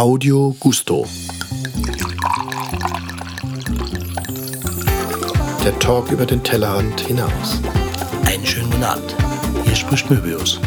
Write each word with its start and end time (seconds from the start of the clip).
Audio 0.00 0.56
Gusto. 0.58 1.06
Der 5.62 5.78
Talk 5.78 6.10
über 6.10 6.24
den 6.24 6.42
Tellerrand 6.42 7.00
hinaus. 7.00 7.60
Einen 8.24 8.46
schönen 8.46 8.70
guten 8.70 8.84
Abend. 8.84 9.14
Hier 9.64 9.76
spricht 9.76 10.10
Möbius. 10.10 10.58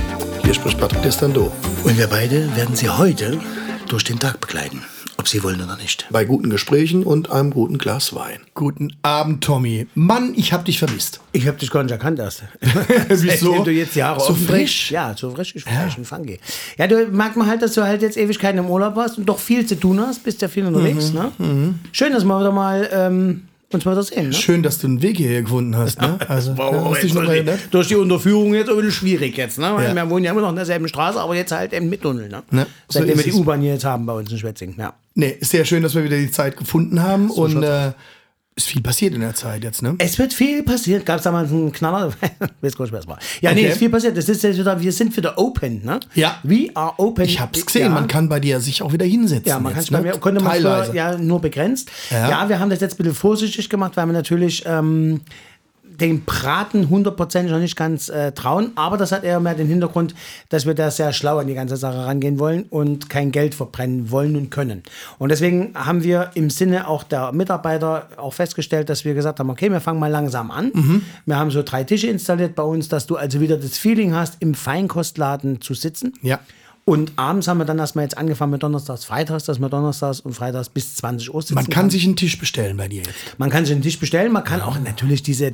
Hier 0.44 0.54
spricht 0.54 0.78
Patrick 0.78 1.02
Destando. 1.02 1.52
Und 1.84 1.98
wir 1.98 2.06
beide 2.06 2.56
werden 2.56 2.76
Sie 2.76 2.88
heute 2.88 3.40
durch 3.88 4.04
den 4.04 4.20
Tag 4.20 4.40
begleiten. 4.40 4.84
Ob 5.24 5.30
Sie 5.30 5.42
wollen 5.42 5.62
oder 5.62 5.78
nicht. 5.78 6.06
Bei 6.10 6.26
guten 6.26 6.50
Gesprächen 6.50 7.04
und 7.04 7.32
einem 7.32 7.52
guten 7.52 7.78
Glas 7.78 8.14
Wein. 8.14 8.40
Guten 8.56 8.92
Abend, 9.04 9.42
Tommy. 9.42 9.88
Mann, 9.96 10.34
ich 10.36 10.52
hab 10.52 10.66
dich 10.66 10.80
vermisst. 10.80 11.22
Ich 11.32 11.48
habe 11.48 11.58
dich 11.58 11.72
gar 11.72 11.82
nicht 11.82 11.94
erkannt 11.94 12.20
erst. 12.20 12.44
Wieso? 13.08 13.64
Du 13.64 13.72
jetzt 13.72 13.96
Haare 14.02 14.20
So 14.20 14.32
offen 14.32 14.46
frisch? 14.46 14.88
trägst. 14.88 14.90
Ja, 14.90 15.16
so 15.18 15.32
frisch, 15.32 15.56
ich 15.56 15.64
frisch 15.64 15.98
und 15.98 16.06
funky. 16.06 16.42
Ja, 16.78 16.88
du 16.88 17.08
merkt 17.08 17.38
man 17.38 17.48
halt, 17.48 17.62
dass 17.62 17.72
du 17.72 17.84
halt 17.84 18.02
jetzt 18.02 18.18
Ewigkeiten 18.18 18.58
im 18.60 18.66
Urlaub 18.70 18.98
warst 18.98 19.18
und 19.18 19.26
doch 19.26 19.40
viel 19.40 19.66
zu 19.66 19.80
tun 19.80 19.98
hast. 20.02 20.26
Bist 20.26 20.42
ja 20.42 20.50
viel 20.50 20.66
unterwegs, 20.66 21.14
ne? 21.14 21.32
Schön, 21.94 22.12
dass 22.12 22.26
wir 22.26 22.38
wieder 22.42 22.52
mal 22.52 22.90
ähm, 22.92 23.44
uns 23.72 23.86
mal 23.86 23.96
das 23.96 24.08
sehen, 24.08 24.28
ne? 24.28 24.34
Schön, 24.34 24.62
dass 24.62 24.78
du 24.80 24.88
einen 24.88 25.02
Weg 25.02 25.16
hierher 25.18 25.42
gefunden 25.44 25.78
hast. 25.78 26.02
Ne? 26.02 26.20
Also, 26.28 26.56
Wow, 26.58 26.74
ja, 26.74 26.92
hast 26.92 27.02
dich 27.04 27.14
noch 27.14 27.22
durch, 27.22 27.32
die, 27.32 27.38
erinnert? 27.38 27.60
durch 27.72 27.88
die 27.88 27.96
Unterführung 27.96 28.54
jetzt 28.54 28.70
ein 28.70 28.76
bisschen 28.76 28.92
schwierig 28.92 29.38
jetzt, 29.38 29.58
ne? 29.58 29.72
Weil 29.74 29.86
Ja. 29.88 29.96
Wir 29.96 30.10
wohnen 30.10 30.26
ja 30.26 30.32
immer 30.32 30.42
noch 30.42 30.50
in 30.50 30.58
derselben 30.58 30.90
Straße, 30.90 31.18
aber 31.18 31.34
jetzt 31.36 31.54
halt 31.54 31.72
im 31.72 31.90
Mittunnel, 31.90 32.28
ne? 32.28 32.44
Ne, 32.52 32.68
so 32.90 33.00
Seitdem 33.00 33.18
wir 33.18 33.26
ist 33.26 33.34
die. 33.34 33.40
U-Bahn 33.40 33.62
hier 33.62 33.72
jetzt 33.74 33.86
haben 33.86 34.06
bei 34.06 34.14
uns 34.14 34.30
in 34.30 34.38
Schwetzing, 34.38 34.76
ja. 34.78 34.94
Nee, 35.16 35.38
sehr 35.42 35.66
schön, 35.66 35.84
dass 35.84 35.96
wir 35.96 36.04
wieder 36.04 36.18
die 36.18 36.32
Zeit 36.32 36.58
gefunden 36.58 37.02
haben. 37.02 37.30
und 37.30 37.52
schaut's 37.54 37.66
äh, 37.66 37.92
ist 38.56 38.68
viel 38.68 38.84
passiert 38.84 39.16
in 39.16 39.22
der 39.22 39.34
Zeit 39.34 39.64
jetzt, 39.64 39.82
ne? 39.82 39.96
Es 39.98 40.20
wird 40.20 40.32
viel 40.32 40.62
passiert. 40.62 41.08
Gab 41.08 41.18
es 41.18 41.24
damals 41.24 41.50
einen 41.52 41.72
Knaller? 41.72 42.14
Weiß 42.62 42.76
gar 42.78 42.86
nicht, 42.86 42.94
es 42.94 43.08
war. 43.08 43.18
Ja, 43.42 43.52
nee, 43.52 43.62
Okay. 43.62 43.70
ist 43.72 43.78
viel 43.80 43.90
passiert. 43.90 44.16
Das 44.16 44.30
ist 44.30 44.44
jetzt 44.44 44.60
wieder, 44.60 44.80
wir 44.80 44.92
sind 44.92 45.18
wieder 45.18 45.40
open, 45.40 45.84
ne? 45.84 46.00
Ja. 46.14 46.38
We 46.44 46.68
are 46.76 46.94
open. 46.98 47.26
Ich 47.26 47.40
hab's 47.40 47.66
gesehen, 47.66 47.86
Ja. 47.86 47.90
man 47.90 48.08
kann 48.08 48.30
bei 48.30 48.40
dir 48.40 48.60
sich 48.60 48.84
auch 48.84 48.94
wieder 48.94 49.08
hinsetzen. 49.08 49.48
Ja, 49.50 49.60
man 49.60 49.74
kann 49.74 49.84
bei 49.90 50.02
mir, 50.02 50.12
konnte 50.20 50.44
man 50.44 50.94
ja 50.94 51.18
nur 51.18 51.42
begrenzt. 51.42 51.90
Ja. 52.12 52.30
Ja. 52.30 52.50
wir 52.50 52.60
haben 52.60 52.70
das 52.70 52.80
jetzt 52.80 52.94
ein 52.94 52.98
bisschen 52.98 53.16
vorsichtig 53.16 53.70
gemacht, 53.72 53.98
weil 53.98 54.06
wir 54.06 54.14
natürlich 54.14 54.64
ähm, 54.68 55.22
den 56.00 56.24
Braten 56.26 56.90
hundertprozentig 56.90 57.52
noch 57.52 57.60
nicht 57.60 57.76
ganz 57.76 58.10
äh, 58.10 58.32
trauen. 58.32 58.72
Aber 58.76 58.98
das 58.98 59.12
hat 59.12 59.24
eher 59.24 59.40
mehr 59.40 59.56
den 59.56 59.68
Hintergrund, 59.68 60.16
dass 60.50 60.66
wir 60.66 60.74
da 60.74 60.92
sehr 60.92 61.14
schlau 61.14 61.38
an 61.38 61.48
die 61.48 61.54
ganze 61.54 61.78
Sache 61.78 62.06
rangehen 62.06 62.40
wollen 62.40 62.64
und 62.70 63.10
kein 63.10 63.32
Geld 63.32 63.56
verbrennen 63.56 64.12
wollen 64.12 64.36
und 64.36 64.50
können. 64.50 64.84
Und 65.20 65.30
deswegen 65.30 65.74
haben 65.76 66.04
wir 66.04 66.32
im 66.36 66.50
Sinne 66.50 66.88
auch 66.88 67.04
der 67.04 67.32
Mitarbeiter 67.32 68.08
auch 68.18 68.34
festgestellt, 68.34 68.90
dass 68.90 69.06
wir 69.06 69.14
gesagt 69.14 69.40
haben, 69.40 69.50
okay, 69.50 69.72
wir 69.72 69.82
fangen 69.82 70.00
mal 70.00 70.12
langsam 70.12 70.52
an. 70.52 70.72
Mhm. 70.74 71.02
Wir 71.26 71.38
haben 71.38 71.52
so 71.52 71.64
drei 71.64 71.84
Tische 71.84 72.08
installiert 72.08 72.56
bei 72.56 72.64
uns, 72.64 72.90
dass 72.90 73.08
du 73.08 73.16
also 73.16 73.40
wieder 73.40 73.58
das 73.58 73.78
Feeling 73.78 74.14
hast, 74.14 74.38
im 74.40 74.54
Feinkostladen 74.54 75.62
zu 75.62 75.74
sitzen. 75.74 76.14
Ja. 76.22 76.40
Und 76.86 77.14
abends 77.16 77.48
haben 77.48 77.60
wir 77.60 77.66
dann 77.66 77.80
erstmal 77.80 78.04
jetzt 78.04 78.18
angefangen 78.18 78.52
mit 78.52 78.62
Donnerstags, 78.62 79.06
Freitags, 79.06 79.46
dass 79.46 79.60
wir 79.60 79.70
Donnerstags 79.70 80.20
und 80.20 80.34
Freitags 80.34 80.68
bis 80.68 80.96
20 80.96 81.34
Uhr 81.34 81.42
sitzen. 81.42 81.56
Man 81.56 81.70
kann 81.70 81.90
sich 81.90 82.04
einen 82.04 82.18
Tisch 82.18 82.38
bestellen 82.38 82.76
bei 82.76 82.90
dir 82.90 83.04
jetzt. 83.04 83.38
man 83.38 83.50
kann 83.50 83.64
sich 83.64 83.74
einen 83.74 83.84
Tisch 83.84 83.98
bestellen, 83.98 84.34
man 84.34 84.44
kann 84.44 84.60
auch 84.60 84.78
natürlich 84.78 85.24
diese, 85.24 85.54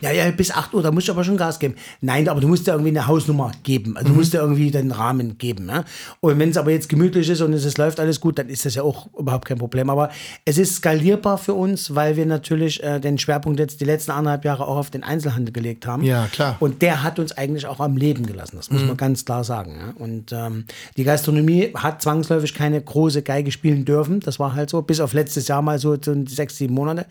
ja, 0.00 0.12
ja, 0.12 0.30
bis 0.30 0.50
8 0.50 0.72
Uhr, 0.72 0.82
da 0.82 0.90
musst 0.90 1.08
du 1.08 1.12
aber 1.12 1.24
schon 1.24 1.36
Gas 1.36 1.58
geben. 1.58 1.74
Nein, 2.00 2.26
aber 2.26 2.40
du 2.40 2.48
musst 2.48 2.66
ja 2.66 2.72
irgendwie 2.72 2.88
eine 2.88 3.06
Hausnummer 3.06 3.52
geben. 3.62 3.98
Also 3.98 4.08
du 4.08 4.14
musst 4.14 4.32
ja 4.32 4.40
irgendwie 4.40 4.70
den 4.70 4.92
Rahmen 4.92 5.36
geben. 5.36 5.68
Ja? 5.68 5.84
Und 6.20 6.38
wenn 6.38 6.48
es 6.48 6.56
aber 6.56 6.70
jetzt 6.70 6.88
gemütlich 6.88 7.28
ist 7.28 7.42
und 7.42 7.52
es, 7.52 7.66
es 7.66 7.76
läuft 7.76 8.00
alles 8.00 8.18
gut, 8.18 8.38
dann 8.38 8.48
ist 8.48 8.64
das 8.64 8.74
ja 8.74 8.82
auch 8.82 9.08
überhaupt 9.18 9.46
kein 9.46 9.58
Problem. 9.58 9.90
Aber 9.90 10.08
es 10.46 10.56
ist 10.56 10.76
skalierbar 10.76 11.36
für 11.36 11.52
uns, 11.52 11.94
weil 11.94 12.16
wir 12.16 12.24
natürlich 12.24 12.82
äh, 12.82 12.98
den 12.98 13.18
Schwerpunkt 13.18 13.60
jetzt 13.60 13.82
die 13.82 13.84
letzten 13.84 14.12
anderthalb 14.12 14.46
Jahre 14.46 14.66
auch 14.66 14.78
auf 14.78 14.90
den 14.90 15.02
Einzelhandel 15.02 15.52
gelegt 15.52 15.86
haben. 15.86 16.02
Ja, 16.02 16.28
klar. 16.28 16.56
Und 16.60 16.80
der 16.80 17.02
hat 17.02 17.18
uns 17.18 17.32
eigentlich 17.32 17.66
auch 17.66 17.80
am 17.80 17.98
Leben 17.98 18.24
gelassen, 18.24 18.56
das 18.56 18.70
muss 18.70 18.84
man 18.84 18.96
ganz 18.96 19.26
klar 19.26 19.44
sagen. 19.44 19.76
Ja? 19.78 20.02
Und 20.02 20.32
ähm, 20.32 20.61
die 20.96 21.04
Gastronomie 21.04 21.72
hat 21.74 22.02
zwangsläufig 22.02 22.54
keine 22.54 22.80
große 22.80 23.22
Geige 23.22 23.50
spielen 23.52 23.84
dürfen. 23.84 24.20
Das 24.20 24.38
war 24.38 24.54
halt 24.54 24.70
so, 24.70 24.82
bis 24.82 25.00
auf 25.00 25.12
letztes 25.12 25.48
Jahr 25.48 25.62
mal 25.62 25.78
so, 25.78 25.96
so 26.00 26.14
sechs, 26.26 26.56
sieben 26.56 26.74
Monate. 26.74 27.06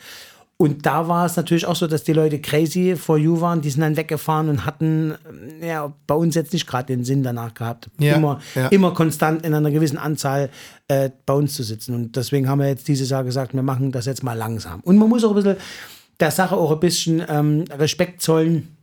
Und 0.62 0.86
da 0.86 1.08
war 1.08 1.26
es 1.26 1.38
natürlich 1.38 1.66
auch 1.66 1.76
so, 1.76 1.88
dass 1.88 2.04
die 2.04 2.14
Leute 2.14 2.40
crazy 2.40 2.96
for 2.96 3.18
you 3.18 3.42
waren, 3.42 3.62
die 3.62 3.72
sind 3.72 3.82
dann 3.82 3.98
weggefahren 3.98 4.48
und 4.48 4.64
hatten 4.64 5.16
ähm, 5.28 5.68
ja, 5.68 5.92
bei 6.06 6.14
uns 6.14 6.36
jetzt 6.36 6.54
nicht 6.54 6.68
gerade 6.68 6.86
den 6.86 7.04
Sinn 7.04 7.24
danach 7.24 7.56
gehabt, 7.56 7.90
Ja, 8.00 8.16
immer, 8.16 8.40
ja. 8.54 8.68
immer 8.68 8.94
konstant 8.94 9.44
in 9.44 9.56
einer 9.56 9.72
gewissen 9.72 9.98
Anzahl 9.98 10.50
äh, 10.88 11.10
bei 11.26 11.34
uns 11.34 11.56
zu 11.56 11.64
sitzen. 11.64 11.96
Und 11.96 12.16
deswegen 12.16 12.48
haben 12.48 12.60
wir 12.60 12.68
jetzt 12.68 12.88
dieses 12.88 13.10
Jahr 13.10 13.24
gesagt, 13.24 13.56
wir 13.56 13.64
machen 13.64 13.92
das 13.92 14.06
jetzt 14.06 14.22
mal 14.22 14.38
langsam. 14.38 14.82
Und 14.82 14.98
man 14.98 15.10
muss 15.10 15.24
auch 15.24 15.30
ein 15.32 15.36
bisschen 15.36 15.56
der 16.20 16.30
Sache 16.30 16.56
auch 16.56 16.72
ein 16.72 16.80
bisschen 16.80 17.24
ähm, 17.28 17.66
Respekt 17.72 18.22
zollen. 18.22 18.78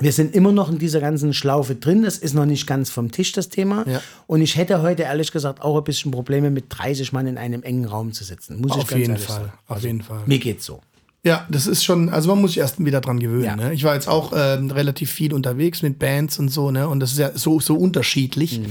Wir 0.00 0.12
sind 0.12 0.34
immer 0.34 0.50
noch 0.52 0.70
in 0.70 0.78
dieser 0.78 1.00
ganzen 1.00 1.32
Schlaufe 1.32 1.76
drin. 1.76 2.02
Das 2.02 2.18
ist 2.18 2.34
noch 2.34 2.46
nicht 2.46 2.66
ganz 2.66 2.90
vom 2.90 3.12
Tisch, 3.12 3.32
das 3.32 3.48
Thema. 3.48 3.84
Ja. 3.88 4.00
Und 4.26 4.42
ich 4.42 4.56
hätte 4.56 4.82
heute 4.82 5.02
ehrlich 5.04 5.30
gesagt 5.30 5.62
auch 5.62 5.76
ein 5.76 5.84
bisschen 5.84 6.10
Probleme 6.10 6.50
mit 6.50 6.64
30 6.68 7.12
Mann 7.12 7.26
in 7.28 7.38
einem 7.38 7.62
engen 7.62 7.84
Raum 7.84 8.12
zu 8.12 8.24
sitzen. 8.24 8.60
Muss 8.60 8.72
ich 8.76 8.82
Auf 8.82 8.88
ganz 8.88 8.98
jeden 9.00 9.12
ehrlich 9.12 9.26
Fall. 9.26 9.36
sagen. 9.36 9.52
Auf 9.68 9.82
jeden 9.82 10.02
Fall. 10.02 10.20
Mir 10.26 10.38
geht's 10.38 10.64
so. 10.66 10.80
Ja, 11.26 11.46
das 11.48 11.66
ist 11.66 11.82
schon, 11.84 12.10
also 12.10 12.28
man 12.28 12.42
muss 12.42 12.50
sich 12.50 12.58
erst 12.58 12.84
wieder 12.84 13.00
dran 13.00 13.18
gewöhnen. 13.18 13.44
Ja. 13.44 13.56
Ne? 13.56 13.72
Ich 13.72 13.82
war 13.84 13.94
jetzt 13.94 14.08
auch 14.08 14.32
ähm, 14.36 14.70
relativ 14.70 15.10
viel 15.10 15.32
unterwegs 15.32 15.80
mit 15.80 15.98
Bands 15.98 16.38
und 16.38 16.50
so, 16.50 16.70
ne? 16.70 16.86
Und 16.86 17.00
das 17.00 17.12
ist 17.12 17.18
ja 17.18 17.30
so, 17.34 17.60
so 17.60 17.76
unterschiedlich, 17.76 18.58
Mhm. 18.60 18.66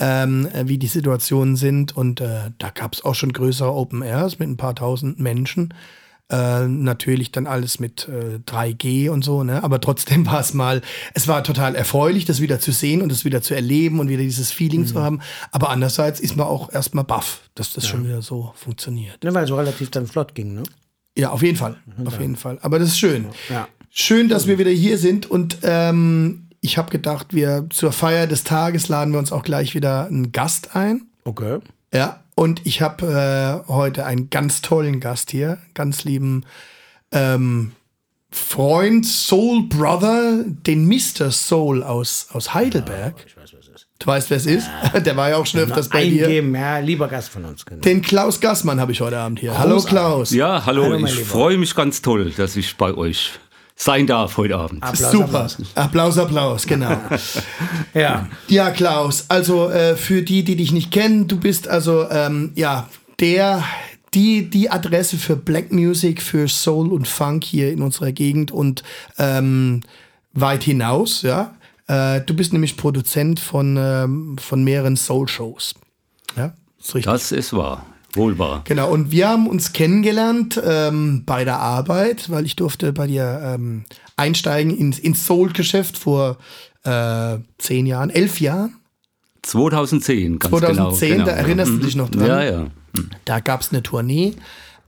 ähm, 0.00 0.48
äh, 0.52 0.66
wie 0.66 0.78
die 0.78 0.88
Situationen 0.88 1.54
sind. 1.54 1.96
Und 1.96 2.20
äh, 2.20 2.50
da 2.58 2.70
gab 2.70 2.94
es 2.94 3.04
auch 3.04 3.14
schon 3.14 3.32
größere 3.32 3.72
Open 3.72 4.02
Airs 4.02 4.40
mit 4.40 4.48
ein 4.48 4.56
paar 4.56 4.74
tausend 4.74 5.20
Menschen. 5.20 5.72
Äh, 6.32 6.66
natürlich 6.66 7.30
dann 7.30 7.46
alles 7.46 7.78
mit 7.78 8.08
äh, 8.08 8.38
3G 8.50 9.10
und 9.10 9.22
so, 9.22 9.44
ne? 9.44 9.62
Aber 9.62 9.80
trotzdem 9.80 10.24
war 10.32 10.40
es 10.40 10.54
mal, 10.54 10.80
es 11.14 11.28
war 11.28 11.44
total 11.44 11.74
erfreulich, 11.76 12.24
das 12.24 12.40
wieder 12.40 12.58
zu 12.58 12.72
sehen 12.72 13.02
und 13.02 13.12
das 13.12 13.24
wieder 13.26 13.42
zu 13.42 13.54
erleben 13.54 14.00
und 14.00 14.08
wieder 14.08 14.22
dieses 14.22 14.50
Feeling 14.50 14.80
Mhm. 14.80 14.86
zu 14.86 15.02
haben. 15.02 15.20
Aber 15.50 15.68
andererseits 15.68 16.18
ist 16.20 16.36
man 16.36 16.46
auch 16.46 16.72
erstmal 16.72 17.04
baff, 17.04 17.42
dass 17.54 17.72
das 17.74 17.86
schon 17.86 18.04
wieder 18.06 18.22
so 18.22 18.52
funktioniert. 18.56 19.22
Ne, 19.22 19.34
weil 19.34 19.44
es 19.44 19.48
so 19.50 19.56
relativ 19.56 19.90
dann 19.90 20.06
flott 20.06 20.34
ging. 20.34 20.54
Ne? 20.54 20.62
Ja, 21.16 21.30
auf 21.30 21.42
jeden 21.42 21.58
Fall. 21.58 21.76
Auf 22.06 22.18
jeden 22.18 22.36
Fall. 22.36 22.58
Aber 22.62 22.78
das 22.78 22.88
ist 22.88 22.98
schön. 22.98 23.26
Ja. 23.50 23.68
Schön, 23.90 24.30
dass 24.30 24.46
wir 24.46 24.56
wieder 24.58 24.70
hier 24.70 24.96
sind 24.96 25.30
und 25.30 25.58
ähm, 25.62 26.48
ich 26.62 26.78
habe 26.78 26.90
gedacht, 26.90 27.34
wir 27.34 27.66
zur 27.68 27.92
Feier 27.92 28.26
des 28.26 28.44
Tages 28.44 28.88
laden 28.88 29.12
wir 29.12 29.18
uns 29.18 29.32
auch 29.32 29.42
gleich 29.42 29.74
wieder 29.74 30.06
einen 30.06 30.32
Gast 30.32 30.74
ein. 30.74 31.02
Okay. 31.24 31.58
Ja. 31.92 32.21
Und 32.34 32.62
ich 32.64 32.80
habe 32.80 33.62
äh, 33.68 33.70
heute 33.70 34.06
einen 34.06 34.30
ganz 34.30 34.62
tollen 34.62 35.00
Gast 35.00 35.30
hier, 35.30 35.58
ganz 35.74 36.04
lieben 36.04 36.44
ähm, 37.12 37.72
Freund, 38.30 39.04
Soul 39.04 39.64
Brother, 39.68 40.44
den 40.46 40.86
Mr. 40.86 41.30
Soul 41.30 41.82
aus, 41.82 42.28
aus 42.32 42.54
Heidelberg. 42.54 43.14
Ich 43.26 43.36
weiß, 43.36 43.52
was 43.52 43.68
es 43.68 43.74
ist. 43.74 43.86
Du 43.98 44.06
weißt, 44.06 44.30
wer 44.30 44.36
es 44.38 44.46
ist? 44.46 44.70
Der 45.04 45.16
war 45.16 45.28
ja 45.28 45.36
auch 45.36 45.44
schon 45.44 45.60
öfters 45.60 45.90
bei 45.90 46.08
dir. 46.08 46.24
Eingeben, 46.24 46.54
ja, 46.54 46.78
lieber 46.78 47.08
Gast 47.08 47.28
von 47.28 47.44
uns. 47.44 47.66
Genau. 47.66 47.82
Den 47.82 48.00
Klaus 48.00 48.40
Gassmann 48.40 48.80
habe 48.80 48.92
ich 48.92 49.02
heute 49.02 49.18
Abend 49.18 49.38
hier. 49.38 49.56
Hallo 49.58 49.82
Klaus. 49.82 50.30
Ja, 50.30 50.64
hallo, 50.64 50.84
Hallo, 50.84 51.04
ich 51.04 51.14
freue 51.14 51.58
mich 51.58 51.74
ganz 51.74 52.00
toll, 52.00 52.32
dass 52.34 52.56
ich 52.56 52.76
bei 52.76 52.94
euch 52.94 53.32
sein 53.74 54.06
darf 54.06 54.36
heute 54.36 54.56
Abend. 54.56 54.82
Applaus, 54.82 55.12
Super. 55.12 55.24
Applaus. 55.24 55.56
Applaus, 55.74 56.18
Applaus, 56.18 56.66
genau. 56.66 56.96
Ja. 57.94 58.28
Ja, 58.48 58.70
Klaus, 58.70 59.26
also 59.28 59.68
äh, 59.70 59.96
für 59.96 60.22
die, 60.22 60.44
die 60.44 60.56
dich 60.56 60.72
nicht 60.72 60.90
kennen, 60.90 61.28
du 61.28 61.38
bist 61.38 61.68
also 61.68 62.08
ähm, 62.10 62.52
ja 62.54 62.88
der 63.20 63.64
die, 64.14 64.48
die 64.50 64.70
Adresse 64.70 65.16
für 65.16 65.36
Black 65.36 65.72
Music, 65.72 66.20
für 66.20 66.48
Soul 66.48 66.92
und 66.92 67.08
Funk 67.08 67.44
hier 67.44 67.72
in 67.72 67.82
unserer 67.82 68.12
Gegend 68.12 68.50
und 68.50 68.82
ähm, 69.18 69.80
weit 70.32 70.64
hinaus, 70.64 71.22
ja. 71.22 71.54
Äh, 71.86 72.20
du 72.20 72.34
bist 72.34 72.52
nämlich 72.52 72.76
Produzent 72.76 73.40
von, 73.40 73.76
ähm, 73.78 74.36
von 74.38 74.62
mehreren 74.64 74.96
Soul-Shows. 74.96 75.74
Ja, 76.36 76.52
ist 76.78 76.94
richtig. 76.94 77.12
Das 77.12 77.32
ist 77.32 77.52
wahr, 77.52 77.84
wohl 78.14 78.38
wahr. 78.38 78.62
Genau, 78.64 78.90
und 78.90 79.10
wir 79.10 79.28
haben 79.28 79.46
uns 79.46 79.72
kennengelernt 79.72 80.60
ähm, 80.64 81.24
bei 81.24 81.44
der 81.44 81.58
Arbeit, 81.58 82.30
weil 82.30 82.44
ich 82.46 82.56
durfte 82.56 82.92
bei 82.92 83.06
dir 83.06 83.40
ähm, 83.42 83.84
einsteigen 84.16 84.76
ins, 84.76 84.98
ins 84.98 85.26
Soul-Geschäft 85.26 85.96
vor 85.98 86.36
äh, 86.84 87.38
zehn 87.58 87.86
Jahren, 87.86 88.10
elf 88.10 88.40
Jahren. 88.40 88.74
2010, 89.42 90.38
ganz 90.38 90.50
2010, 90.50 91.10
genau. 91.12 91.24
da 91.24 91.32
genau. 91.32 91.42
erinnerst 91.44 91.70
du 91.72 91.76
Mhm. 91.76 91.80
dich 91.80 91.96
noch 91.96 92.08
dran? 92.10 92.26
Ja, 92.26 92.42
ja. 92.44 92.66
Da 93.24 93.40
gab 93.40 93.62
es 93.62 93.70
eine 93.72 93.82
Tournee 93.82 94.34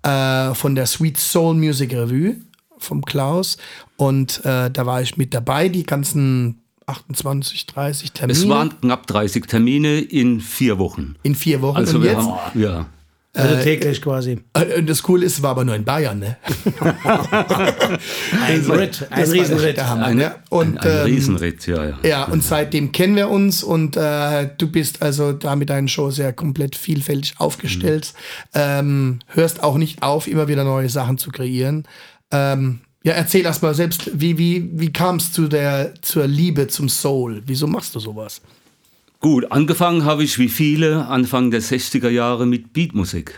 äh, 0.03 0.55
von 0.55 0.75
der 0.75 0.87
Sweet 0.87 1.17
Soul 1.19 1.55
Music 1.55 1.93
Revue 1.93 2.37
vom 2.79 3.03
Klaus 3.05 3.57
und 3.97 4.45
äh, 4.45 4.71
da 4.71 4.87
war 4.87 5.01
ich 5.01 5.17
mit 5.17 5.33
dabei, 5.35 5.69
die 5.69 5.85
ganzen 5.85 6.61
28, 6.87 7.67
30 7.67 8.13
Termine 8.13 8.39
Es 8.39 8.49
waren 8.49 8.79
knapp 8.81 9.07
30 9.07 9.47
Termine 9.47 10.01
in 10.01 10.41
vier 10.41 10.79
Wochen. 10.79 11.17
in 11.23 11.35
vier 11.35 11.63
Wochen. 11.63 11.77
Also 11.79 11.97
und 11.97 12.03
wir 12.05 12.13
jetzt, 12.13 12.21
haben, 12.21 12.61
ja. 12.61 12.87
Also 13.37 13.63
täglich 13.63 14.01
quasi. 14.01 14.39
äh, 14.55 14.83
das 14.83 15.03
Coole 15.03 15.27
ist, 15.27 15.35
es 15.35 15.43
war 15.43 15.51
aber 15.51 15.65
nur 15.65 15.75
in 15.75 15.85
Bayern, 15.85 16.21
ne? 16.21 16.37
Ein 18.47 18.61
Ritt, 18.71 19.07
ein 19.11 19.29
Riesenritt. 19.29 19.77
der 19.77 19.89
Hammer, 19.89 20.07
Ein, 20.07 20.17
ne? 20.19 20.37
Und, 20.51 20.79
ein, 20.79 20.89
ein 20.89 20.99
ähm, 20.99 21.05
Riesenritt, 21.05 21.67
ja, 21.67 21.89
ja. 21.89 21.99
Ja, 22.05 22.25
und 22.25 22.45
seitdem 22.45 22.93
kennen 22.93 23.17
wir 23.17 23.29
uns 23.29 23.65
und 23.65 23.97
äh, 23.97 24.51
du 24.57 24.71
bist 24.71 25.03
also 25.03 25.33
da 25.33 25.57
mit 25.57 25.71
deinen 25.71 25.89
Shows 25.89 26.17
ja 26.19 26.31
komplett 26.31 26.77
vielfältig 26.77 27.35
aufgestellt. 27.39 28.15
Ähm, 28.55 29.19
hörst 29.27 29.63
auch 29.65 29.79
nicht 29.79 30.03
auf, 30.03 30.29
immer 30.29 30.47
wieder 30.47 30.63
neue 30.63 30.89
Sachen 30.89 31.19
zu 31.19 31.31
kreieren. 31.31 31.89
Ähm, 32.31 32.81
ja, 33.03 33.13
erzähl 33.15 33.45
erst 33.45 33.63
mal 33.63 33.75
selbst, 33.75 34.11
wie, 34.15 34.39
wie, 34.39 34.71
wie 34.73 34.93
kam 34.93 35.17
es 35.17 35.33
zu 35.33 35.49
der, 35.49 35.95
zur 36.01 36.27
Liebe 36.27 36.69
zum 36.69 36.89
Soul? 36.89 37.43
Wieso 37.47 37.67
machst 37.67 37.95
du 37.95 38.01
sowas? 38.01 38.41
Gut, 39.25 39.51
angefangen 39.51 40.05
habe 40.05 40.23
ich 40.23 40.39
wie 40.39 40.51
viele 40.51 41.07
Anfang 41.07 41.51
der 41.51 41.63
60er 41.63 42.11
Jahre 42.11 42.45
mit 42.45 42.75
Beatmusik. 42.75 43.35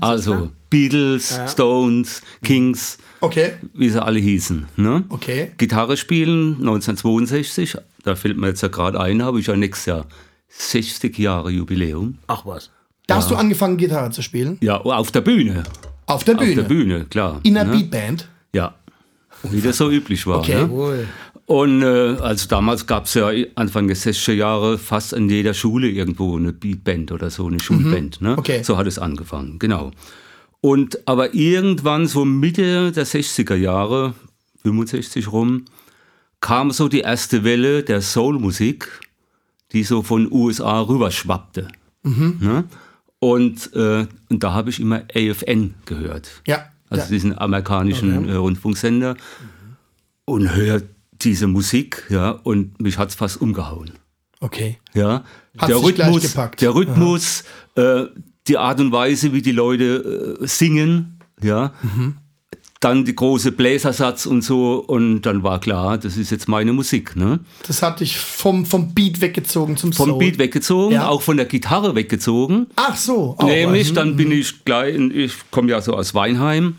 Also 0.00 0.52
Beatles, 0.70 1.38
Stones, 1.48 2.22
Kings, 2.42 2.96
Okay. 3.20 3.56
wie 3.74 3.90
sie 3.90 4.02
alle 4.02 4.18
hießen. 4.18 4.64
Ne? 4.76 5.04
Okay. 5.10 5.52
Gitarre 5.58 5.98
spielen 5.98 6.54
1962, 6.60 7.76
da 8.04 8.16
fällt 8.16 8.38
mir 8.38 8.46
jetzt 8.46 8.62
ja 8.62 8.68
gerade 8.68 8.98
ein, 8.98 9.22
habe 9.22 9.38
ich 9.38 9.48
ja 9.48 9.54
nächstes 9.54 9.84
Jahr 9.84 10.06
60 10.48 11.18
Jahre 11.18 11.50
Jubiläum. 11.50 12.16
Ach 12.26 12.46
was. 12.46 12.70
Da 13.06 13.16
hast 13.16 13.30
du 13.30 13.36
angefangen, 13.36 13.76
Gitarre 13.76 14.12
zu 14.12 14.22
spielen? 14.22 14.56
Ja, 14.62 14.78
auf 14.80 15.10
der 15.10 15.20
Bühne. 15.20 15.64
Auf 16.06 16.24
der 16.24 16.36
Bühne. 16.36 16.48
Auf 16.48 16.56
der 16.56 16.74
Bühne, 16.74 17.04
klar. 17.04 17.40
In 17.42 17.58
einer 17.58 17.70
ne? 17.70 17.80
Beatband. 17.80 18.30
Ja, 18.54 18.74
wie 19.42 19.60
das 19.60 19.76
so 19.76 19.90
üblich 19.90 20.26
war. 20.26 20.38
Okay. 20.38 20.64
Ne? 20.64 21.06
Und 21.46 21.82
äh, 21.82 22.16
also 22.20 22.48
damals 22.48 22.86
gab 22.86 23.04
es 23.04 23.14
ja 23.14 23.30
Anfang 23.54 23.86
der 23.86 23.96
60er 23.96 24.32
Jahre 24.32 24.78
fast 24.78 25.12
in 25.12 25.28
jeder 25.28 25.54
Schule 25.54 25.88
irgendwo 25.88 26.36
eine 26.36 26.52
Beatband 26.52 27.12
oder 27.12 27.30
so, 27.30 27.46
eine 27.46 27.60
Schulband. 27.60 28.20
Ne? 28.20 28.36
Okay. 28.36 28.62
So 28.64 28.76
hat 28.76 28.88
es 28.88 28.98
angefangen, 28.98 29.60
genau. 29.60 29.92
Und 30.60 31.06
aber 31.06 31.34
irgendwann 31.34 32.08
so 32.08 32.24
Mitte 32.24 32.90
der 32.90 33.06
60er 33.06 33.54
Jahre, 33.54 34.14
65 34.62 35.30
rum, 35.30 35.66
kam 36.40 36.72
so 36.72 36.88
die 36.88 37.00
erste 37.00 37.44
Welle 37.44 37.84
der 37.84 38.02
Soulmusik, 38.02 38.88
die 39.70 39.84
so 39.84 40.02
von 40.02 40.30
USA 40.32 40.80
rüberschwappte. 40.80 41.68
Ne? 42.40 42.64
Und, 43.20 43.72
äh, 43.74 44.06
und 44.28 44.42
da 44.42 44.52
habe 44.52 44.70
ich 44.70 44.80
immer 44.80 45.02
AFN 45.14 45.74
gehört. 45.84 46.42
Ja. 46.46 46.66
Also 46.90 47.04
ja. 47.04 47.10
diesen 47.10 47.38
amerikanischen 47.38 48.28
äh, 48.28 48.34
Rundfunksender. 48.34 49.16
Und 50.24 50.54
hört 50.54 50.84
diese 51.22 51.46
Musik, 51.46 52.04
ja, 52.10 52.30
und 52.30 52.80
mich 52.80 52.98
hat 52.98 53.10
es 53.10 53.14
fast 53.14 53.40
umgehauen. 53.40 53.92
Okay. 54.40 54.78
Ja. 54.94 55.24
Hat's 55.58 55.68
der 55.68 55.82
Rhythmus, 55.82 56.34
der 56.60 56.74
Rhythmus, 56.74 57.44
äh, 57.76 58.04
die 58.46 58.58
Art 58.58 58.78
und 58.80 58.92
Weise, 58.92 59.32
wie 59.32 59.42
die 59.42 59.52
Leute 59.52 60.38
äh, 60.40 60.46
singen, 60.46 61.18
ja. 61.42 61.72
Mhm. 61.82 62.16
Dann 62.80 63.06
die 63.06 63.16
große 63.16 63.52
Bläsersatz 63.52 64.26
und 64.26 64.42
so, 64.42 64.76
und 64.86 65.22
dann 65.22 65.42
war 65.42 65.60
klar, 65.60 65.96
das 65.96 66.18
ist 66.18 66.30
jetzt 66.30 66.46
meine 66.46 66.74
Musik. 66.74 67.16
Ne? 67.16 67.40
Das 67.66 67.80
hat 67.82 68.00
dich 68.00 68.18
vom, 68.18 68.66
vom 68.66 68.92
Beat 68.92 69.22
weggezogen 69.22 69.78
zum 69.78 69.94
Vom 69.94 70.10
Soul. 70.10 70.18
Beat 70.18 70.38
weggezogen, 70.38 70.92
Ja. 70.94 71.08
auch 71.08 71.22
von 71.22 71.38
der 71.38 71.46
Gitarre 71.46 71.94
weggezogen. 71.94 72.66
Ach 72.76 72.94
so. 72.94 73.34
auch 73.38 73.46
Nämlich, 73.46 73.88
was. 73.88 73.94
dann 73.94 74.16
bin 74.16 74.30
ich 74.30 74.64
gleich, 74.66 74.94
ich 74.94 75.32
komme 75.50 75.70
ja 75.70 75.80
so 75.80 75.94
aus 75.94 76.14
Weinheim 76.14 76.74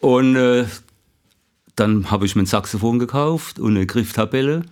und 0.00 0.34
äh, 0.34 0.64
dann 1.76 2.10
habe 2.10 2.26
ich 2.26 2.36
mir 2.36 2.42
ein 2.42 2.46
Saxophon 2.46 2.98
gekauft 2.98 3.58
und 3.58 3.76
eine 3.76 3.86
Grifftabelle 3.86 4.62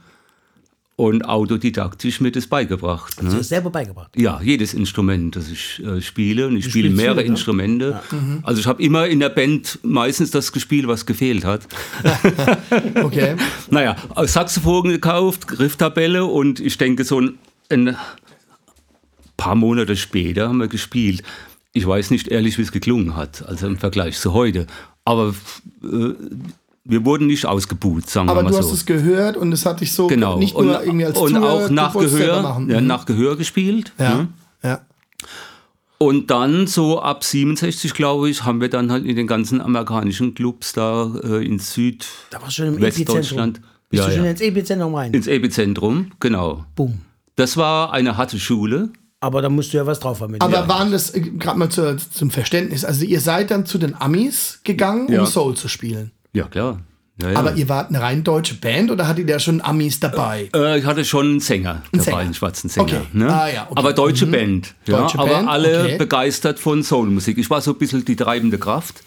und 0.94 1.24
autodidaktisch 1.24 2.20
mir 2.20 2.30
das 2.30 2.46
beigebracht. 2.46 3.18
Du 3.20 3.24
Ne? 3.26 3.34
hast 3.34 3.48
selber 3.48 3.70
beigebracht. 3.70 4.10
Ja, 4.14 4.40
jedes 4.42 4.74
Instrument, 4.74 5.34
das 5.34 5.50
ich 5.50 5.82
äh, 5.84 6.00
spiele 6.02 6.46
und 6.46 6.56
ich 6.56 6.66
spiele 6.66 6.90
mehrere 6.90 7.16
viel, 7.16 7.24
ne? 7.24 7.28
Instrumente. 7.30 8.00
Also 8.42 8.60
ich 8.60 8.66
habe 8.66 8.82
immer 8.82 9.06
in 9.08 9.18
der 9.18 9.30
Band 9.30 9.78
meistens 9.82 10.30
das 10.30 10.52
gespielt, 10.52 10.86
was 10.86 11.06
gefehlt 11.06 11.44
hat. 11.44 11.66
Okay. 13.02 13.36
Naja, 13.70 13.96
Saxophon 14.24 14.90
gekauft, 14.90 15.46
Grifftabelle 15.48 16.24
und 16.24 16.60
ich 16.60 16.78
denke 16.78 17.04
so 17.04 17.20
ein, 17.20 17.38
ein 17.70 17.96
paar 19.36 19.54
Monate 19.54 19.96
später 19.96 20.48
haben 20.48 20.58
wir 20.58 20.68
gespielt. 20.68 21.22
Ich 21.72 21.86
weiß 21.86 22.10
nicht 22.10 22.28
ehrlich, 22.28 22.58
wie 22.58 22.62
es 22.62 22.70
geklungen 22.72 23.16
hat, 23.16 23.44
also 23.46 23.66
im 23.66 23.78
Vergleich 23.78 24.18
zu 24.18 24.34
heute. 24.34 24.66
Aber 25.04 25.34
äh, 25.82 26.14
wir 26.84 27.04
wurden 27.04 27.26
nicht 27.28 27.46
ausgebuht, 27.46 28.08
sagen 28.10 28.28
Aber 28.28 28.40
wir 28.40 28.44
mal 28.44 28.50
du 28.50 28.56
so. 28.56 28.62
hast 28.68 28.72
es 28.72 28.86
gehört 28.86 29.36
und 29.36 29.52
es 29.52 29.64
hat 29.66 29.80
dich 29.80 29.92
so 29.92 30.06
genau. 30.08 30.38
nicht 30.38 30.54
und, 30.54 30.66
nur 30.66 30.82
irgendwie 30.82 31.04
als 31.06 31.18
und 31.18 31.30
Zuhörer, 31.34 31.52
auch 31.52 31.68
du 31.68 31.74
nach 31.74 31.92
Gehör, 31.94 32.42
ja, 32.68 32.80
Mhm. 32.80 32.86
nach 32.86 33.06
Gehör 33.06 33.36
gespielt. 33.36 33.92
ja. 33.98 34.14
ne? 34.16 34.28
ja. 34.62 34.80
Und 35.98 36.32
dann 36.32 36.66
so 36.66 37.00
ab 37.00 37.22
67, 37.22 37.94
glaube 37.94 38.28
ich, 38.28 38.44
haben 38.44 38.60
wir 38.60 38.68
dann 38.68 38.90
halt 38.90 39.04
in 39.06 39.14
den 39.14 39.28
ganzen 39.28 39.60
amerikanischen 39.60 40.34
Clubs 40.34 40.72
da 40.72 41.12
äh, 41.22 41.46
in 41.46 41.60
Süd, 41.60 42.06
Da 42.30 42.42
warst 42.42 42.58
du 42.58 42.62
schon 42.64 42.74
im 42.74 42.82
Epizentrum. 42.82 43.18
Westdeutschland. 43.18 43.60
Bist 43.88 44.02
Ja, 44.02 44.08
du 44.08 44.14
schon 44.16 44.24
ja. 44.24 44.30
ins 44.32 44.40
Epizentrum 44.40 44.94
rein? 44.96 45.12
ins 45.14 45.26
Epizentrum, 45.28 46.10
genau. 46.18 46.64
Boom. 46.74 47.02
Das 47.36 47.56
war 47.56 47.92
eine 47.92 48.16
harte 48.16 48.40
Schule. 48.40 48.90
Aber 49.20 49.42
da 49.42 49.48
musst 49.48 49.72
du 49.72 49.76
ja 49.76 49.86
was 49.86 50.00
drauf 50.00 50.20
haben. 50.20 50.34
Aber 50.40 50.62
dir. 50.62 50.68
waren 50.68 50.90
das, 50.90 51.12
gerade 51.12 51.56
mal 51.56 51.68
zu, 51.68 51.96
zum 51.96 52.32
Verständnis, 52.32 52.84
also 52.84 53.04
ihr 53.04 53.20
seid 53.20 53.52
dann 53.52 53.64
zu 53.64 53.78
den 53.78 53.94
Amis 53.94 54.58
gegangen, 54.64 55.06
um 55.06 55.14
Ja. 55.14 55.26
Soul 55.26 55.54
zu 55.54 55.68
spielen. 55.68 56.10
Ja, 56.32 56.44
klar. 56.44 56.80
Ja, 57.20 57.30
ja. 57.30 57.38
Aber 57.38 57.54
ihr 57.54 57.68
wart 57.68 57.90
eine 57.90 58.00
rein 58.00 58.24
deutsche 58.24 58.54
Band 58.54 58.90
oder 58.90 59.06
hattet 59.06 59.28
ihr 59.28 59.38
schon 59.38 59.60
Amis 59.60 60.00
dabei? 60.00 60.48
äh, 60.54 60.78
ich 60.78 60.86
hatte 60.86 61.04
schon 61.04 61.26
einen 61.26 61.40
Sänger 61.40 61.82
dabei, 61.92 62.04
Sänger. 62.04 62.16
einen 62.16 62.34
schwarzen 62.34 62.70
Sänger. 62.70 62.86
Okay. 62.86 63.00
Ne? 63.12 63.32
Ah, 63.32 63.48
ja, 63.48 63.62
okay. 63.68 63.78
Aber 63.78 63.92
deutsche 63.92 64.26
Band. 64.26 64.74
Ja, 64.86 65.02
Deutsche 65.02 65.18
aber 65.18 65.28
Band, 65.30 65.48
alle 65.48 65.82
okay. 65.84 65.98
begeistert 65.98 66.58
von 66.58 66.82
Soulmusik. 66.82 67.36
Ich 67.36 67.50
war 67.50 67.60
so 67.60 67.72
ein 67.72 67.78
bisschen 67.78 68.04
die 68.04 68.16
treibende 68.16 68.58
Kraft 68.58 69.02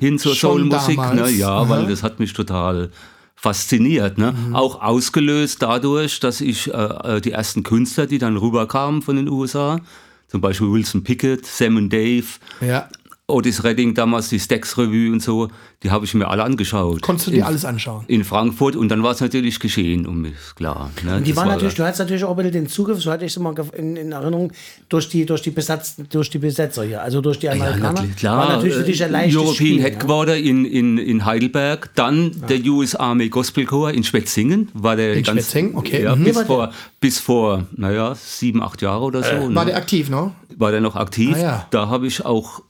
hin 0.00 0.18
zur 0.18 0.32
Mhm. 0.32 0.36
Schon 0.36 0.58
Soulmusik. 0.70 0.98
Ne? 0.98 1.30
Ja. 1.30 1.62
Mhm. 1.64 1.68
weil 1.68 1.86
das 1.86 2.02
hat 2.02 2.18
mich 2.18 2.32
total 2.32 2.90
fasziniert. 3.36 4.18
Ne? 4.18 4.34
Auch 4.52 4.82
ausgelöst 4.82 5.62
dadurch, 5.62 6.18
dass 6.20 6.40
ich 6.40 6.72
äh, 6.72 6.76
äh, 7.16 7.20
die 7.20 7.32
ersten 7.32 7.62
Künstler, 7.62 8.06
die 8.06 8.18
dann 8.18 8.36
rüberkamen 8.36 9.02
von 9.02 9.16
den 9.16 9.28
USA, 9.28 9.80
zum 10.28 10.40
Beispiel 10.40 10.70
Wilson 10.70 11.04
Pickett, 11.04 11.44
Sam 11.46 11.76
und 11.76 11.90
Dave, 11.92 12.24
Ja. 12.60 12.88
Otis 13.32 13.64
Redding 13.64 13.94
damals, 13.94 14.28
die 14.28 14.38
Stax 14.40 14.76
Revue 14.78 15.12
und 15.12 15.22
so, 15.22 15.48
die 15.82 15.90
habe 15.90 16.04
ich 16.04 16.14
mir 16.14 16.28
alle 16.28 16.42
angeschaut. 16.44 17.00
Konntest 17.02 17.28
du 17.28 17.30
dir 17.32 17.38
in, 17.38 17.42
alles 17.44 17.64
anschauen? 17.64 18.04
In 18.08 18.24
Frankfurt 18.24 18.76
und 18.76 18.88
dann 18.90 19.02
war 19.02 19.12
es 19.12 19.20
natürlich 19.20 19.58
geschehen, 19.60 20.06
um 20.06 20.20
mich 20.22 20.34
klar. 20.56 20.90
Ne? 21.04 21.16
Und 21.16 21.26
die 21.26 21.30
Das 21.30 21.36
waren 21.38 21.48
war- 21.48 21.54
natürlich, 21.54 21.74
du 21.74 21.84
hattest 21.84 22.00
natürlich 22.00 22.24
auch 22.24 22.30
ein 22.30 22.36
bisschen 22.36 22.52
den 22.52 22.66
Zugriff, 22.68 23.00
so 23.00 23.10
hatte 23.10 23.24
ich 23.24 23.32
es 23.32 23.36
immer 23.36 23.54
in, 23.76 23.96
in 23.96 24.12
Erinnerung, 24.12 24.52
durch 24.88 25.08
die, 25.08 25.24
durch, 25.26 25.42
die 25.42 25.50
Besatz, 25.50 25.96
durch 26.10 26.28
die 26.30 26.38
Besetzer 26.38 26.84
hier, 26.84 27.00
also 27.02 27.20
durch 27.20 27.38
die 27.38 27.46
Ja, 27.46 27.52
Amerikaner. 27.52 27.92
natürlich, 27.92 28.16
klar. 28.16 28.38
War 28.38 28.48
natürlich 28.56 28.74
für 28.76 28.82
dich 28.84 29.02
ein 29.02 29.10
äh, 29.10 29.12
leichtes 29.12 29.36
European 29.36 29.54
Spiel, 29.54 29.76
ja. 29.78 29.84
Headquarter 29.84 30.36
in, 30.36 30.64
in, 30.64 30.98
in 30.98 31.24
Heidelberg, 31.24 31.90
dann 31.94 32.32
der 32.48 32.60
US 32.66 32.94
Army 32.94 33.28
Gospel 33.28 33.64
Corps 33.64 33.90
in 33.92 34.04
Schwetzingen, 34.04 34.68
war 34.74 34.96
der 34.96 35.14
In 35.14 35.22
ganz, 35.22 35.40
Schwetzingen, 35.40 35.76
okay. 35.76 36.02
Ja, 36.02 36.16
Mhm. 36.16 36.24
bis, 36.24 36.40
vor, 36.42 36.72
bis 37.00 37.18
vor, 37.18 37.66
naja, 37.76 38.14
sieben, 38.14 38.62
acht 38.62 38.82
Jahre 38.82 39.04
oder 39.04 39.22
so. 39.22 39.48
ne? 39.48 39.54
War 39.54 39.64
der 39.64 39.76
aktiv, 39.76 40.10
ne? 40.10 40.32
war 40.56 40.70
der 40.72 40.80
noch 40.82 40.96
aktiv. 40.96 41.34
Ah, 41.36 41.40
ja. 41.40 41.66
Da 41.70 41.88
habe 41.88 42.06
ich 42.06 42.24
auch 42.24 42.60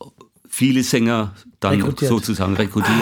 viele 0.61 0.83
Sänger 0.83 1.33
dann 1.59 1.75
Rekrutiert. 1.77 2.11
sozusagen 2.11 2.55
rekrutiert. 2.55 2.95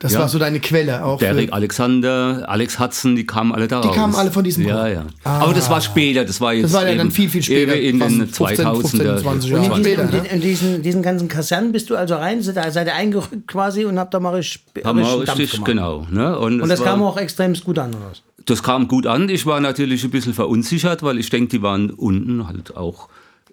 Das 0.00 0.12
Ja. 0.12 0.20
war 0.20 0.28
so 0.28 0.38
deine 0.38 0.60
Quelle 0.60 1.02
auch. 1.04 1.18
Der 1.18 1.32
für- 1.32 1.40
Rick 1.40 1.52
Alexander, 1.54 2.44
Alex 2.46 2.78
Hudson, 2.78 3.16
die 3.16 3.24
kamen 3.26 3.52
alle 3.52 3.68
da 3.68 3.80
Die 3.80 3.88
kamen 3.88 4.14
alle 4.14 4.30
von 4.30 4.44
diesem 4.44 4.66
Ja, 4.66 4.86
ja. 4.86 5.04
Aber 5.24 5.54
das 5.54 5.70
war 5.70 5.80
später, 5.80 6.24
das 6.26 6.40
war 6.42 6.52
jetzt 6.52 6.64
Das 6.64 6.72
war 6.74 6.82
ja 6.86 6.94
dann 6.94 7.06
eben- 7.06 7.10
viel, 7.10 7.30
viel 7.30 7.42
später, 7.42 7.74
in 7.74 7.98
den 7.98 8.08
15, 8.28 8.34
2000er. 8.34 9.16
20 9.18 9.52
Und 9.54 9.64
in 9.64 9.70
diesen, 9.70 9.84
später, 9.84 10.18
in, 10.18 10.24
in 10.26 10.40
diesen, 10.42 10.82
diesen 10.82 11.02
ganzen 11.02 11.28
Kasernen 11.28 11.72
bist 11.72 11.88
du 11.88 11.96
also 11.96 12.16
rein, 12.16 12.42
seid, 12.42 12.56
ihr- 12.56 12.70
seid 12.70 12.86
ihr 12.86 12.94
eingerückt 12.94 13.46
quasi 13.46 13.84
und 13.86 13.98
habt 13.98 14.12
da 14.12 14.20
mal 14.20 14.34
richtig, 14.34 14.84
Haben 14.84 14.98
wir 14.98 15.06
richtig 15.06 15.24
Dampf 15.26 15.38
richtig, 15.40 15.64
gemacht. 15.64 15.70
genau. 15.70 16.06
Ne? 16.10 16.38
Und 16.38 16.58
das 16.68 16.80
war- 16.80 16.86
kam 16.86 17.02
auch 17.02 17.16
extrem 17.16 17.54
gut 17.54 17.78
an, 17.78 17.90
oder 17.94 18.10
was? 18.10 18.22
Das 18.46 18.62
kam 18.62 18.88
gut 18.88 19.06
an. 19.06 19.28
Ich 19.28 19.46
war 19.46 19.60
natürlich 19.60 20.04
ein 20.04 20.10
bisschen 20.10 20.34
verunsichert, 20.34 21.02
weil 21.02 21.18
ich 21.18 21.28
denke, 21.30 21.48
die 21.50 21.62
waren 21.62 21.90
unten 21.90 22.46
halt 22.46 22.76
auch 22.76 23.08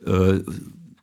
äh, 0.06 0.40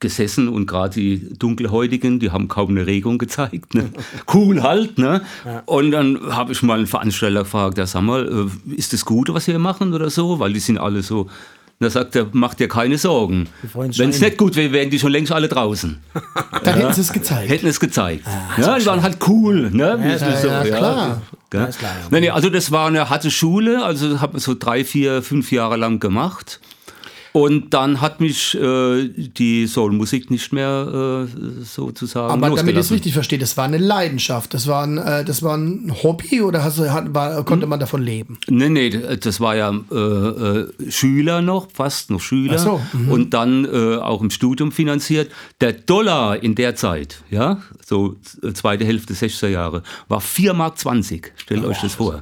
gesessen 0.04 0.48
und 0.48 0.66
gerade 0.66 0.94
die 0.94 1.34
Dunkelhäutigen, 1.38 2.20
die 2.20 2.30
haben 2.30 2.46
kaum 2.48 2.70
eine 2.70 2.86
Regung 2.86 3.18
gezeigt. 3.18 3.74
Ne? 3.74 3.90
Cool 4.32 4.62
halt. 4.62 4.98
Ne? 4.98 5.22
Und 5.66 5.90
dann 5.92 6.18
habe 6.34 6.52
ich 6.52 6.62
mal 6.62 6.78
einen 6.78 6.86
Veranstalter 6.86 7.40
gefragt, 7.40 7.78
ja, 7.78 7.86
sag 7.86 8.02
mal, 8.02 8.48
äh, 8.68 8.74
ist 8.74 8.92
das 8.92 9.04
gut, 9.04 9.32
was 9.32 9.46
wir 9.46 9.58
machen 9.58 9.94
oder 9.94 10.10
so? 10.10 10.38
Weil 10.38 10.52
die 10.52 10.60
sind 10.60 10.78
alle 10.78 11.02
so. 11.02 11.28
Da 11.80 11.90
sagt 11.90 12.14
er, 12.16 12.26
mach 12.32 12.54
dir 12.54 12.68
keine 12.68 12.98
Sorgen. 12.98 13.48
Wenn 13.74 14.10
es 14.10 14.20
nicht 14.20 14.38
gut 14.38 14.56
wäre, 14.56 14.72
wären 14.72 14.90
die 14.90 14.98
schon 14.98 15.10
längst 15.10 15.32
alle 15.32 15.48
draußen. 15.48 15.98
Dann 16.64 16.74
hätten 16.74 16.92
sie 16.92 17.00
es 17.00 17.12
gezeigt. 17.12 17.50
Hätten 17.50 17.66
es 17.66 17.80
gezeigt. 17.80 18.24
ja, 18.58 18.78
die 18.78 18.86
waren 18.86 19.02
halt 19.02 19.18
cool. 19.26 19.70
Ne? 19.70 19.98
Ja, 20.00 20.18
das 20.18 20.42
so? 20.42 20.48
ja, 20.48 20.62
klar. 20.64 21.22
Ist 21.68 21.78
klar, 21.78 21.92
ja. 22.02 22.08
Nee, 22.10 22.20
nee, 22.20 22.30
also 22.30 22.50
das 22.50 22.70
war 22.70 22.88
eine 22.88 23.08
harte 23.10 23.30
Schule, 23.30 23.84
also 23.84 24.20
habe 24.20 24.40
so 24.40 24.54
drei, 24.54 24.84
vier, 24.84 25.22
fünf 25.22 25.52
Jahre 25.52 25.76
lang 25.76 26.00
gemacht. 26.00 26.60
Und 27.36 27.74
dann 27.74 28.00
hat 28.00 28.20
mich 28.20 28.54
äh, 28.54 29.08
die 29.08 29.66
Soulmusik 29.66 30.30
nicht 30.30 30.52
mehr 30.52 31.26
äh, 31.26 31.64
sozusagen 31.64 32.32
Aber 32.32 32.42
damit 32.42 32.52
ich 32.52 32.60
es 32.60 32.66
losgelassen. 32.66 32.94
richtig 32.94 33.12
verstehe, 33.12 33.38
das 33.40 33.56
war 33.56 33.64
eine 33.64 33.78
Leidenschaft. 33.78 34.54
Das 34.54 34.68
war 34.68 34.84
ein, 34.86 34.98
äh, 34.98 35.24
das 35.24 35.42
war 35.42 35.56
ein 35.56 35.92
Hobby 36.04 36.42
oder 36.42 36.62
hast 36.62 36.78
hat, 36.78 37.12
war, 37.12 37.38
Hm. 37.38 37.44
konnte 37.44 37.66
man 37.66 37.80
davon 37.80 38.04
leben? 38.04 38.38
Nee, 38.46 38.68
nee, 38.68 38.90
das 38.90 39.40
war 39.40 39.56
ja 39.56 39.74
äh, 39.90 39.96
äh, 39.96 40.90
Schüler 40.92 41.42
noch, 41.42 41.72
fast 41.72 42.10
noch 42.10 42.20
Schüler. 42.20 42.54
Ach 42.56 42.64
so, 42.64 42.80
mhm. 42.92 43.10
Und 43.10 43.34
dann 43.34 43.64
äh, 43.64 43.96
auch 43.96 44.22
im 44.22 44.30
Studium 44.30 44.70
finanziert. 44.70 45.32
Der 45.60 45.72
Dollar 45.72 46.40
in 46.40 46.54
der 46.54 46.76
Zeit, 46.76 47.24
ja, 47.30 47.60
so 47.84 48.14
äh, 48.44 48.52
zweite 48.52 48.84
Hälfte 48.84 49.12
60er 49.12 49.48
Jahre, 49.48 49.82
war 50.06 50.20
4,20 50.20 50.54
Mark. 50.54 51.32
Stellt 51.34 51.64
euch 51.64 51.80
das 51.80 51.94
vor. 51.94 52.20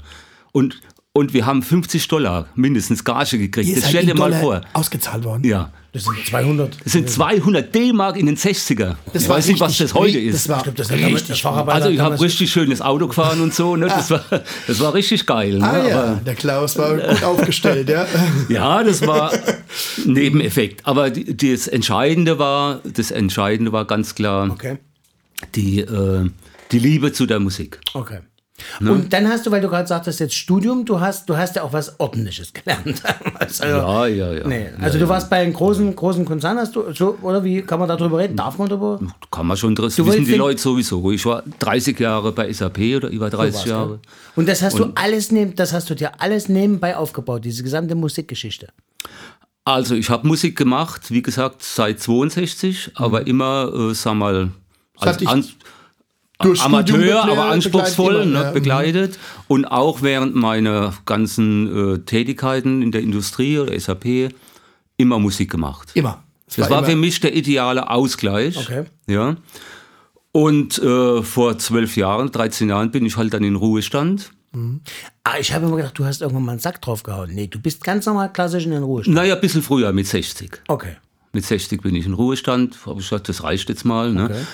Und 0.53 0.81
und 1.15 1.35
wir 1.35 1.45
haben 1.45 1.63
50 1.63 2.09
Dollar 2.09 2.47
mindestens 2.55 3.05
Gage 3.05 3.37
gekriegt. 3.39 3.69
Ihr 3.69 3.75
Das 3.75 3.85
seid 3.85 3.91
stell 3.91 4.07
dir 4.07 4.15
mal 4.15 4.31
Dollar 4.31 4.41
vor. 4.41 4.61
ausgezahlt 4.73 5.25
worden. 5.25 5.45
Ja. 5.45 5.71
Das 5.93 6.05
sind 6.05 6.17
200. 6.27 6.79
Das 6.85 6.93
sind 6.95 7.11
200 7.11 7.75
D-Mark 7.75 8.17
in 8.17 8.25
den 8.25 8.39
60er. 8.39 8.97
Das 9.13 9.25
ich 9.25 9.29
war 9.29 9.37
weiß 9.37 9.49
nicht, 9.49 9.61
was 9.61 9.73
richtig- 9.73 9.87
das 9.89 9.95
heute 9.95 10.25
das 10.25 10.35
ist. 10.37 10.49
war 10.49 10.57
Ich 10.57 10.63
glaube, 10.63 10.79
das 10.79 10.89
der 10.89 11.37
Facharbeiter 11.37 11.75
Also 11.77 11.89
ich 11.91 12.01
habe 12.01 12.19
richtig 12.19 12.51
schönes 12.51 12.81
Auto 12.81 13.09
gefahren 13.09 13.43
und 13.43 13.53
so. 13.53 13.77
Ne? 13.77 13.89
Das, 13.89 14.11
war, 14.11 14.25
das 14.67 14.81
war 14.81 14.95
richtig 14.95 15.27
geil. 15.27 15.59
Ne? 15.59 15.69
Ah 15.71 15.87
ja, 15.87 16.03
Aber, 16.05 16.21
der 16.25 16.35
Klaus 16.35 16.79
war 16.79 16.97
gut 16.97 17.23
aufgestellt, 17.23 17.91
ja. 17.91 18.07
ja, 18.49 18.83
das 18.83 19.07
war 19.07 19.33
Nebeneffekt. 20.07 20.87
Aber 20.87 21.11
die, 21.11 21.37
das 21.37 21.69
Entscheidende 21.69 22.39
war, 22.39 22.81
das 22.91 23.11
Entscheidende 23.11 23.71
war 23.73 23.85
ganz 23.85 24.15
klar 24.15 24.51
Okay. 24.51 24.79
die, 25.55 25.81
äh, 25.81 26.31
die 26.73 26.79
Liebe 26.79 27.13
zu 27.13 27.27
der 27.27 27.39
Musik. 27.39 27.79
Okay. 27.93 28.21
Und 28.81 29.13
dann 29.13 29.29
hast 29.29 29.47
du, 29.47 29.51
weil 29.51 29.61
du 29.61 29.69
gerade 29.69 29.87
sagtest, 29.87 30.21
jetzt 30.21 30.35
Studium, 30.35 30.85
du 30.85 31.01
hast, 31.01 31.29
du 31.29 31.37
hast 31.37 31.57
ja 31.57 31.63
auch 31.63 31.73
was 31.73 31.99
Ordentliches 31.99 32.53
gelernt. 32.53 33.03
also, 33.39 33.65
Ja, 33.65 34.07
ja, 34.07 34.33
ja. 34.33 34.47
Nee, 34.47 34.69
also 34.81 34.99
du 34.99 35.09
warst 35.09 35.31
bei 35.31 35.39
einem 35.39 35.53
großen, 35.53 35.95
großen 35.95 36.25
Konzern, 36.25 36.59
hast 36.59 36.75
du, 36.77 36.93
so, 36.93 37.19
oder 37.23 37.43
wie 37.45 37.63
kann 37.63 37.79
man 37.79 37.89
darüber 37.89 38.19
reden? 38.19 38.37
Darf 38.37 38.59
man 38.59 38.69
darüber? 38.69 39.01
Kann 39.31 39.47
man 39.47 39.57
schon, 39.57 39.75
das 39.75 39.97
Du 39.97 40.07
wissen 40.07 40.25
die 40.25 40.35
Leute 40.35 40.61
sowieso. 40.61 41.11
Ich 41.11 41.25
war 41.27 41.43
30 41.59 41.99
Jahre 41.99 42.33
bei 42.33 42.53
SAP 42.53 42.79
oder 42.97 43.09
über 43.09 43.31
30 43.31 43.55
war's, 43.55 43.65
Jahre. 43.65 44.01
Und 44.37 44.49
das 44.49 44.63
hast 44.63 44.79
du 44.79 44.93
alles 44.95 45.31
neben, 45.31 45.55
das 45.55 45.73
hast 45.73 45.91
du 45.91 45.95
dir 45.95 46.21
alles 46.21 46.49
nebenbei 46.49 46.97
aufgebaut, 46.97 47.45
diese 47.45 47.63
gesamte 47.63 47.95
Musikgeschichte. 47.95 48.69
Also 49.65 49.95
ich 49.95 50.11
habe 50.11 50.27
Musik 50.27 50.57
gemacht, 50.57 51.11
wie 51.11 51.23
gesagt, 51.23 51.63
seit 51.63 52.01
62, 52.01 52.93
aber 52.95 53.27
immer, 53.27 53.73
äh, 53.73 53.95
sag 53.95 54.15
mal, 54.15 54.51
als 54.99 55.55
Durch 56.43 56.63
Amateur, 56.63 57.25
aber 57.25 57.47
anspruchsvoll 57.47 58.27
ne, 58.27 58.43
ja. 58.43 58.51
begleitet. 58.51 59.19
Und 59.49 59.65
auch 59.65 60.03
während 60.03 60.35
meiner 60.35 60.95
ganzen 61.07 61.95
äh, 61.95 61.99
Tätigkeiten 62.01 62.83
in 62.83 62.93
der 62.93 63.03
Industrie 63.03 63.59
oder 63.59 63.79
SAP 63.79 64.33
immer 64.97 65.19
Musik 65.19 65.51
gemacht. 65.51 65.91
Immer. 65.95 66.23
Es 66.47 66.57
Das 66.57 66.71
war 66.71 66.79
immer- 66.79 66.89
für 66.89 66.97
mich 66.97 67.21
der 67.21 67.35
ideale 67.35 67.91
Ausgleich. 67.91 68.57
Okay. 68.57 68.85
Ja. 69.07 69.37
Und 70.33 70.79
äh, 70.79 71.23
vor 71.23 71.59
zwölf 71.59 71.97
Jahren, 71.97 72.31
13 72.33 72.69
Jahren 72.69 72.91
bin 72.91 73.05
ich 73.05 73.17
halt 73.17 73.35
dann 73.35 73.45
in 73.45 73.57
Ruhestand. 73.57 74.33
Ah, 75.25 75.39
ich 75.41 75.53
habe 75.55 75.67
immer 75.67 75.77
gedacht, 75.77 75.99
du 75.99 76.05
hast 76.05 76.21
irgendwann 76.21 76.45
mal 76.45 76.53
einen 76.53 76.61
Sack 76.61 76.83
draufgehauen. 76.83 77.31
Nee, 77.35 77.47
du 77.47 77.59
bist 77.59 77.83
ganz 77.85 78.05
normal 78.05 78.31
klassisch 78.33 78.65
in 78.67 78.73
den 78.73 78.83
Ruhestand. 78.83 79.15
Naja, 79.15 79.35
ein 79.35 79.41
bisschen 79.41 79.63
früher, 79.63 79.93
mit 79.93 80.07
60. 80.07 80.61
Okay. 80.69 80.97
Mit 81.33 81.45
60 81.47 81.81
bin 81.81 81.95
ich 81.95 82.05
in 82.05 82.13
Ruhestand. 82.13 82.77
Habe 82.85 83.01
ich 83.01 83.09
gesagt, 83.09 83.31
das 83.31 83.43
reicht 83.43 83.71
jetzt 83.71 83.85
mal. 83.85 84.13
Ne? 84.13 84.47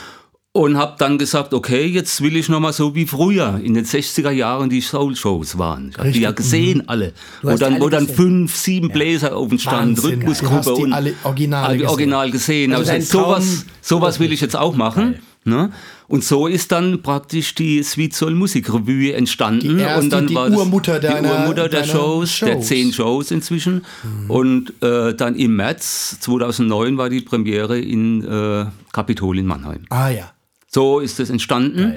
Und 0.58 0.76
habe 0.76 0.94
dann 0.98 1.18
gesagt, 1.18 1.54
okay, 1.54 1.86
jetzt 1.86 2.20
will 2.20 2.36
ich 2.36 2.48
noch 2.48 2.58
mal 2.58 2.72
so 2.72 2.94
wie 2.94 3.06
früher 3.06 3.60
in 3.62 3.74
den 3.74 3.84
60er 3.84 4.30
Jahren 4.32 4.68
die 4.68 4.80
Soul-Shows 4.80 5.56
waren. 5.56 5.90
Ich 5.90 5.98
habe 5.98 6.10
die 6.10 6.20
ja 6.20 6.32
gesehen 6.32 6.88
alle. 6.88 7.12
Wo 7.42 7.50
dann, 7.56 7.74
alle 7.74 7.80
wo 7.84 7.88
dann 7.88 8.08
fünf, 8.08 8.56
sieben 8.56 8.88
Bläser 8.88 9.36
auf 9.36 9.48
dem 9.50 9.58
Stand, 9.60 9.98
Wahnsinn, 9.98 10.14
Rhythmusgruppe 10.18 10.74
die 10.76 10.82
und 10.82 10.92
alle 10.92 11.14
Originale 11.22 11.66
alle 11.66 11.76
gesehen. 11.78 11.90
original 11.90 12.30
gesehen. 12.32 12.72
Also 12.74 12.90
Also 12.90 13.18
sowas, 13.22 13.66
sowas 13.82 14.18
will 14.20 14.32
ich 14.32 14.40
jetzt 14.40 14.56
auch 14.56 14.74
machen. 14.74 15.20
Ne? 15.44 15.70
Und 16.08 16.24
so 16.24 16.46
ist 16.48 16.72
dann 16.72 17.02
praktisch 17.02 17.54
die 17.54 17.82
Sweet 17.82 18.14
Soul 18.14 18.34
Musikrevue 18.34 19.12
entstanden. 19.14 19.76
Die 19.78 19.82
erste, 19.82 20.00
und 20.04 20.10
dann 20.10 20.26
die 20.26 20.34
war 20.34 20.50
Urmutter 20.50 20.98
deiner- 20.98 21.22
die 21.22 21.34
Urmutter 21.34 21.68
der 21.68 21.80
deiner 21.82 21.92
Shows, 21.92 22.40
der 22.40 22.54
Shows. 22.54 22.66
zehn 22.66 22.92
Shows 22.92 23.30
inzwischen. 23.30 23.84
Und 24.26 24.72
äh, 24.82 25.14
dann 25.14 25.36
im 25.36 25.54
März 25.56 26.18
2009 26.20 26.98
war 26.98 27.08
die 27.08 27.20
Premiere 27.20 27.78
in 27.78 28.24
äh, 28.24 28.66
Kapitol 28.92 29.38
in 29.38 29.46
Mannheim. 29.46 29.84
Ah 29.90 30.08
ja. 30.08 30.32
So 30.68 31.00
ist 31.00 31.18
es 31.18 31.30
entstanden. 31.30 31.94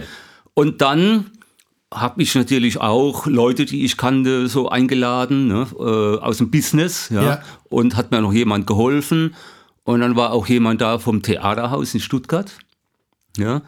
Und 0.53 0.81
dann 0.81 1.31
habe 1.93 2.23
ich 2.23 2.33
natürlich 2.35 2.79
auch 2.79 3.27
Leute, 3.27 3.65
die 3.65 3.83
ich 3.83 3.97
kannte, 3.97 4.47
so 4.47 4.69
eingeladen 4.69 5.47
ne, 5.49 5.67
äh, 5.77 6.23
aus 6.23 6.37
dem 6.37 6.49
Business. 6.49 7.09
Ja, 7.09 7.21
Ja. 7.21 7.41
Und 7.69 7.95
hat 7.95 8.11
mir 8.11 8.21
noch 8.21 8.33
jemand 8.33 8.65
geholfen. 8.65 9.35
Und 9.83 9.99
dann 9.99 10.15
war 10.15 10.31
auch 10.31 10.47
jemand 10.47 10.81
da 10.81 10.99
vom 10.99 11.21
Theaterhaus 11.21 11.93
in 11.93 11.99
Stuttgart. 11.99 12.51
Ja, 13.37 13.61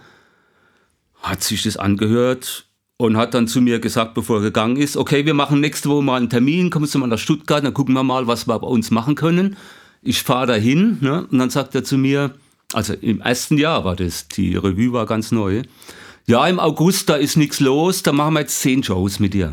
hat 1.22 1.44
sich 1.44 1.64
das 1.64 1.78
angehört 1.78 2.66
und 2.98 3.18
hat 3.18 3.34
dann 3.34 3.48
zu 3.48 3.62
mir 3.62 3.80
gesagt, 3.80 4.14
bevor 4.14 4.38
er 4.38 4.44
gegangen 4.44 4.76
ist, 4.76 4.98
okay, 4.98 5.26
wir 5.26 5.34
machen 5.34 5.62
nächste 5.62 5.90
Woche 5.90 6.04
mal 6.04 6.18
einen 6.18 6.30
Termin, 6.30 6.70
kommst 6.70 6.94
du 6.94 7.00
mal 7.00 7.08
nach 7.08 7.18
Stuttgart, 7.18 7.64
dann 7.64 7.74
gucken 7.74 7.96
wir 7.96 8.04
mal, 8.04 8.28
was 8.28 8.48
wir 8.48 8.60
bei 8.60 8.68
uns 8.68 8.92
machen 8.92 9.16
können. 9.16 9.56
Ich 10.02 10.22
fahre 10.22 10.48
dahin 10.48 10.98
ne, 11.00 11.26
und 11.32 11.40
dann 11.40 11.50
sagt 11.50 11.76
er 11.76 11.84
zu 11.84 11.98
mir, 11.98 12.36
also 12.74 12.94
im 12.94 13.22
ersten 13.22 13.58
Jahr 13.58 13.86
war 13.86 13.96
das, 13.96 14.28
die 14.28 14.56
Revue 14.56 14.94
war 14.94 15.06
ganz 15.06 15.32
neu. 15.32 15.64
Ja, 16.26 16.48
im 16.48 16.60
August, 16.60 17.10
da 17.10 17.16
ist 17.16 17.36
nichts 17.36 17.60
los, 17.60 18.04
da 18.04 18.14
machen 18.14 18.34
wir 18.34 18.42
jetzt 18.42 18.62
zehn 18.62 18.84
Shows 18.84 19.20
mit 19.20 19.34
dir. 19.34 19.52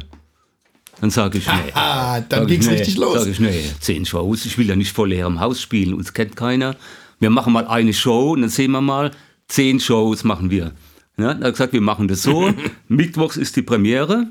Dann 1.01 1.11
sage 1.11 1.39
ich, 1.39 1.47
nee. 1.47 1.73
Ah, 1.75 2.21
dann 2.21 2.41
Sag 2.41 2.43
ich, 2.43 2.55
ging's 2.55 2.67
nee. 2.67 2.75
richtig 2.75 2.97
los. 2.99 3.21
Sag 3.21 3.27
ich, 3.27 3.41
nee, 3.41 3.65
zehn 3.81 4.05
Shows, 4.05 4.45
ich 4.45 4.59
will 4.59 4.69
ja 4.69 4.77
nicht 4.77 4.93
vor 4.93 5.09
leerem 5.09 5.41
Haus 5.41 5.61
spielen, 5.61 5.95
uns 5.95 6.13
kennt 6.13 6.37
keiner. 6.37 6.77
Wir 7.19 7.31
machen 7.31 7.53
mal 7.53 7.67
eine 7.67 7.93
Show 7.93 8.33
und 8.33 8.43
dann 8.43 8.51
sehen 8.51 8.71
wir 8.71 8.81
mal, 8.81 9.11
zehn 9.49 9.81
Shows 9.81 10.25
machen 10.25 10.51
wir. 10.51 10.73
Ja, 11.17 11.35
dann 11.35 11.45
hat 11.45 11.53
gesagt, 11.53 11.73
wir 11.73 11.81
machen 11.81 12.09
das 12.09 12.23
so. 12.23 12.53
Mittwochs 12.89 13.37
ist 13.37 13.57
die 13.57 13.63
Premiere. 13.63 14.27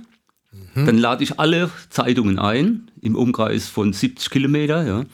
Dann 0.75 0.97
lade 0.97 1.23
ich 1.23 1.39
alle 1.39 1.69
Zeitungen 1.89 2.39
ein, 2.39 2.89
im 3.01 3.15
Umkreis 3.15 3.67
von 3.67 3.91
70 3.91 4.29
Kilometer. 4.29 4.85
Ja. 4.85 5.05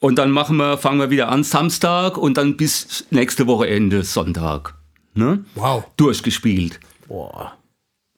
Und 0.00 0.16
dann 0.16 0.30
machen 0.30 0.56
wir, 0.56 0.78
fangen 0.78 0.98
wir 0.98 1.10
wieder 1.10 1.28
an, 1.28 1.44
Samstag 1.44 2.16
und 2.16 2.38
dann 2.38 2.56
bis 2.56 3.04
nächste 3.10 3.46
Woche 3.46 3.68
Ende, 3.68 4.02
Sonntag. 4.02 4.74
Ne? 5.14 5.44
Wow. 5.54 5.84
Durchgespielt. 5.98 6.80
Boah. 7.06 7.52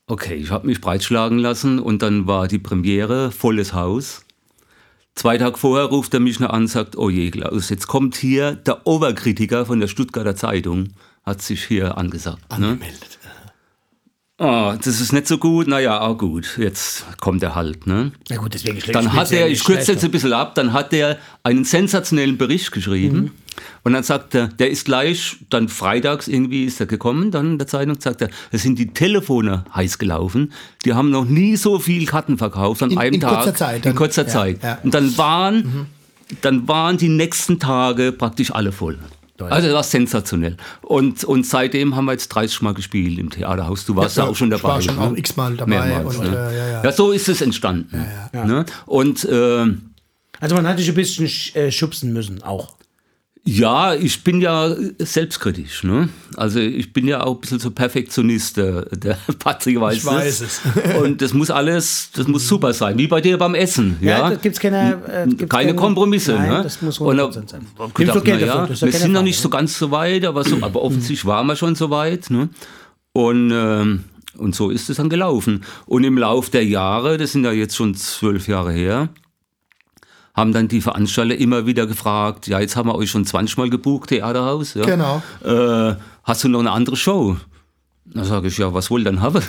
Okay, 0.07 0.35
ich 0.35 0.51
habe 0.51 0.67
mich 0.69 0.81
breitschlagen 0.81 1.39
lassen 1.39 1.81
und 1.81 2.03
dann 2.03 2.29
war 2.29 2.47
die 2.47 2.61
Premiere, 2.61 3.33
volles 3.33 3.73
Haus. 3.73 4.25
Zwei 5.17 5.39
Tage 5.39 5.59
vorher 5.59 5.87
ruft 5.87 6.15
er 6.15 6.21
mich 6.21 6.39
noch 6.39 6.51
an 6.51 6.63
und 6.63 6.69
sagt, 6.69 6.97
oh 6.97 7.11
je, 7.11 7.31
Klaus, 7.31 7.69
jetzt 7.69 7.89
kommt 7.89 8.17
hier 8.17 8.53
der 8.53 8.87
Oberkritiker 8.87 9.67
von 9.67 9.81
der 9.81 9.89
Stuttgarter 9.89 10.37
Zeitung, 10.37 10.91
hat 11.25 11.43
sich 11.43 11.65
hier 11.65 11.99
angesagt. 11.99 12.59
Ne? 12.59 12.79
Ah, 14.45 14.77
das 14.77 15.01
ist 15.01 15.13
nicht 15.13 15.29
so 15.29 15.39
gut, 15.39 15.69
naja, 15.69 16.01
auch 16.01 16.19
gut, 16.19 16.59
jetzt 16.59 17.05
kommt 17.21 17.45
er 17.45 17.55
halt. 17.55 17.87
Ne? 17.87 18.11
Na 18.29 18.37
gut, 18.39 18.53
deswegen 18.55 18.81
schlägt 18.81 18.97
Dann 18.97 19.13
hat 19.13 19.31
er, 19.31 19.49
ich 19.49 19.63
kürze 19.63 19.93
jetzt 19.93 20.05
ein 20.05 20.11
bisschen 20.11 20.33
ab, 20.33 20.57
dann 20.57 20.73
hat 20.73 20.93
er 20.93 21.19
einen 21.45 21.65
sensationellen 21.65 22.39
Bericht 22.39 22.73
geschrieben. 22.73 23.17
Mhm. 23.17 23.31
Und 23.85 23.93
dann 23.93 24.03
sagt 24.03 24.35
er, 24.35 24.49
der 24.49 24.71
ist 24.71 24.85
gleich, 24.85 25.37
dann 25.51 25.69
freitags 25.69 26.27
irgendwie 26.27 26.65
ist 26.65 26.81
er 26.81 26.87
gekommen, 26.87 27.31
dann 27.31 27.53
in 27.53 27.59
der 27.59 27.69
Zeitung 27.69 28.01
sagt 28.01 28.21
er, 28.23 28.31
es 28.51 28.63
sind 28.63 28.81
die 28.81 28.89
Telefone 28.93 29.65
heiß 29.77 29.99
gelaufen. 29.99 30.53
Die 30.85 30.95
haben 30.95 31.11
noch 31.11 31.25
nie 31.25 31.55
so 31.57 31.79
viel 31.79 32.05
Karten 32.07 32.37
verkauft 32.37 32.83
an 32.83 32.91
In- 32.91 32.99
einem 32.99 33.15
in 33.15 33.21
Tag. 33.21 33.35
kurzer 33.45 33.55
Zeit 33.55 33.87
In 33.87 33.95
kurzer 33.95 34.27
Zeit. 34.27 34.61
ja. 34.65 34.79
Und 34.83 34.93
dann 34.95 35.17
waren, 35.19 35.87
dann 36.41 36.67
waren 36.67 36.97
die 36.97 37.09
nächsten 37.11 37.61
Tage 37.61 38.11
praktisch 38.11 38.51
alle 38.53 38.73
voll. 38.73 38.99
Also 39.41 39.67
das 39.69 39.75
war 39.75 39.83
sensationell. 39.83 40.57
Und, 40.83 41.25
und 41.25 41.45
seitdem 41.47 41.97
haben 41.97 42.05
wir 42.05 42.13
jetzt 42.13 42.29
30 42.29 42.63
Mal 42.63 42.75
gespielt 42.75 43.19
im 43.19 43.31
Theaterhaus. 43.31 43.85
Du 43.85 43.97
warst 43.97 44.17
Ja, 44.17 44.25
ja, 44.25 44.31
auch 44.31 44.37
schon 44.37 44.53
ich 44.53 44.61
dabei. 44.61 44.75
war 44.75 44.83
schon 44.83 44.95
ne? 44.97 45.01
auch 45.01 45.17
x-mal 45.17 45.57
dabei 45.57 45.71
Mehrmals, 45.89 46.17
und, 46.17 46.31
ne? 46.31 46.37
äh, 46.37 46.57
ja, 46.57 46.69
ja. 46.75 46.85
ja, 46.85 46.93
so 46.93 47.11
ist 47.13 47.29
es 47.29 47.41
entstanden. 47.41 48.05
Ne? 48.33 48.65
Und 48.87 49.25
äh, 49.25 49.67
Also 50.41 50.55
man 50.55 50.67
hat 50.69 50.79
dich 50.79 50.89
ein 50.89 50.95
bisschen 50.95 51.27
sch- 51.27 51.57
äh, 51.57 51.73
schubsen 51.73 52.13
müssen, 52.13 52.43
auch. 52.43 52.77
Ja, 53.45 53.95
ich 53.95 54.23
bin 54.23 54.41
ja 54.41 54.73
selbstkritisch. 54.99 55.83
Ne? 55.83 56.09
Also 56.37 56.61
ich 56.61 56.93
bin 56.93 57.09
ja 57.09 57.25
auch 57.25 57.35
ein 57.35 57.41
bisschen 57.41 57.59
so 57.59 57.73
Perfektionist, 57.73 58.57
der, 58.57 58.83
der 58.83 59.19
Patrick 59.41 59.81
weiß 59.81 59.97
Ich 59.97 60.05
weiß 60.05 60.41
es. 60.43 60.61
es. 60.65 60.97
Und 61.03 61.21
das 61.21 61.35
muss 61.35 61.51
alles, 61.51 62.11
das 62.15 62.29
muss 62.29 62.47
super 62.47 62.73
sein, 62.73 62.97
wie 62.99 63.09
bei 63.09 63.21
dir 63.21 63.37
beim 63.39 63.57
Essen. 63.57 63.97
Ja, 64.01 64.19
Ja, 64.19 64.31
da 64.31 64.37
gibt's 64.37 64.61
keine, 64.61 64.93
äh, 65.09 65.27
gibt's 65.27 65.49
keine 65.49 65.75
Kompromisse. 65.75 66.35
Nein, 66.35 66.51
ne? 66.51 66.63
das 66.63 66.81
muss 66.83 66.99
Und 67.01 67.17
da 67.17 67.27
100% 67.27 67.51
sein. 67.51 67.67
hab 67.79 67.89
ich 67.89 67.99
Nimmst 67.99 67.99
gedacht, 67.99 68.25
Geld 68.25 68.43
dafür, 68.43 68.55
ja, 68.55 68.65
ja 68.65 68.69
wir 68.69 68.77
keine 68.79 69.03
sind 69.03 69.13
noch 69.13 69.23
nicht 69.23 69.41
so 69.41 69.49
ganz 69.49 69.77
so 69.77 69.91
weit, 69.91 70.25
aber, 70.25 70.45
so, 70.45 70.59
aber 70.61 70.83
offensichtlich 70.83 71.25
waren 71.25 71.49
wir 71.49 71.57
schon 71.57 71.75
so 71.75 71.91
weit. 71.91 72.31
Ne? 72.31 72.49
Und, 73.13 73.51
ähm, 73.53 74.05
und 74.39 74.55
so 74.55 74.71
ist 74.71 74.89
es 74.89 74.99
dann 74.99 75.09
gelaufen. 75.09 75.65
Und 75.87 76.05
im 76.05 76.17
Lauf 76.17 76.49
der 76.49 76.65
Jahre, 76.65 77.19
das 77.19 77.33
sind 77.33 77.45
ja 77.45 77.51
jetzt 77.51 77.75
schon 77.75 77.97
zwölf 77.97 78.47
Jahre 78.47 78.71
her, 78.71 79.09
haben 80.35 80.53
dann 80.53 80.69
die 80.69 80.81
Veranstalter 80.81 81.37
immer 81.37 81.67
wieder 81.67 81.87
gefragt, 81.87 82.47
ja, 82.47 82.61
jetzt 82.61 82.77
haben 82.77 82.89
wir 82.89 82.95
euch 82.95 83.11
schon 83.11 83.25
20 83.25 83.59
Mal 83.59 83.71
gebucht, 83.71 84.09
Theaterhaus. 84.09 84.75
Ja. 84.75 84.85
Genau. 84.85 85.23
Äh, 85.45 85.97
hast 86.25 86.45
du 86.45 86.49
noch 86.49 86.61
eine 86.61 86.71
andere 86.71 86.97
Show? 86.97 87.37
Da 88.07 88.25
sage 88.25 88.49
ich, 88.49 88.59
ja, 88.59 88.75
was 88.75 88.91
wohl 88.91 89.05
dann 89.05 89.21
haben? 89.21 89.43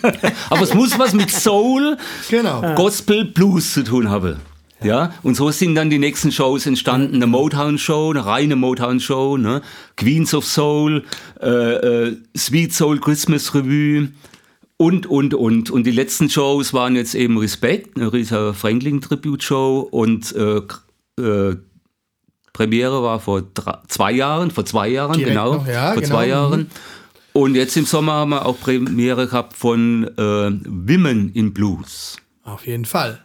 Aber 0.50 0.62
es 0.62 0.74
muss 0.74 0.98
was 0.98 1.12
mit 1.12 1.30
Soul, 1.30 1.96
Genau. 2.30 2.62
Gospel, 2.74 3.24
Blues 3.24 3.74
zu 3.74 3.84
tun 3.84 4.10
haben. 4.10 4.36
Ja, 4.82 5.12
und 5.24 5.34
so 5.36 5.50
sind 5.50 5.74
dann 5.74 5.90
die 5.90 5.98
nächsten 5.98 6.30
Shows 6.30 6.64
entstanden. 6.66 7.16
Eine 7.16 7.26
Motown-Show, 7.26 8.10
eine 8.10 8.24
reine 8.24 8.54
Motown-Show, 8.54 9.36
ne? 9.36 9.60
Queens 9.96 10.32
of 10.34 10.44
Soul, 10.44 11.04
äh, 11.40 11.46
äh, 11.48 12.16
Sweet 12.36 12.72
Soul 12.72 13.00
Christmas 13.00 13.52
Revue 13.54 14.10
und, 14.78 15.06
und, 15.06 15.34
und. 15.34 15.70
Und 15.70 15.84
die 15.84 15.90
letzten 15.90 16.30
Shows 16.30 16.72
waren 16.72 16.96
jetzt 16.96 17.14
eben 17.14 17.36
Respekt, 17.36 17.96
eine 17.96 18.10
Rita 18.12 18.54
Franklin 18.54 19.02
Tribute 19.02 19.42
Show 19.42 19.86
und 19.90 20.34
äh, 20.34 20.62
äh, 21.20 21.56
Premiere 22.52 23.02
war 23.02 23.20
vor 23.20 23.42
drei, 23.42 23.78
zwei 23.88 24.12
Jahren, 24.12 24.50
vor 24.50 24.64
zwei 24.64 24.88
Jahren, 24.88 25.12
Direkt 25.12 25.30
genau. 25.30 25.54
noch, 25.56 25.66
ja, 25.66 25.92
vor 25.92 26.02
genau, 26.02 26.14
zwei 26.14 26.24
mhm. 26.24 26.30
Jahren. 26.30 26.70
Und 27.32 27.54
jetzt 27.54 27.76
im 27.76 27.84
Sommer 27.84 28.14
haben 28.14 28.30
wir 28.30 28.46
auch 28.46 28.58
Premiere 28.58 29.26
gehabt 29.26 29.54
von 29.54 30.04
äh, 30.04 30.20
Women 30.20 31.30
in 31.34 31.52
Blues. 31.52 32.16
Auf 32.42 32.66
jeden 32.66 32.84
Fall. 32.84 33.20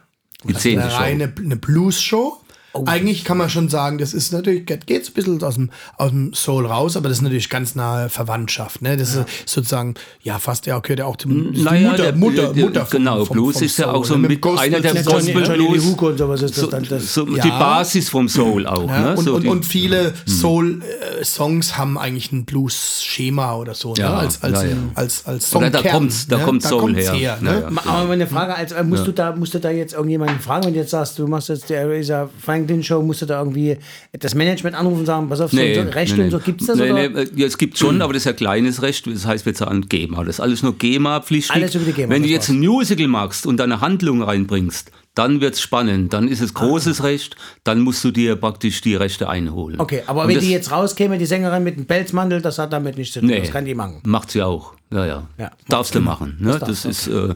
Zehnte 0.54 0.82
eine 0.82 0.90
Show. 0.90 0.98
reine 0.98 1.34
eine 1.36 1.56
Blues-Show. 1.56 2.43
Oh, 2.76 2.82
Eigentlich 2.86 3.24
kann 3.24 3.38
man 3.38 3.48
schon 3.50 3.68
sagen, 3.68 3.98
das 3.98 4.12
ist 4.12 4.32
natürlich, 4.32 4.66
geht 4.66 4.80
ein 4.90 5.12
bisschen 5.14 5.40
aus 5.44 5.54
dem, 5.54 5.70
aus 5.96 6.10
dem 6.10 6.34
Soul 6.34 6.66
raus, 6.66 6.96
aber 6.96 7.08
das 7.08 7.18
ist 7.18 7.22
natürlich 7.22 7.48
ganz 7.48 7.76
nahe 7.76 8.08
Verwandtschaft. 8.08 8.82
Ne? 8.82 8.96
Das 8.96 9.14
ist 9.14 9.24
sozusagen, 9.46 9.94
ja, 10.22 10.40
fast, 10.40 10.66
ja, 10.66 10.80
gehört 10.80 10.98
ja 10.98 11.06
auch 11.06 11.14
die 11.14 11.28
Naja, 11.28 11.90
Mutter, 11.90 12.02
der- 12.02 12.16
Mutter, 12.16 12.52
der- 12.52 12.64
Mutter 12.64 12.86
vom, 12.86 12.98
genau, 12.98 13.24
vom, 13.24 13.34
Blues 13.36 13.54
vom 13.58 13.62
ist 13.64 13.78
ja 13.78 13.92
auch 13.92 14.04
so 14.04 14.16
ne? 14.16 14.26
mit 14.28 14.40
Gospel- 14.40 14.66
einer 14.74 14.80
der 14.80 14.92
Gospel- 15.04 15.12
Johnny, 15.34 15.46
Johnny 15.46 15.68
Blues. 15.68 15.84
Hooker 15.86 16.06
und 16.08 16.18
sowas 16.18 16.42
ist 16.42 16.56
das 16.56 16.64
So, 16.64 16.70
dann 16.70 16.84
das. 16.88 17.14
so 17.14 17.28
Ja. 17.28 17.42
Die 17.44 17.48
Basis 17.50 18.08
vom 18.08 18.28
Soul 18.28 18.66
auch. 18.66 18.88
Ja, 18.88 19.00
ne? 19.00 19.16
und, 19.18 19.24
so 19.24 19.34
und, 19.36 19.42
die, 19.44 19.48
und 19.48 19.64
viele 19.64 20.12
Soul-Songs 20.26 21.76
haben 21.78 21.98
eigentlich 21.98 22.32
ein 22.32 22.44
Blues-Schema 22.44 23.54
oder 23.56 23.74
so, 23.74 23.92
ne? 23.94 24.00
Ja, 24.00 24.14
als, 24.16 24.42
als, 24.42 24.62
ja, 24.62 24.68
ja. 24.68 24.76
als, 24.94 25.26
als 25.26 25.54
Oder 25.54 25.70
da 25.70 25.82
kommt's- 25.82 26.26
da 26.26 26.38
ne? 26.38 26.44
kommt 26.44 26.62
Soul 26.62 26.80
kommt's 26.80 27.10
her. 27.12 27.38
ne? 27.40 27.50
Ja, 27.50 27.70
ja. 27.70 27.90
Aber 27.92 28.08
meine 28.08 28.26
Frage, 28.26 28.54
also, 28.54 28.74
musst, 28.84 29.06
du 29.06 29.12
da, 29.12 29.34
musst 29.34 29.54
du 29.54 29.60
da 29.60 29.70
jetzt 29.70 29.92
irgendjemanden 29.94 30.40
fragen, 30.40 30.66
wenn 30.66 30.72
du 30.74 30.80
jetzt 30.80 30.90
sagst, 30.90 31.18
du 31.18 31.26
machst 31.26 31.48
jetzt 31.48 31.68
die 31.68 31.76
Aretha 31.76 32.28
Franklin 32.64 32.82
Show, 32.82 33.02
musst 33.02 33.20
du 33.22 33.26
da 33.26 33.38
irgendwie 33.38 33.76
das 34.12 34.34
Management 34.34 34.74
anrufen 34.76 35.00
und 35.00 35.06
sagen, 35.06 35.28
pass 35.28 35.40
auf, 35.40 35.50
so, 35.50 35.56
Nee, 35.56 35.74
so 35.74 35.82
Rechte 35.82 36.16
nee, 36.16 36.24
und 36.24 36.30
so, 36.30 36.38
gibt 36.38 36.62
es 36.62 36.68
das? 36.68 36.78
Nee, 36.78 36.90
oder? 36.90 37.08
nee, 37.08 37.20
äh, 37.22 37.28
ja, 37.36 37.46
es 37.46 37.58
gibt 37.58 37.76
schon, 37.78 38.00
aber 38.00 38.12
das 38.14 38.22
ist 38.22 38.26
ja 38.26 38.32
kleines 38.32 38.80
Recht, 38.82 39.06
das 39.06 39.26
heißt, 39.26 39.44
wir 39.44 39.54
zahlen 39.54 39.88
GEMA. 39.88 40.24
Das 40.24 40.36
ist 40.36 40.40
alles 40.40 40.62
nur 40.62 40.76
GEMA-pflichtig. 40.78 41.54
Alles 41.54 41.74
über 41.74 41.84
die 41.84 41.92
GEMA, 41.92 42.10
Wenn 42.14 42.22
du 42.22 42.28
das 42.28 42.32
jetzt 42.32 42.48
ein 42.48 42.60
Musical 42.60 43.08
machst 43.08 43.46
und 43.46 43.58
da 43.58 43.64
eine 43.64 43.80
Handlung 43.80 44.22
reinbringst, 44.22 44.90
dann 45.14 45.40
wird 45.40 45.54
es 45.54 45.60
spannend. 45.60 46.12
Dann 46.12 46.26
ist 46.26 46.40
es 46.40 46.54
großes 46.54 47.04
Recht, 47.04 47.36
dann 47.62 47.80
musst 47.80 48.02
du 48.02 48.10
dir 48.10 48.34
praktisch 48.36 48.80
die 48.80 48.96
Rechte 48.96 49.28
einholen. 49.28 49.78
Okay, 49.78 50.02
aber 50.06 50.22
Und 50.22 50.28
wenn 50.28 50.34
das, 50.36 50.44
die 50.44 50.50
jetzt 50.50 50.72
rauskäme, 50.72 51.18
die 51.18 51.26
Sängerin 51.26 51.62
mit 51.62 51.76
dem 51.76 51.86
Pelzmantel, 51.86 52.40
das 52.40 52.58
hat 52.58 52.72
damit 52.72 52.96
nichts 52.96 53.12
zu 53.14 53.20
tun. 53.20 53.28
Nee, 53.28 53.40
Das 53.40 53.50
kann 53.50 53.64
die 53.64 53.74
machen. 53.74 54.00
Macht 54.04 54.30
sie 54.30 54.42
auch. 54.42 54.72
Ja, 54.90 55.06
ja. 55.06 55.28
Ja, 55.38 55.50
Darfst 55.68 55.94
du 55.94 56.00
machen. 56.00 56.36
Ne? 56.40 56.52
Das 56.58 56.60
Das, 56.60 56.82
darf, 56.82 56.90
ist 56.90 57.06
äh, 57.08 57.34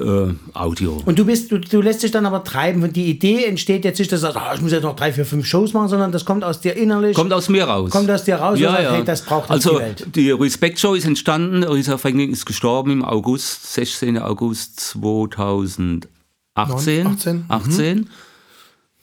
äh, 0.00 0.32
Audio. 0.54 1.02
Und 1.04 1.18
du 1.18 1.24
bist, 1.24 1.52
du, 1.52 1.58
du 1.58 1.80
lässt 1.80 2.02
dich 2.02 2.10
dann 2.10 2.26
aber 2.26 2.42
treiben, 2.42 2.82
und 2.82 2.96
die 2.96 3.06
Idee 3.06 3.44
entsteht 3.44 3.84
jetzt 3.84 3.98
nicht, 3.98 4.10
dass 4.10 4.20
du 4.20 4.26
sagst, 4.26 4.38
ah, 4.38 4.54
ich 4.54 4.60
muss 4.60 4.72
jetzt 4.72 4.82
noch 4.82 4.96
drei, 4.96 5.12
vier, 5.12 5.24
fünf 5.24 5.46
Shows 5.46 5.72
machen, 5.72 5.88
sondern 5.88 6.12
das 6.12 6.24
kommt 6.24 6.44
aus 6.44 6.60
dir 6.60 6.76
innerlich. 6.76 7.16
Kommt 7.16 7.32
aus 7.32 7.48
mir 7.48 7.64
raus. 7.64 7.90
Kommt 7.90 8.10
aus 8.10 8.24
dir 8.24 8.36
raus 8.36 8.58
und 8.58 8.64
sagt, 8.64 8.90
hey, 8.90 9.04
das 9.04 9.22
braucht 9.22 9.50
jetzt 9.50 9.66
also, 9.66 9.78
die 9.78 9.78
Welt. 9.78 10.06
die 10.14 10.30
Respect 10.30 10.78
Show 10.80 10.94
ist 10.94 11.04
entstanden. 11.04 11.62
Risa 11.62 11.98
Franklin 11.98 12.30
ist 12.32 12.44
gestorben 12.44 12.90
im 12.90 13.04
August, 13.04 13.74
16. 13.74 14.18
August 14.18 14.80
2018. 14.80 16.08
18, 16.56 17.44
18. 17.48 18.10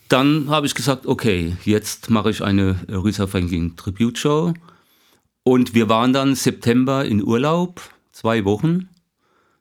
Dann 0.10 0.50
habe 0.50 0.66
ich 0.66 0.76
gesagt, 0.76 1.08
okay, 1.08 1.56
jetzt 1.64 2.10
mache 2.10 2.32
ich 2.32 2.44
eine 2.44 2.76
Risa 2.90 3.28
Franklin 3.28 3.78
Tribute 3.78 4.18
Show. 4.18 4.54
Und 5.44 5.74
wir 5.74 5.90
waren 5.90 6.14
dann 6.14 6.36
September 6.36 7.06
in 7.06 7.24
Urlaub, 7.24 7.82
zwei 8.12 8.44
Wochen. 8.46 8.90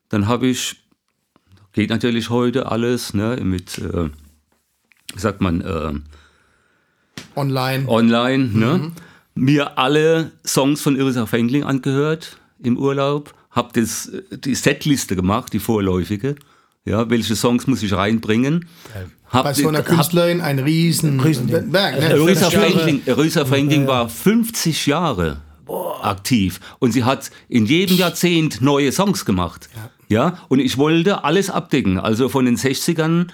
Dann 0.08 0.26
habe 0.26 0.48
ich, 0.48 0.79
geht 1.72 1.90
natürlich 1.90 2.30
heute 2.30 2.70
alles, 2.70 3.14
ne, 3.14 3.36
mit, 3.42 3.78
äh, 3.78 4.08
wie 5.14 5.18
sagt 5.18 5.40
man, 5.40 5.60
äh, 5.60 5.92
Online. 7.36 7.86
online, 7.88 8.44
ne? 8.52 8.92
mir 9.34 9.78
alle 9.78 10.32
Songs 10.46 10.80
von 10.82 10.96
Irisa 10.96 11.26
Fengling 11.26 11.64
angehört 11.64 12.38
im 12.62 12.76
Urlaub, 12.76 13.32
habe 13.50 13.80
das 13.80 14.10
die 14.44 14.54
Setliste 14.54 15.16
gemacht, 15.16 15.52
die 15.52 15.58
vorläufige. 15.58 16.36
Ja, 16.84 17.08
welche 17.10 17.36
Songs 17.36 17.66
muss 17.66 17.82
ich 17.82 17.92
reinbringen? 17.92 18.66
Hab 19.26 19.44
Bei 19.44 19.54
so 19.54 19.68
einer 19.68 19.78
hab- 19.78 19.86
Künstlerin 19.86 20.40
ein 20.40 20.58
riesen, 20.58 21.20
Riesending. 21.20 21.72
Werk. 21.72 22.00
Ne? 22.00 23.16
Risa 23.16 23.44
Franklin 23.44 23.86
war 23.86 24.08
50 24.08 24.86
Jahre 24.86 25.40
aktiv 26.02 26.60
und 26.78 26.92
sie 26.92 27.04
hat 27.04 27.30
in 27.48 27.66
jedem 27.66 27.96
Jahrzehnt 27.96 28.60
neue 28.60 28.92
Songs 28.92 29.24
gemacht. 29.24 29.68
Ja. 30.08 30.38
und 30.48 30.58
ich 30.58 30.76
wollte 30.76 31.22
alles 31.22 31.50
abdecken, 31.50 31.96
also 31.98 32.28
von 32.28 32.44
den 32.44 32.56
60ern 32.56 33.28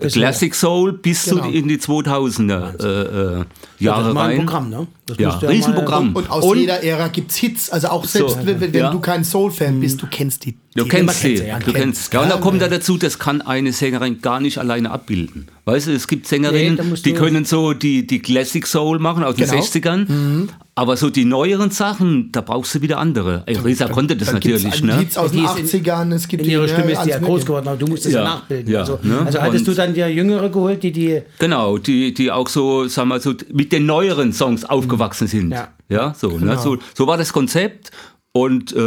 Classic 0.00 0.54
Soul 0.54 0.94
bis 0.94 1.24
Genau. 1.26 1.42
zu 1.44 1.50
in 1.50 1.68
die 1.68 1.76
2000er 1.76 2.82
äh, 2.82 3.40
äh, 3.40 3.44
Jahre 3.78 4.00
das 4.00 4.08
ist 4.08 4.14
mal 4.14 4.20
ein 4.22 4.26
rein. 4.30 4.46
Programm, 4.46 4.70
ne? 4.70 4.86
Das 5.06 5.18
Ja, 5.18 5.36
du 5.38 5.46
Riesenprogramm. 5.48 6.16
Und 6.16 6.30
aus 6.30 6.54
jeder 6.56 6.82
Ära 6.82 7.08
gibt's 7.08 7.36
Hits. 7.36 7.68
Also 7.70 7.88
auch 7.88 8.04
selbst 8.06 8.36
So, 8.40 8.46
wenn, 8.46 8.58
wenn 8.60 8.72
ja. 8.72 8.90
du 8.90 9.00
kein 9.00 9.22
Soul-Fan 9.22 9.78
bist, 9.80 10.00
du 10.00 10.06
kennst 10.10 10.46
die. 10.46 10.56
Du 10.76 10.82
die 10.84 10.88
kennst 10.88 11.20
kennt 11.20 11.38
sie, 11.38 11.44
ja, 11.46 11.58
du 11.60 11.72
kennst. 11.72 12.12
Ja, 12.12 12.20
und 12.22 12.28
ja, 12.30 12.34
da 12.34 12.40
kommt 12.40 12.60
ja. 12.60 12.66
da 12.68 12.76
dazu, 12.78 12.96
das 12.96 13.18
kann 13.20 13.42
eine 13.42 13.72
Sängerin 13.72 14.20
gar 14.22 14.40
nicht 14.40 14.58
alleine 14.58 14.90
abbilden. 14.90 15.46
Weißt 15.66 15.86
du, 15.86 15.92
es 15.92 16.08
gibt 16.08 16.24
Nee, 16.24 16.28
Sängerinnen, 16.30 16.88
musst 16.88 17.06
die 17.06 17.12
du- 17.12 17.20
können 17.20 17.44
so 17.44 17.74
die, 17.74 18.06
die 18.06 18.18
Classic 18.18 18.66
Soul 18.66 18.98
machen 18.98 19.22
aus 19.22 19.36
den 19.36 19.48
Genau. 19.48 19.62
60ern, 19.62 20.48
aber 20.74 20.96
so 20.96 21.10
die 21.10 21.24
neueren 21.24 21.70
Sachen, 21.70 22.32
da 22.32 22.40
brauchst 22.40 22.74
du 22.74 22.82
wieder 22.82 22.98
andere. 22.98 23.44
Ey, 23.46 23.56
Risa 23.56 23.86
konnte 23.88 24.16
das 24.16 24.28
Da 24.28 24.34
natürlich, 24.34 24.82
ne? 24.82 24.98
Hits 24.98 25.16
aus 25.16 25.30
den 25.30 25.40
Die 25.40 25.44
ist 25.62 25.74
in- 25.74 25.84
80ern, 25.84 26.12
es 26.12 26.26
gibt 26.26 26.42
In 26.42 26.50
ihrer 26.50 26.64
die, 26.66 26.72
Stimme 26.72 26.86
ne, 26.86 26.92
ist 26.94 27.04
die 27.04 27.10
ja 27.10 27.18
groß 27.20 27.46
geworden, 27.46 27.68
aber 27.68 27.76
du 27.76 27.86
musst 27.86 28.04
es 28.06 28.12
ja, 28.12 28.18
Ja, 28.22 28.24
nachbilden. 28.30 28.72
ja, 28.72 28.80
also, 28.80 28.98
ne? 29.02 29.22
also 29.24 29.40
hattest 29.40 29.68
Und- 29.68 29.74
du 29.74 29.80
dann 29.80 29.94
die 29.94 30.00
Jüngere 30.00 30.48
geholt, 30.50 30.82
die 30.82 30.90
die. 30.90 31.22
Genau, 31.38 31.78
die, 31.78 32.12
die 32.12 32.32
auch 32.32 32.48
so, 32.48 32.88
sagen 32.88 33.08
wir 33.10 33.20
so, 33.20 33.32
mit 33.52 33.70
den 33.72 33.86
neueren 33.86 34.32
Songs 34.32 34.64
aufgewachsen 34.94 35.26
sind. 35.26 35.50
Ja. 35.50 35.68
Ja, 35.88 36.14
so, 36.16 36.30
Genau. 36.30 36.54
ne? 36.54 36.58
so, 36.58 36.78
so 36.94 37.06
war 37.06 37.16
das 37.16 37.32
Konzept 37.32 37.90
und 38.32 38.72
äh, 38.74 38.80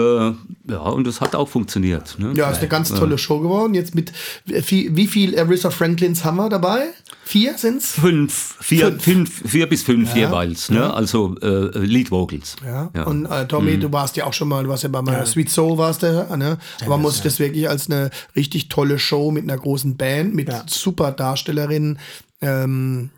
ja, 0.69 0.79
und 0.79 1.07
das 1.07 1.21
hat 1.21 1.33
auch 1.35 1.47
funktioniert. 1.47 2.17
Ne? 2.19 2.33
Ja, 2.35 2.49
ist 2.51 2.57
eine 2.59 2.67
ganz 2.67 2.89
tolle 2.89 3.17
Show 3.17 3.39
geworden. 3.39 3.73
Jetzt 3.75 3.95
mit 3.95 4.11
wie, 4.45 5.07
viel 5.07 5.39
Aretha 5.39 5.69
Franklins 5.69 6.25
haben 6.25 6.35
wir 6.37 6.49
dabei? 6.49 6.87
Vier 7.23 7.57
sind's? 7.57 7.91
Fünf, 7.93 8.57
vier, 8.59 8.87
Fünf. 8.99 9.03
fünf, 9.03 9.49
vier 9.51 9.67
bis 9.69 9.83
fünf 9.83 10.15
jeweils, 10.15 10.69
ne? 10.69 10.93
Also 10.93 11.35
äh, 11.41 11.77
Lead 11.79 12.09
Vocals. 12.11 12.55
Ja. 12.65 12.89
Und 13.03 13.25
äh, 13.25 13.47
Tommy, 13.47 13.77
du 13.77 13.91
warst 13.93 14.17
ja 14.17 14.25
auch 14.25 14.33
schon 14.33 14.49
mal, 14.49 14.63
du 14.63 14.69
warst 14.69 14.83
ja 14.83 14.89
bei 14.89 15.01
meiner 15.01 15.25
Sweet 15.25 15.49
Soul 15.49 15.77
warst 15.77 16.03
du, 16.03 16.07
ne? 16.37 16.57
Aber 16.81 16.89
man 16.89 17.01
muss 17.01 17.21
das 17.21 17.39
wirklich 17.39 17.69
als 17.69 17.89
eine 17.89 18.09
richtig 18.35 18.67
tolle 18.69 18.97
Show 18.99 19.31
mit 19.31 19.43
einer 19.43 19.57
großen 19.57 19.95
Band, 19.97 20.35
mit 20.35 20.49
Ja. 20.49 20.63
super 20.67 21.11
Darstellerinnen 21.11 21.99
ähm, 22.41 23.11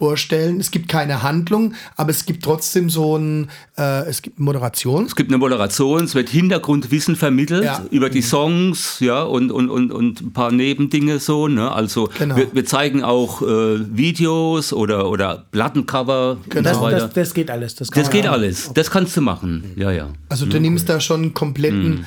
vorstellen. 0.00 0.58
Es 0.60 0.70
gibt 0.70 0.88
keine 0.88 1.22
Handlung, 1.22 1.74
aber 1.94 2.10
es 2.10 2.24
gibt 2.24 2.42
trotzdem 2.42 2.88
so 2.88 3.16
ein, 3.18 3.50
äh, 3.76 4.08
es 4.08 4.22
gibt 4.22 4.40
Moderation. 4.40 5.04
Es 5.04 5.14
gibt 5.14 5.30
eine 5.30 5.36
Moderation, 5.36 6.04
es 6.04 6.14
wird 6.14 6.30
Hintergrundwissen 6.30 7.16
vermittelt 7.16 7.64
Ja. 7.64 7.84
über 7.90 8.08
die 8.08 8.22
Songs, 8.22 8.96
ja, 9.00 9.22
und, 9.22 9.52
und, 9.52 9.68
und, 9.68 9.92
und 9.92 10.22
ein 10.22 10.32
paar 10.32 10.52
Nebendinge 10.52 11.18
so, 11.18 11.48
ne? 11.48 11.70
Also 11.70 12.08
Genau. 12.18 12.34
wir, 12.36 12.52
wir 12.54 12.64
zeigen 12.64 13.04
auch 13.04 13.42
äh, 13.42 13.46
Videos 13.94 14.72
oder, 14.72 15.10
oder 15.10 15.44
Plattencover 15.52 16.38
und 16.56 16.64
Das, 16.64 16.76
so 16.78 16.82
weiter. 16.82 17.00
das, 17.00 17.12
das 17.12 17.34
geht 17.34 17.50
alles. 17.50 17.74
Das, 17.74 17.90
kann 17.90 18.02
Das 18.02 18.10
geht 18.10 18.26
alles, 18.26 18.70
das 18.72 18.90
kannst 18.90 19.14
du 19.18 19.20
machen, 19.20 19.72
ja, 19.76 19.90
ja. 19.90 20.08
Also 20.30 20.46
du 20.46 20.58
nimmst 20.58 20.88
da 20.88 20.98
schon 20.98 21.20
einen 21.22 21.34
kompletten 21.34 22.06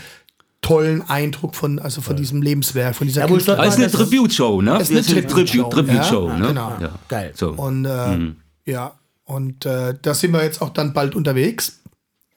tollen 0.63 1.07
Eindruck 1.07 1.55
von, 1.55 1.77
also 1.77 2.01
von 2.01 2.15
diesem 2.15 2.41
Lebenswerk, 2.41 2.95
von 2.95 3.05
dieser 3.05 3.27
Ja, 3.27 3.35
ich 3.35 3.45
dort 3.45 3.59
Das 3.59 3.77
ist 3.77 3.79
eine 3.79 3.91
Tribute-Show, 3.91 4.61
ne? 4.61 4.71
Das 4.79 4.89
ist 4.89 5.11
eine 5.11 5.21
Tribute-Show, 5.25 5.69
Tribute- 5.69 5.87
Tribute-Show, 5.87 6.27
ja, 6.29 6.37
ne? 6.39 6.47
genau. 6.47 6.77
Ja. 6.79 6.89
Geil. 7.07 7.31
So. 7.35 7.49
Und 7.51 7.85
äh, 7.85 8.31
ja, 8.65 8.93
und 9.25 9.65
äh, 9.65 9.93
da 10.01 10.13
sind 10.13 10.31
wir 10.31 10.43
jetzt 10.43 10.61
auch 10.61 10.69
dann 10.69 10.93
bald 10.93 11.15
unterwegs. 11.15 11.79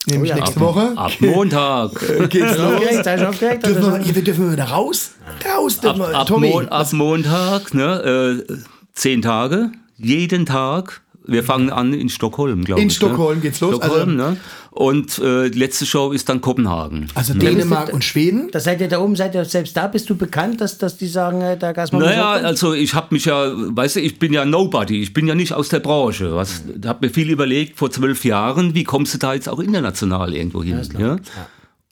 Nämlich 0.08 0.30
ja. 0.30 0.36
nächste 0.36 0.60
Woche. 0.60 0.92
Ab 0.96 1.12
Montag. 1.18 1.90
Geht's 2.30 2.58
los. 2.58 2.80
Schon 3.04 3.26
aufgeregt? 3.26 3.66
Dürfen 3.66 3.84
oder 3.84 4.04
wir, 4.04 4.14
wir 4.14 4.22
dürfen 4.22 4.52
wieder 4.52 4.64
raus? 4.64 5.12
Raus, 5.44 5.80
dürfen 5.80 6.02
ab, 6.02 6.08
wir. 6.10 6.16
ab, 6.16 6.26
Tommy, 6.28 6.50
Mon 6.50 6.68
ab 6.68 6.92
Montag, 6.92 7.74
ne, 7.74 8.36
äh, 8.48 8.54
zehn 8.92 9.22
Tage, 9.22 9.72
jeden 9.96 10.46
Tag. 10.46 11.02
Wir 11.28 11.42
fangen 11.42 11.70
an 11.70 11.92
in 11.92 12.08
Stockholm, 12.08 12.62
glaube 12.62 12.80
In 12.80 12.86
ich. 12.86 12.94
Stockholm 12.94 13.38
ne? 13.38 13.42
geht's 13.42 13.60
los, 13.60 13.74
Stockholm, 13.76 14.20
also- 14.20 14.30
ne? 14.30 14.36
Und 14.76 15.18
äh, 15.20 15.48
die 15.48 15.58
letzte 15.58 15.86
Show 15.86 16.12
ist 16.12 16.28
dann 16.28 16.42
Kopenhagen. 16.42 17.08
also 17.14 17.32
Dänemark 17.32 17.94
und 17.94 18.04
Schweden. 18.04 18.50
Da 18.52 18.60
seid 18.60 18.78
ihr 18.82 18.88
da 18.88 19.00
oben, 19.00 19.16
seid 19.16 19.34
ihr 19.34 19.46
selbst 19.46 19.74
da, 19.74 19.86
bist 19.86 20.10
du 20.10 20.16
bekannt, 20.16 20.60
dass, 20.60 20.76
dass 20.76 20.98
die 20.98 21.06
sagen, 21.06 21.40
äh, 21.40 21.56
da 21.56 21.72
Gasmann 21.72 22.02
Naja, 22.02 22.32
also 22.32 22.74
ich 22.74 22.92
habe 22.92 23.06
mich 23.14 23.24
ja, 23.24 23.52
weißt 23.54 23.96
du, 23.96 24.00
ich 24.00 24.18
bin 24.18 24.34
ja 24.34 24.44
Nobody, 24.44 25.00
ich 25.00 25.14
bin 25.14 25.26
ja 25.26 25.34
nicht 25.34 25.54
aus 25.54 25.70
der 25.70 25.80
Branche. 25.80 26.36
Was, 26.36 26.64
habe 26.84 27.06
mir 27.06 27.12
viel 27.12 27.30
überlegt 27.30 27.78
vor 27.78 27.90
zwölf 27.90 28.22
Jahren, 28.26 28.74
wie 28.74 28.84
kommst 28.84 29.14
du 29.14 29.18
da 29.18 29.32
jetzt 29.32 29.48
auch 29.48 29.60
international 29.60 30.34
irgendwo 30.34 30.62
hin? 30.62 30.78
Ja, 30.98 31.16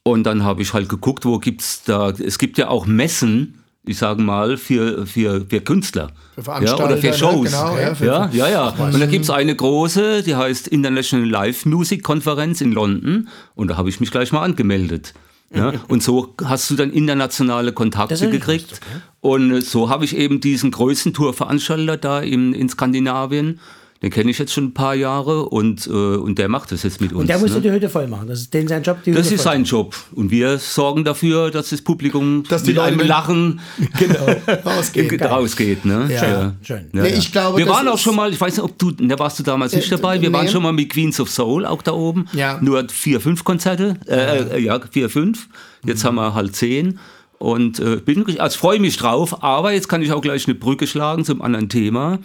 Und 0.02 0.24
dann 0.24 0.44
habe 0.44 0.60
ich 0.60 0.74
halt 0.74 0.90
geguckt, 0.90 1.24
wo 1.24 1.38
gibt's 1.38 1.84
da, 1.84 2.10
es 2.10 2.38
gibt 2.38 2.58
ja 2.58 2.68
auch 2.68 2.84
Messen, 2.84 3.63
ich 3.86 3.98
sage 3.98 4.22
mal, 4.22 4.56
für, 4.56 5.06
für, 5.06 5.44
für 5.48 5.60
Künstler. 5.60 6.10
Für 6.40 6.64
ja, 6.64 6.74
oder 6.76 6.96
für 6.96 7.08
ne? 7.08 7.14
Shows. 7.14 7.50
Genau, 7.50 7.76
ja, 7.76 7.94
für- 7.94 8.06
ja, 8.06 8.30
ja, 8.32 8.48
ja. 8.48 8.68
Und 8.70 8.98
da 9.00 9.06
gibt's 9.06 9.30
eine 9.30 9.54
große, 9.54 10.22
die 10.22 10.34
heißt 10.34 10.68
International 10.68 11.28
Live 11.28 11.66
Music 11.66 12.02
Konferenz 12.02 12.60
in 12.60 12.72
London. 12.72 13.28
Und 13.54 13.68
da 13.68 13.76
habe 13.76 13.88
ich 13.88 14.00
mich 14.00 14.10
gleich 14.10 14.32
mal 14.32 14.42
angemeldet. 14.42 15.14
Ja, 15.54 15.72
und 15.86 16.02
so 16.02 16.34
hast 16.42 16.68
du 16.70 16.74
dann 16.74 16.90
internationale 16.90 17.72
Kontakte 17.72 18.28
gekriegt. 18.28 18.80
Und 19.20 19.52
äh, 19.52 19.60
so 19.60 19.88
habe 19.88 20.04
ich 20.04 20.16
eben 20.16 20.40
diesen 20.40 20.72
größten 20.72 21.12
Tourveranstalter 21.14 21.96
da 21.96 22.20
in, 22.20 22.52
in 22.54 22.68
Skandinavien. 22.68 23.60
Den 24.04 24.10
kenne 24.10 24.30
ich 24.30 24.38
jetzt 24.38 24.52
schon 24.52 24.64
ein 24.64 24.74
paar 24.74 24.94
Jahre 24.94 25.46
und, 25.48 25.86
äh, 25.86 25.90
und 25.90 26.38
der 26.38 26.50
macht 26.50 26.70
das 26.72 26.82
jetzt 26.82 27.00
mit 27.00 27.12
uns. 27.12 27.22
Und 27.22 27.26
der 27.26 27.38
musste 27.38 27.56
ne? 27.56 27.62
die 27.62 27.70
Hütte 27.70 27.88
voll 27.88 28.06
machen. 28.06 28.28
Das 28.28 28.38
ist 28.40 28.52
den 28.52 28.68
sein 28.68 28.82
Job, 28.82 28.98
die 29.02 29.12
Das 29.12 29.24
Hütte 29.24 29.36
ist 29.36 29.42
sein 29.44 29.64
Job. 29.64 29.96
Und 30.14 30.30
wir 30.30 30.58
sorgen 30.58 31.04
dafür, 31.04 31.50
dass 31.50 31.70
das 31.70 31.80
Publikum 31.80 32.42
Dass 32.46 32.64
die 32.64 32.72
mit 32.72 32.80
einem 32.80 32.98
Leute- 32.98 33.08
Lachen 33.08 33.60
Genau, 33.98 34.26
rausgehen. 34.66 35.22
rausgeht. 35.22 35.86
Ne? 35.86 36.10
Ja. 36.12 36.52
Schön. 36.60 36.90
Ja, 36.92 37.02
Nee, 37.02 37.08
ja. 37.12 37.16
ich 37.16 37.32
glaube, 37.32 37.56
wir 37.56 37.66
waren 37.66 37.88
auch 37.88 37.96
schon 37.96 38.14
mal, 38.14 38.30
ich 38.30 38.38
weiß 38.38 38.56
nicht, 38.58 38.62
ob 38.62 38.78
du, 38.78 38.90
da 38.90 39.18
warst 39.18 39.38
du 39.38 39.42
damals 39.42 39.74
nicht 39.74 39.86
Äh, 39.90 39.96
dabei, 39.96 40.20
wir 40.20 40.30
waren 40.34 40.44
nee. 40.44 40.52
schon 40.52 40.62
mal 40.62 40.72
mit 40.74 40.90
Queens 40.90 41.18
of 41.18 41.30
Soul 41.30 41.64
auch 41.64 41.80
da 41.80 41.92
oben. 41.92 42.26
Ja. 42.34 42.58
Nur 42.60 42.86
vier, 42.90 43.22
fünf 43.22 43.42
Konzerte, 43.42 43.96
äh, 44.06 44.56
äh, 44.56 44.60
ja, 44.60 44.78
vier, 44.90 45.08
fünf. 45.08 45.48
Jetzt 45.82 46.04
haben 46.04 46.16
wir 46.16 46.34
halt 46.34 46.54
zehn. 46.54 46.98
Und 47.38 47.78
äh, 47.80 47.96
bin 48.04 48.38
also 48.38 48.58
freue 48.58 48.80
mich 48.80 48.98
drauf, 48.98 49.42
aber 49.42 49.72
jetzt 49.72 49.88
kann 49.88 50.02
ich 50.02 50.12
auch 50.12 50.20
gleich 50.20 50.46
eine 50.46 50.54
Brücke 50.56 50.86
schlagen 50.86 51.24
zum 51.24 51.40
anderen 51.40 51.70
Thema. 51.70 52.18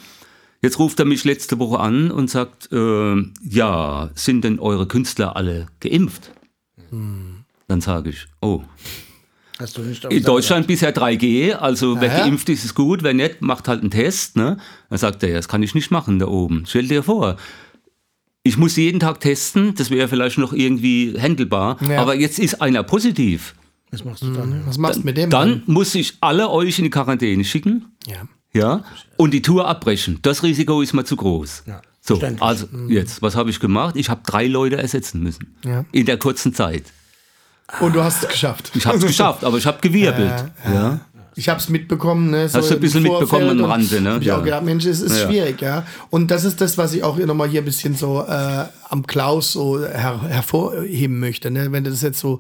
Jetzt 0.62 0.78
ruft 0.80 1.00
er 1.00 1.06
mich 1.06 1.24
letzte 1.24 1.58
Woche 1.60 1.80
an 1.80 2.12
und 2.12 2.30
sagt, 2.30 2.72
äh, 2.72 3.16
ja, 3.42 4.10
sind 4.16 4.44
denn 4.44 4.60
eure 4.60 4.88
Künstler 4.88 5.36
alle 5.36 5.68
geimpft? 5.80 6.32
Hm. 6.90 7.46
Dann 7.68 7.82
sage 7.82 8.10
ich, 8.10 8.26
oh. 8.42 8.64
Hast 9.58 9.78
du 9.78 9.82
nicht 9.82 10.04
In 10.06 10.24
Deutschland 10.24 10.68
bisher 10.68 10.96
3G, 10.96 11.54
also 11.54 12.00
wer 12.00 12.10
ja. 12.10 12.20
geimpft 12.26 12.50
ist, 12.50 12.64
ist 12.64 12.76
gut, 12.76 13.04
wer 13.04 13.14
nicht, 13.14 13.42
macht 13.42 13.68
halt 13.68 13.82
einen 13.82 13.92
Test. 13.92 14.36
Ne? 14.38 14.58
Dann 14.90 14.98
sagt 14.98 15.22
er, 15.24 15.30
ja, 15.30 15.36
das 15.36 15.48
kann 15.48 15.64
ich 15.64 15.76
nicht 15.76 15.92
machen 15.92 16.20
da 16.20 16.28
oben. 16.28 16.64
Stell 16.66 16.88
dir 16.88 17.04
vor, 17.04 17.38
ich 18.44 18.58
muss 18.58 18.76
jeden 18.78 19.00
Tag 19.00 19.20
testen, 19.20 19.76
das 19.76 19.90
wäre 19.90 20.08
vielleicht 20.08 20.38
noch 20.38 20.54
irgendwie 20.54 21.14
handelbar, 21.20 21.78
Ja. 21.88 22.02
aber 22.02 22.16
jetzt 22.16 22.40
ist 22.40 22.62
einer 22.62 22.84
positiv. 22.84 23.54
Was 23.92 24.06
machst 24.06 24.24
du 24.24 24.32
dann? 24.32 24.66
Was 24.66 24.78
machst 24.78 25.00
du 25.00 25.06
mit 25.06 25.18
dem? 25.18 25.30
Dann 25.30 25.64
muss 25.66 25.94
ich 25.96 26.18
alle 26.22 26.50
euch 26.50 26.78
in 26.80 26.86
die 26.86 26.90
Quarantäne 26.90 27.44
schicken. 27.44 27.86
Ja. 28.08 28.28
Ja, 28.54 28.84
und 29.18 29.32
die 29.32 29.42
Tour 29.42 29.68
abbrechen. 29.68 30.20
Das 30.24 30.42
Risiko 30.44 30.82
ist 30.82 30.94
mir 30.94 31.04
zu 31.04 31.16
groß. 31.16 31.64
Ja, 31.68 31.82
so, 32.02 32.20
also 32.40 32.68
jetzt, 32.88 33.22
was 33.22 33.36
habe 33.36 33.50
ich 33.52 33.60
gemacht? 33.60 33.96
Ich 33.96 34.10
habe 34.10 34.22
drei 34.26 34.48
Leute 34.48 34.78
ersetzen 34.78 35.22
müssen. 35.22 35.56
Ja. 35.64 35.86
In 35.92 36.06
der 36.06 36.18
kurzen 36.18 36.54
Zeit. 36.54 36.84
Und 37.80 37.94
du 37.96 38.04
hast 38.04 38.24
es 38.24 38.30
geschafft. 38.30 38.72
Ich 38.74 38.86
habe 38.88 38.98
es 38.98 39.06
geschafft, 39.06 39.44
aber 39.44 39.58
ich 39.58 39.66
habe 39.68 39.78
gewirbelt. 39.82 40.46
Ja, 40.66 41.00
Ich 41.36 41.48
habe 41.48 41.60
es 41.60 41.70
mitbekommen. 41.70 42.32
Ne, 42.32 42.50
so 42.50 42.58
Hast 42.58 42.72
du 42.72 42.74
ein 42.76 42.80
bisschen 42.82 43.06
Vorfeld 43.06 43.30
mitbekommen 43.32 43.64
am 43.64 43.72
Rande, 43.72 44.02
ne? 44.02 44.18
Ich 44.20 44.26
Ja. 44.26 44.40
auch 44.40 44.44
gedacht, 44.44 44.64
Mensch, 44.64 44.86
es 44.86 45.00
ist 45.02 45.20
Ja. 45.20 45.28
schwierig, 45.28 45.62
ja. 45.62 45.86
Und 46.10 46.32
das 46.32 46.44
ist 46.44 46.60
das, 46.60 46.78
was 46.80 46.94
ich 46.94 47.04
auch 47.04 47.18
nochmal 47.18 47.48
hier 47.48 47.62
ein 47.62 47.66
bisschen 47.66 47.96
so 47.96 48.26
äh, 48.28 48.66
am 48.90 49.06
Klaus 49.06 49.52
so 49.52 49.80
her 49.80 50.20
hervorheben 50.28 51.20
möchte. 51.20 51.52
Ne? 51.52 51.72
Wenn 51.72 51.84
du 51.84 51.92
das 51.92 52.02
jetzt 52.02 52.20
so 52.20 52.40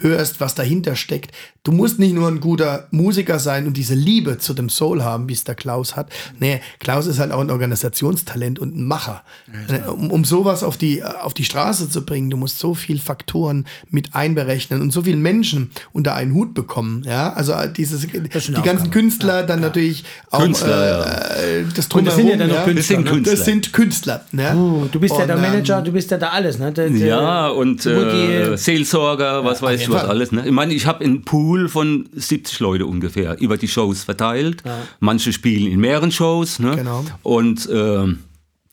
hörst, 0.00 0.40
was 0.40 0.54
dahinter 0.54 0.96
steckt. 0.96 1.32
Du 1.62 1.72
musst 1.72 1.98
nicht 1.98 2.14
nur 2.14 2.26
ein 2.28 2.40
guter 2.40 2.88
Musiker 2.90 3.38
sein 3.38 3.66
und 3.66 3.76
diese 3.76 3.94
Liebe 3.94 4.38
zu 4.38 4.54
dem 4.54 4.70
Soul 4.70 5.02
haben, 5.02 5.28
wie 5.28 5.34
es 5.34 5.44
der 5.44 5.54
Klaus 5.54 5.94
hat. 5.94 6.10
Nee, 6.38 6.60
Klaus 6.78 7.06
ist 7.06 7.18
halt 7.18 7.32
auch 7.32 7.40
ein 7.40 7.50
Organisationstalent 7.50 8.58
und 8.58 8.76
ein 8.76 8.84
Macher. 8.84 9.22
Ne, 9.68 9.90
Um, 9.90 10.10
um 10.10 10.24
sowas 10.24 10.62
auf 10.62 10.78
die, 10.78 11.04
auf 11.04 11.34
die 11.34 11.44
Straße 11.44 11.90
zu 11.90 12.04
bringen, 12.06 12.30
du 12.30 12.38
musst 12.38 12.58
so 12.58 12.74
viel 12.74 12.98
Faktoren 12.98 13.66
mit 13.90 14.14
einberechnen 14.14 14.80
und 14.80 14.90
so 14.90 15.02
viele 15.02 15.18
Menschen 15.18 15.70
unter 15.92 16.14
einen 16.14 16.32
Hut 16.32 16.54
bekommen. 16.54 17.02
Ja, 17.06 17.32
also 17.34 17.52
äh, 17.52 17.70
dieses, 17.70 18.06
die 18.06 18.20
ganzen 18.30 18.56
Aufgabe. 18.56 18.88
Künstler, 18.90 19.42
dann 19.42 19.60
natürlich 19.60 20.04
auch 20.30 20.40
Künstler, 20.40 21.36
äh, 21.38 21.64
das 21.74 21.88
Und 21.88 22.06
das 22.06 22.16
sind 22.16 22.28
ja 22.28 22.36
Drumherum, 22.36 22.38
dann 22.38 22.48
noch 22.48 22.56
ja. 22.56 22.64
Künstler, 22.64 22.74
Das 22.74 22.86
sind 22.88 23.04
ne? 23.04 23.10
Künstler. 23.10 23.36
Das 23.36 23.44
sind 23.44 23.72
Künstler. 23.72 24.24
Ne? 24.32 24.56
Uh, 24.56 24.88
du 24.90 24.98
bist 24.98 25.14
ja 25.14 25.20
Und, 25.20 25.28
der 25.28 25.36
ähm, 25.36 25.42
Manager, 25.42 25.82
du 25.82 25.92
bist 25.92 26.10
ja 26.10 26.16
da 26.16 26.28
alles, 26.28 26.58
ne? 26.58 26.72
Der, 26.72 26.88
der, 26.88 27.06
Ja, 27.06 27.48
und 27.48 27.84
äh, 27.84 28.56
Seelsorger, 28.56 29.44
was 29.44 29.60
weiß 29.60 29.82
ich 29.82 29.89
jeden 29.90 29.94
was 29.94 30.02
Fall. 30.02 30.10
alles. 30.10 30.32
Ne? 30.32 30.46
Ich 30.46 30.52
meine, 30.52 30.74
ich 30.74 30.86
habe 30.86 31.04
einen 31.04 31.22
Pool 31.22 31.68
von 31.68 32.08
70 32.12 32.60
Leute 32.60 32.86
ungefähr 32.86 33.40
über 33.40 33.56
die 33.56 33.68
Shows 33.68 34.04
verteilt. 34.04 34.62
Manche 35.00 35.32
spielen 35.32 35.70
in 35.70 35.80
mehreren 35.80 36.12
Shows. 36.12 36.58
Ne? 36.58 36.76
Genau. 36.76 37.04
Und 37.22 37.68
ähm, 37.72 38.20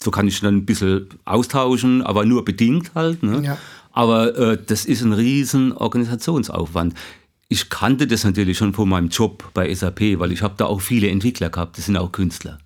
so 0.01 0.11
kann 0.11 0.27
ich 0.27 0.39
dann 0.39 0.57
ein 0.57 0.65
bisschen 0.65 1.07
austauschen, 1.25 2.01
aber 2.01 2.25
nur 2.25 2.45
bedingt 2.45 2.91
halt. 2.95 3.23
Ne? 3.23 3.41
Ja. 3.43 3.57
Aber 3.91 4.37
äh, 4.37 4.57
das 4.63 4.85
ist 4.85 5.01
ein 5.01 5.13
riesen 5.13 5.73
Organisationsaufwand. 5.73 6.93
Ich 7.49 7.69
kannte 7.69 8.07
das 8.07 8.23
natürlich 8.23 8.57
schon 8.57 8.73
von 8.73 8.89
meinem 8.89 9.09
Job 9.09 9.49
bei 9.53 9.73
SAP, 9.73 10.19
weil 10.19 10.31
ich 10.31 10.41
habe 10.41 10.55
da 10.57 10.65
auch 10.65 10.81
viele 10.81 11.09
Entwickler 11.09 11.49
gehabt, 11.49 11.77
das 11.77 11.85
sind 11.85 11.97
auch 11.97 12.11
Künstler. 12.11 12.59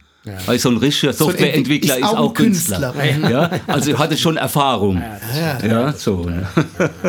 Weil 0.45 0.59
so 0.59 0.69
ein 0.69 0.77
richtiger 0.77 1.13
Softwareentwickler 1.13 1.95
Entwick- 1.95 2.05
ist, 2.11 2.17
auch 2.17 2.33
Künstler. 2.33 2.93
Künstler. 2.93 3.29
Ja, 3.31 3.49
also 3.67 3.91
ich 3.91 3.97
hatte 3.97 4.15
schon 4.17 4.37
Erfahrung. 4.37 5.01
Ja, 5.67 5.93
so. 5.93 6.29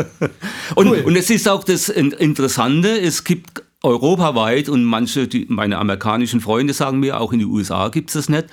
Und, 0.74 0.88
und 1.04 1.16
es 1.16 1.28
ist 1.30 1.48
auch 1.48 1.64
das 1.64 1.88
In- 1.88 2.12
Interessante, 2.12 2.88
es 2.98 3.24
gibt 3.24 3.62
europaweit 3.82 4.68
und 4.68 4.84
manche, 4.84 5.26
die, 5.28 5.44
meine 5.48 5.76
amerikanischen 5.78 6.40
Freunde 6.40 6.72
sagen 6.72 7.00
mir, 7.00 7.20
auch 7.20 7.32
in 7.32 7.40
den 7.40 7.48
USA 7.48 7.88
gibt 7.88 8.10
es 8.10 8.14
das 8.14 8.28
nicht, 8.28 8.46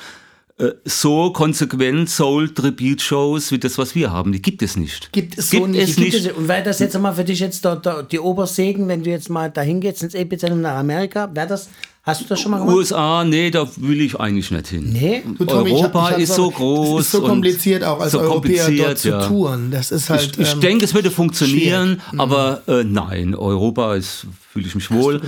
äh, 0.58 0.72
so 0.86 1.32
konsequent 1.32 2.10
Soul-Tribute-Shows 2.10 3.52
wie 3.52 3.60
das, 3.60 3.78
was 3.78 3.95
wir 3.95 4.12
haben. 4.12 4.32
Die 4.32 4.41
gibt 4.41 4.62
es 4.62 4.76
nicht. 4.76 5.12
Gibt 5.13 5.38
es 5.38 5.52
so 5.52 5.60
gibt 5.62 5.69
nicht. 5.72 5.89
es 5.89 5.95
Gibt 5.95 6.13
nicht. 6.13 6.26
es- 6.26 6.34
Und 6.34 6.48
wäre 6.48 6.63
das 6.63 6.80
jetzt 6.80 6.98
mal 7.00 7.13
für 7.13 7.24
dich 7.24 7.39
jetzt 7.39 7.63
der, 7.63 7.76
der, 7.78 8.04
die 8.04 8.19
Obersegen, 8.19 8.88
wenn 8.88 9.04
du 9.04 9.10
jetzt 9.10 9.30
mal 9.30 9.50
dahin 9.52 9.80
gehst 9.82 10.04
ins 10.04 10.15
Epizentrum 10.15 10.62
nach 10.62 10.78
Amerika, 10.78 11.30
wäre 11.34 11.48
das, 11.48 11.69
hast 12.10 12.22
du 12.22 12.26
das 12.28 12.39
schon 12.39 12.52
mal 12.52 12.60
gemacht? 12.60 12.76
USA, 12.76 13.24
nee, 13.24 13.50
da 13.52 13.67
will 13.78 14.02
ich 14.02 14.19
eigentlich 14.19 14.52
nicht 14.52 14.67
hin. 14.67 14.89
Nee? 14.91 15.24
Du, 15.38 15.45
Tommy, 15.45 15.69
ich 15.72 15.84
hab- 15.84 15.95
Europa 15.95 16.17
ich 16.17 16.24
ist 16.24 16.32
auch- 16.32 16.36
so 16.36 16.52
groß. 16.52 17.00
Es 17.00 17.06
ist 17.08 17.12
so 17.13 17.22
kompliziert 17.22 17.84
auch 17.84 18.00
als 18.00 18.12
so 18.12 18.19
Europäer 18.19 18.65
dort 18.65 18.78
kompliziert, 18.78 18.98
zu 19.00 19.10
ja. 19.10 19.28
touren. 19.28 19.72
Das 19.72 19.91
ist 19.91 20.10
halt. 20.10 20.32
Ich, 20.34 20.39
ich 20.39 20.54
ähm, 20.54 20.60
denke, 20.62 20.86
es 20.86 20.93
würde 20.93 21.12
funktionieren, 21.12 22.02
schwierig. 22.10 22.19
aber 22.19 22.62
äh, 22.67 22.84
nein, 22.84 23.36
Europa 23.36 23.95
ist, 23.95 24.28
fühle 24.52 24.67
ich 24.67 24.76
mich 24.76 24.91
wohl. 24.91 25.22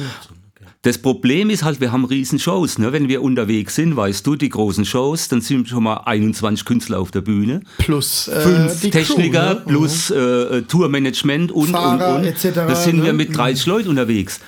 Das 0.84 0.98
Problem 0.98 1.52
ist 1.52 1.63
halt, 1.63 1.80
wir 1.80 1.91
haben 1.91 2.06
riesen 2.06 2.39
Shows. 2.39 2.80
Ne? 2.80 2.91
Wenn 2.91 3.08
wir 3.08 3.22
unterwegs 3.22 3.76
sind, 3.76 3.96
weißt 3.96 4.26
du, 4.26 4.36
die 4.36 4.50
großen 4.50 4.84
Shows, 4.84 5.28
dann 5.28 5.39
sind 5.39 5.70
schon 5.70 5.84
mal 5.84 5.98
21 6.06 6.65
Künstler 6.65 7.00
auf 7.00 7.12
der 7.12 7.22
Bühne. 7.22 7.62
plus 7.78 8.28
äh, 8.28 8.41
Fünf 8.41 8.82
die 8.82 8.89
Techniker 8.89 9.58
Crew, 9.58 9.60
ne? 9.60 9.78
plus 9.78 10.10
äh, 10.10 10.63
Tourmanagement 10.63 11.52
und, 11.52 11.67
Fahrer 11.70 12.15
und, 12.15 12.22
und. 12.22 12.26
etc., 12.28 12.50
Das 12.67 12.84
sind 12.86 12.98
wir 13.04 13.12
ne? 13.12 13.13
mit 13.13 13.38
30 13.38 13.67
Leuten 13.67 13.89
unterwegs. 13.89 14.39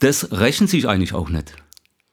Das 0.00 0.32
rechnet 0.32 0.68
sich 0.68 0.88
eigentlich 0.88 1.14
auch 1.14 1.28
nicht. 1.28 1.52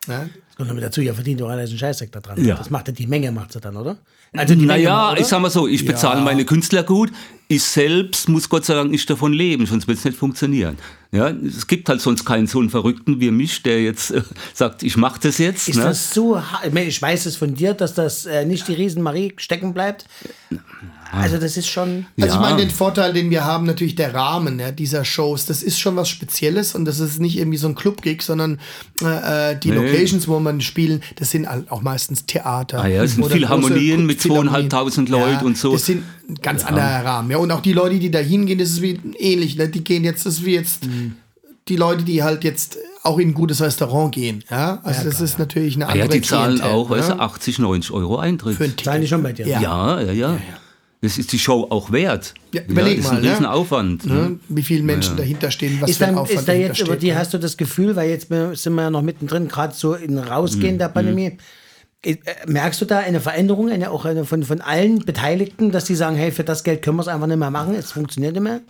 Ja. 0.08 0.28
Das 0.48 0.56
kommt 0.56 0.70
noch 0.70 0.76
mit 0.76 0.84
dazu, 0.84 1.02
ihr 1.02 1.13
verdient 1.13 1.41
doch 1.41 1.50
alles 1.50 1.70
einen 1.70 1.80
Scheißdreck 1.80 2.12
da 2.12 2.20
dran. 2.22 2.44
Ja. 2.44 2.56
Das 2.56 2.70
macht 2.70 2.88
ja 2.88 2.94
die 2.94 3.08
Menge, 3.08 3.32
macht 3.32 3.52
sie 3.52 3.60
dann, 3.60 3.76
oder? 3.76 3.98
Also 4.34 4.56
die 4.56 4.65
Menge, 4.65 4.84
Naja, 4.84 5.12
oder? 5.12 5.20
ich 5.20 5.28
sag 5.28 5.41
mal 5.41 5.50
so, 5.50 5.68
ich 5.68 5.86
bezahle 5.86 6.22
meine 6.22 6.46
Künstler 6.46 6.84
gut. 6.84 7.12
Ich 7.48 7.63
selbst 7.63 8.28
muss 8.28 8.50
Gott 8.50 8.65
sei 8.65 8.74
Dank 8.74 8.89
nicht 8.89 9.10
davon 9.10 9.34
leben, 9.34 9.65
sonst 9.65 9.88
wird 9.88 9.98
es 9.98 10.06
nicht 10.06 10.18
funktionieren. 10.18 10.78
Ja, 11.12 11.30
es 11.30 11.68
gibt 11.68 11.88
halt 11.89 12.02
sonst 12.02 12.26
keinen 12.26 12.48
so 12.48 12.60
einen 12.60 12.70
Verrückten 12.70 13.20
wie 13.20 13.32
mich, 13.32 13.63
der 13.63 13.84
jetzt 13.84 14.12
äh, 14.12 14.22
sagt, 14.54 14.82
ich 14.84 14.98
mache 14.98 15.20
das 15.22 15.38
jetzt. 15.38 15.70
Ist 15.70 15.78
ne? 15.78 15.84
das 15.84 16.13
so, 16.13 16.41
ich 16.65 16.74
meine, 16.74 16.88
ich 16.88 17.02
weiß 17.02 17.26
es 17.28 17.36
von 17.36 17.54
dir, 17.54 17.74
dass 17.74 17.94
das 17.94 18.26
äh, 18.26 18.46
nicht 18.46 18.68
die 18.68 18.74
Riesenmarie 18.74 19.34
stecken 19.38 19.74
bleibt. 19.74 20.06
Also 21.12 21.38
das 21.38 21.56
ist 21.58 21.68
schon. 21.68 22.06
Also 22.20 22.28
Ja. 22.28 22.34
ich 22.36 22.39
meine, 22.39 22.58
den 22.58 22.70
Vorteil, 22.72 23.13
den 23.13 23.30
wir 23.30 23.46
haben, 23.46 23.65
natürlich 23.65 23.96
der 23.96 24.13
Rahmen 24.13 24.60
ja, 24.60 24.72
dieser 24.72 25.06
Shows, 25.06 25.46
das 25.46 25.63
ist 25.63 25.80
schon 25.80 25.96
was 25.96 26.10
Spezielles 26.10 26.76
und 26.76 26.86
das 26.86 27.00
ist 27.00 27.20
nicht 27.20 27.38
irgendwie 27.38 27.58
so 27.58 27.68
ein 27.68 27.76
Club-Gig, 27.76 28.22
sondern 28.22 28.60
äh, 29.02 29.52
äh, 29.52 29.60
die 29.60 29.70
Nee. 29.72 29.76
Locations, 29.76 30.28
wo 30.28 30.39
man 30.39 30.62
spielen, 30.62 31.02
das 31.18 31.32
sind 31.32 31.48
auch 31.48 31.82
meistens 31.82 32.26
Theater. 32.26 32.82
Ah 32.84 32.88
ja, 32.88 33.04
es 33.04 33.15
sind 33.15 33.26
viele 33.32 33.50
Harmonien 33.50 34.06
mit 34.06 34.22
zweieinhalbtausend 34.22 35.10
Leuten 35.10 35.46
und 35.46 35.58
so. 35.58 35.74
Das 35.74 35.86
sind 35.86 36.04
ein 36.30 36.36
ganz 36.41 36.65
anderer 36.65 37.06
Rahmen. 37.06 37.32
Ja, 37.32 37.38
und 37.38 37.52
auch 37.52 37.62
die 37.62 37.74
Leute, 37.74 38.00
die 38.00 38.12
da 38.12 38.20
hingehen, 38.20 38.60
das 38.60 38.70
ist 38.70 38.82
wie 38.82 39.00
ähnlich. 39.20 39.56
Ne? 39.58 39.70
Die 39.70 39.84
gehen 39.84 40.04
jetzt, 40.04 40.26
das 40.26 40.36
ist 40.36 40.46
wie 40.46 40.54
jetzt 40.56 40.86
Mhm. 40.86 41.15
die 41.68 41.76
Leute, 41.76 42.04
die 42.04 42.24
halt 42.24 42.44
jetzt 42.44 42.78
auch 43.04 43.20
in 43.20 43.30
ein 43.30 43.34
gutes 43.36 43.62
Restaurant 43.62 44.13
gehen. 44.15 44.44
Ja, 44.50 44.80
also 44.84 45.04
das 45.04 45.22
ist 45.22 45.38
natürlich 45.38 45.76
eine 45.76 45.86
Ah 45.86 45.91
andere 45.91 46.08
ja, 46.08 46.13
die 46.13 46.22
zahlen 46.22 46.56
Klientel, 46.56 46.72
auch, 46.76 46.89
weißt 46.89 47.10
ne? 47.10 47.15
du, 47.18 47.22
80, 47.22 47.60
90 47.60 47.91
Euro 47.91 48.18
Eintritt. 48.18 48.58
Für 48.58 48.63
ein 48.63 48.74
Zahlen 48.84 49.02
die 49.02 49.08
schon 49.08 49.22
bei 49.22 49.32
dir? 49.32 49.48
Ja. 49.48 49.62
ja, 49.62 50.02
ja, 50.02 50.12
ja, 50.12 50.38
Das 51.06 51.20
ist 51.20 51.32
die 51.32 51.38
Show 51.38 51.68
auch 51.70 51.91
wert. 51.91 52.34
Ja, 52.52 52.63
überleg 52.68 52.98
ist 52.98 53.04
mal, 53.04 53.18
ein 53.18 53.22
ne? 53.22 53.32
Riesenaufwand. 53.32 54.08
Ne? 54.08 54.39
Wie 54.50 54.63
viele 54.63 54.82
Menschen 54.82 55.15
dahinter 55.15 55.52
stehen, 55.52 55.80
was 55.80 55.91
Ist, 55.91 55.98
für 55.98 56.06
ein 56.06 56.15
dann, 56.15 56.24
Aufwand 56.24 56.39
ist 56.39 56.48
da 56.48 56.52
dahinter 56.52 56.68
jetzt 56.70 56.80
über 56.80 56.88
steht, 56.94 57.04
die, 57.04 57.08
ne? 57.10 57.15
hast 57.15 57.34
du 57.36 57.38
das 57.38 57.58
Gefühl, 57.58 57.96
weil 57.96 58.10
jetzt 58.10 58.30
sind 58.30 58.74
wir 58.74 58.82
ja 58.82 58.89
noch 58.89 59.04
mittendrin, 59.04 59.48
gerade 59.48 59.76
so 59.76 59.94
in 59.94 60.18
Rausgehen 60.18 60.80
der 60.80 60.89
Pandemie, 60.89 61.38
äh, 62.02 62.15
merkst 62.48 62.82
du 62.82 62.86
da 62.86 63.00
eine 63.00 63.20
Veränderung, 63.20 63.70
eine, 63.70 63.91
auch 63.91 64.06
eine 64.06 64.26
von, 64.26 64.41
von 64.41 64.62
allen 64.62 65.06
Beteiligten, 65.06 65.72
dass 65.72 65.86
die 65.86 65.96
sagen, 65.96 66.15
hey, 66.15 66.32
für 66.32 66.44
das 66.44 66.63
Geld 66.63 66.82
können 66.82 66.98
wir 66.98 67.02
es 67.02 67.08
einfach 67.08 67.28
nicht 67.28 67.38
mehr 67.38 67.52
machen, 67.52 67.76
es 67.76 67.91
funktioniert 67.91 68.34
nicht 68.34 68.41
mehr? 68.41 68.62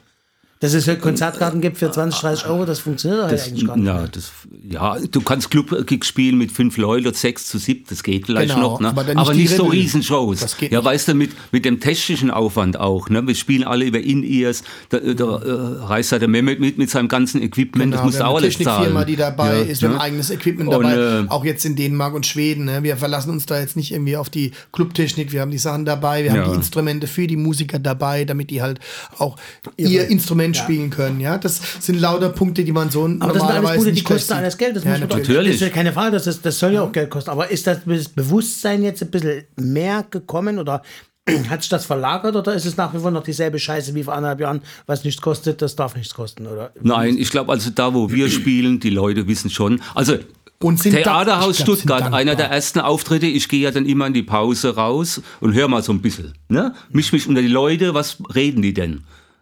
Dass 0.61 0.73
es 0.73 0.87
halt 0.87 1.01
Konzertkarten 1.01 1.59
gibt 1.59 1.77
für 1.77 1.91
20, 1.91 2.21
30 2.21 2.47
Euro, 2.47 2.65
das 2.65 2.79
funktioniert 2.79 3.19
doch 3.21 3.27
halt 3.27 3.33
Das, 3.39 3.47
eigentlich 3.49 3.67
gar 3.67 3.75
nicht. 3.75 3.85
ja, 3.87 4.07
das, 4.07 4.31
ja, 4.69 4.97
du 5.11 5.21
kannst 5.21 5.51
Club-Gigs 5.51 6.07
spielen 6.07 6.37
mit 6.37 6.49
fünf 6.51 6.77
Leuten, 6.77 7.13
sechs 7.13 7.47
zu 7.47 7.57
sieben, 7.57 7.83
das 7.89 8.01
geht 8.03 8.25
vielleicht 8.25 8.55
Genau, 8.55 8.71
noch. 8.71 8.79
Ne? 8.79 8.87
aber 8.87 9.01
Aber, 9.01 9.33
nicht 9.33 9.33
die 9.33 9.37
nicht 9.41 9.55
so. 9.57 9.65
Riesenshows. 9.65 10.39
Das 10.39 10.55
ja, 10.61 10.69
nicht. 10.69 10.83
weißt 10.85 11.09
du, 11.09 11.13
mit, 11.13 11.31
mit 11.51 11.65
dem 11.65 11.81
technischen 11.81 12.31
Aufwand 12.31 12.79
auch. 12.79 13.09
Ne? 13.09 13.27
Wir 13.27 13.35
spielen 13.35 13.65
alle 13.65 13.83
über 13.85 13.99
In-Ears, 13.99 14.63
da, 14.89 14.99
da 14.99 15.37
äh, 15.41 15.51
reist 15.83 16.13
da 16.13 16.19
der 16.19 16.29
Mehmet 16.29 16.61
mit 16.61 16.77
mit 16.77 16.89
seinem 16.89 17.09
ganzen 17.09 17.41
Equipment, 17.41 17.93
das 17.93 17.99
Genau, 18.01 18.11
du 18.11 18.17
haben 18.17 18.23
auch 18.23 18.37
eine 18.37 18.45
alles 18.45 18.57
Technikfirma, 18.57 18.93
zahlen. 19.01 19.07
die 19.07 19.15
dabei 19.17 19.55
Ja, 19.57 19.61
ist, 19.63 19.81
wir 19.81 19.89
haben 19.89 19.95
ne? 19.95 20.01
eigenes 20.01 20.29
Equipment 20.29 20.73
Und, 20.73 20.83
dabei, 20.83 20.95
äh, 20.95 21.27
auch 21.27 21.43
jetzt 21.43 21.65
in 21.65 21.75
Dänemark 21.75 22.13
und 22.13 22.25
Schweden. 22.25 22.63
Ne? 22.65 22.81
Wir 22.81 22.95
verlassen 22.95 23.29
uns 23.29 23.45
da 23.45 23.59
jetzt 23.59 23.75
nicht 23.75 23.91
irgendwie 23.91 24.15
auf 24.15 24.29
die 24.29 24.51
Clubtechnik, 24.71 25.33
wir 25.33 25.41
haben 25.41 25.51
die 25.51 25.57
Sachen 25.57 25.83
dabei, 25.83 26.23
wir 26.23 26.33
Ja. 26.33 26.43
haben 26.43 26.51
die 26.51 26.55
Instrumente 26.57 27.07
für 27.07 27.27
die 27.27 27.35
Musiker 27.37 27.77
dabei, 27.77 28.23
damit 28.23 28.49
die 28.51 28.61
halt 28.61 28.79
auch 29.17 29.35
ihr 29.75 30.07
Instrument 30.45 30.58
spielen 30.58 30.89
können. 30.89 31.19
Ja, 31.19 31.38
das 31.38 31.62
sind 31.79 31.99
lauter 31.99 32.29
Punkte, 32.29 32.63
die 32.63 32.71
man 32.71 32.89
so 32.89 33.03
Aber 33.05 33.10
das 33.10 33.19
sind 33.19 33.23
alles 33.23 33.38
normalerweise 33.43 33.73
Punkte, 33.75 33.86
die 33.91 33.95
nicht 33.95 34.05
kosten 34.05 34.34
alles. 34.34 34.58
Geld. 34.58 34.75
Das 34.75 34.84
ja, 34.84 34.91
muss 34.91 34.99
man 34.99 35.10
doch- 35.10 35.17
natürlich. 35.17 35.38
Natürlich. 35.38 35.55
Ist 35.55 35.62
ja 35.62 35.69
keine 35.69 35.93
Frage, 35.93 36.12
das, 36.12 36.27
ist, 36.27 36.45
das 36.45 36.60
soll 36.60 36.73
ja 36.73 36.81
auch 36.81 36.91
Geld 36.91 37.10
kosten. 37.10 37.29
Aber 37.29 37.49
ist 37.49 37.67
das 37.67 37.79
Bewusstsein 38.15 38.84
jetzt 38.84 39.01
ein 39.01 39.12
bisschen 39.12 39.43
mehr 39.58 40.05
gekommen 40.10 40.60
oder 40.60 40.81
hat 41.49 41.62
sich 41.62 41.69
das 41.69 41.86
verlagert 41.86 42.36
oder 42.36 42.53
ist 42.53 42.65
es 42.65 42.77
nach 42.77 42.93
wie 42.93 42.99
vor 42.99 43.12
noch 43.12 43.23
dieselbe 43.23 43.58
Scheiße 43.60 43.95
wie 43.95 44.03
vor 44.03 44.13
anderthalb 44.13 44.41
Jahren, 44.41 44.62
was 44.86 45.03
nichts 45.03 45.21
kostet, 45.21 45.62
das 45.62 45.75
darf 45.75 45.95
nichts 45.95 46.13
kosten? 46.13 46.45
Oder? 46.47 46.71
Nein, 46.81 47.17
ich 47.17 47.29
glaube, 47.31 47.51
also 47.51 47.69
da, 47.71 47.93
wo 47.93 48.12
wir 48.12 48.29
spielen, 48.29 48.79
die 48.79 48.91
Leute 48.91 49.27
wissen 49.27 49.49
schon. 49.49 49.81
Also 49.95 50.17
Und 50.60 50.79
sind 50.79 50.93
Theaterhaus 50.93 51.58
glaub, 51.58 51.67
sind 51.67 51.79
Stuttgart, 51.79 52.13
einer 52.13 52.36
der 52.36 52.51
ersten 52.51 52.79
Auftritte. 52.79 53.25
Ich 53.25 53.49
gehe 53.49 53.62
ja 53.62 53.71
dann 53.71 53.86
immer 53.88 54.05
in 54.08 54.13
die 54.13 54.23
Pause 54.23 54.75
raus 54.75 55.21
und 55.39 55.53
höre 55.53 55.67
mal 55.67 55.81
so 55.81 55.91
ein 55.91 56.01
bisschen. 56.01 56.34
Ne? 56.47 56.73
Misch 56.91 57.12
mich 57.12 57.27
unter 57.27 57.41
die 57.41 57.47
Leute, 57.47 57.93
was 57.95 58.17
reden 58.34 58.62
die 58.62 58.73
denn? 58.73 59.01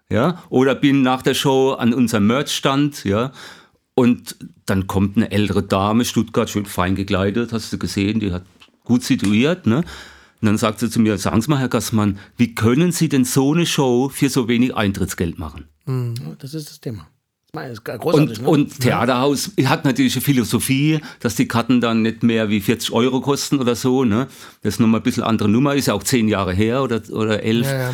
Ja? 0.09 0.43
Oder 0.49 0.75
bin 0.75 1.01
nach 1.01 1.21
der 1.21 1.33
Show 1.33 1.71
an 1.71 1.93
unserem 1.93 2.27
Merch-Stand, 2.27 3.03
ja. 3.03 3.31
Und 3.95 4.35
dann 4.65 4.87
kommt 4.87 5.17
eine 5.17 5.31
ältere 5.31 5.61
Dame, 5.61 6.05
Stuttgart, 6.05 6.49
schön 6.49 6.65
fein 6.65 6.95
gekleidet, 6.95 7.53
hast 7.53 7.71
du 7.71 7.77
gesehen, 7.77 8.19
die 8.19 8.31
hat 8.31 8.43
gut 8.83 9.03
situiert, 9.03 9.67
ne? 9.67 9.83
Und 10.41 10.47
dann 10.47 10.57
sagt 10.57 10.79
sie 10.79 10.89
zu 10.89 10.99
mir, 10.99 11.17
sagen 11.17 11.41
Sie 11.41 11.49
mal, 11.49 11.59
Herr 11.59 11.69
Gassmann, 11.69 12.19
wie 12.35 12.53
können 12.53 12.91
Sie 12.91 13.07
denn 13.07 13.23
so 13.23 13.53
eine 13.53 13.65
Show 13.65 14.09
für 14.09 14.27
so 14.27 14.49
wenig 14.49 14.75
Eintrittsgeld 14.75 15.39
machen? 15.39 15.69
Das 16.39 16.53
ist 16.53 16.69
das 16.69 16.81
Thema. 16.81 17.07
Und, 18.15 18.41
ne? 18.41 18.47
und 18.47 18.79
Theaterhaus 18.79 19.51
hat 19.65 19.85
natürlich 19.85 20.15
eine 20.15 20.21
Philosophie, 20.23 20.99
dass 21.19 21.35
die 21.35 21.47
Karten 21.47 21.81
dann 21.81 22.01
nicht 22.01 22.23
mehr 22.23 22.49
wie 22.49 22.59
40 22.59 22.91
Euro 22.91 23.21
kosten 23.21 23.59
oder 23.59 23.75
so. 23.75 24.03
Ne? 24.03 24.27
Das 24.63 24.73
ist 24.73 24.79
nochmal 24.79 25.01
ein 25.01 25.03
bisschen 25.03 25.21
andere 25.21 25.47
Nummer, 25.47 25.75
ist 25.75 25.85
ja 25.85 25.93
auch 25.93 26.03
zehn 26.03 26.27
Jahre 26.27 26.53
her 26.53 26.81
oder, 26.81 27.01
oder 27.11 27.43
elf. 27.43 27.67
Ja, 27.67 27.91
ja. 27.91 27.93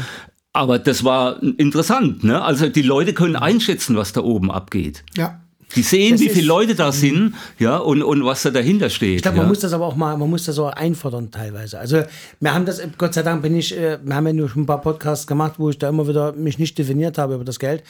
Aber 0.53 0.79
das 0.79 1.03
war 1.03 1.41
interessant. 1.57 2.23
Ne? 2.23 2.41
Also 2.41 2.69
die 2.69 2.81
Leute 2.81 3.13
können 3.13 3.35
einschätzen, 3.35 3.95
was 3.95 4.13
da 4.13 4.21
oben 4.21 4.51
abgeht. 4.51 5.03
Ja. 5.15 5.41
Die 5.75 5.83
sehen, 5.83 6.13
Das 6.13 6.21
wie 6.21 6.29
viele 6.29 6.47
Leute 6.47 6.73
da 6.73 6.91
sind 6.91 7.35
ja, 7.59 7.77
und, 7.77 8.01
und 8.01 8.25
was 8.25 8.41
da 8.41 8.49
dahinter 8.49 8.89
steht. 8.89 9.17
Ich 9.17 9.21
glaube, 9.21 9.37
ja. 9.37 9.43
man 9.43 9.49
muss 9.49 9.59
das 9.59 9.71
aber 9.71 9.85
auch 9.85 9.95
mal, 9.95 10.17
man 10.17 10.27
muss 10.27 10.45
das 10.45 10.57
auch 10.57 10.71
einfordern 10.73 11.29
teilweise. 11.29 11.77
Also 11.77 12.01
wir 12.39 12.53
haben 12.55 12.65
das, 12.65 12.81
Gott 12.97 13.13
sei 13.13 13.21
Dank 13.21 13.43
bin 13.43 13.55
ich, 13.55 13.77
äh, 13.77 13.99
wir 14.03 14.15
haben 14.15 14.25
ja 14.25 14.33
nur 14.33 14.49
schon 14.49 14.63
ein 14.63 14.65
paar 14.65 14.81
Podcasts 14.81 15.27
gemacht, 15.27 15.53
wo 15.59 15.69
ich 15.69 15.77
da 15.77 15.89
immer 15.89 16.07
wieder 16.07 16.33
mich 16.33 16.57
nicht 16.57 16.75
definiert 16.77 17.19
habe 17.19 17.35
über 17.35 17.43
das 17.43 17.59
Geld. 17.59 17.83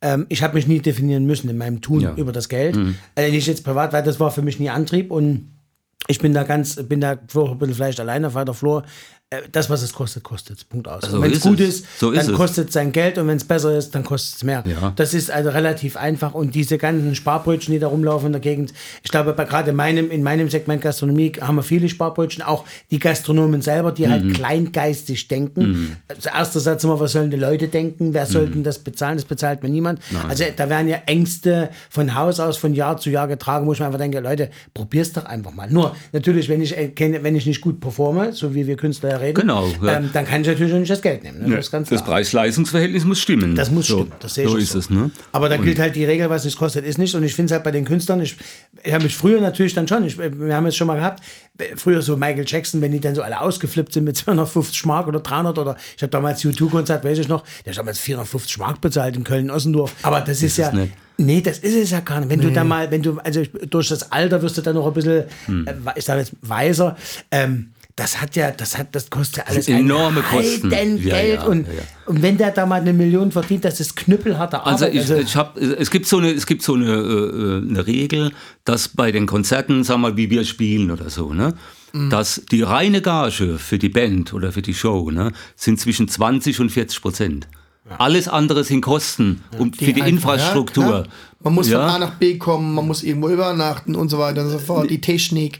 Ähm, 0.00 0.26
ich 0.28 0.44
habe 0.44 0.54
mich 0.54 0.68
nie 0.68 0.78
definieren 0.78 1.26
müssen 1.26 1.50
in 1.50 1.58
meinem 1.58 1.80
Tun 1.80 2.02
Ja. 2.02 2.14
über 2.14 2.30
das 2.30 2.48
Geld. 2.48 2.78
Also 3.16 3.32
nicht 3.32 3.48
jetzt 3.48 3.64
privat, 3.64 3.92
weil 3.92 4.04
das 4.04 4.20
war 4.20 4.30
für 4.30 4.42
mich 4.42 4.60
nie 4.60 4.70
Antrieb 4.70 5.10
und 5.10 5.50
ich 6.06 6.20
bin 6.20 6.34
da 6.34 6.44
ganz, 6.44 6.76
bin 6.76 7.00
da 7.00 7.12
ein 7.12 7.58
bisschen 7.58 7.74
vielleicht 7.74 7.98
alleine 7.98 8.28
auf 8.28 8.34
weiter 8.34 8.54
Flur. 8.54 8.84
Äh, 9.30 9.42
Das, 9.52 9.70
was 9.70 9.82
es 9.82 9.92
kostet, 9.92 10.22
kostet 10.22 10.58
es. 10.58 10.64
Punkt 10.64 10.86
aus. 10.88 11.02
So 11.04 11.16
und 11.16 11.22
wenn 11.22 11.32
es 11.32 11.40
gut 11.40 11.60
ist, 11.60 11.86
So 11.98 12.10
ist 12.10 12.28
dann 12.28 12.34
kostet 12.34 12.68
es 12.68 12.74
sein 12.74 12.92
Geld 12.92 13.18
und 13.18 13.26
wenn 13.28 13.36
es 13.36 13.44
besser 13.44 13.76
ist, 13.76 13.94
dann 13.94 14.04
kostet 14.04 14.36
es 14.36 14.44
mehr. 14.44 14.62
Ja. 14.66 14.92
Das 14.96 15.14
ist 15.14 15.30
also 15.30 15.50
relativ 15.50 15.96
einfach 15.96 16.34
und 16.34 16.54
diese 16.54 16.78
ganzen 16.78 17.14
Sparbrötchen, 17.14 17.72
die 17.72 17.78
da 17.80 17.86
rumlaufen 17.88 18.26
in 18.26 18.32
der 18.32 18.40
Gegend, 18.40 18.72
ich 19.02 19.10
glaube, 19.10 19.34
gerade 19.34 19.70
in 19.70 19.76
meinem, 19.76 20.10
in 20.10 20.22
meinem 20.22 20.48
Segment 20.50 20.82
Gastronomie 20.82 21.32
haben 21.40 21.56
wir 21.56 21.62
viele 21.62 21.88
Sparbrötchen, 21.88 22.42
auch 22.42 22.64
die 22.90 22.98
Gastronomen 22.98 23.62
selber, 23.62 23.92
die 23.92 24.06
Mhm. 24.06 24.10
halt 24.10 24.34
kleingeistig 24.34 25.28
denken. 25.28 25.96
Also 26.08 26.28
erster 26.30 26.60
Satz 26.60 26.84
immer, 26.84 26.98
was 27.00 27.12
sollen 27.12 27.30
die 27.30 27.36
Leute 27.36 27.68
denken? 27.68 28.12
Wer 28.14 28.26
Mhm. 28.28 28.62
das 28.62 28.78
bezahlen? 28.78 29.16
Das 29.16 29.24
bezahlt 29.24 29.62
mir 29.62 29.68
niemand. 29.68 30.00
Also 30.28 30.44
da 30.54 30.68
werden 30.68 30.88
ja 30.88 30.98
Ängste 31.06 31.70
von 31.90 32.14
Haus 32.14 32.40
aus 32.40 32.56
von 32.56 32.74
Jahr 32.74 32.96
zu 32.98 33.10
Jahr 33.10 33.28
getragen, 33.28 33.66
wo 33.66 33.72
ich 33.72 33.80
mir 33.80 33.86
einfach 33.86 33.98
denke, 33.98 34.20
Leute, 34.20 34.50
probier's 34.74 35.12
doch 35.12 35.24
einfach 35.24 35.52
mal. 35.52 35.70
Nur 35.70 35.94
natürlich, 36.12 36.48
wenn 36.48 36.60
ich 36.62 36.76
erkenne, 36.76 37.22
wenn 37.22 37.36
ich 37.36 37.46
nicht 37.46 37.60
gut 37.60 37.80
performe, 37.80 38.32
so 38.32 38.54
wie 38.54 38.66
wir 38.66 38.76
Künstler 38.76 39.13
ja 39.14 39.20
reden, 39.20 39.40
Genau, 39.40 39.68
ja. 39.82 39.98
ähm, 39.98 40.10
dann 40.12 40.26
kann 40.26 40.42
ich 40.42 40.46
natürlich 40.48 40.72
auch 40.74 40.78
nicht 40.78 40.90
das 40.90 41.02
Geld 41.02 41.22
nehmen. 41.22 41.40
Ne? 41.48 41.56
Das 41.56 41.66
ist 41.66 41.70
ganz 41.72 41.88
das. 41.88 42.04
Preis-Leistungs-Verhältnis 42.04 43.04
muss 43.04 43.20
stimmen. 43.20 43.54
Das 43.56 43.70
muss 43.70 43.86
so, 43.86 43.98
stimmen, 43.98 44.12
das 44.20 44.34
sehe 44.34 44.44
ich 44.44 44.50
So 44.50 44.56
ist 44.56 44.72
so. 44.72 44.78
es. 44.78 44.90
Ne? 44.90 45.10
Aber 45.32 45.48
da 45.48 45.56
gilt 45.56 45.78
halt 45.78 45.96
die 45.96 46.04
Regel, 46.04 46.28
was 46.30 46.44
es 46.44 46.56
kostet, 46.56 46.84
ist 46.84 46.98
nicht. 46.98 47.14
Und 47.14 47.22
ich 47.24 47.34
finde 47.34 47.46
es 47.46 47.52
halt 47.52 47.64
bei 47.64 47.70
den 47.70 47.84
Künstlern, 47.84 48.20
ich, 48.20 48.36
ich 48.82 48.92
habe 48.92 49.04
mich 49.04 49.16
früher 49.16 49.40
natürlich 49.40 49.74
dann 49.74 49.88
schon, 49.88 50.04
ich, 50.04 50.18
wir 50.18 50.54
haben 50.54 50.66
es 50.66 50.76
schon 50.76 50.86
mal 50.86 50.96
gehabt, 50.96 51.22
früher 51.76 52.02
so 52.02 52.16
Michael 52.16 52.44
Jackson, 52.46 52.80
wenn 52.80 52.92
die 52.92 53.00
dann 53.00 53.14
so 53.14 53.22
alle 53.22 53.40
ausgeflippt 53.40 53.92
sind 53.92 54.04
mit 54.04 54.16
250 54.16 54.86
Mark 54.86 55.06
oder 55.06 55.20
300 55.20 55.58
oder 55.58 55.76
ich 55.96 56.02
habe 56.02 56.10
damals 56.10 56.44
U2-Konzert, 56.44 57.04
weiß 57.04 57.18
ich 57.18 57.28
noch, 57.28 57.44
der 57.64 57.72
hat 57.72 57.78
damals 57.78 57.98
450 58.00 58.58
Mark 58.58 58.80
bezahlt 58.80 59.16
in 59.16 59.24
Köln-Ossendorf. 59.24 59.94
Aber 60.02 60.20
das 60.20 60.42
ist 60.42 60.56
ja, 60.56 60.72
nicht. 60.72 60.92
nee, 61.16 61.40
das 61.40 61.58
ist 61.58 61.74
es 61.76 61.90
ja 61.90 62.00
gar 62.00 62.20
nicht. 62.20 62.30
Wenn 62.30 62.40
du 62.40 62.50
da 62.50 62.64
mal, 62.64 62.90
wenn 62.90 63.02
du, 63.02 63.18
also 63.22 63.42
durch 63.70 63.88
das 63.88 64.10
Alter 64.10 64.42
wirst 64.42 64.58
du 64.58 64.62
dann 64.62 64.74
noch 64.74 64.86
ein 64.86 64.92
bisschen, 64.92 65.24
Hm. 65.46 65.66
äh, 65.66 65.72
ich 65.96 66.04
sage 66.04 66.20
jetzt 66.20 66.32
weiser, 66.42 66.96
ähm, 67.30 67.70
das 67.96 68.20
hat 68.20 68.34
ja, 68.34 68.50
das 68.50 68.76
hat, 68.76 68.94
das 68.94 69.08
kostet 69.08 69.36
ja 69.38 69.44
alles 69.46 69.68
Enorme 69.68 70.20
ein 70.20 70.26
Kosten. 70.26 70.70
Heidengeld. 70.72 71.04
Ja, 71.04 71.20
ja, 71.20 71.44
und, 71.44 71.66
ja, 71.68 71.72
und 72.06 72.22
wenn 72.22 72.36
der 72.36 72.50
da 72.50 72.66
mal 72.66 72.80
eine 72.80 72.92
Million 72.92 73.30
verdient, 73.30 73.64
das 73.64 73.78
ist 73.78 73.94
knüppelharte 73.94 74.64
Also, 74.64 74.86
Arbeit. 74.86 75.00
ich, 75.02 75.10
ich 75.10 75.36
hab, 75.36 75.56
es 75.56 75.90
gibt 75.90 76.06
so 76.06 76.18
eine, 76.18 76.32
es 76.32 76.46
gibt 76.46 76.62
so 76.62 76.74
eine, 76.74 76.92
äh, 76.92 77.68
eine 77.70 77.86
Regel, 77.86 78.32
dass 78.64 78.88
bei 78.88 79.12
den 79.12 79.26
Konzerten, 79.26 79.84
sag 79.84 79.98
mal, 79.98 80.16
wie 80.16 80.28
wir 80.30 80.44
spielen 80.44 80.90
oder 80.90 81.08
so, 81.10 81.32
ne, 81.32 81.54
Mhm. 81.92 82.10
dass 82.10 82.42
die 82.50 82.62
reine 82.62 83.00
Gage 83.02 83.56
für 83.58 83.78
die 83.78 83.88
Band 83.88 84.34
oder 84.34 84.50
für 84.50 84.62
die 84.62 84.74
Show, 84.74 85.12
ne, 85.12 85.30
sind 85.54 85.78
zwischen 85.78 86.08
20 86.08 86.58
und 86.58 86.70
40 86.70 87.00
Prozent. 87.00 87.46
Alles 87.98 88.26
andere 88.28 88.64
sind 88.64 88.80
Kosten 88.80 89.42
um, 89.58 89.72
für 89.72 89.92
die 89.92 90.00
Infrastruktur. 90.00 91.06
Ja, 91.44 91.50
man 91.50 91.54
muss 91.54 91.68
Ja. 91.68 91.80
von 91.80 91.90
A 91.90 91.98
nach 91.98 92.14
B 92.14 92.38
kommen, 92.38 92.74
man 92.74 92.86
muss 92.86 93.02
irgendwo 93.02 93.28
übernachten 93.28 93.94
und 93.94 94.08
so 94.08 94.18
weiter 94.18 94.42
und 94.42 94.50
so 94.50 94.58
fort. 94.58 94.90
Die 94.90 95.00
Technik. 95.00 95.58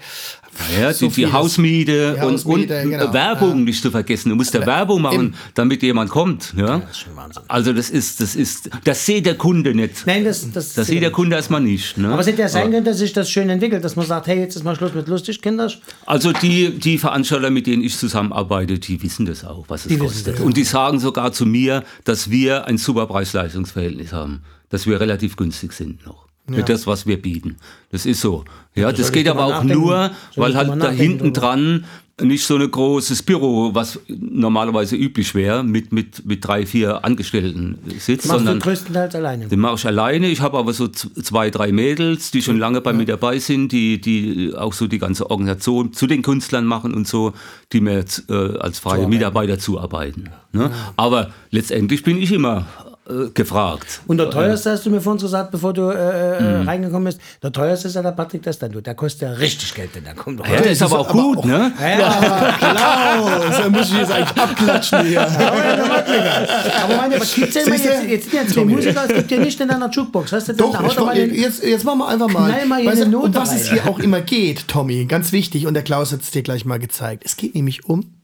Ja, 0.81 0.92
So 0.92 1.09
die, 1.09 1.14
die. 1.25 1.33
Hausmiete 1.33 2.12
Die 2.16 2.25
und, 2.25 2.33
Hausmiete, 2.35 2.83
und 2.85 2.90
genau. 2.90 3.12
Werbung 3.12 3.64
nicht 3.64 3.83
zu 3.83 3.90
vergessen. 3.90 4.29
Du 4.29 4.37
musst 4.37 4.55
ja 4.55 4.64
Werbung 4.64 5.03
machen, 5.03 5.14
eben. 5.27 5.35
damit 5.55 5.83
jemand 5.83 6.11
kommt. 6.11 6.55
Ja? 6.57 6.77
ist 6.77 6.99
schon 7.01 7.16
Wahnsinn. 7.16 7.42
Also 7.49 7.73
das 7.73 7.90
ist, 7.90 8.20
das 8.20 8.37
ist, 8.37 8.70
das 8.85 9.05
sieht 9.05 9.27
der 9.27 9.35
Kunde 9.35 9.75
nicht. 9.75 10.07
Nein, 10.07 10.25
das, 10.25 10.49
das, 10.53 10.75
Das 10.75 10.87
sieht 10.87 11.03
der 11.03 11.11
Kunde 11.11 11.35
erstmal 11.35 11.61
nicht. 11.61 11.99
Ne? 11.99 12.09
Aber 12.09 12.20
es 12.20 12.29
hätte 12.29 12.40
ja 12.42 12.49
sein 12.49 12.70
können, 12.70 12.85
dass 12.85 12.99
sich 12.99 13.12
das 13.12 13.29
schön 13.29 13.51
entwickelt, 13.51 13.83
dass 13.85 13.97
man 13.97 14.07
sagt, 14.07 14.29
hey, 14.29 14.38
jetzt 14.38 14.55
ist 14.55 14.62
mal 14.62 14.77
Schluss 14.77 14.94
mit 14.94 15.09
lustig, 15.09 15.42
Kinder. 15.42 15.68
Also 16.07 16.33
die, 16.33 16.79
die 16.79 16.99
Veranstalter, 16.99 17.51
mit 17.51 17.66
denen 17.66 17.83
ich 17.83 17.97
zusammenarbeite, 17.99 18.79
die 18.79 19.03
wissen 19.03 19.27
das 19.27 19.44
auch, 19.44 19.64
was 19.66 19.81
es 19.83 19.88
Die 19.88 19.94
wissen 19.94 20.05
kostet. 20.07 20.35
das, 20.35 20.38
ja. 20.38 20.47
Und 20.47 20.57
die 20.57 20.62
sagen 20.64 21.01
sogar 21.01 21.33
zu 21.33 21.47
mir, 21.47 21.83
dass 22.05 22.31
wir 22.31 22.66
ein 22.66 22.79
super 22.79 23.09
Preis-Leistungs-Verhältnis 23.09 24.12
haben. 24.12 24.42
Dass 24.70 24.87
wir 24.87 25.00
relativ 25.00 25.37
günstig 25.37 25.72
sind 25.72 26.05
noch. 26.07 26.24
Für 26.46 26.62
das, 26.62 26.87
was 26.87 27.07
wir 27.07 27.20
bieten. 27.20 27.57
Das 27.90 28.05
ist 28.05 28.20
so. 28.20 28.44
Ja, 28.74 28.92
das 28.92 29.07
soll 29.07 29.14
geht 29.14 29.29
aber 29.29 29.46
auch 29.46 29.50
nachdenken? 29.50 29.81
nur, 29.81 30.11
Soll 30.35 30.44
weil 30.44 30.55
halt 30.55 30.83
da 30.83 30.90
hinten 30.90 31.33
dran 31.33 31.87
nicht 32.22 32.44
so 32.44 32.57
ein 32.57 32.70
großes 32.70 33.22
Büro, 33.22 33.74
was 33.74 33.98
normalerweise 34.09 34.94
üblich 34.94 35.35
wäre, 35.35 35.64
mit, 35.64 35.92
mit, 35.92 36.24
mit 36.24 36.46
drei, 36.46 36.64
vier 36.64 37.05
Angestellten 37.05 37.79
sitzt, 37.98 38.27
Machst 38.27 38.40
du 38.40 38.44
sondern 38.44 38.61
größtenteils 38.61 39.14
alleine. 39.16 39.48
den 39.48 39.59
mache 39.59 39.74
ich 39.77 39.87
alleine. 39.87 40.29
Ich 40.29 40.40
habe 40.40 40.59
aber 40.59 40.72
so 40.72 40.87
zwei, 40.87 41.50
drei 41.50 41.72
Mädels, 41.72 42.31
die 42.31 42.42
schon 42.42 42.59
lange 42.59 42.81
bei 42.81 42.92
mir 42.92 43.05
dabei 43.05 43.38
sind, 43.40 43.72
die, 43.72 44.00
die 44.00 44.53
auch 44.55 44.74
so 44.74 44.87
die 44.87 45.00
ganze 45.00 45.29
Organisation 45.29 45.92
zu 45.92 46.07
den 46.07 46.22
Künstlern 46.22 46.66
machen 46.66 46.94
und 46.94 47.09
so, 47.09 47.33
die 47.72 47.81
mir 47.81 47.94
jetzt, 47.94 48.31
äh, 48.31 48.59
als 48.59 48.79
freie 48.79 49.09
Mitarbeiter 49.09 49.59
zuarbeiten. 49.59 50.29
Ne? 50.53 50.70
Aber 50.96 51.33
letztendlich 51.50 52.05
bin 52.05 52.18
ich 52.18 52.31
immer 52.31 52.66
äh, 53.09 53.29
gefragt. 53.35 54.01
Und 54.07 54.17
der 54.17 54.31
teuerste 54.31 54.71
hast 54.73 54.87
du 54.87 54.90
mir 54.90 55.01
vorhin 55.01 55.21
gesagt, 55.21 55.51
bevor 55.51 55.73
du 55.75 55.90
äh, 55.90 56.40
Mhm. 56.40 56.62
äh, 56.62 56.62
reingekommen 56.71 57.05
bist, 57.05 57.21
der 57.43 57.53
teuerste 57.53 57.88
ist 57.88 57.95
ja 57.95 58.03
der 58.03 58.12
Patrick 58.12 58.43
Destando. 58.43 58.81
Der 58.81 58.95
kostet 58.95 59.23
ja 59.23 59.33
richtig 59.33 59.75
Geld, 59.75 59.90
wenn 59.95 60.05
der 60.05 60.14
kommt. 60.14 60.40
Ja, 60.40 60.61
der 60.61 60.71
ist 60.73 60.83
aber 60.83 61.01
auch 61.01 61.11
aber 61.11 61.23
gut, 61.23 61.38
auch- 61.38 61.45
ne? 61.45 61.73
Ja, 61.81 62.57
Klaus, 62.59 63.59
da 63.59 63.69
muss 63.69 63.90
ich 63.90 63.99
jetzt 63.99 64.11
eigentlich 64.12 64.38
abklatschen 64.43 65.05
hier. 65.07 65.21
Aber 65.23 66.97
meine, 66.97 67.21
was 67.21 67.35
gibt's 67.35 67.55
denn 67.55 67.69
jetzt, 67.73 67.85
jetzt 68.09 68.31
sind 68.31 68.35
ja 68.35 68.47
zwei 68.47 68.64
Musiker, 68.64 69.05
es 69.09 69.14
gibt 69.17 69.31
ja 69.31 69.38
nicht 69.38 69.61
in 69.61 69.71
einer 69.71 69.90
Jukebox. 69.90 70.33
Hast 70.33 70.49
du 70.49 70.53
denn, 70.53 70.59
Doch, 70.73 70.87
ich, 70.90 70.99
mal 70.99 71.14
den, 71.14 71.35
jetzt, 71.35 71.62
jetzt 71.62 71.85
machen 71.85 71.99
wir 71.99 72.09
einfach 72.09 72.29
mal. 72.29 72.67
Mal 72.67 72.87
Weißt 72.87 73.05
um 73.05 73.11
Note 73.11 73.35
was 73.35 73.55
es 73.55 73.71
rein. 73.71 73.81
hier 73.83 73.90
auch 73.90 73.99
immer 73.99 74.21
geht, 74.23 74.67
Tommy, 74.69 75.05
ganz 75.07 75.33
wichtig, 75.33 75.67
und 75.67 75.75
der 75.75 75.83
Klaus 75.83 76.12
hat 76.12 76.23
es 76.23 76.31
dir 76.31 76.43
gleich 76.43 76.64
mal 76.64 76.79
gezeigt. 76.79 77.23
Es 77.27 77.37
geht 77.37 77.55
nämlich 77.55 77.85
um 77.85 78.14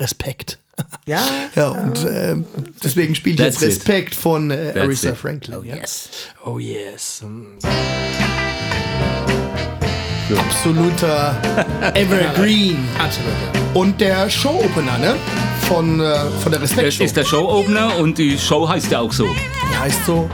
Respekt. 0.00 0.58
ja, 1.06 1.22
Ja, 1.54 1.68
und 1.68 2.06
ähm, 2.08 2.44
deswegen 2.84 3.14
spielt 3.14 3.38
That's 3.38 3.60
jetzt 3.60 3.62
it. 3.62 3.68
Respekt 3.88 4.14
von 4.14 4.50
äh, 4.50 4.74
Aretha 4.76 5.10
it. 5.10 5.16
Franklin. 5.16 5.56
ja? 5.64 5.76
yes. 5.76 6.08
Oh 6.44 6.58
yes. 6.58 7.22
Absoluter 10.36 11.36
Evergreen. 11.94 12.78
Absolut. 12.98 13.32
Und 13.74 14.00
der 14.00 14.28
Show-Opener, 14.28 14.98
ne? 14.98 15.14
Von, 15.68 16.00
äh, 16.00 16.14
von 16.42 16.50
der 16.52 16.60
Das 16.60 16.70
Respekt-Show. 16.70 17.04
ist 17.04 17.16
der 17.16 17.24
Show-Opener 17.24 17.96
und 17.98 18.18
die 18.18 18.36
Show 18.38 18.68
heißt 18.68 18.90
ja 18.90 19.00
auch 19.00 19.12
so. 19.12 19.28
heißt 19.80 20.04
so. 20.04 20.28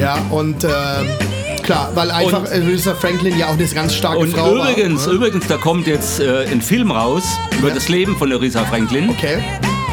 Ja, 0.00 0.18
und 0.30 0.64
ähm, 0.64 0.70
klar, 1.62 1.90
weil 1.94 2.10
einfach 2.10 2.40
Und- 2.40 2.48
Aretha 2.52 2.94
Franklin 2.94 3.38
ja 3.38 3.46
auch 3.46 3.52
eine 3.52 3.64
ganz 3.66 3.94
starke 3.94 4.18
Und 4.18 4.30
Frau 4.32 4.56
übrigens, 4.56 5.02
war. 5.06 5.12
ne? 5.12 5.14
übrigens, 5.18 5.46
da 5.46 5.56
kommt 5.58 5.86
jetzt 5.86 6.18
äh, 6.20 6.46
ein 6.50 6.60
Film 6.60 6.90
raus 6.90 7.22
über 7.58 7.70
das 7.70 7.88
Leben 7.88 8.16
von 8.16 8.32
Risa 8.32 8.64
Franklin. 8.64 9.10
Okay. 9.10 9.38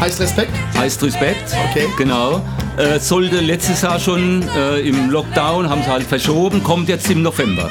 Heißt 0.04 0.20
Respekt? 0.20 0.52
Heißt 0.78 1.02
Respekt. 1.02 1.56
Okay. 1.70 1.88
Genau. 1.98 2.42
Äh, 2.76 3.00
sollte 3.00 3.39
letztes 3.39 3.84
Jahr 3.84 3.98
schon 3.98 4.44
äh, 4.54 4.82
im 4.82 5.10
Lockdown, 5.10 5.70
haben 5.70 5.82
sie 5.82 5.89
halt 5.89 6.04
verschoben, 6.04 6.62
kommt 6.62 6.89
jetzt 6.89 7.10
im 7.10 7.22
November. 7.22 7.70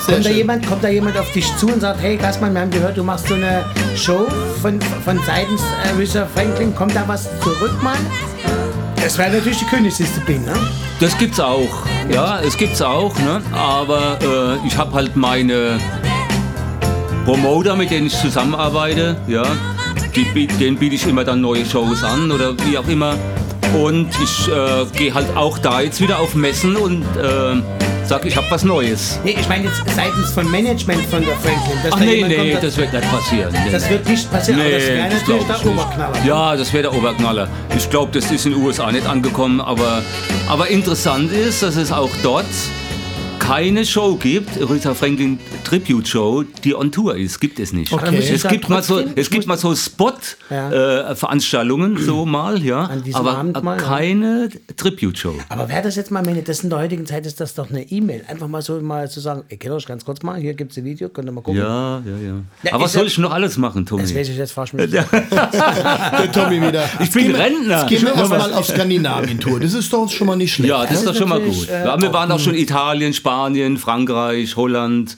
Sehr 0.00 0.14
Kommt 0.14 0.24
da, 0.24 0.30
jemand, 0.30 0.66
kommt 0.66 0.82
da 0.82 0.88
jemand 0.88 1.18
auf 1.18 1.30
dich 1.32 1.54
zu 1.58 1.66
und 1.66 1.80
sagt, 1.80 2.00
hey 2.00 2.16
Gassmann, 2.16 2.54
wir 2.54 2.62
haben 2.62 2.70
gehört, 2.70 2.96
du 2.96 3.04
machst 3.04 3.28
so 3.28 3.34
eine 3.34 3.66
Show 3.94 4.26
von, 4.62 4.80
von 5.04 5.20
seitens 5.26 5.60
äh, 5.60 5.94
Richard 5.98 6.30
Franklin, 6.34 6.74
kommt 6.74 6.96
da 6.96 7.04
was 7.06 7.28
zurück, 7.40 7.82
Mann? 7.82 7.98
Das 8.96 9.18
wäre 9.18 9.32
natürlich 9.32 9.58
die 9.58 9.66
Königsdisziplin, 9.66 10.46
ne? 10.46 10.54
Das 11.00 11.18
gibt's 11.18 11.38
auch. 11.38 11.84
Ja, 12.10 12.40
es 12.40 12.56
gibt's 12.56 12.80
auch. 12.80 13.14
Ne? 13.18 13.42
Aber 13.52 14.18
äh, 14.22 14.66
ich 14.66 14.78
habe 14.78 14.94
halt 14.94 15.16
meine 15.16 15.78
Promoter, 17.26 17.76
mit 17.76 17.90
denen 17.90 18.06
ich 18.06 18.18
zusammenarbeite. 18.18 19.16
Ja, 19.26 19.44
die, 20.14 20.46
denen 20.46 20.76
biete 20.76 20.94
ich 20.94 21.06
immer 21.06 21.24
dann 21.24 21.40
neue 21.40 21.64
Shows 21.64 22.02
an 22.02 22.30
oder 22.30 22.54
wie 22.66 22.76
auch 22.78 22.88
immer. 22.88 23.16
Und 23.74 24.08
ich 24.22 24.48
äh, 24.48 24.84
gehe 24.96 25.14
halt 25.14 25.34
auch 25.34 25.58
da 25.58 25.80
jetzt 25.80 26.00
wieder 26.00 26.18
auf 26.18 26.34
Messen 26.34 26.76
und 26.76 27.02
äh, 27.16 27.62
sag, 28.04 28.26
ich 28.26 28.36
habe 28.36 28.46
was 28.50 28.64
Neues. 28.64 29.18
Nee, 29.24 29.36
ich 29.40 29.48
meine 29.48 29.64
jetzt 29.64 29.82
seitens 29.96 30.30
von 30.32 30.50
Management 30.50 31.00
von 31.06 31.24
der 31.24 31.34
Franklin. 31.36 31.78
dass 31.82 31.92
Ach 31.94 31.98
da 31.98 32.04
nee, 32.04 32.22
nee, 32.26 32.50
kommt, 32.50 32.64
das 32.64 32.76
wird 32.76 32.92
nicht 32.92 33.10
passieren. 33.10 33.52
Nee. 33.52 33.72
das 33.72 33.88
wird 33.88 34.08
nicht 34.08 34.30
passieren, 34.30 34.60
aber 34.60 34.70
das 34.70 34.86
wäre 34.86 35.08
natürlich 35.08 35.44
der 35.44 35.56
nicht. 35.56 35.66
Oberknaller. 35.66 36.24
Ja, 36.26 36.56
das 36.56 36.72
wäre 36.72 36.82
der 36.82 36.94
Oberknaller. 36.94 37.48
Ich 37.76 37.88
glaube, 37.88 38.12
das 38.12 38.30
ist 38.30 38.44
in 38.44 38.52
den 38.52 38.62
USA 38.62 38.92
nicht 38.92 39.06
angekommen, 39.06 39.60
aber, 39.62 40.02
aber 40.48 40.68
interessant 40.68 41.32
ist, 41.32 41.62
dass 41.62 41.76
es 41.76 41.90
auch 41.92 42.10
dort 42.22 42.44
keine 43.54 43.84
Show 43.84 44.16
gibt, 44.16 44.48
Rita 44.58 44.94
Franklin 44.94 45.38
Tribute 45.62 46.08
Show, 46.08 46.42
die 46.64 46.74
on 46.74 46.90
Tour 46.90 47.16
ist. 47.16 47.38
Gibt 47.38 47.58
es 47.58 47.74
nicht. 47.74 47.92
ich 47.92 48.30
Es 48.30 48.40
da 48.42 48.48
gibt 48.48 48.70
mal 48.70 48.82
so, 48.82 49.02
es 49.14 49.28
gibt 49.28 49.46
mal 49.46 49.58
so 49.58 49.72
Ja. 49.72 49.76
Spot-Veranstaltungen, 49.76 51.98
so 51.98 52.24
mal, 52.24 52.64
ja. 52.64 52.84
An 52.84 53.04
diesem 53.04 53.20
aber 53.20 53.36
Abend 53.36 53.62
mal, 53.62 53.76
ja. 53.76 53.82
keine 53.84 54.48
Tribute 54.74 55.18
Show. 55.18 55.34
Aber 55.50 55.68
wäre 55.68 55.82
das 55.82 55.96
jetzt 55.96 56.10
mal, 56.10 56.24
wenn 56.24 56.42
das 56.42 56.64
in 56.64 56.70
der 56.70 56.78
heutigen 56.78 57.04
Zeit 57.04 57.26
ist, 57.26 57.42
das 57.42 57.54
doch 57.54 57.68
eine 57.68 57.82
E-Mail. 57.82 58.24
Einfach 58.26 58.48
mal 58.48 58.62
so 58.62 58.80
mal 58.80 59.10
zu 59.10 59.20
sagen, 59.20 59.42
ey, 59.50 59.58
kennt 59.58 59.74
euch 59.74 59.84
ganz 59.84 60.02
kurz 60.06 60.22
mal, 60.22 60.40
hier 60.40 60.54
gibt 60.54 60.72
es 60.72 60.78
ein 60.78 60.86
Video, 60.86 61.10
könnt 61.10 61.28
ihr 61.28 61.32
mal 61.32 61.42
gucken. 61.42 61.60
Ja, 61.60 61.98
ja, 61.98 62.02
ja. 62.26 62.34
Ja, 62.62 62.72
aber 62.72 62.84
was 62.84 62.94
ja- 62.94 63.00
soll 63.00 63.08
ich 63.08 63.18
noch 63.18 63.32
alles 63.32 63.58
machen, 63.58 63.84
Tommy? 63.84 64.00
Das 64.00 64.14
weiß 64.14 64.30
ich 64.30 64.38
jetzt 64.38 64.52
fast 64.52 64.72
nicht. 64.72 64.90
Der 64.94 66.32
Tommy 66.32 66.66
wieder. 66.66 66.88
Ich 67.00 67.10
bin 67.10 67.34
Rentner. 67.34 67.80
Jetzt 67.80 67.88
gehen 67.88 68.00
wir 68.02 68.14
erstmal 68.14 68.54
auf 68.54 68.66
Skandinavien-Tour. 68.66 69.60
Das 69.60 69.74
ist 69.74 69.92
doch 69.92 70.08
schon 70.08 70.26
mal 70.26 70.36
nicht 70.36 70.54
schlecht. 70.54 70.70
Ja, 70.70 70.86
das 70.86 71.00
ist 71.00 71.06
doch 71.06 71.14
schon 71.14 71.28
mal 71.28 71.38
gut. 71.40 71.68
äh, 71.68 71.84
ja, 71.84 72.00
wir 72.00 72.10
waren 72.14 72.32
auch 72.32 72.40
schon 72.40 72.54
Italien, 72.54 73.12
Spanien, 73.12 73.41
Frankreich, 73.78 74.56
Holland. 74.56 75.16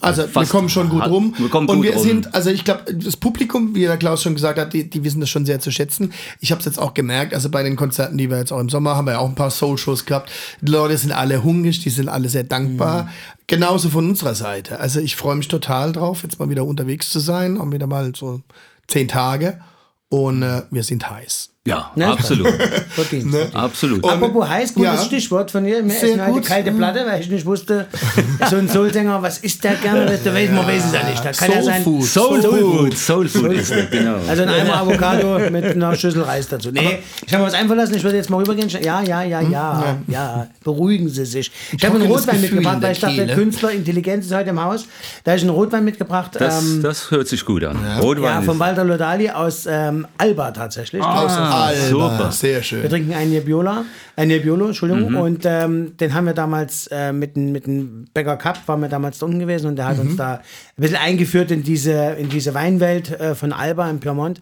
Also 0.00 0.22
wir 0.34 0.46
kommen 0.46 0.70
schon 0.70 0.88
gut 0.88 1.02
hat- 1.02 1.10
rum. 1.10 1.34
Wir 1.36 1.50
kommen 1.50 1.68
und 1.68 1.82
wir 1.82 1.92
rum. 1.94 2.02
sind, 2.02 2.34
also 2.34 2.48
ich 2.48 2.64
glaube, 2.64 2.84
das 2.94 3.16
Publikum, 3.18 3.74
wie 3.74 3.82
der 3.82 3.98
Klaus 3.98 4.22
schon 4.22 4.34
gesagt 4.34 4.58
hat, 4.58 4.72
die, 4.72 4.88
die 4.88 5.04
wissen 5.04 5.20
das 5.20 5.28
schon 5.28 5.44
sehr 5.44 5.60
zu 5.60 5.70
schätzen. 5.70 6.12
Ich 6.40 6.50
habe 6.50 6.60
es 6.60 6.64
jetzt 6.64 6.78
auch 6.78 6.94
gemerkt, 6.94 7.34
also 7.34 7.50
bei 7.50 7.62
den 7.62 7.76
Konzerten, 7.76 8.16
die 8.16 8.30
wir 8.30 8.38
jetzt 8.38 8.50
auch 8.52 8.60
im 8.60 8.70
Sommer 8.70 8.96
haben, 8.96 9.06
wir 9.06 9.12
ja 9.12 9.18
auch 9.18 9.28
ein 9.28 9.34
paar 9.34 9.50
Soul-Shows 9.50 10.06
gehabt. 10.06 10.30
Die 10.62 10.70
Leute 10.70 10.96
sind 10.96 11.12
alle 11.12 11.44
hungrig, 11.44 11.80
die 11.80 11.90
sind 11.90 12.08
alle 12.08 12.30
sehr 12.30 12.44
dankbar. 12.44 13.10
Genauso 13.46 13.90
von 13.90 14.08
unserer 14.08 14.34
Seite. 14.34 14.80
Also 14.80 15.00
ich 15.00 15.16
freue 15.16 15.36
mich 15.36 15.48
total 15.48 15.92
drauf, 15.92 16.22
jetzt 16.22 16.38
mal 16.38 16.48
wieder 16.48 16.64
unterwegs 16.64 17.10
zu 17.10 17.20
sein, 17.20 17.60
auch 17.60 17.70
wieder 17.70 17.86
mal 17.86 18.14
so 18.16 18.40
zehn 18.88 19.08
Tage. 19.08 19.60
Und 20.08 20.42
äh, 20.42 20.62
wir 20.70 20.82
sind 20.82 21.10
heiß. 21.10 21.50
Ja, 21.66 21.90
Ne? 21.96 22.06
absolut. 22.08 22.46
Verdient. 22.90 23.34
absolut. 23.54 24.04
Apropos 24.04 24.46
heiß, 24.46 24.74
gutes 24.74 24.92
Ja. 25.00 25.02
Stichwort 25.02 25.50
von 25.50 25.64
dir. 25.64 25.82
Mir 25.82 25.94
essen 25.96 26.20
heute 26.20 26.32
gut. 26.32 26.44
kalte 26.44 26.72
Platte, 26.72 27.06
weil 27.06 27.22
ich 27.22 27.30
nicht 27.30 27.46
wusste, 27.46 27.86
so 28.50 28.56
ein 28.56 28.68
Soulsänger, 28.68 29.22
was 29.22 29.38
isst 29.38 29.64
der 29.64 29.76
gerne? 29.76 30.04
Das 30.04 30.22
weiß, 30.26 30.50
man 30.50 30.66
weiß 30.66 30.84
es 30.84 30.92
ja 30.92 31.02
nicht. 31.08 31.24
Da 31.24 31.32
kann 31.32 31.50
ja 31.52 31.62
sein. 31.62 31.82
Soul 31.82 32.02
Food. 32.02 32.04
Soul 32.06 32.42
Food, 32.42 32.98
Soul 32.98 33.28
Food 33.30 33.52
ist 33.54 33.70
das, 33.70 33.88
genau. 33.90 34.16
Also 34.28 34.42
ein 34.42 34.48
Eimer 34.50 34.76
Avocado 34.76 35.38
mit 35.50 35.64
einer 35.64 35.96
Schüssel 35.96 36.20
Reis 36.24 36.46
dazu. 36.48 36.70
Nee, 36.70 36.98
ich 37.26 37.32
habe 37.32 37.42
mir 37.44 37.48
was 37.48 37.54
einfallen 37.54 37.80
lassen. 37.80 37.94
Ich 37.94 38.02
würde 38.04 38.18
jetzt 38.18 38.28
mal 38.28 38.36
rübergehen. 38.42 38.68
Ja, 38.68 39.00
ja, 39.00 39.22
ja, 39.22 39.40
ja, 39.40 39.96
ja. 40.06 40.46
Beruhigen 40.64 41.08
Sie 41.08 41.24
sich. 41.24 41.50
Ich 41.74 41.82
habe 41.82 41.94
einen 41.98 42.12
Rotwein 42.12 42.42
mitgebracht, 42.42 42.76
weil 42.82 42.92
ich 42.92 43.00
dachte, 43.00 43.14
Kehle. 43.14 43.34
Künstler, 43.34 43.70
Intelligenz 43.70 44.26
ist 44.26 44.34
heute 44.34 44.50
im 44.50 44.62
Haus. 44.62 44.84
Da 45.24 45.30
habe 45.30 45.38
ich 45.38 45.42
einen 45.44 45.54
Rotwein 45.54 45.82
mitgebracht. 45.86 46.32
Das, 46.38 46.62
ähm, 46.62 46.82
das 46.82 47.10
hört 47.10 47.26
sich 47.26 47.42
gut 47.42 47.64
an. 47.64 47.78
Rotwein 48.02 48.24
ja, 48.24 48.42
von 48.42 48.56
ist- 48.56 48.60
Walter 48.60 48.84
Lodali 48.84 49.30
aus 49.30 49.64
ähm, 49.66 50.06
Alba 50.18 50.50
tatsächlich. 50.50 51.02
Ah, 51.02 51.53
Alter, 51.54 51.88
super. 51.88 52.32
sehr 52.32 52.56
Wir 52.56 52.62
schön. 52.62 52.88
trinken 52.88 53.12
einen 53.14 53.30
Nebbiolo, 53.30 53.84
einen 54.16 54.28
Nebbiolo, 54.28 54.66
Entschuldigung, 54.66 55.10
Mhm. 55.12 55.16
und 55.16 55.42
ähm, 55.46 55.96
den 55.96 56.14
haben 56.14 56.26
wir 56.26 56.34
damals 56.34 56.86
äh, 56.88 57.12
mit 57.12 57.36
dem 57.36 57.52
mit 57.52 57.66
dem 57.66 58.06
Bäcker 58.14 58.36
Cup, 58.36 58.58
waren 58.66 58.80
wir 58.80 58.88
damals 58.88 59.18
da 59.18 59.26
unten 59.26 59.38
gewesen 59.38 59.66
und 59.68 59.76
der 59.76 59.86
hat 59.86 59.96
Mhm. 59.96 60.08
uns 60.10 60.16
da 60.16 60.34
ein 60.34 60.40
bisschen 60.76 60.96
eingeführt 60.96 61.50
in 61.50 61.62
diese, 61.62 61.92
in 62.18 62.28
diese 62.28 62.54
Weinwelt 62.54 63.10
äh, 63.20 63.34
von 63.34 63.52
Alba 63.52 63.88
in 63.90 64.00
Piemont. 64.00 64.40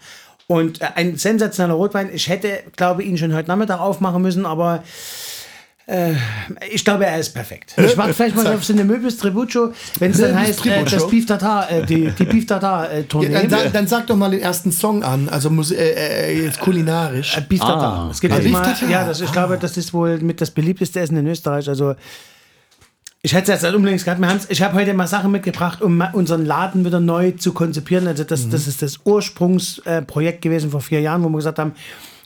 Und 0.48 0.82
äh, 0.82 0.86
ein 0.96 1.16
sensationeller 1.16 1.74
Rotwein. 1.74 2.10
Ich 2.12 2.28
hätte, 2.28 2.48
glaube 2.76 3.02
ich, 3.02 3.08
ihn 3.08 3.16
schon 3.16 3.32
heute 3.34 3.48
Nachmittag 3.48 3.80
aufmachen 3.80 4.20
müssen, 4.20 4.44
aber 4.44 4.82
äh, 5.86 6.12
ich 6.70 6.84
glaube, 6.84 7.06
er 7.06 7.18
ist 7.18 7.30
perfekt. 7.30 7.74
Ich 7.76 7.96
warte 7.96 8.14
vielleicht 8.14 8.36
mal 8.36 8.46
auf 8.48 8.64
so 8.64 8.72
eine 8.72 8.84
Möbis 8.84 9.16
Tribucho, 9.18 9.72
wenn 9.98 10.10
es 10.12 10.18
dann 10.18 10.38
heißt, 10.38 10.64
äh, 10.66 10.84
das 10.84 11.06
Beef 11.08 11.26
Tartar, 11.26 11.70
äh, 11.70 11.84
die, 11.86 12.10
die 12.10 12.24
Beef 12.24 12.46
Tartar 12.46 12.90
äh, 12.92 13.02
Tournee. 13.04 13.32
Ja, 13.32 13.40
dann, 13.42 13.50
sag, 13.50 13.72
dann 13.72 13.86
sag 13.86 14.06
doch 14.06 14.16
mal 14.16 14.30
den 14.30 14.40
ersten 14.40 14.70
Song 14.72 15.02
an, 15.02 15.28
also 15.28 15.50
Mus 15.50 15.70
äh, 15.70 15.76
äh, 16.30 16.44
jetzt 16.44 16.60
kulinarisch. 16.60 17.36
Äh, 17.36 17.42
Beef 17.48 17.60
Tartar. 17.60 18.06
Ah, 18.06 18.08
es 18.10 18.20
gibt 18.20 18.32
okay. 18.32 18.42
jetzt 18.42 18.52
Beef 18.52 18.60
mal, 18.60 18.64
Tartar. 18.72 18.88
ja, 18.90 19.06
das, 19.06 19.20
ich 19.20 19.32
glaube, 19.32 19.58
das 19.58 19.76
ist 19.76 19.92
wohl 19.92 20.18
mit 20.18 20.40
das 20.40 20.50
beliebteste 20.50 21.00
Essen 21.00 21.16
in 21.16 21.26
Österreich. 21.26 21.68
Also 21.68 21.94
ich 23.24 23.32
hätte 23.34 23.52
es 23.52 23.62
jetzt 23.62 23.72
unbedingt 23.74 24.04
gehabt. 24.04 24.20
Wir 24.20 24.28
haben's- 24.28 24.46
Ich 24.48 24.62
habe 24.62 24.74
heute 24.74 24.94
mal 24.94 25.06
Sachen 25.06 25.30
mitgebracht, 25.30 25.80
um 25.80 26.02
unseren 26.12 26.44
Laden 26.44 26.84
wieder 26.84 26.98
neu 26.98 27.30
zu 27.32 27.52
konzipieren. 27.52 28.08
Also 28.08 28.24
das, 28.24 28.48
das 28.48 28.66
ist 28.66 28.82
das 28.82 28.98
Ursprungsprojekt 29.04 30.42
gewesen 30.42 30.70
vor 30.72 30.80
vier 30.80 31.00
Jahren, 31.00 31.22
wo 31.22 31.28
wir 31.28 31.36
gesagt 31.36 31.58
haben, 31.60 31.72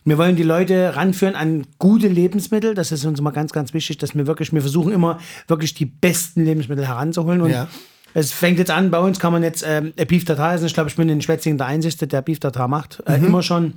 wir 0.07 0.17
wollen 0.19 0.37
die 0.37 0.43
Leute 0.45 0.95
ranführen 0.97 1.35
an 1.35 1.67
gute 1.79 2.09
Lebensmittel. 2.09 2.75
Das 2.75 2.93
ist 2.93 3.05
uns 3.05 3.19
immer 3.19 3.33
ganz, 3.33 3.53
ganz 3.53 3.75
wichtig, 3.75 3.99
dass 3.99 4.15
wir 4.15 4.27
wirklich, 4.27 4.53
wir 4.53 4.61
versuchen 4.63 4.93
immer 4.93 5.19
wirklich 5.49 5.75
die 5.75 5.85
besten 5.87 6.45
Lebensmittel 6.45 6.87
heranzuholen. 6.87 7.41
Und 7.43 7.51
Ja. 7.51 7.67
es 8.15 8.33
fängt 8.33 8.59
jetzt 8.59 8.71
an, 8.71 8.91
bei 8.91 9.01
uns 9.01 9.19
kann 9.19 9.33
man 9.33 9.43
jetzt 9.43 9.65
ähm, 9.67 9.93
Beef 10.09 10.25
Tartar 10.25 10.55
essen. 10.55 10.67
Ich 10.67 10.75
glaube, 10.75 10.89
ich 10.89 10.97
bin 10.97 11.09
in 11.09 11.21
Schwetzingen 11.21 11.59
der 11.59 11.67
Einzige, 11.67 12.07
der 12.07 12.23
Beef 12.23 12.39
Tartar 12.41 12.69
macht. 12.69 13.03
Äh, 13.07 13.17
Immer 13.17 13.43
schon. 13.43 13.75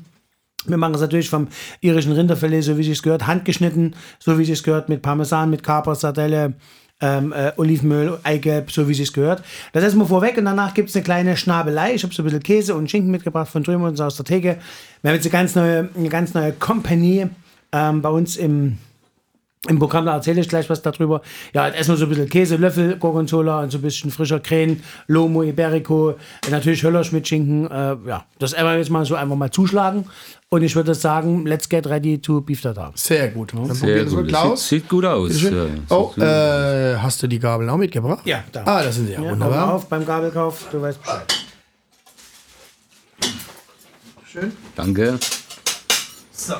Wir 0.65 0.77
machen 0.77 0.93
es 0.93 1.01
natürlich 1.01 1.29
vom 1.29 1.47
irischen 1.81 2.11
Rinderfilet, 2.11 2.61
so 2.61 2.77
wie 2.77 2.91
es 2.91 3.01
gehört, 3.01 3.25
handgeschnitten, 3.27 3.95
so 4.19 4.37
wie 4.37 4.51
es 4.51 4.61
gehört, 4.61 4.87
mit 4.89 5.01
Parmesan, 5.01 5.49
mit 5.49 5.63
Kaper, 5.63 5.95
Sardelle, 5.95 6.53
ähm, 7.01 7.33
äh, 7.33 7.51
Olivenöl, 7.57 8.19
Eigelb, 8.23 8.71
so 8.71 8.87
wie 8.87 9.01
es 9.01 9.13
gehört. 9.13 9.43
Das 9.73 9.83
essen 9.83 9.99
wir 9.99 10.05
vorweg 10.05 10.37
und 10.37 10.45
danach 10.45 10.73
gibt 10.73 10.89
es 10.89 10.95
eine 10.95 11.03
kleine 11.03 11.37
Schnabelei. 11.37 11.93
Ich 11.93 12.03
habe 12.03 12.13
so 12.13 12.21
ein 12.21 12.25
bisschen 12.25 12.43
Käse 12.43 12.75
und 12.75 12.89
Schinken 12.89 13.11
mitgebracht 13.11 13.49
von 13.49 13.63
drüben 13.63 13.83
und 13.83 13.95
so 13.95 14.03
aus 14.03 14.17
der 14.17 14.25
Theke. 14.25 14.57
Wir 15.01 15.11
haben 15.11 15.15
jetzt 15.15 15.25
eine 15.25 15.31
ganz 15.31 15.55
neue, 15.55 15.89
eine 15.95 16.09
ganz 16.09 16.33
neue 16.33 16.51
Company 16.53 17.27
ähm, 17.71 18.01
bei 18.01 18.09
uns 18.09 18.35
im, 18.35 18.77
im 19.67 19.77
Programm, 19.77 20.05
da 20.05 20.15
erzähle 20.15 20.39
ich 20.39 20.47
gleich 20.47 20.69
was 20.69 20.81
darüber. 20.81 21.21
Ja, 21.53 21.67
jetzt 21.67 21.77
essen 21.77 21.91
wir 21.91 21.97
so 21.97 22.05
ein 22.05 22.09
bisschen 22.09 22.29
Käse, 22.29 22.55
Löffel, 22.55 22.95
Gorgonzola 22.95 23.61
und 23.61 23.71
so 23.71 23.79
ein 23.79 23.81
bisschen 23.81 24.09
frischer 24.09 24.39
Krähen, 24.39 24.81
Lomo, 25.07 25.43
Iberico, 25.43 26.15
natürlich 26.49 26.81
Höllersch 26.83 27.11
mit 27.11 27.27
Schinken. 27.27 27.69
Äh, 27.69 27.97
ja, 28.07 28.25
das 28.39 28.53
einfach 28.53 28.75
jetzt 28.75 28.89
mal 28.89 29.03
so 29.03 29.15
einfach 29.15 29.35
mal 29.35 29.51
zuschlagen. 29.51 30.05
Und 30.47 30.63
ich 30.63 30.75
würde 30.75 30.95
sagen, 30.95 31.45
let's 31.45 31.67
get 31.67 31.85
ready 31.87 32.19
to 32.19 32.39
beef 32.39 32.61
tartar. 32.61 32.93
Sehr 32.95 33.27
gut. 33.29 33.53
Dann 33.53 33.65
Sehr 33.65 33.87
probieren 33.87 34.11
wir 34.11 34.17
gut. 34.17 34.27
Klaus. 34.29 34.67
Sieht, 34.69 34.81
sieht 34.81 34.89
gut 34.89 35.05
aus. 35.05 35.41
Ja, 35.41 35.65
oh, 35.89 36.07
gut. 36.07 36.23
äh, 36.23 36.95
hast 36.95 37.21
du 37.21 37.27
die 37.27 37.37
Gabeln 37.39 37.69
auch 37.69 37.77
mitgebracht? 37.77 38.25
Ja, 38.25 38.43
da. 38.51 38.63
Ah, 38.65 38.83
das 38.83 38.95
sind 38.95 39.07
sie 39.07 39.13
ja, 39.13 39.21
Ja, 39.21 39.31
wunderbar. 39.31 39.73
Auf 39.73 39.87
beim 39.87 40.05
Gabelkauf, 40.05 40.67
du 40.71 40.81
weißt 40.81 41.01
Bescheid. 41.01 41.35
Schön. 44.25 44.53
Danke. 44.75 45.19
So, 46.31 46.53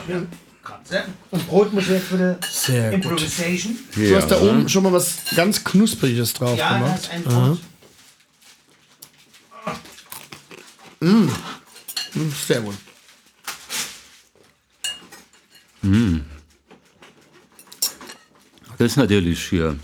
Kratze. 0.70 1.04
Und 1.32 1.48
Brot 1.48 1.74
muss 1.74 1.84
ich 1.84 1.90
jetzt 1.90 2.10
bitte 2.10 2.38
Sehr 2.52 2.92
gut. 2.92 2.94
Improvisation. 3.06 3.78
Du 3.96 4.16
hast 4.16 4.28
da 4.30 4.40
oben 4.42 4.70
schon 4.70 4.84
mal 4.84 4.94
was 4.94 5.16
ganz 5.36 5.64
Knuspriges 5.64 6.34
drauf 6.34 6.58
Ja, 6.58 6.78
gemacht. 6.78 6.94
das 6.96 7.02
ist 7.04 7.12
ein 7.12 7.24
Brot. 7.24 7.60
Hm, 11.02 11.32
Sehr 12.48 12.62
gut. 12.62 12.76
Das 18.78 18.92
ist 18.92 18.98
natürlich 18.98 19.44
hier. 19.48 19.76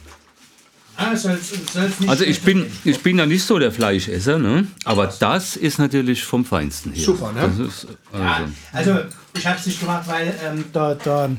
Ah, 0.98 1.14
soll's, 1.16 1.52
soll's 1.74 2.00
nicht 2.00 2.10
Also 2.10 2.24
ich 2.24 2.42
bin, 2.42 2.72
ich 2.86 3.02
bin 3.02 3.18
ja 3.18 3.26
nicht 3.26 3.44
so 3.44 3.60
der 3.60 3.72
Fleischesser, 3.74 4.40
ne? 4.40 4.66
aber 4.86 5.08
das 5.08 5.58
ist 5.58 5.78
natürlich 5.78 6.24
vom 6.24 6.46
Feinsten 6.46 6.94
hier. 6.94 7.04
Super, 7.04 7.34
ne? 7.34 7.42
Das 7.42 7.60
ist, 7.60 7.88
also, 8.14 8.46
Also, 8.72 9.10
ich 9.38 9.46
habe 9.48 9.58
es 9.60 9.66
nicht 9.66 9.80
gemacht, 9.80 10.04
weil 10.08 10.34
ähm, 10.46 10.66
der, 10.74 10.96
der, 10.96 11.30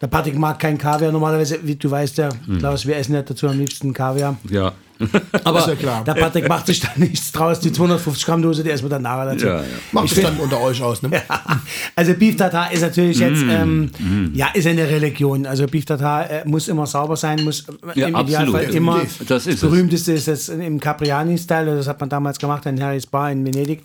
der 0.00 0.06
Patrick 0.06 0.36
mag 0.38 0.58
keinen 0.58 0.78
Kaviar. 0.78 1.12
Normalerweise, 1.12 1.58
wie 1.62 1.76
du 1.76 1.90
weißt 1.90 2.18
ja, 2.18 2.28
Hm. 2.46 2.58
Klaus, 2.58 2.86
wir 2.86 2.96
essen 2.96 3.14
ja 3.14 3.22
dazu 3.22 3.48
am 3.48 3.58
liebsten 3.58 3.92
Kaviar. 3.92 4.36
ja. 4.50 4.72
Aber 5.42 5.58
Ist 5.58 5.66
ja 5.66 5.74
klar. 5.74 6.04
der 6.04 6.14
Patrick 6.14 6.48
macht 6.48 6.66
sich 6.68 6.78
da 6.78 6.86
nichts 6.94 7.32
draus. 7.32 7.58
Die 7.58 7.72
250 7.72 8.24
Gramm 8.26 8.42
Dose, 8.42 8.62
die 8.62 8.70
essen 8.70 8.84
wir 8.84 8.90
dann 8.90 9.02
nachher 9.02 9.32
dazu. 9.34 9.46
Ja, 9.46 9.56
ja. 9.56 9.64
Macht 9.90 10.12
es 10.16 10.22
dann 10.22 10.36
unter 10.38 10.60
euch 10.60 10.80
aus, 10.80 11.02
ne? 11.02 11.10
Also 11.96 12.14
Beef 12.14 12.36
Tartar 12.36 12.70
ist 12.72 12.80
natürlich 12.82 13.18
jetzt, 13.18 13.42
Mm, 13.42 13.50
ähm, 13.50 14.30
ja, 14.34 14.50
ist 14.54 14.68
eine 14.68 14.88
Religion. 14.88 15.46
Also 15.46 15.66
Beef 15.66 15.84
Tartar 15.84 16.30
äh, 16.30 16.42
muss 16.48 16.68
immer 16.68 16.86
sauber 16.86 17.16
sein, 17.16 17.42
muss 17.42 17.64
Ja, 17.96 18.06
im 18.06 18.14
absolut. 18.14 18.48
Idealfall 18.50 18.74
immer. 18.74 19.00
Das 19.26 19.48
ist 19.48 19.54
es. 19.56 19.60
berühmteste 19.62 20.12
ist 20.12 20.28
es 20.28 20.48
im 20.48 20.78
Capriani-Style, 20.78 21.74
das 21.76 21.88
hat 21.88 21.98
man 21.98 22.08
damals 22.08 22.38
gemacht 22.38 22.64
in 22.66 22.80
Harry's 22.80 23.06
Bar 23.06 23.32
in 23.32 23.44
Venedig. 23.44 23.82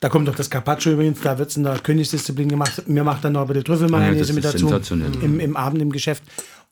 Da 0.00 0.08
kommt 0.10 0.28
doch 0.28 0.34
das 0.34 0.50
Carpaccio 0.50 0.92
übrigens, 0.92 1.20
da 1.22 1.38
wird 1.38 1.50
es 1.50 1.56
in 1.56 1.62
der 1.62 1.78
Königsdisziplin 1.78 2.48
gemacht. 2.48 2.86
Mir 2.86 3.02
macht 3.02 3.24
dann 3.24 3.32
noch 3.32 3.42
ein 3.42 3.46
bisschen 3.46 3.64
Trüffelmayonnaise 3.64 4.32
das 4.32 4.32
mit 4.32 4.44
dazu 4.70 4.94
im, 4.94 5.40
im 5.40 5.56
Abend 5.56 5.80
im 5.80 5.90
Geschäft. 5.90 6.22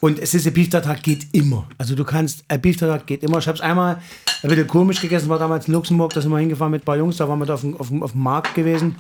Und 0.01 0.19
es 0.19 0.35
ist 0.35 0.47
ein 0.47 0.53
Beef 0.53 0.69
Tartar 0.69 0.97
geht 0.97 1.29
immer. 1.33 1.67
Also 1.79 1.95
du 1.95 2.05
kannst, 2.05 2.45
ein 2.49 2.61
Beef 2.61 2.77
Tartar 2.77 2.99
geht 2.99 3.23
immer. 3.23 3.39
Ich 3.39 3.47
habe 3.47 3.57
es 3.57 3.63
einmal 3.63 3.97
ein 4.43 4.49
bisschen 4.49 4.67
komisch 4.67 5.01
gegessen, 5.01 5.31
war 5.31 5.39
damals 5.39 5.67
in 5.69 5.73
Luxemburg, 5.73 6.13
da 6.13 6.21
sind 6.21 6.31
wir 6.31 6.39
hingefahren 6.39 6.73
mit 6.73 6.83
ein 6.83 6.85
paar 6.85 6.99
Jungs, 6.99 7.17
da 7.17 7.29
waren 7.29 7.39
wir 7.39 7.47
da 7.47 7.55
auf 7.55 7.63
dem, 7.63 7.77
auf 7.77 7.89
dem, 7.89 8.03
auf 8.03 8.13
dem 8.13 8.23
Markt 8.23 8.55
gewesen. 8.55 8.97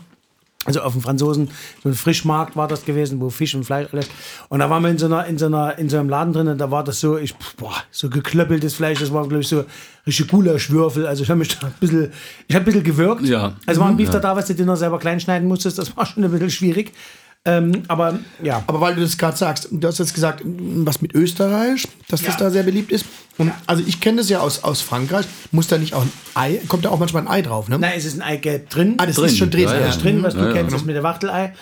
Also 0.64 0.80
auf 0.80 0.92
dem 0.92 1.02
Franzosen, 1.02 1.50
so 1.82 1.88
ein 1.88 1.94
Frischmarkt 1.94 2.56
war 2.56 2.68
das 2.68 2.84
gewesen, 2.84 3.20
wo 3.20 3.30
Fisch 3.30 3.54
und 3.54 3.64
Fleisch 3.64 3.88
alles. 3.92 4.08
Und 4.48 4.60
da 4.60 4.70
waren 4.70 4.82
wir 4.82 4.90
in 4.90 4.98
so, 4.98 5.06
einer, 5.06 5.26
in 5.26 5.36
so, 5.36 5.46
einer, 5.46 5.78
in 5.78 5.88
so 5.88 5.98
einem 5.98 6.08
Laden 6.08 6.32
drin 6.32 6.48
und 6.48 6.58
da 6.58 6.70
war 6.70 6.84
das 6.84 7.00
so, 7.00 7.18
ich, 7.18 7.34
boah, 7.56 7.74
so 7.90 8.08
geklöppeltes 8.08 8.74
Fleisch, 8.74 9.00
das 9.00 9.12
war, 9.12 9.26
glaube 9.28 9.42
ich, 9.42 9.48
so 9.48 9.64
richtig 10.06 10.28
Gulaschwürfel. 10.28 11.06
Also 11.06 11.22
ich 11.22 11.28
habe 11.28 11.38
mich 11.38 11.58
da 11.58 11.66
ein 11.66 11.74
bisschen, 11.80 12.12
ich 12.48 12.54
habe 12.54 12.62
ein 12.62 12.66
bisschen 12.66 12.84
gewirkt. 12.84 13.22
Ja. 13.22 13.54
Also 13.66 13.80
war 13.80 13.88
ein 13.88 13.96
Beef 13.96 14.10
da, 14.10 14.36
was 14.36 14.46
du 14.46 14.54
dir 14.54 14.64
noch 14.64 14.76
selber 14.76 14.98
klein 14.98 15.20
schneiden 15.20 15.48
musstest, 15.48 15.78
das 15.78 15.96
war 15.96 16.06
schon 16.06 16.24
ein 16.24 16.30
bisschen 16.30 16.50
schwierig. 16.50 16.92
Ähm, 17.46 17.82
aber 17.88 18.18
ja. 18.42 18.62
Aber 18.66 18.80
weil 18.80 18.94
du 18.94 19.02
das 19.02 19.18
gerade 19.18 19.36
sagst, 19.36 19.68
du 19.70 19.86
hast 19.86 19.98
jetzt 19.98 20.14
gesagt, 20.14 20.40
was 20.44 21.02
mit 21.02 21.14
Österreich, 21.14 21.86
dass 22.08 22.22
das 22.22 22.34
Ja. 22.34 22.40
da 22.40 22.50
sehr 22.50 22.62
beliebt 22.62 22.90
ist. 22.90 23.04
Und 23.36 23.52
also 23.66 23.82
ich 23.86 24.00
kenne 24.00 24.18
das 24.18 24.30
ja 24.30 24.40
aus, 24.40 24.64
aus 24.64 24.80
Frankreich. 24.80 25.26
Muss 25.52 25.66
da 25.66 25.76
nicht 25.76 25.92
auch 25.92 26.02
ein 26.02 26.12
Ei, 26.34 26.60
kommt 26.68 26.86
da 26.86 26.88
auch 26.90 26.98
manchmal 26.98 27.22
ein 27.22 27.28
Ei 27.28 27.42
drauf, 27.42 27.68
ne? 27.68 27.78
Nein, 27.78 27.92
es 27.96 28.06
ist 28.06 28.14
ein 28.14 28.22
Eigelb 28.22 28.70
drin. 28.70 28.94
Ah, 28.96 29.04
das 29.06 29.16
Drin, 29.16 29.26
ist 29.26 29.36
schon 29.38 29.50
drin. 29.50 29.64
ja, 29.64 29.78
ja. 29.78 29.88
ist 29.88 30.02
drin, 30.02 30.22
was 30.22 30.32
du 30.34 30.40
Ja, 30.40 30.46
ja. 30.46 30.52
kennst, 30.54 30.74
ist 30.74 30.86
mit 30.86 30.96
der 30.96 31.02
Wachtelei. 31.02 31.52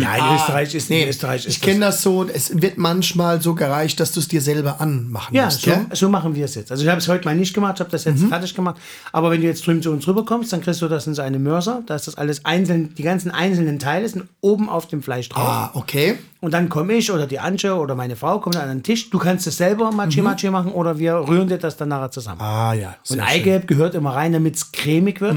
Ja, 0.00 0.16
in 0.30 0.36
Österreich 0.36 0.74
ist, 0.74 0.90
Nee, 0.90 1.02
in 1.02 1.08
Österreich 1.08 1.46
ist 1.46 1.54
ich 1.56 1.60
kenne 1.60 1.80
das 1.80 2.02
so, 2.02 2.24
es 2.32 2.60
wird 2.60 2.78
manchmal 2.78 3.40
so 3.40 3.54
gereicht, 3.54 3.98
dass 4.00 4.12
du 4.12 4.20
es 4.20 4.28
dir 4.28 4.40
selber 4.40 4.80
anmachen 4.80 5.34
Ja, 5.34 5.46
musst. 5.46 5.62
so, 5.62 5.70
gell? 5.70 5.86
so 5.92 6.08
machen 6.08 6.34
wir 6.34 6.44
es 6.44 6.54
jetzt. 6.54 6.70
Also 6.70 6.82
ich 6.84 6.88
habe 6.88 6.98
es 6.98 7.08
heute 7.08 7.24
mal 7.24 7.34
nicht 7.36 7.54
gemacht, 7.54 7.74
ich 7.76 7.80
habe 7.80 7.90
das 7.90 8.04
jetzt 8.04 8.22
fertig 8.24 8.54
gemacht. 8.54 8.76
Aber 9.12 9.30
wenn 9.30 9.40
du 9.40 9.46
jetzt 9.46 9.66
drüben 9.66 9.82
zu 9.82 9.90
uns 9.90 10.06
rüberkommst, 10.06 10.52
dann 10.52 10.60
kriegst 10.60 10.82
du 10.82 10.88
das 10.88 11.06
in 11.06 11.14
so 11.14 11.22
eine 11.22 11.38
Mörser. 11.38 11.82
Da 11.86 11.94
ist 11.96 12.06
das 12.06 12.16
alles 12.16 12.44
einzeln, 12.44 12.94
die 12.94 13.02
ganzen 13.02 13.30
einzelnen 13.30 13.78
Teile 13.78 14.08
sind 14.08 14.24
oben 14.40 14.68
auf 14.68 14.86
dem 14.88 15.02
Fleisch 15.02 15.28
drauf. 15.28 15.42
Ah, 15.48 15.70
okay. 15.74 16.18
Und 16.40 16.52
dann 16.54 16.68
komme 16.68 16.94
ich 16.94 17.10
oder 17.12 17.26
die 17.26 17.38
Antje 17.38 17.74
oder 17.74 17.94
meine 17.94 18.16
Frau 18.16 18.38
kommen 18.40 18.56
an 18.56 18.68
den 18.68 18.82
Tisch. 18.82 19.10
Du 19.10 19.18
kannst 19.18 19.46
es 19.46 19.56
selber 19.58 19.90
Machi 19.92 20.22
Machi 20.22 20.48
machen 20.50 20.72
oder 20.72 20.98
wir 20.98 21.14
rühren 21.16 21.48
dir 21.48 21.58
das 21.58 21.76
dann 21.76 21.90
nachher 21.90 22.10
zusammen. 22.10 22.40
Ah 22.40 22.72
ja. 22.72 22.88
Und 22.88 22.96
sehr 23.04 23.16
schön. 23.18 23.26
Eigelb 23.26 23.66
gehört 23.68 23.94
immer 23.94 24.14
rein, 24.14 24.32
damit 24.32 24.56
es 24.56 24.72
cremig 24.72 25.20
wird. 25.20 25.36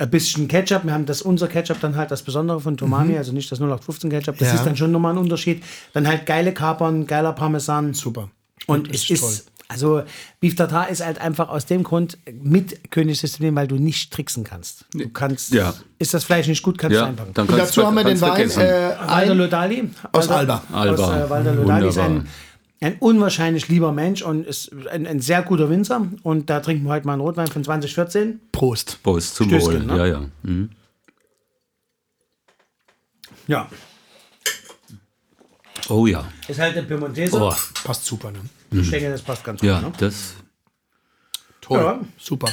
Ein 0.00 0.10
bisschen 0.10 0.48
Ketchup. 0.48 0.84
Wir 0.84 0.94
haben 0.94 1.04
das, 1.04 1.20
unser 1.20 1.46
Ketchup 1.46 1.78
dann 1.80 1.94
halt 1.94 2.10
das 2.10 2.22
Besondere 2.22 2.58
von 2.60 2.76
Tomami, 2.76 3.18
also 3.18 3.32
nicht 3.32 3.52
das 3.52 3.60
0815 3.60 4.08
Ketchup. 4.10 4.38
Das 4.38 4.48
Ja. 4.48 4.54
ist 4.54 4.64
dann 4.64 4.74
schon 4.76 4.90
nochmal 4.92 5.12
ein 5.12 5.18
Unterschied. 5.18 5.62
Dann 5.92 6.08
halt 6.08 6.24
geile 6.24 6.54
Kapern, 6.54 7.06
geiler 7.06 7.32
Parmesan. 7.34 7.92
Super. 7.92 8.30
Und 8.66 8.88
es 8.94 9.10
ist 9.10 9.20
toll. 9.20 9.28
ist, 9.30 9.46
also 9.68 10.02
Beef 10.40 10.56
Tartar 10.56 10.88
ist 10.88 11.04
halt 11.04 11.20
einfach 11.20 11.50
aus 11.50 11.66
dem 11.66 11.82
Grund 11.82 12.16
mit 12.32 12.90
Königssystem, 12.90 13.54
weil 13.54 13.68
du 13.68 13.76
nicht 13.76 14.10
tricksen 14.10 14.42
kannst. 14.42 14.86
Du 14.94 15.08
kannst, 15.10 15.52
Ja. 15.52 15.74
ist 15.98 16.14
das 16.14 16.24
Fleisch 16.24 16.48
nicht 16.48 16.62
gut, 16.62 16.78
kannst 16.78 16.96
du 16.96 17.00
Ja, 17.00 17.06
einpacken. 17.06 17.32
dann 17.34 17.46
Und 17.46 17.56
kannst 17.56 17.72
dazu 17.72 17.80
du- 17.82 17.86
haben 17.86 17.94
wir 17.96 18.04
den 18.04 18.20
Wein 18.22 18.50
äh, 18.50 18.56
Walter 18.56 19.08
ein, 19.12 19.36
Lodali. 19.38 19.90
Aus 20.12 20.28
Alba. 20.30 20.62
Alba. 20.72 21.02
Aus, 21.04 21.10
äh, 21.26 21.30
Walter 21.30 21.54
Lodali 21.54 21.88
ist 21.88 21.96
Wunderbar. 21.96 22.20
ein, 22.22 22.28
ein 22.80 22.96
unwahrscheinlich 22.98 23.68
lieber 23.68 23.92
Mensch 23.92 24.22
und 24.22 24.46
ist 24.46 24.72
ein, 24.88 25.06
ein 25.06 25.20
sehr 25.20 25.42
guter 25.42 25.68
Winzer. 25.68 26.06
Und 26.22 26.48
da 26.48 26.60
trinken 26.60 26.84
wir 26.84 26.92
heute 26.92 27.06
mal 27.06 27.12
einen 27.14 27.22
Rotwein 27.22 27.48
von 27.48 27.62
2014. 27.62 28.40
Prost. 28.52 29.02
Prost, 29.02 29.34
zum 29.34 29.48
Stößchen, 29.48 29.88
Wohl. 29.88 29.96
ne? 29.96 29.98
Ja, 29.98 30.06
ja. 30.06 30.24
Mhm. 30.42 30.70
Ja. 33.46 33.68
Oh 35.88 36.06
ja. 36.06 36.26
Ist 36.48 36.58
halt 36.58 36.76
ein 36.76 36.86
Piemontese. 36.86 37.36
Oh, 37.36 37.54
Passt 37.84 38.04
super, 38.04 38.30
ne? 38.30 38.38
Ich 38.70 38.90
denke, 38.90 39.10
das 39.10 39.22
passt 39.22 39.44
ganz 39.44 39.60
ja, 39.60 39.80
gut. 39.80 39.92
Ne? 39.92 39.96
das. 39.98 40.34
Toll. 41.60 41.80
Ja. 41.80 42.00
Super. 42.16 42.48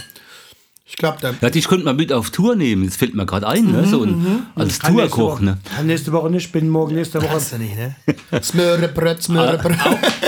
Ich 0.89 0.95
glaube, 0.95 1.17
da. 1.19 1.33
Ja, 1.41 1.49
dich 1.49 1.67
könnte 1.67 1.83
man 1.85 1.95
mit 1.97 2.13
auf 2.13 2.29
Tour 2.29 2.55
nehmen. 2.55 2.83
Jetzt 2.85 2.95
fällt 2.97 3.13
mir 3.13 3.25
gerade 3.25 3.45
ein, 3.47 3.71
ne? 3.71 3.85
So 3.85 4.03
ein, 4.03 4.45
als 4.55 4.79
Kann 4.79 4.95
nächste 4.95 5.09
Tourkoch, 5.17 5.33
Woche- 5.35 5.45
ne? 5.45 5.57
Kann 5.75 5.85
nächste 5.85 6.11
Woche 6.13 6.29
nicht, 6.29 6.51
bin 6.51 6.69
morgen 6.69 6.95
nächste 6.95 7.21
Woche. 7.21 7.31
Hast 7.31 7.51
du 7.53 7.57
nicht, 7.57 7.75
ne? 7.75 7.95
Smörebröt, 8.41 9.21
Smörebröt. 9.21 9.75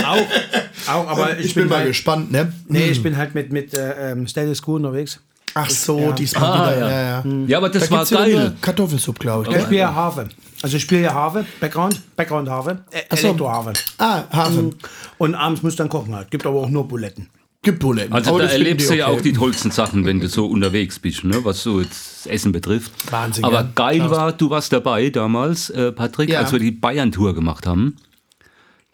Auch, 0.06 0.94
auch, 0.94 1.08
aber 1.08 1.40
Ich 1.40 1.56
bin 1.56 1.68
mal 1.70 1.78
halt, 1.80 1.88
gespannt, 1.88 2.32
ne? 2.32 2.52
Nee, 2.68 2.90
ich 2.90 3.02
bin 3.02 3.16
halt 3.16 3.34
mit, 3.36 3.52
mit 3.54 3.74
äh, 3.74 4.12
ähm, 4.12 4.28
Status 4.28 4.62
Quo 4.62 4.76
unterwegs. 4.76 5.20
Ach 5.56 5.70
so, 5.70 5.98
Ja. 6.00 6.12
diesmal 6.12 6.44
Ah, 6.44 6.76
wieder. 6.76 6.80
ja. 6.80 6.90
Ja, 6.90 7.24
ja. 7.26 7.46
Ja, 7.48 7.58
aber 7.58 7.70
das 7.70 7.90
Da 7.90 7.96
war 7.96 8.06
geil. 8.06 8.56
Kartoffelsuppe, 8.62 9.20
glaube 9.20 9.44
ich. 9.44 9.50
Ich 9.50 9.56
gell? 9.56 9.64
spiele 9.66 9.80
ja 9.82 9.94
Harfe. 9.96 10.30
Also 10.62 10.76
ich 10.78 10.84
spiele 10.84 11.02
ja 11.02 11.14
Harfe, 11.14 11.46
Background, 11.60 12.00
Background 12.16 12.50
Harfe, 12.50 12.80
äh, 12.92 13.16
so. 13.16 13.28
Elektroharfe. 13.28 13.74
Ah, 13.98 14.24
Hafen. 14.32 14.76
Und 15.18 15.36
abends 15.36 15.64
muss 15.64 15.76
dann 15.78 15.90
kochen 15.90 16.14
halt. 16.16 16.30
Gibt 16.30 16.46
aber 16.46 16.60
auch 16.60 16.70
nur 16.70 16.88
Buletten. 16.88 17.28
Gibt 17.62 17.80
Buletten. 17.80 18.14
Also 18.14 18.30
Aber 18.32 18.44
da 18.44 18.50
erlebst 18.50 18.88
die 18.90 18.94
du 18.94 19.00
ja 19.00 19.08
okay. 19.10 19.18
auch 19.18 19.22
die 19.22 19.34
tollsten 19.34 19.72
Sachen, 19.72 20.06
wenn 20.06 20.22
du 20.22 20.30
so 20.30 20.46
unterwegs 20.46 20.98
bist, 20.98 21.26
ne? 21.26 21.44
was 21.44 21.62
so 21.62 21.82
jetzt 21.82 22.24
das 22.24 22.32
Essen 22.32 22.54
betrifft. 22.54 22.92
Wahnsinn, 23.12 23.44
Aber 23.44 23.62
ja. 23.62 23.70
geil 23.76 23.98
Klaus. 23.98 24.12
war, 24.12 24.32
du 24.32 24.50
warst 24.50 24.72
dabei 24.72 25.10
damals, 25.10 25.70
äh, 25.70 25.92
Patrick, 25.92 26.30
Ja. 26.30 26.40
als 26.40 26.54
wir 26.54 26.60
die 26.60 26.72
Bayern-Tour 26.72 27.36
gemacht 27.36 27.68
haben. 27.68 27.98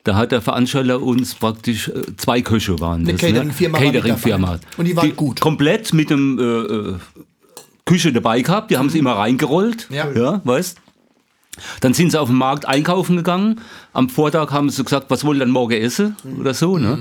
Da 0.04 0.16
hat 0.16 0.32
der 0.32 0.42
Veranstalter 0.42 1.02
uns 1.02 1.36
praktisch 1.36 1.90
äh, 1.90 2.16
zwei 2.18 2.42
Köche 2.42 2.80
waren. 2.80 3.02
Eine 3.02 3.14
das, 3.14 3.22
Catering-Firma 3.22 3.78
Catering-Firma. 3.78 4.48
dabei. 4.48 4.60
Und 4.78 4.86
die 4.86 4.96
waren 4.96 5.16
gut. 5.16 5.40
Komplett 5.42 5.94
mit 5.94 6.10
dem 6.10 6.40
äh, 6.40 6.44
äh, 6.44 6.96
Küche 7.86 8.14
dabei 8.14 8.42
gehabt. 8.42 8.72
Die 8.72 8.78
haben 8.78 8.90
sie 8.90 9.00
immer 9.00 9.14
reingerollt. 9.14 9.88
Ja. 9.92 10.12
ja 10.12 10.42
weißt 10.44 10.78
Dann 11.82 11.94
sind 11.94 12.12
sie 12.12 12.20
auf 12.20 12.30
den 12.30 12.38
Markt 12.38 12.68
einkaufen 12.68 13.18
gegangen. 13.18 13.62
Am 13.94 14.10
Vortag 14.10 14.52
haben 14.52 14.70
sie 14.70 14.84
gesagt, 14.84 15.10
was 15.10 15.24
wollen 15.24 15.40
wir 15.40 15.46
denn 15.46 15.54
morgen 15.54 15.74
essen? 15.74 16.16
Oder 16.40 16.54
so. 16.54 16.78
Ne? 16.78 16.98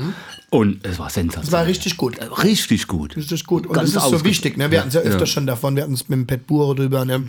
Und 0.50 0.86
es 0.86 0.98
war 0.98 1.11
sensationell. 1.11 1.44
Das 1.44 1.52
war 1.52 1.66
richtig 1.66 1.96
gut. 1.96 2.16
Richtig 2.44 2.86
gut. 2.86 3.16
Das 3.16 3.30
ist 3.32 3.46
gut. 3.46 3.66
Und 3.66 3.72
Ganz 3.74 3.92
das 3.92 4.05
ist 4.05 4.11
so 4.11 4.24
wichtig. 4.24 4.57
Ne? 4.57 4.70
Wir 4.70 4.78
hatten 4.80 4.88
es 4.88 4.94
ja 4.94 5.00
öfter 5.00 5.20
Ja. 5.20 5.26
schon 5.26 5.46
davon. 5.46 5.74
Wir 5.76 5.82
hatten 5.82 5.94
es 5.94 6.09
mit 6.09 6.16
dem 6.18 6.26
Pet 6.26 6.46
Bure 6.46 6.74
drüber, 6.76 7.05
ne? 7.05 7.24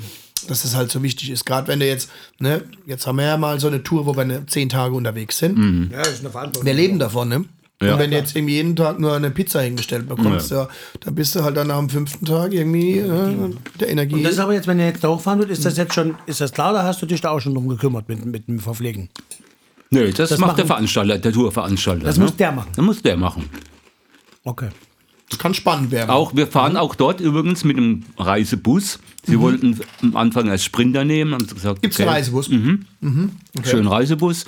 dass 0.48 0.64
es 0.64 0.76
halt 0.76 0.92
so 0.92 1.02
wichtig 1.02 1.32
ist. 1.32 1.46
Gerade 1.46 1.68
wenn 1.70 1.80
du 1.80 1.88
jetzt, 1.88 2.12
ne? 2.38 2.62
jetzt 2.86 3.08
haben 3.08 3.16
wir 3.18 3.26
ja 3.26 3.38
mal 3.38 3.60
so 3.60 3.68
eine 3.68 3.82
Tour, 3.82 4.06
wo 4.06 4.16
wir 4.16 4.26
ne, 4.26 4.46
zehn 4.46 4.70
Tage 4.70 4.94
unterwegs 4.94 5.40
sind. 5.40 5.58
Mhm. 5.58 5.90
Ja, 5.92 6.00
das 6.00 6.10
ist 6.10 6.20
eine 6.20 6.30
Verantwortung. 6.30 6.68
Wir 6.68 6.74
leben 6.76 7.00
davon, 7.00 7.30
ne? 7.30 7.46
Ja. 7.82 7.94
Und 7.94 8.00
wenn 8.00 8.12
du 8.12 8.18
jetzt 8.18 8.36
irgendwie 8.36 8.54
jeden 8.56 8.76
Tag 8.76 9.00
nur 9.00 9.16
eine 9.16 9.32
Pizza 9.32 9.60
hingestellt 9.62 10.08
bekommst, 10.08 10.50
ja. 10.50 10.70
dann 11.02 11.14
bist 11.14 11.36
du 11.36 11.44
halt 11.44 11.58
dann 11.58 11.70
am 11.72 11.90
fünften 11.90 12.26
Tag 12.26 12.54
irgendwie 12.54 13.00
äh, 13.00 13.54
der 13.80 13.90
Energie. 13.90 14.24
Das 14.24 14.34
ist 14.34 14.40
aber 14.40 14.54
jetzt, 14.54 14.68
wenn 14.68 14.80
ihr 14.80 14.86
jetzt 14.88 15.04
da 15.04 15.10
hochfahren 15.10 15.40
wird, 15.40 15.50
ist 15.52 15.66
das 15.66 15.76
jetzt 15.76 15.94
schon, 15.94 16.16
ist 16.26 16.40
das 16.40 16.54
klar, 16.54 16.72
da 16.72 16.84
hast 16.84 17.02
du 17.02 17.06
dich 17.06 17.20
da 17.20 17.32
auch 17.32 17.42
schon 17.42 17.54
drum 17.54 17.68
gekümmert 17.68 18.08
mit, 18.08 18.26
mit 18.26 18.48
dem 18.48 18.60
Verpflegen? 18.60 19.10
Nee, 19.90 20.12
das, 20.12 20.30
Das 20.30 20.40
macht 20.40 20.48
machen- 20.52 20.58
der 20.58 20.66
Veranstalter, 20.68 21.18
der 21.18 21.34
Tourveranstalter. 21.34 22.06
Das 22.06 22.18
ne? 22.18 22.24
muss 22.24 22.36
der 22.38 22.52
machen. 22.54 22.70
Das 22.76 22.86
muss 22.86 23.02
der 23.02 23.18
machen. 23.18 23.50
Okay. 24.46 24.70
das 25.30 25.38
kann 25.40 25.54
spannend 25.54 25.92
werden. 25.92 26.12
Auch, 26.12 26.34
wir 26.36 26.48
fahren 26.48 26.78
auch 26.78 26.96
dort 26.96 27.20
übrigens 27.20 27.66
mit 27.66 27.78
einem 27.78 28.04
Reisebus. 28.18 29.00
Sie 29.26 29.40
wollten 29.40 29.80
am 30.02 30.16
Anfang 30.16 30.50
als 30.50 30.64
Sprinter 30.64 31.04
nehmen, 31.04 31.34
haben 31.34 31.48
sie 31.48 31.56
gesagt, 31.56 31.82
Gibt 31.82 31.94
es 31.96 32.00
einen 32.00 32.08
okay, 32.10 32.18
Reisebus? 32.18 32.50
schönen 33.64 33.88
Reisebus. 33.88 34.46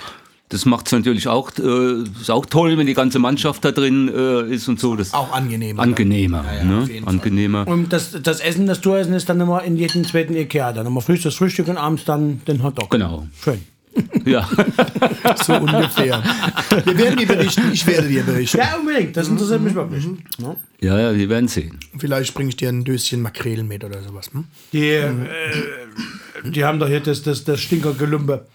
Das 0.50 0.64
macht 0.64 0.86
es 0.86 0.92
natürlich 0.92 1.28
auch, 1.28 1.50
äh, 1.58 2.02
ist 2.20 2.30
auch 2.30 2.46
toll, 2.46 2.78
wenn 2.78 2.86
die 2.86 2.94
ganze 2.94 3.18
Mannschaft 3.18 3.64
da 3.66 3.70
drin 3.70 4.08
äh, 4.08 4.54
ist 4.54 4.66
und 4.68 4.80
so. 4.80 4.96
Das 4.96 5.12
Auch 5.12 5.32
angenehmer. 5.32 5.82
angenehmer. 5.82 6.44
Ja, 6.46 6.58
ja, 6.58 6.64
ne? 6.64 6.86
Fall. 6.86 7.02
angenehmer. 7.04 7.68
Und 7.68 7.92
das, 7.92 8.16
das 8.22 8.40
Essen, 8.40 8.66
das 8.66 8.80
Touressen 8.80 9.12
ist 9.12 9.28
dann 9.28 9.40
immer 9.40 9.62
in 9.62 9.76
jedem 9.76 10.04
zweiten 10.04 10.34
Ikea. 10.34 10.72
Dann 10.72 10.86
immer 10.86 11.02
früh 11.02 11.18
das 11.18 11.34
Frühstück 11.34 11.68
und 11.68 11.76
abends 11.76 12.04
dann 12.04 12.40
den 12.46 12.62
Hotdog. 12.62 12.88
Genau. 12.90 13.26
Schön. 13.42 13.60
Ja. 14.24 14.48
So 15.44 15.54
ungefähr. 15.54 16.22
Wir 16.84 16.98
werden 16.98 17.16
dir 17.18 17.26
berichten, 17.26 17.70
ich 17.72 17.86
werde 17.86 18.08
dir 18.08 18.22
berichten. 18.22 18.58
Ja, 18.58 18.76
unbedingt. 18.78 19.16
Das 19.16 19.28
interessiert 19.28 19.60
mich 19.60 19.74
wirklich. 19.74 20.04
Ja. 20.38 20.56
ja, 20.80 21.00
ja, 21.00 21.16
wir 21.16 21.28
werden 21.28 21.48
sehen. 21.48 21.78
Vielleicht 21.98 22.34
bringe 22.34 22.50
ich 22.50 22.56
dir 22.56 22.68
ein 22.68 22.84
Döschen 22.84 23.22
Makrelen 23.22 23.66
mit 23.66 23.84
oder 23.84 24.02
sowas. 24.02 24.30
Hm? 24.32 24.44
Die, 24.72 24.88
äh, 24.88 25.10
die 26.44 26.64
haben 26.64 26.78
doch 26.78 26.88
hier 26.88 27.00
das, 27.00 27.22
das, 27.22 27.44
das 27.44 27.60
Stinkergelumpe. 27.60 28.46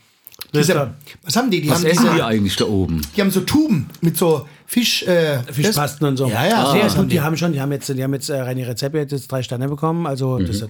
Diese, 0.53 0.93
was 1.23 1.35
haben 1.35 1.49
die? 1.49 1.61
Die 1.61 1.69
Was 1.69 1.79
haben, 1.79 1.85
essen 1.85 2.03
diese, 2.03 2.15
die 2.15 2.21
eigentlich 2.21 2.55
da 2.55 2.65
oben? 2.65 3.01
die 3.15 3.21
haben 3.21 3.31
so 3.31 3.41
Tuben 3.41 3.89
mit 4.01 4.17
so 4.17 4.47
Fisch. 4.65 5.03
Äh, 5.03 5.39
Fischpasten 5.51 6.07
und 6.07 6.17
so. 6.17 6.27
Ja, 6.27 6.45
ja, 6.47 6.71
Sehr 6.71 6.81
gut, 6.83 6.97
haben 6.97 7.09
die 7.09 7.15
die. 7.15 7.21
haben 7.21 7.37
schon, 7.37 7.53
die 7.53 7.61
haben 7.61 7.71
jetzt, 7.71 7.89
die 7.89 8.03
haben 8.03 8.13
jetzt 8.13 8.29
äh, 8.29 8.33
René 8.41 8.67
Rezept 8.67 8.95
jetzt 8.95 9.31
drei 9.31 9.41
Sterne 9.43 9.67
bekommen. 9.67 10.05
Also 10.07 10.37
das 10.39 10.49
ist 10.57 10.61
äh, 10.63 10.67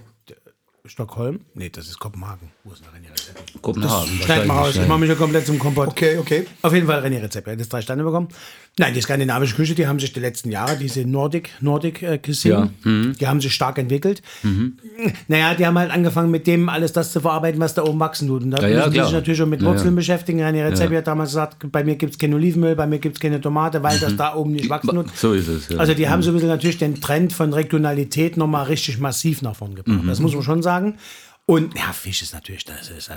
Stockholm. 0.86 1.42
Nee, 1.54 1.70
das 1.70 1.88
ist 1.88 2.00
Kopenhagen. 2.00 2.52
Wo 2.66 2.72
ist 2.72 2.82
denn 2.82 2.88
René 2.92 3.12
Rezept? 3.12 3.62
Kopenhagen. 3.62 4.10
Schneid 4.24 4.48
mal 4.48 4.60
raus, 4.60 4.76
ich 4.78 4.88
mache 4.88 5.00
mich 5.00 5.10
ja 5.10 5.16
komplett 5.16 5.46
zum 5.46 5.60
Kompott. 5.60 5.90
Okay, 5.90 6.18
okay. 6.18 6.46
Auf 6.62 6.74
jeden 6.74 6.88
Fall 6.88 7.04
René 7.06 7.22
Rezept, 7.22 7.46
er 7.46 7.54
hat 7.54 7.60
jetzt 7.60 7.74
drei 7.74 7.82
Sterne 7.82 8.04
bekommen. 8.06 8.30
Nein, 8.80 8.94
die 8.94 9.02
skandinavische 9.02 9.54
Küche, 9.56 9.76
die 9.76 9.86
haben 9.86 10.00
sich 10.00 10.14
die 10.14 10.22
letzten 10.22 10.50
Jahre, 10.50 10.78
diese 10.78 11.02
Nordic, 11.06 11.50
Nordic 11.60 12.02
äh, 12.02 12.18
Cuisine, 12.18 12.72
die 12.86 13.28
haben 13.28 13.42
sich 13.42 13.54
stark 13.54 13.78
entwickelt. 13.80 14.22
Naja, 15.28 15.56
die 15.56 15.66
haben 15.68 15.78
halt 15.78 15.92
angefangen 15.92 16.32
mit 16.32 16.48
dem 16.48 16.70
alles 16.70 16.94
das 16.94 17.12
zu 17.12 17.20
verarbeiten, 17.20 17.60
was 17.60 17.74
da 17.74 17.84
oben 17.84 18.00
wachsen 18.00 18.30
tut. 18.30 18.44
Und 18.44 18.52
da 18.52 18.62
Ja, 18.62 18.68
ja, 18.70 18.76
müssen 18.78 18.92
die 18.92 18.94
klar. 18.96 19.06
sich 19.08 19.14
natürlich 19.16 19.38
schon 19.40 19.50
mit 19.50 19.62
Ja, 19.62 19.68
Wurzeln 19.68 19.90
ja. 19.90 19.96
beschäftigen. 19.96 20.40
René 20.40 20.64
Rezept 20.66 20.92
Ja. 20.92 20.98
hat 21.00 21.08
damals 21.08 21.32
gesagt, 21.32 21.70
bei 21.70 21.84
mir 21.84 21.96
gibt 21.98 22.14
es 22.14 22.18
kein 22.18 22.34
Olivenöl, 22.34 22.76
bei 22.78 22.88
mir 22.88 23.00
gibt 23.00 23.18
es 23.18 23.20
keine 23.20 23.42
Tomate, 23.42 23.84
weil 23.84 24.00
das 24.00 24.16
da 24.16 24.36
oben 24.36 24.54
nicht 24.54 24.70
wachsen 24.70 24.96
tut. 24.96 25.16
So 25.18 25.34
ist 25.34 25.50
es. 25.50 25.68
Ja. 25.68 25.80
Also 25.80 25.94
die 25.94 26.08
haben 26.08 26.24
so 26.24 26.32
ein 26.32 26.34
bisschen 26.36 26.48
natürlich 26.50 26.78
den 26.78 27.02
Trend 27.02 27.34
von 27.34 27.52
Regionalität 27.54 28.38
nochmal 28.38 28.66
richtig 28.68 29.00
massiv 29.00 29.42
nach 29.42 29.56
vorn 29.58 29.76
gebracht. 29.76 30.00
Das 30.08 30.20
muss 30.22 30.34
man 30.34 30.44
schon 30.44 30.64
sagen. 30.64 30.96
Und 31.46 31.76
ja, 31.78 31.92
Fisch 31.92 32.22
ist 32.22 32.34
natürlich, 32.34 32.64
das 32.64 32.90
ist 32.90 33.10
äh, 33.10 33.16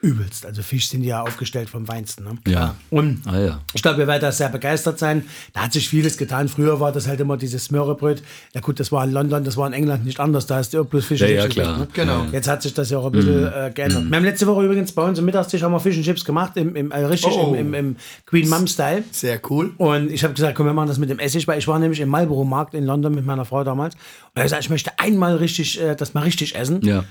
übelst. 0.00 0.46
Also 0.46 0.62
Fisch 0.62 0.88
sind 0.88 1.02
ja 1.04 1.20
aufgestellt 1.20 1.68
vom 1.68 1.84
Feinsten. 1.84 2.24
Ne? 2.24 2.38
Ja. 2.48 2.74
Und 2.88 3.20
Ah, 3.26 3.38
ja. 3.38 3.60
ich 3.74 3.82
glaube, 3.82 4.00
ihr 4.00 4.06
werdet 4.06 4.22
da 4.22 4.32
sehr 4.32 4.48
begeistert 4.48 4.98
sein. 4.98 5.26
Da 5.52 5.60
hat 5.64 5.74
sich 5.74 5.86
vieles 5.90 6.16
getan. 6.16 6.48
Früher 6.48 6.80
war 6.80 6.90
das 6.90 7.06
halt 7.06 7.20
immer 7.20 7.36
dieses 7.36 7.64
Smörrebröt. 7.66 8.22
Ja 8.54 8.62
gut, 8.62 8.80
das 8.80 8.92
war 8.92 9.04
in 9.04 9.12
London, 9.12 9.44
das 9.44 9.58
war 9.58 9.66
in 9.66 9.74
England 9.74 10.06
nicht 10.06 10.18
anders. 10.20 10.46
Da 10.46 10.58
ist 10.60 10.72
ja 10.72 10.82
bloß 10.84 11.04
Fisch 11.04 11.20
Ja, 11.20 11.26
und 11.26 11.34
ja, 11.34 11.42
Chips 11.42 11.54
klar. 11.54 11.74
gewesen, 11.74 11.88
Genau. 11.92 12.22
Ne? 12.24 12.30
Jetzt 12.32 12.48
hat 12.48 12.62
sich 12.62 12.72
das 12.72 12.88
ja 12.88 12.96
auch 12.96 13.06
ein 13.06 13.12
bisschen 13.12 13.44
äh, 13.46 13.70
geändert. 13.74 14.08
Wir 14.08 14.16
haben 14.16 14.24
letzte 14.24 14.46
Woche 14.46 14.64
übrigens 14.64 14.92
bei 14.92 15.02
uns 15.02 15.18
im 15.18 15.26
Mittagstisch 15.26 15.60
haben 15.62 15.72
wir 15.72 15.80
Fisch 15.80 15.98
und 15.98 16.02
Chips 16.04 16.24
gemacht, 16.24 16.56
im, 16.56 16.74
im, 16.76 16.90
äh, 16.92 17.04
richtig 17.04 17.34
Oh. 17.34 17.52
im, 17.54 17.74
im, 17.74 17.74
im 17.74 17.96
Queen 18.24 18.48
Mum 18.48 18.66
Style. 18.66 19.04
Sehr 19.10 19.38
cool. 19.50 19.74
Und 19.76 20.10
ich 20.10 20.24
habe 20.24 20.32
gesagt, 20.32 20.54
komm, 20.56 20.64
wir 20.64 20.72
machen 20.72 20.88
das 20.88 20.96
mit 20.96 21.10
dem 21.10 21.18
Essig, 21.18 21.46
weil 21.46 21.58
ich 21.58 21.68
war 21.68 21.78
nämlich 21.78 22.00
im 22.00 22.08
Marlboro-Markt 22.08 22.72
in 22.72 22.84
London 22.86 23.14
mit 23.14 23.26
meiner 23.26 23.44
Frau 23.44 23.64
damals. 23.64 23.94
Und 23.96 24.00
er 24.36 24.40
hat 24.40 24.44
gesagt, 24.46 24.62
ich 24.64 24.70
möchte 24.70 24.98
einmal 24.98 25.36
richtig, 25.36 25.78
äh, 25.78 25.94
das 25.94 26.14
mal 26.14 26.22
richtig 26.22 26.56
essen. 26.56 26.80
Ja. 26.82 27.04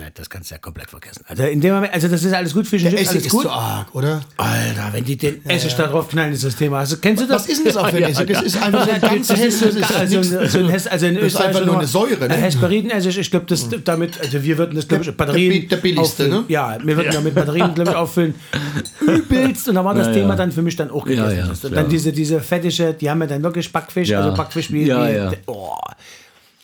Äh, 0.00 0.10
das 0.14 0.30
kannst 0.30 0.50
du 0.50 0.54
ja 0.54 0.58
komplett 0.58 0.88
vergessen. 0.90 1.24
Also 1.28 1.42
in 1.44 1.60
dem 1.60 1.74
Moment, 1.74 1.92
also 1.92 2.08
das 2.08 2.22
ist 2.24 2.32
alles 2.32 2.54
gut, 2.54 2.66
Fisch 2.66 2.82
und 2.84 2.90
Der 2.92 2.98
Chips, 2.98 3.10
Essig 3.10 3.16
alles 3.16 3.26
ist 3.26 3.32
gut. 3.32 3.42
zu 3.42 3.50
arg, 3.50 3.94
oder? 3.94 4.20
Alter, 4.36 4.88
wenn 4.92 5.04
die 5.04 5.16
den 5.16 5.44
Essig 5.46 5.74
da 5.74 5.86
drauf 5.88 6.08
knallen, 6.08 6.32
ist 6.32 6.44
das 6.44 6.56
Thema. 6.56 6.78
Also, 6.78 6.96
kennst 6.96 7.22
du 7.22 7.26
das? 7.26 7.42
Was 7.42 7.48
ist 7.48 7.58
denn 7.58 7.66
das 7.66 7.76
auch 7.76 7.88
für 7.90 7.96
ein 7.96 8.02
Essig? 8.04 8.26
Das 8.28 8.42
ist 8.42 8.62
einfach 8.62 8.84
so 8.86 8.90
ein 8.92 9.00
ganz 9.00 9.26
das 9.28 9.40
ist 9.40 9.58
so, 9.60 9.66
helles- 9.66 9.80
das 9.80 9.90
ist 9.90 9.96
also, 9.96 10.56
ein 10.58 10.70
also 10.70 11.06
in 11.06 11.14
das 11.14 11.22
ist 11.24 11.26
Österreich 11.34 11.46
einfach 11.48 11.66
nur 11.66 11.78
eine 11.78 11.86
Säure, 11.86 12.28
ne? 12.28 12.34
Hesperidin-Essig, 12.34 13.18
ich 13.18 13.30
glaube, 13.30 13.46
das 13.46 13.68
damit, 13.84 14.20
also 14.20 14.42
wir 14.42 14.58
würden 14.58 14.74
das, 14.76 14.88
glaube 14.88 15.04
ich, 15.04 15.16
Batterien 15.16 15.68
der 15.68 15.76
billigste, 15.76 16.24
auffüllen. 16.24 16.30
ne? 16.30 16.44
Ja, 16.48 16.78
wir 16.82 16.96
würden 16.96 17.12
ja 17.12 17.20
mit 17.20 17.34
Batterien, 17.34 17.74
glaube 17.74 17.90
ich, 17.90 17.96
auffüllen. 17.96 18.34
Übelst. 19.06 19.68
Und 19.68 19.74
da 19.74 19.84
war 19.84 19.94
das 19.94 20.08
Ja, 20.08 20.12
Thema 20.14 20.30
ja. 20.30 20.36
dann 20.36 20.52
für 20.52 20.62
mich 20.62 20.76
dann 20.76 20.90
auch 20.90 21.04
gegessen. 21.04 21.30
Ja, 21.36 21.44
ja, 21.46 21.50
und 21.62 21.72
dann 21.76 21.88
diese, 21.88 22.12
diese 22.12 22.40
fettige, 22.40 22.94
die 22.94 23.10
haben 23.10 23.20
ja 23.20 23.26
dann 23.26 23.42
wirklich 23.42 23.70
Backfisch, 23.72 24.08
Ja. 24.08 24.20
also 24.22 24.36
Backfisch 24.36 24.72
wie, 24.72 24.84
Ja, 24.86 25.08
ja. 25.08 25.32
Oh. 25.46 25.74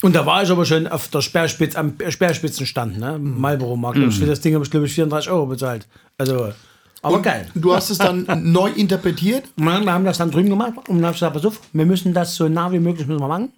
Und 0.03 0.15
da 0.15 0.27
war 0.27 0.43
ich 0.43 0.51
aber 0.51 0.65
schon 0.65 0.87
auf 0.87 1.09
der 1.09 1.23
Speerspitz, 1.23 1.75
am 1.75 1.95
Speerspitzenstand, 2.09 2.99
ne? 2.99 3.19
Marlboro 3.19 3.77
Markt. 3.77 3.99
Für 4.13 4.27
das 4.27 4.41
Ding 4.41 4.55
habe 4.55 4.65
ich, 4.65 4.71
glaube 4.71 4.87
ich, 4.87 4.93
34 4.93 5.31
Euro 5.31 5.47
bezahlt. 5.47 5.87
Also, 6.19 6.53
aber 7.03 7.23
geil. 7.23 7.49
Du 7.55 7.75
hast 7.75 7.91
es 7.91 7.99
dann 7.99 8.27
neu 8.43 8.71
interpretiert. 8.71 9.45
Wir 9.57 9.81
wir 9.81 9.93
haben 9.93 10.05
das 10.05 10.19
dann 10.19 10.31
drüben 10.31 10.51
gemacht 10.51 10.73
und 10.89 10.97
dann 10.97 11.07
habe 11.07 11.15
ich 11.15 11.21
gesagt, 11.21 11.35
pass 11.35 11.47
auf, 11.47 11.61
wir 11.73 11.87
müssen 11.87 12.13
das 12.13 12.35
so 12.35 12.49
nah 12.49 12.71
wie 12.73 12.79
möglich 12.79 13.07
müssen 13.07 13.21
wir 13.21 13.29
machen. 13.29 13.53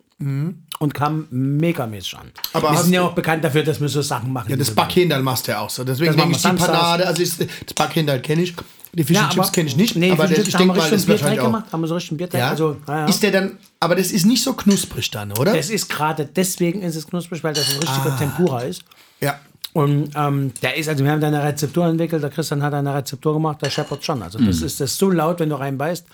Und 0.80 0.94
kam 0.94 1.28
megamäßig 1.30 2.18
an. 2.18 2.26
Mhm. 2.26 2.32
Aber 2.52 2.72
wir 2.72 2.78
sind 2.78 2.92
ja 2.92 3.02
auch 3.02 3.12
bekannt 3.12 3.44
dafür, 3.44 3.62
dass 3.62 3.80
wir 3.80 3.88
so 3.88 4.02
Sachen 4.02 4.32
machen. 4.32 4.50
Ja, 4.50 4.56
das 4.56 4.72
Backhindern 4.72 5.22
machst 5.22 5.46
du 5.46 5.52
ja 5.52 5.60
auch 5.60 5.70
so. 5.70 5.84
Deswegen 5.84 6.16
machen 6.16 6.32
ich, 6.32 6.42
wir 6.42 6.50
die. 6.50 6.56
Panade, 6.56 7.06
also 7.06 7.22
ist, 7.22 7.40
das 7.40 7.74
Backhindern 7.74 8.20
kenne 8.20 8.42
ich. 8.42 8.54
Die 8.94 9.04
Fish 9.04 9.16
Ja, 9.16 9.24
and 9.24 9.32
Chips 9.34 9.52
kenne 9.52 9.68
ich 9.68 9.76
nicht. 9.76 9.96
Nee, 9.96 10.10
aber 10.12 10.26
Fish 10.28 10.30
and 10.30 10.38
das, 10.38 10.44
Chips 10.44 10.48
ich 10.48 10.54
haben 10.54 10.58
denke 10.60 10.74
wir 10.74 10.78
mal, 10.78 10.88
richtig 10.88 10.98
das 10.98 11.00
einen 11.00 11.06
Bierteig 11.06 11.22
wahrscheinlich 11.22 11.40
auch. 11.40 11.44
gemacht. 11.46 11.64
Haben 11.72 11.80
wir 11.82 11.86
so 11.88 11.94
richtig 11.94 12.10
einen 12.12 12.18
Bierteig. 12.18 12.40
Ja? 12.40 12.48
Also, 12.50 12.76
ja, 12.88 12.98
ja. 13.00 13.06
Ist 13.06 13.22
der 13.22 13.30
dann, 13.32 13.58
aber 13.80 13.94
das 13.96 14.10
ist 14.12 14.26
nicht 14.26 14.42
so 14.42 14.52
knusprig 14.54 15.10
dann, 15.10 15.32
oder? 15.32 15.54
Das 15.54 15.70
ist 15.70 15.88
gerade 15.88 16.24
deswegen 16.26 16.82
ist 16.82 16.96
es 16.96 17.06
knusprig, 17.06 17.42
weil 17.44 17.54
das 17.54 17.68
ein 17.68 17.78
richtiger 17.80 18.12
Ah. 18.12 18.16
Tempura 18.18 18.60
ist. 18.62 18.82
ja. 19.20 19.38
Und 19.74 20.10
ähm, 20.16 20.52
der 20.62 20.76
ist, 20.76 20.88
also 20.88 21.04
wir 21.04 21.10
haben 21.12 21.20
da 21.20 21.26
eine 21.28 21.42
Rezeptur 21.44 21.86
entwickelt, 21.86 22.22
der 22.22 22.30
Christian 22.30 22.62
hat 22.62 22.72
eine 22.74 22.92
Rezeptur 22.94 23.34
gemacht, 23.34 23.58
der 23.62 23.70
scheppert 23.70 24.02
schon. 24.04 24.22
Also 24.22 24.38
das 24.38 24.62
ist 24.62 24.80
das 24.80 24.90
ist 24.92 24.98
so 24.98 25.10
laut, 25.10 25.38
wenn 25.38 25.50
du 25.50 25.56
reinbeißt, 25.56 26.04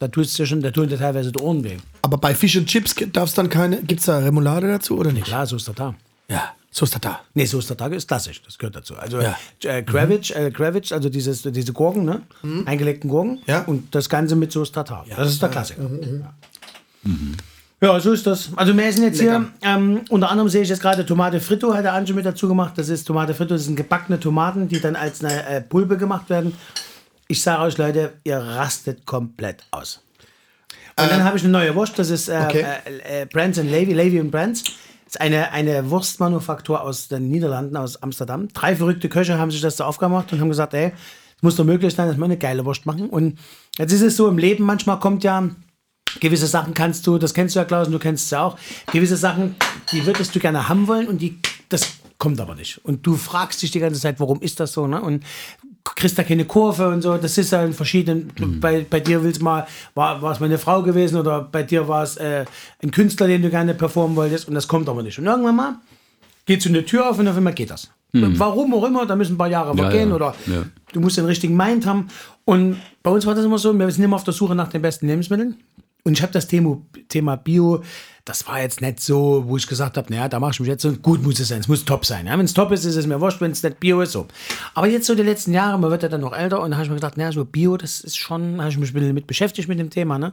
da 0.00 0.08
tust 0.08 0.38
du 0.38 0.44
schon, 0.44 0.60
da 0.60 0.70
tun 0.72 0.88
dir 0.88 0.98
teilweise 0.98 1.32
die 1.32 1.38
Ohren 1.40 1.62
weh. 1.64 1.76
Aber 2.02 2.18
bei 2.18 2.34
Fish 2.34 2.56
and 2.56 2.66
Chips 2.66 2.94
darf 3.12 3.28
es 3.28 3.34
dann 3.34 3.48
keine, 3.48 3.80
gibt 3.82 4.00
es 4.00 4.06
da 4.06 4.18
Remoulade 4.18 4.66
dazu 4.68 4.98
oder 4.98 5.12
nicht? 5.12 5.24
Klar, 5.24 5.46
so 5.46 5.56
ist 5.56 5.68
der 5.68 5.74
da. 5.74 5.94
Ja, 6.28 6.52
so 6.76 6.84
ist 6.84 6.98
da. 7.02 7.20
Nee, 7.32 7.46
so 7.46 7.58
ist 7.58 7.74
Tag 7.74 7.92
ist 7.92 8.06
klassisch, 8.06 8.42
das 8.42 8.58
gehört 8.58 8.76
dazu. 8.76 8.96
Also 8.96 9.18
Ja. 9.20 9.36
äh, 9.64 9.82
Kravitz, 9.82 10.30
äh, 10.30 10.50
Kravitz, 10.50 10.92
also 10.92 11.08
dieses, 11.08 11.40
diese 11.42 11.72
Gurken, 11.72 12.04
ne? 12.04 12.20
eingelegten 12.66 13.08
Gurken 13.08 13.40
Ja. 13.46 13.62
und 13.62 13.94
das 13.94 14.08
Ganze 14.10 14.36
mit 14.36 14.52
Soße 14.52 14.72
Tartar. 14.72 15.06
Das 15.16 15.28
ist 15.30 15.40
der 15.40 15.48
Klassiker. 15.48 15.82
Ja. 15.82 16.34
Ja, 17.80 18.00
so 18.00 18.12
ist 18.12 18.26
das. 18.26 18.50
Also 18.56 18.76
wir 18.76 18.84
essen 18.86 19.02
jetzt 19.04 19.20
hier, 19.20 19.46
ähm, 19.62 20.00
unter 20.08 20.30
anderem 20.30 20.48
sehe 20.48 20.62
ich 20.62 20.68
jetzt 20.68 20.80
gerade 20.80 21.04
Tomate 21.04 21.40
Fritto, 21.40 21.74
hat 21.74 21.84
der 21.84 21.92
Ange 21.92 22.12
mit 22.14 22.24
dazu 22.24 22.48
gemacht. 22.48 22.72
Das 22.76 22.88
ist 22.88 23.04
Tomate 23.04 23.34
Fritto, 23.34 23.54
das 23.54 23.64
sind 23.64 23.76
gebackene 23.76 24.18
Tomaten, 24.18 24.66
die 24.68 24.80
dann 24.80 24.96
als 24.96 25.22
eine 25.22 25.46
äh, 25.46 25.60
Pulpe 25.60 25.96
gemacht 25.98 26.28
werden. 26.30 26.54
Ich 27.28 27.42
sage 27.42 27.62
euch, 27.62 27.76
Leute, 27.76 28.14
ihr 28.24 28.38
rastet 28.38 29.04
komplett 29.04 29.62
aus. 29.70 30.02
Und 30.98 31.10
dann 31.10 31.22
habe 31.24 31.36
ich 31.36 31.42
eine 31.42 31.52
neue 31.52 31.74
Wurst, 31.74 31.98
das 31.98 32.08
ist 32.08 32.28
äh, 32.28 32.40
Okay. 32.46 32.64
äh, 32.86 33.22
äh, 33.22 33.26
Brands 33.26 33.58
and 33.58 33.70
Levy, 33.70 33.92
Levy 33.92 34.20
und 34.20 34.30
Brands. 34.30 34.64
Eine, 35.18 35.52
eine 35.52 35.90
Wurstmanufaktur 35.90 36.80
aus 36.80 37.08
den 37.08 37.28
Niederlanden, 37.28 37.76
aus 37.76 38.02
Amsterdam. 38.02 38.48
Drei 38.48 38.76
verrückte 38.76 39.08
Köche 39.08 39.38
haben 39.38 39.50
sich 39.50 39.60
das 39.60 39.76
da 39.76 39.86
aufgemacht 39.86 40.32
und 40.32 40.40
haben 40.40 40.48
gesagt, 40.48 40.74
ey, 40.74 40.92
es 41.36 41.42
muss 41.42 41.56
doch 41.56 41.64
möglich 41.64 41.94
sein, 41.94 42.08
dass 42.08 42.16
wir 42.16 42.24
eine 42.24 42.38
geile 42.38 42.64
Wurst 42.64 42.86
machen. 42.86 43.08
Und 43.10 43.38
jetzt 43.78 43.92
ist 43.92 44.02
es 44.02 44.16
so, 44.16 44.28
im 44.28 44.38
Leben 44.38 44.64
manchmal 44.64 44.98
kommt 44.98 45.24
ja, 45.24 45.48
gewisse 46.20 46.46
Sachen 46.46 46.74
kannst 46.74 47.06
du, 47.06 47.18
das 47.18 47.34
kennst 47.34 47.54
du 47.54 47.60
ja, 47.60 47.64
Klaus, 47.64 47.88
und 47.88 47.92
du 47.92 47.98
kennst 47.98 48.24
es 48.24 48.30
ja 48.30 48.42
auch, 48.42 48.58
gewisse 48.92 49.16
Sachen, 49.16 49.56
die 49.92 50.06
würdest 50.06 50.34
du 50.34 50.40
gerne 50.40 50.68
haben 50.68 50.88
wollen 50.88 51.08
und 51.08 51.20
die, 51.20 51.38
das 51.68 51.94
kommt 52.18 52.40
aber 52.40 52.54
nicht. 52.54 52.84
Und 52.84 53.06
du 53.06 53.16
fragst 53.16 53.62
dich 53.62 53.70
die 53.70 53.80
ganze 53.80 54.00
Zeit, 54.00 54.20
warum 54.20 54.40
ist 54.40 54.60
das 54.60 54.72
so, 54.72 54.86
ne? 54.86 55.00
Und 55.00 55.24
kriegst 55.94 56.18
da 56.18 56.22
keine 56.22 56.44
Kurve 56.44 56.88
und 56.88 57.02
so, 57.02 57.16
das 57.16 57.38
ist 57.38 57.52
ja 57.52 57.64
in 57.64 57.72
verschiedenen, 57.72 58.30
bei, 58.60 58.84
bei 58.88 59.00
dir 59.00 59.22
willst 59.22 59.42
mal, 59.42 59.66
war, 59.94 60.20
war 60.22 60.32
es 60.32 60.40
mal 60.40 60.46
eine 60.46 60.58
Frau 60.58 60.82
gewesen 60.82 61.18
oder 61.18 61.42
bei 61.42 61.62
dir 61.62 61.86
war 61.86 62.02
es 62.02 62.16
äh, 62.16 62.44
ein 62.82 62.90
Künstler, 62.90 63.26
den 63.26 63.42
du 63.42 63.50
gerne 63.50 63.74
performen 63.74 64.16
wolltest 64.16 64.48
und 64.48 64.54
das 64.54 64.66
kommt 64.66 64.88
aber 64.88 65.02
nicht. 65.02 65.18
Und 65.18 65.26
irgendwann 65.26 65.56
mal 65.56 65.74
geht 66.46 66.62
so 66.62 66.68
eine 66.68 66.84
Tür 66.84 67.10
auf 67.10 67.18
und 67.18 67.28
auf 67.28 67.36
einmal 67.36 67.54
geht 67.54 67.70
das. 67.70 67.90
Warum 68.38 68.72
auch 68.74 68.84
immer, 68.84 69.04
da 69.06 69.16
müssen 69.16 69.34
ein 69.34 69.38
paar 69.38 69.48
Jahre 69.48 69.76
Ja, 69.76 69.82
vergehen 69.82 70.10
ja, 70.10 70.14
oder 70.14 70.34
ja. 70.46 70.64
du 70.92 71.00
musst 71.00 71.18
den 71.18 71.26
richtigen 71.26 71.56
Mind 71.56 71.86
haben. 71.86 72.08
Und 72.44 72.76
bei 73.02 73.10
uns 73.10 73.26
war 73.26 73.34
das 73.34 73.44
immer 73.44 73.58
so, 73.58 73.76
wir 73.78 73.90
sind 73.90 74.04
immer 74.04 74.16
auf 74.16 74.24
der 74.24 74.32
Suche 74.32 74.54
nach 74.54 74.68
den 74.68 74.82
besten 74.82 75.06
Lebensmitteln. 75.06 75.56
Und 76.06 76.12
ich 76.12 76.22
habe 76.22 76.32
das 76.32 76.46
Thema, 76.46 76.80
Thema 77.08 77.34
Bio, 77.34 77.82
das 78.24 78.46
war 78.46 78.60
jetzt 78.60 78.80
nicht 78.80 79.00
so, 79.00 79.42
wo 79.48 79.56
ich 79.56 79.66
gesagt 79.66 79.96
habe, 79.96 80.08
naja, 80.08 80.28
da 80.28 80.38
mache 80.38 80.52
ich 80.52 80.60
mich 80.60 80.68
jetzt 80.68 80.82
so, 80.82 80.92
gut 80.92 81.20
muss 81.20 81.40
es 81.40 81.48
sein, 81.48 81.58
es 81.58 81.66
muss 81.66 81.84
top 81.84 82.06
sein. 82.06 82.28
Ja? 82.28 82.38
Wenn 82.38 82.44
es 82.44 82.54
top 82.54 82.70
ist, 82.70 82.84
ist 82.84 82.94
es 82.94 83.08
mir 83.08 83.20
wurscht, 83.20 83.40
wenn 83.40 83.50
es 83.50 83.64
nicht 83.64 83.80
Bio 83.80 84.00
ist, 84.00 84.12
so. 84.12 84.28
Aber 84.74 84.86
jetzt 84.86 85.06
so 85.06 85.16
die 85.16 85.24
letzten 85.24 85.52
Jahre, 85.52 85.80
man 85.80 85.90
wird 85.90 86.04
ja 86.04 86.08
dann 86.08 86.20
noch 86.20 86.32
älter 86.32 86.62
und 86.62 86.70
da 86.70 86.76
habe 86.76 86.84
ich 86.84 86.90
mir 86.90 86.94
gedacht, 86.94 87.16
naja, 87.16 87.32
so 87.32 87.44
Bio, 87.44 87.76
das 87.76 88.02
ist 88.02 88.16
schon, 88.16 88.60
habe 88.60 88.70
ich 88.70 88.78
mich 88.78 88.90
ein 88.90 88.94
bisschen 88.94 89.14
mit 89.14 89.26
beschäftigt 89.26 89.68
mit 89.68 89.80
dem 89.80 89.90
Thema, 89.90 90.16
ne? 90.16 90.32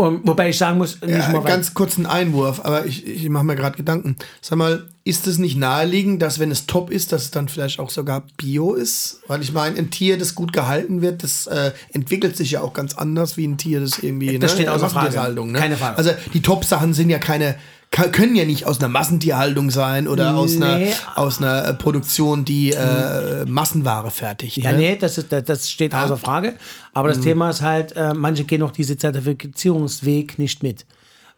Und, 0.00 0.26
wobei 0.26 0.48
ich 0.48 0.56
sagen 0.56 0.78
muss, 0.78 0.98
nicht 1.02 1.10
Ja, 1.10 1.28
mal 1.28 1.42
ganz 1.42 1.74
kurzen 1.74 2.06
Einwurf, 2.06 2.60
aber 2.64 2.86
ich, 2.86 3.06
ich 3.06 3.28
mache 3.28 3.44
mir 3.44 3.54
gerade 3.54 3.76
Gedanken. 3.76 4.16
Sag 4.40 4.56
mal, 4.56 4.88
ist 5.04 5.26
es 5.26 5.36
nicht 5.36 5.58
naheliegend, 5.58 6.22
dass 6.22 6.38
wenn 6.38 6.50
es 6.50 6.64
top 6.64 6.90
ist, 6.90 7.12
dass 7.12 7.24
es 7.24 7.30
dann 7.30 7.48
vielleicht 7.48 7.78
auch 7.78 7.90
sogar 7.90 8.22
Bio 8.38 8.72
ist? 8.72 9.20
Weil 9.26 9.42
ich 9.42 9.52
meine, 9.52 9.76
ein 9.76 9.90
Tier, 9.90 10.16
das 10.16 10.34
gut 10.34 10.54
gehalten 10.54 11.02
wird, 11.02 11.22
das 11.22 11.46
äh, 11.48 11.72
entwickelt 11.92 12.34
sich 12.34 12.52
ja 12.52 12.62
auch 12.62 12.72
ganz 12.72 12.94
anders 12.94 13.36
wie 13.36 13.46
ein 13.46 13.58
Tier, 13.58 13.80
das 13.80 13.98
irgendwie 13.98 14.38
Das 14.38 14.52
ne, 14.52 14.56
steht 14.56 14.68
außer 14.70 14.88
Frage. 14.88 15.44
Ne? 15.44 15.58
Keine 15.58 15.76
Frage. 15.76 15.98
Also 15.98 16.12
die 16.32 16.40
Top-Sachen 16.40 16.94
sind 16.94 17.10
ja 17.10 17.18
keine 17.18 17.56
können 17.90 18.34
ja 18.36 18.44
nicht 18.44 18.66
aus 18.66 18.78
einer 18.78 18.88
Massentierhaltung 18.88 19.70
sein 19.70 20.06
oder 20.06 20.36
aus 20.36 20.56
einer 20.56 20.78
aus 21.16 21.38
einer 21.38 21.66
äh, 21.66 21.74
Produktion, 21.74 22.44
die 22.44 22.70
äh, 22.70 23.44
Massenware 23.46 24.10
fertigt. 24.10 24.56
Ja, 24.58 24.72
ne? 24.72 24.78
nee, 24.78 24.96
das, 24.96 25.18
ist, 25.18 25.32
das- 25.32 25.68
steht 25.70 25.94
außer 25.94 26.16
Frage. 26.16 26.54
Aber 26.94 27.08
Mhm. 27.08 27.12
das 27.14 27.20
Thema 27.22 27.50
ist 27.50 27.62
halt, 27.62 27.92
äh, 27.96 28.14
manche 28.14 28.44
gehen 28.44 28.62
auch 28.62 28.70
diese 28.70 28.96
Zertifizierungsweg 28.96 30.38
nicht 30.38 30.62
mit. 30.62 30.86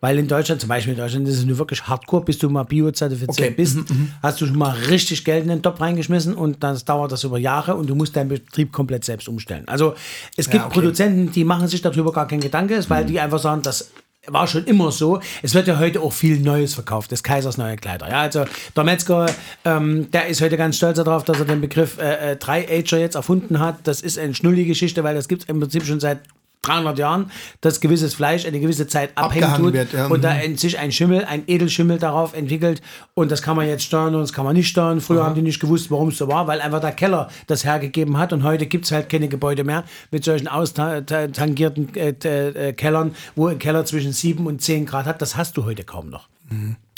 Weil 0.01 0.19
in 0.19 0.27
Deutschland, 0.27 0.61
zum 0.61 0.69
Beispiel 0.69 0.95
in 0.95 0.99
Deutschland, 0.99 1.29
ist 1.29 1.39
es 1.39 1.45
nur 1.45 1.59
wirklich 1.59 1.85
hardcore, 1.87 2.25
bis 2.25 2.37
du 2.37 2.51
mal 2.51 2.65
bio-zertifiziert 2.65 3.39
Okay. 3.39 3.51
bist, 3.57 3.77
Mhm, 3.89 4.09
hast 4.21 4.41
du 4.41 4.47
schon 4.47 4.59
mal 4.59 4.73
richtig 4.91 5.25
Geld 5.25 5.45
in 5.45 5.49
den 5.49 5.63
Topf 5.63 5.81
reingeschmissen 5.81 6.35
und 6.35 6.61
dann 6.65 6.77
dauert 6.85 7.13
das 7.13 7.23
über 7.23 7.39
Jahre 7.39 7.77
und 7.77 7.89
du 7.89 7.95
musst 7.95 8.17
deinen 8.17 8.29
Betrieb 8.29 8.73
komplett 8.73 9.05
selbst 9.05 9.29
umstellen. 9.29 9.63
Also 9.69 9.95
es 10.37 10.51
gibt 10.51 10.65
okay. 10.65 10.73
Produzenten, 10.75 11.31
die 11.31 11.45
machen 11.45 11.69
sich 11.69 11.83
darüber 11.83 12.13
gar 12.13 12.27
keinen 12.27 12.41
Gedanke, 12.41 12.85
weil 12.89 13.05
die 13.07 13.21
einfach 13.21 13.39
sagen, 13.39 13.63
das 13.63 13.93
war 14.29 14.47
schon 14.47 14.65
immer 14.67 14.93
so. 14.93 15.21
Es 15.43 15.55
wird 15.55 15.67
ja 15.67 15.79
heute 15.79 16.01
auch 16.01 16.13
viel 16.13 16.39
Neues 16.39 16.75
verkauft, 16.75 17.11
des 17.11 17.23
Kaisers 17.23 17.59
neue 17.59 17.77
Kleider. 17.77 18.09
Ja, 18.09 18.21
also 18.21 18.45
der 18.77 18.85
Metzger, 18.85 19.27
ähm, 19.65 20.11
der 20.13 20.29
ist 20.29 20.41
heute 20.41 20.57
ganz 20.57 20.77
stolz 20.77 20.97
darauf, 20.97 21.25
dass 21.25 21.41
er 21.41 21.45
den 21.45 21.61
Begriff 21.61 21.99
äh, 21.99 22.33
äh, 22.33 22.37
Dry-Ager 22.37 22.99
jetzt 22.99 23.17
erfunden 23.17 23.59
hat. 23.59 23.79
Das 23.85 24.01
ist 24.01 24.19
eine 24.19 24.35
schnullige 24.35 24.69
Geschichte, 24.69 25.03
weil 25.03 25.17
das 25.17 25.27
gibt 25.27 25.43
es 25.43 25.49
im 25.49 25.59
Prinzip 25.59 25.85
schon 25.85 25.99
seit 25.99 26.21
300 26.63 26.97
Jahren, 26.97 27.31
dass 27.61 27.81
gewisses 27.81 28.15
Fleisch 28.15 28.47
eine 28.47 28.61
gewisse 28.61 28.87
Zeit 28.87 29.11
abhängen 29.17 29.45
Abgehangen 29.45 29.65
tut 29.65 29.73
wird, 29.75 29.93
ja, 29.93 30.07
und 30.07 30.23
da 30.23 30.35
mhm. 30.35 30.57
sich 30.57 30.79
ein 30.79 30.93
Schimmel, 30.93 31.25
ein 31.25 31.43
Edelschimmel 31.49 31.99
darauf 31.99 32.35
entwickelt 32.35 32.81
und 33.15 33.33
das 33.33 33.43
kann 33.43 33.57
man 33.57 33.67
jetzt 33.67 33.83
steuern 33.83 34.15
und 34.15 34.21
das 34.21 34.33
kann 34.33 34.45
man 34.45 34.55
nicht 34.55 34.69
steuern. 34.69 35.01
Früher 35.01 35.25
haben 35.25 35.35
die 35.35 35.43
nicht 35.43 35.61
gewusst, 35.61 35.91
warum 35.91 36.09
es 36.11 36.19
so 36.19 36.29
war, 36.29 36.47
weil 36.47 36.61
einfach 36.61 36.81
der 36.81 36.93
Keller 36.93 37.29
das 37.49 37.65
hergegeben 37.65 38.17
hat 38.17 38.33
und 38.33 38.45
heute 38.45 38.67
gibt 38.67 38.85
es 38.85 38.93
halt 38.93 39.09
keine 39.09 39.29
Gebäude 39.29 39.65
mehr 39.65 39.83
mit 40.13 40.25
solchen 40.25 40.47
austangierten 40.47 41.95
äh, 41.97 42.11
äh, 42.11 42.73
Kellern, 42.75 43.17
wo 43.35 43.49
ein 43.49 43.59
Keller 43.59 43.85
zwischen 43.85 44.13
7 44.13 44.47
und 44.47 44.63
10 44.63 44.87
Grad 44.87 45.07
hat. 45.07 45.21
Das 45.21 45.37
hast 45.37 45.57
du 45.57 45.65
heute 45.65 45.83
kaum 45.83 46.11
noch. 46.11 46.29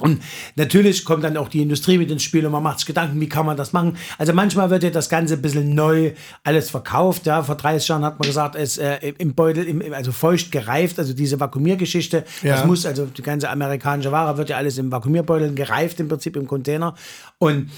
Und 0.00 0.20
natürlich 0.56 1.04
kommt 1.04 1.22
dann 1.22 1.36
auch 1.36 1.48
die 1.48 1.62
Industrie 1.62 1.98
mit 1.98 2.10
ins 2.10 2.24
Spiel 2.24 2.44
und 2.44 2.50
man 2.52 2.64
macht 2.64 2.80
sich 2.80 2.86
Gedanken, 2.86 3.20
wie 3.20 3.28
kann 3.28 3.46
man 3.46 3.56
das 3.56 3.72
machen. 3.72 3.96
Also 4.18 4.32
manchmal 4.32 4.68
wird 4.70 4.82
ja 4.82 4.90
das 4.90 5.08
Ganze 5.08 5.34
ein 5.34 5.42
bisschen 5.42 5.72
neu 5.74 6.12
alles 6.42 6.68
verkauft. 6.68 7.26
Ja, 7.26 7.44
vor 7.44 7.54
30 7.54 7.88
Jahren 7.88 8.04
hat 8.04 8.18
man 8.18 8.26
gesagt, 8.26 8.56
es 8.56 8.76
äh, 8.78 9.12
im 9.18 9.34
Beutel, 9.34 9.64
im, 9.64 9.92
also 9.94 10.10
feucht 10.10 10.50
gereift, 10.50 10.98
also 10.98 11.12
diese 11.14 11.38
Vakuumiergeschichte, 11.38 12.24
Ja. 12.42 12.56
das 12.56 12.66
muss, 12.66 12.84
also 12.86 13.06
die 13.06 13.22
ganze 13.22 13.48
amerikanische 13.48 14.10
Ware 14.10 14.36
wird 14.36 14.48
ja 14.50 14.56
alles 14.56 14.78
im 14.78 14.90
Vakuumierbeutel 14.90 15.54
gereift, 15.54 16.00
im 16.00 16.08
Prinzip 16.08 16.34
im 16.36 16.48
Container. 16.48 16.96
Und 17.38 17.70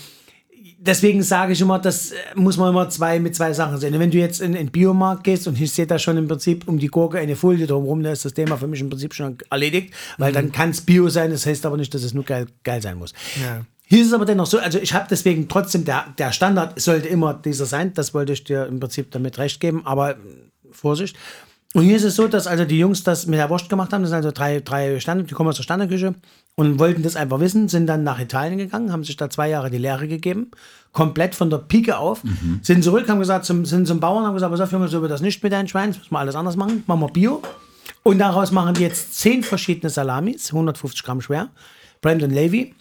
deswegen 0.86 1.22
sage 1.22 1.52
ich 1.52 1.60
immer, 1.60 1.78
das 1.78 2.12
äh, 2.12 2.16
muss 2.34 2.56
man 2.56 2.70
immer 2.70 2.88
zwei 2.88 3.18
mit 3.18 3.34
zwei 3.34 3.52
Sachen 3.52 3.78
sehen. 3.78 3.98
Wenn 3.98 4.10
du 4.10 4.18
jetzt 4.18 4.40
in 4.40 4.52
den 4.52 4.70
Biomarkt 4.70 5.24
gehst 5.24 5.46
und 5.48 5.60
ich 5.60 5.72
sehe 5.72 5.86
da 5.86 5.98
schon 5.98 6.16
im 6.16 6.28
Prinzip 6.28 6.66
um 6.68 6.78
die 6.78 6.88
Gurke 6.88 7.18
eine 7.18 7.36
Folie 7.36 7.66
drumherum, 7.66 8.02
dann 8.02 8.12
ist 8.12 8.24
das 8.24 8.34
Thema 8.34 8.56
für 8.56 8.66
mich 8.66 8.80
im 8.80 8.88
Prinzip 8.88 9.14
schon 9.14 9.38
erledigt, 9.50 9.92
weil 10.18 10.32
dann 10.32 10.52
kann 10.52 10.70
es 10.70 10.80
Bio 10.80 11.08
sein, 11.08 11.30
das 11.30 11.46
heißt 11.46 11.66
aber 11.66 11.76
nicht, 11.76 11.92
dass 11.94 12.02
es 12.02 12.14
nur 12.14 12.24
geil, 12.24 12.46
geil 12.64 12.80
sein 12.80 12.98
muss. 12.98 13.12
Ja. 13.42 13.64
Hier 13.88 14.00
ist 14.00 14.08
es 14.08 14.12
aber 14.12 14.24
dennoch 14.24 14.46
so, 14.46 14.58
also 14.58 14.78
ich 14.78 14.94
habe 14.94 15.06
deswegen 15.08 15.48
trotzdem, 15.48 15.84
der, 15.84 16.06
der 16.18 16.32
Standard 16.32 16.80
sollte 16.80 17.08
immer 17.08 17.34
dieser 17.34 17.66
sein, 17.66 17.94
das 17.94 18.14
wollte 18.14 18.32
ich 18.32 18.42
dir 18.42 18.66
im 18.66 18.80
Prinzip 18.80 19.12
damit 19.12 19.38
recht 19.38 19.60
geben, 19.60 19.86
aber 19.86 20.16
Vorsicht. 20.72 21.16
Und 21.76 21.82
hier 21.82 21.96
ist 21.96 22.04
es 22.04 22.16
so, 22.16 22.26
dass 22.26 22.46
also 22.46 22.64
die 22.64 22.78
Jungs 22.78 23.04
das 23.04 23.26
mit 23.26 23.38
der 23.38 23.50
Wurst 23.50 23.68
gemacht 23.68 23.92
haben, 23.92 24.00
das 24.00 24.08
sind 24.08 24.16
also 24.16 24.30
drei, 24.30 24.60
drei 24.60 24.98
Standard, 24.98 25.28
die 25.28 25.34
kommen 25.34 25.50
aus 25.50 25.56
der 25.56 25.62
Standardküche 25.62 26.14
und 26.54 26.78
wollten 26.78 27.02
das 27.02 27.16
einfach 27.16 27.38
wissen, 27.38 27.68
sind 27.68 27.86
dann 27.86 28.02
nach 28.02 28.18
Italien 28.18 28.56
gegangen, 28.56 28.92
haben 28.92 29.04
sich 29.04 29.18
da 29.18 29.28
zwei 29.28 29.50
Jahre 29.50 29.68
die 29.68 29.76
Lehre 29.76 30.08
gegeben, 30.08 30.52
komplett 30.92 31.34
von 31.34 31.50
der 31.50 31.58
Pike 31.58 31.98
auf, 31.98 32.22
sind 32.62 32.82
zurück, 32.82 33.10
haben 33.10 33.18
gesagt, 33.18 33.44
zum, 33.44 33.66
sind 33.66 33.86
zum 33.86 34.00
Bauern, 34.00 34.24
haben 34.24 34.32
gesagt, 34.32 34.52
pass 34.52 34.62
auf, 34.62 34.72
Junge, 34.72 34.88
so 34.88 35.02
wird 35.02 35.10
das 35.10 35.20
nicht 35.20 35.42
mit 35.42 35.52
deinen 35.52 35.68
Schweinen, 35.68 35.90
das 35.90 35.98
müssen 35.98 36.14
wir 36.14 36.18
alles 36.18 36.34
anders 36.34 36.56
machen, 36.56 36.82
machen 36.86 37.00
wir 37.00 37.08
Bio. 37.08 37.42
Und 38.04 38.20
daraus 38.20 38.52
machen 38.52 38.72
die 38.72 38.80
jetzt 38.80 39.14
zehn 39.14 39.42
verschiedene 39.42 39.90
Salamis, 39.90 40.52
150 40.52 41.02
Gramm 41.02 41.20
schwer, 41.20 41.50
Brandon 42.00 42.30
Levy, 42.30 42.74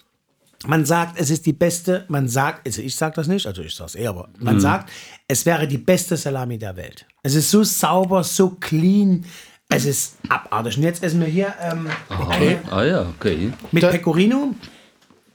man 0.67 0.85
sagt, 0.85 1.19
es 1.19 1.29
ist 1.29 1.45
die 1.45 1.53
beste, 1.53 2.05
man 2.07 2.27
sagt, 2.27 2.65
also 2.65 2.81
ich 2.81 2.95
sage 2.95 3.15
das 3.15 3.27
nicht, 3.27 3.45
also 3.45 3.61
ich 3.61 3.75
sage 3.75 3.87
es 3.89 3.95
eher, 3.95 4.09
aber 4.09 4.29
man 4.39 4.59
sagt, 4.59 4.89
es 5.27 5.45
wäre 5.45 5.67
die 5.67 5.77
beste 5.77 6.17
Salami 6.17 6.57
der 6.57 6.75
Welt. 6.75 7.05
Es 7.23 7.35
ist 7.35 7.51
so 7.51 7.63
sauber, 7.63 8.23
so 8.23 8.49
clean, 8.51 9.25
es 9.69 9.85
ist 9.85 10.15
abartig. 10.29 10.77
Und 10.77 10.83
jetzt 10.83 11.03
essen 11.03 11.19
wir 11.19 11.27
hier 11.27 11.53
ähm, 11.61 11.87
eine 12.29 12.59
Ah 12.71 12.83
ja, 12.83 13.01
okay. 13.17 13.51
mit 13.71 13.83
Da- 13.83 13.89
Pecorino. 13.89 14.53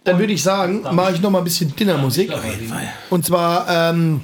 Dann 0.05 0.19
würde 0.19 0.33
ich 0.33 0.43
sagen, 0.43 0.83
mache 0.93 1.13
ich 1.15 1.21
noch 1.21 1.31
mal 1.31 1.39
ein 1.39 1.45
bisschen 1.45 1.77
Dinnermusik. 1.77 2.33
Und 3.11 3.27
zwar, 3.27 3.69
ähm, 3.69 4.23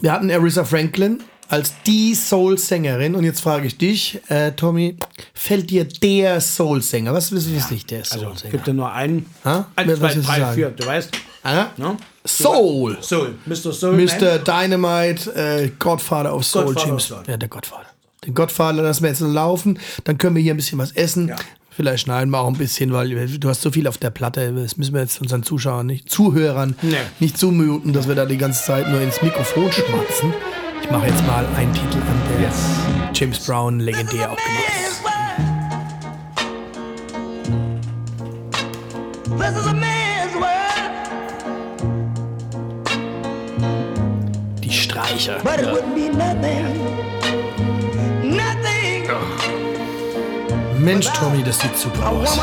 wir 0.00 0.12
hatten 0.12 0.30
Aretha 0.30 0.62
Franklin 0.64 1.22
als 1.50 1.74
die 1.86 2.14
Soul-Sängerin. 2.14 3.14
Und 3.14 3.24
jetzt 3.24 3.40
frage 3.40 3.66
ich 3.66 3.76
dich, 3.76 4.20
äh, 4.28 4.52
Tommy, 4.52 4.96
fällt 5.34 5.68
dir 5.70 5.84
der 5.84 6.40
Soul-Sänger? 6.40 7.12
Was 7.12 7.30
ist 7.32 7.48
ja. 7.48 7.66
nicht 7.70 7.90
der 7.90 7.98
Also, 8.00 8.20
Soul-Sänger? 8.20 8.52
gibt 8.52 8.66
ja 8.66 8.72
nur 8.72 8.92
einen. 8.92 9.26
Ha? 9.44 9.66
Was 9.76 10.12
zwei, 10.22 10.38
drei, 10.38 10.52
vier. 10.54 10.70
Du 10.70 10.86
weißt. 10.86 11.10
Ah? 11.42 11.66
Ne? 11.76 11.96
Soul. 12.24 12.98
Soul. 13.00 13.34
Mr. 13.46 13.72
Soul. 13.72 13.96
Mr. 13.96 14.38
Dynamite, 14.38 15.34
äh, 15.34 15.70
Godfather 15.78 16.34
of 16.34 16.44
Soul, 16.44 16.66
Godfather 16.66 16.86
James. 16.88 17.10
of 17.10 17.18
Soul. 17.18 17.22
Ja, 17.26 17.36
der 17.36 17.48
Godfather. 17.48 17.86
Den 18.26 18.34
Godfather 18.34 18.82
lassen 18.82 19.02
wir 19.02 19.08
jetzt 19.10 19.20
laufen, 19.20 19.78
dann 20.04 20.18
können 20.18 20.36
wir 20.36 20.42
hier 20.42 20.52
ein 20.52 20.58
bisschen 20.58 20.78
was 20.78 20.92
essen. 20.92 21.28
Ja. 21.28 21.36
Vielleicht 21.70 22.02
schneiden 22.04 22.28
wir 22.30 22.40
auch 22.40 22.48
ein 22.48 22.58
bisschen, 22.58 22.92
weil 22.92 23.08
du 23.38 23.48
hast 23.48 23.62
so 23.62 23.70
viel 23.70 23.86
auf 23.86 23.96
der 23.96 24.10
Platte. 24.10 24.52
Das 24.52 24.76
müssen 24.76 24.92
wir 24.92 25.00
jetzt 25.00 25.18
unseren 25.22 25.42
Zuschauern 25.42 25.86
nicht, 25.86 26.10
Zuhörern 26.10 26.76
Nee. 26.82 26.96
nicht 27.20 27.38
zumuten, 27.38 27.94
dass 27.94 28.06
wir 28.06 28.14
da 28.14 28.26
die 28.26 28.36
ganze 28.36 28.62
Zeit 28.62 28.86
nur 28.90 29.00
ins 29.00 29.22
Mikrofon 29.22 29.72
schmatzen. 29.72 30.34
Ich 30.82 30.90
mache 30.90 31.06
jetzt 31.06 31.26
mal 31.26 31.44
einen 31.56 31.72
Titel 31.72 31.98
an, 31.98 32.22
der 32.40 32.50
James 33.14 33.38
Brown 33.46 33.80
legendär 33.80 34.30
auch 34.30 34.36
gemacht 34.36 34.64
hat. 34.66 35.20
Die 44.62 44.72
Streicher. 44.72 45.38
but 45.42 45.60
it 45.60 45.66
wouldn't 45.66 45.94
be 45.94 46.08
nothing. 46.08 46.66
Nothing. 48.22 49.08
Mensch, 50.78 51.06
Tommy, 51.12 51.42
das 51.42 51.58
sieht 51.60 51.76
super 51.76 52.08
aus. 52.08 52.38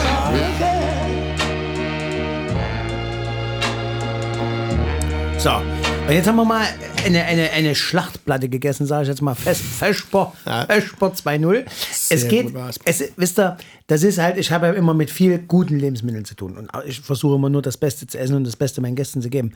So, 5.37 5.61
und 6.07 6.13
jetzt 6.13 6.27
haben 6.27 6.37
wir 6.37 6.45
mal 6.45 6.65
eine, 7.05 7.23
eine, 7.25 7.51
eine 7.51 7.75
Schlachtplatte 7.75 8.47
gegessen, 8.47 8.85
sage 8.85 9.03
ich 9.03 9.09
jetzt 9.09 9.21
mal 9.21 9.35
fest. 9.35 9.61
Vesper, 9.61 10.33
Ja. 10.45 10.65
Vesper 10.65 11.07
2.0. 11.07 11.65
Es 12.09 12.27
geht, 12.27 12.53
es, 12.85 13.03
wisst 13.17 13.39
ihr, 13.39 13.57
das 13.87 14.03
ist 14.03 14.17
halt, 14.17 14.37
ich 14.37 14.51
habe 14.51 14.67
ja 14.67 14.73
immer 14.73 14.93
mit 14.93 15.09
viel 15.09 15.37
guten 15.39 15.77
Lebensmitteln 15.77 16.23
zu 16.23 16.35
tun. 16.35 16.57
Und 16.57 16.69
ich 16.85 17.01
versuche 17.01 17.35
immer 17.35 17.49
nur 17.49 17.61
das 17.61 17.75
Beste 17.77 18.07
zu 18.07 18.17
essen 18.17 18.35
und 18.35 18.45
das 18.45 18.55
Beste 18.55 18.79
meinen 18.79 18.95
Gästen 18.95 19.21
zu 19.21 19.29
geben. 19.29 19.53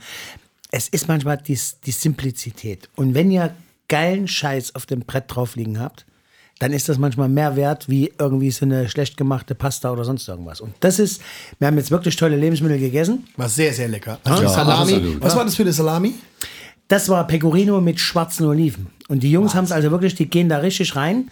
Es 0.70 0.88
ist 0.88 1.08
manchmal 1.08 1.38
die, 1.38 1.58
die 1.86 1.90
Simplizität. 1.90 2.88
Und 2.96 3.14
wenn 3.14 3.30
ihr 3.30 3.54
geilen 3.88 4.28
Scheiß 4.28 4.74
auf 4.74 4.86
dem 4.86 5.00
Brett 5.00 5.24
drauf 5.28 5.56
liegen 5.56 5.80
habt, 5.80 6.04
dann 6.62 6.72
ist 6.72 6.88
das 6.88 6.96
manchmal 6.96 7.28
mehr 7.28 7.56
wert 7.56 7.88
wie 7.88 8.12
irgendwie 8.20 8.52
so 8.52 8.64
eine 8.64 8.88
schlecht 8.88 9.16
gemachte 9.16 9.56
Pasta 9.56 9.90
oder 9.90 10.04
sonst 10.04 10.28
irgendwas. 10.28 10.60
Und 10.60 10.72
das 10.78 11.00
ist, 11.00 11.20
wir 11.58 11.66
haben 11.66 11.76
jetzt 11.76 11.90
wirklich 11.90 12.14
tolle 12.14 12.36
Lebensmittel 12.36 12.78
gegessen. 12.78 13.24
War 13.36 13.48
sehr, 13.48 13.72
sehr 13.72 13.88
lecker. 13.88 14.20
Also 14.22 14.44
Ja, 14.44 14.48
Salami. 14.48 14.92
absolut. 14.94 15.22
Was 15.22 15.34
war 15.34 15.44
das 15.44 15.56
für 15.56 15.62
eine 15.64 15.72
Salami? 15.72 16.14
Das 16.86 17.08
war 17.08 17.26
Pecorino 17.26 17.80
mit 17.80 17.98
schwarzen 17.98 18.46
Oliven. 18.46 18.86
Und 19.08 19.24
die 19.24 19.32
Jungs 19.32 19.56
haben 19.56 19.64
es 19.64 19.72
also 19.72 19.90
wirklich, 19.90 20.14
die 20.14 20.26
gehen 20.30 20.48
da 20.48 20.58
richtig 20.58 20.94
rein 20.94 21.30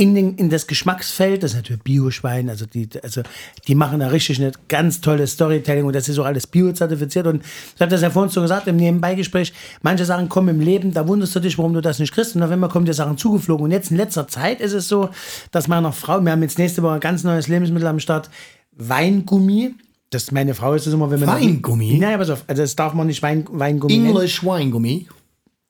in, 0.00 0.14
den, 0.14 0.34
in 0.36 0.48
das 0.48 0.66
Geschmacksfeld. 0.66 1.42
Das 1.42 1.50
ist 1.50 1.58
natürlich 1.58 1.82
Bio-Schwein, 1.82 2.48
also 2.48 2.64
die, 2.64 2.88
also 3.02 3.20
die 3.68 3.74
machen 3.74 4.00
da 4.00 4.08
richtig 4.08 4.40
eine 4.40 4.52
ganz 4.68 5.02
tolle 5.02 5.26
Storytelling 5.26 5.84
und 5.84 5.94
das 5.94 6.08
ist 6.08 6.18
auch 6.18 6.24
alles 6.24 6.46
bio-zertifiziert. 6.46 7.26
Und 7.26 7.42
ich 7.44 7.80
habe 7.80 7.90
das 7.90 8.00
ja 8.00 8.08
vorhin 8.08 8.30
so 8.30 8.40
gesagt 8.40 8.66
im 8.66 8.76
Nebenbeigespräch, 8.76 9.52
manche 9.82 10.06
Sachen 10.06 10.30
kommen 10.30 10.48
im 10.48 10.60
Leben, 10.60 10.94
da 10.94 11.06
wunderst 11.06 11.36
du 11.36 11.40
dich, 11.40 11.58
warum 11.58 11.74
du 11.74 11.82
das 11.82 11.98
nicht 11.98 12.14
kriegst. 12.14 12.34
Und 12.34 12.42
auf 12.42 12.50
einmal 12.50 12.70
kommen 12.70 12.86
dir 12.86 12.94
Sachen 12.94 13.18
zugeflogen. 13.18 13.64
Und 13.64 13.72
jetzt 13.72 13.90
in 13.90 13.98
letzter 13.98 14.26
Zeit 14.26 14.60
ist 14.60 14.72
es 14.72 14.88
so, 14.88 15.10
dass 15.52 15.68
meiner 15.68 15.92
Frau, 15.92 16.18
wir 16.20 16.32
haben 16.32 16.42
jetzt 16.42 16.58
nächste 16.58 16.82
Woche 16.82 16.94
ein 16.94 17.00
ganz 17.00 17.22
neues 17.22 17.48
Lebensmittel 17.48 17.86
am 17.86 18.00
Start, 18.00 18.30
Weingummi. 18.72 19.74
Das, 20.08 20.32
meine 20.32 20.54
Frau 20.54 20.72
ist 20.72 20.86
das 20.86 20.94
immer, 20.94 21.10
wenn 21.10 21.20
man... 21.20 21.28
Weingummi? 21.28 21.98
Naja, 21.98 22.16
pass 22.16 22.30
auf, 22.30 22.44
also 22.46 22.62
das 22.62 22.74
darf 22.74 22.94
man 22.94 23.06
nicht 23.06 23.22
Wein, 23.22 23.44
Weingummi 23.50 23.98
nennen. 23.98 24.06
English 24.06 24.42
Weingummi. 24.42 25.08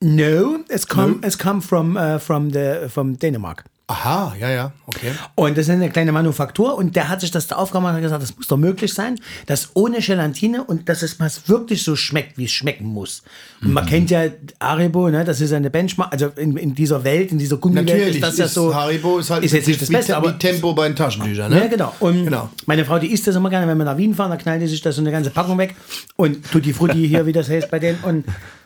No, 0.02 0.58
es 0.68 0.86
come, 0.86 1.16
es 1.22 1.36
come 1.36 1.60
from, 1.60 1.96
uh, 1.96 2.18
from, 2.18 2.50
the, 2.52 2.88
from 2.88 3.18
Dänemark. 3.18 3.64
Aha, 3.90 4.36
ja, 4.38 4.48
ja, 4.50 4.72
okay. 4.86 5.10
Und 5.34 5.58
das 5.58 5.66
ist 5.66 5.70
eine 5.72 5.90
kleine 5.90 6.12
Manufaktur 6.12 6.76
und 6.76 6.94
der 6.94 7.08
hat 7.08 7.20
sich 7.20 7.32
das 7.32 7.48
da 7.48 7.56
aufgemacht 7.56 7.96
und 7.96 8.02
gesagt, 8.02 8.22
das 8.22 8.36
muss 8.36 8.46
doch 8.46 8.56
möglich 8.56 8.94
sein, 8.94 9.18
dass 9.46 9.70
ohne 9.74 9.98
Gelatine 9.98 10.62
und 10.62 10.88
dass 10.88 11.02
es 11.02 11.18
mal 11.18 11.28
wirklich 11.46 11.82
so 11.82 11.96
schmeckt, 11.96 12.38
wie 12.38 12.44
es 12.44 12.52
schmecken 12.52 12.84
muss. 12.84 13.22
Und 13.60 13.72
man 13.72 13.86
kennt 13.86 14.12
ja 14.12 14.26
Haribo, 14.60 15.10
ne, 15.10 15.24
das 15.24 15.40
ist 15.40 15.52
eine 15.52 15.70
Benchmark, 15.70 16.12
also 16.12 16.28
in, 16.36 16.56
in 16.56 16.72
dieser 16.72 17.02
Welt, 17.02 17.32
in 17.32 17.38
dieser 17.38 17.56
Gummiwelt 17.56 17.88
Natürlich 17.88 18.14
ist 18.14 18.22
das 18.22 18.38
ja 18.38 18.46
so. 18.46 18.72
Haribo 18.72 19.18
ist 19.18 19.30
halt 19.30 19.42
ist 19.42 19.52
jetzt 19.54 19.66
nicht 19.66 19.82
das 19.82 19.88
Beste, 19.88 20.16
aber 20.16 20.38
Tempo 20.38 20.72
bei 20.72 20.86
den 20.86 20.94
Taschentüchern, 20.94 21.50
ne? 21.50 21.58
ja, 21.58 21.66
genau. 21.66 21.92
Und 21.98 22.26
Genau. 22.26 22.48
meine 22.66 22.84
Frau, 22.84 23.00
die 23.00 23.12
isst 23.12 23.26
das 23.26 23.34
immer 23.34 23.50
gerne, 23.50 23.66
wenn 23.66 23.76
wir 23.76 23.84
nach 23.84 23.96
Wien 23.96 24.14
fahren, 24.14 24.30
da 24.30 24.36
knallt 24.36 24.62
die 24.62 24.68
sich 24.68 24.82
das 24.82 24.94
so 24.94 25.00
eine 25.00 25.10
ganze 25.10 25.30
Packung 25.30 25.58
weg 25.58 25.74
und 26.14 26.48
Tutti 26.52 26.72
Frutti 26.72 27.08
hier, 27.08 27.26
wie 27.26 27.32
das 27.32 27.48
heißt 27.50 27.68
bei 27.72 27.80
denen. 27.80 27.98
Und 28.04 28.24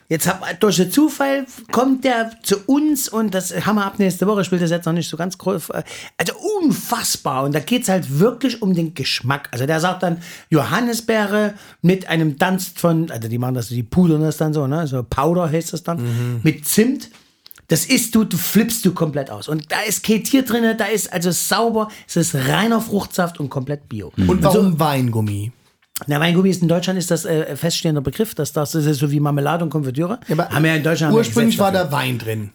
jetzt 0.09 0.27
hab, 0.27 0.61
durch 0.61 0.77
den 0.77 0.91
Zufall 0.93 1.47
kommt 1.73 2.05
der 2.05 2.33
zu 2.43 2.57
uns 2.67 3.09
und 3.09 3.35
das 3.35 3.53
haben 3.67 3.77
wir 3.77 3.85
ab 3.85 3.99
nächste 3.99 4.27
Woche, 4.27 4.45
spielt 4.45 4.63
das 4.63 4.71
jetzt 4.71 4.87
noch 4.87 4.93
nicht 4.93 5.09
so 5.09 5.17
ganz 5.17 5.39
groß. 5.39 5.71
Also 5.71 6.35
unfassbar. 6.63 7.45
Und 7.45 7.55
da 7.55 7.61
geht 7.61 7.83
es 7.83 7.89
halt 7.89 8.19
wirklich 8.19 8.63
um 8.63 8.75
den 8.75 8.95
Geschmack. 8.95 9.49
Also 9.53 9.67
der 9.67 9.81
sagt 9.81 10.03
dann 10.03 10.19
Johannisbeere 10.51 11.55
mit 11.83 12.09
einem 12.09 12.37
Dunst 12.39 12.79
von, 12.79 13.11
also 13.11 13.29
die 13.29 13.39
machen 13.39 13.55
das, 13.55 13.69
die 13.69 13.83
pudern 13.83 14.23
das 14.23 14.37
dann 14.37 14.53
so, 14.55 14.67
ne? 14.67 14.87
So 14.87 15.03
Powder 15.03 15.51
heißt 15.51 15.73
das 15.73 15.83
dann, 15.83 16.03
Mhm. 16.03 16.41
mit 16.43 16.67
Zimt. 16.67 17.11
Das 17.69 17.87
isst 17.87 18.15
du, 18.15 18.25
du 18.25 18.37
flippst 18.37 18.85
du 18.85 18.93
komplett 18.93 19.31
aus. 19.31 19.49
Und 19.49 19.73
da 19.73 19.81
ist 19.89 20.03
Ketier 20.03 20.43
drin, 20.45 20.77
da 20.77 20.85
ist 20.85 21.11
also 21.11 21.31
sauber, 21.31 21.89
es 22.07 22.17
ist 22.17 22.35
reiner 22.35 22.81
Fruchtsaft 22.81 23.41
und 23.41 23.49
komplett 23.49 23.89
bio. 23.89 24.13
Und 24.17 24.43
warum 24.43 24.79
Weingummi? 24.79 25.51
Na, 26.09 26.19
Weingummi 26.19 26.51
ist 26.51 26.61
in 26.61 26.69
Deutschland 26.69 26.99
ist 26.99 27.11
das 27.11 27.25
äh, 27.25 27.55
feststehender 27.57 28.01
Begriff, 28.01 28.35
dass 28.35 28.53
das, 28.53 28.73
das 28.73 28.85
ist 28.85 28.99
so 28.99 29.13
wie 29.13 29.21
Marmelade 29.21 29.63
und 29.63 29.71
Konfitüre. 29.71 30.19
aber 30.31 30.49
haben 30.49 30.65
ja 30.65 30.75
in 30.75 30.83
Deutschland 30.83 31.15
Ursprünglich 31.15 31.59
war 31.59 31.71
da 31.71 31.91
Wein 31.93 32.19
drin. 32.19 32.51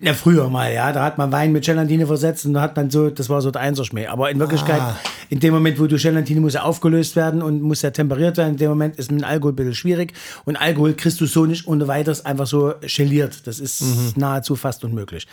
Na, 0.00 0.12
früher 0.14 0.48
mal, 0.50 0.72
ja. 0.72 0.92
Da 0.92 1.04
hat 1.04 1.18
man 1.18 1.32
Wein 1.32 1.52
mit 1.52 1.64
Gelatine 1.64 2.06
versetzt 2.06 2.44
und 2.46 2.54
da 2.54 2.60
hat 2.60 2.76
man 2.76 2.90
so, 2.90 3.10
das 3.10 3.28
war 3.28 3.40
so 3.40 3.50
der 3.50 3.62
Einserschmäh. 3.62 4.06
Aber 4.06 4.30
in 4.30 4.38
Wirklichkeit, 4.38 4.80
Ah. 4.80 4.96
in 5.30 5.40
dem 5.40 5.54
Moment, 5.54 5.78
wo 5.80 5.86
du 5.86 5.96
Gelatine 5.96 6.40
muss 6.40 6.54
ja 6.54 6.62
aufgelöst 6.62 7.16
werden 7.16 7.42
und 7.42 7.62
muss 7.62 7.82
ja 7.82 7.90
temperiert 7.90 8.36
werden, 8.36 8.52
in 8.52 8.56
dem 8.58 8.68
Moment 8.70 8.96
ist 8.96 9.10
mit 9.10 9.24
Alkohol 9.24 9.52
ein 9.52 9.56
bisschen 9.56 9.74
schwierig. 9.74 10.12
Und 10.44 10.56
Alkohol 10.56 10.94
kriegst 10.94 11.20
du 11.20 11.26
so 11.26 11.46
nicht 11.46 11.66
ohne 11.66 11.88
weiteres 11.88 12.24
einfach 12.24 12.46
so 12.46 12.74
geliert. 12.96 13.46
Das 13.46 13.58
ist 13.60 13.80
Mhm. 13.82 14.12
nahezu 14.16 14.56
fast 14.56 14.84
unmöglich. 14.84 15.26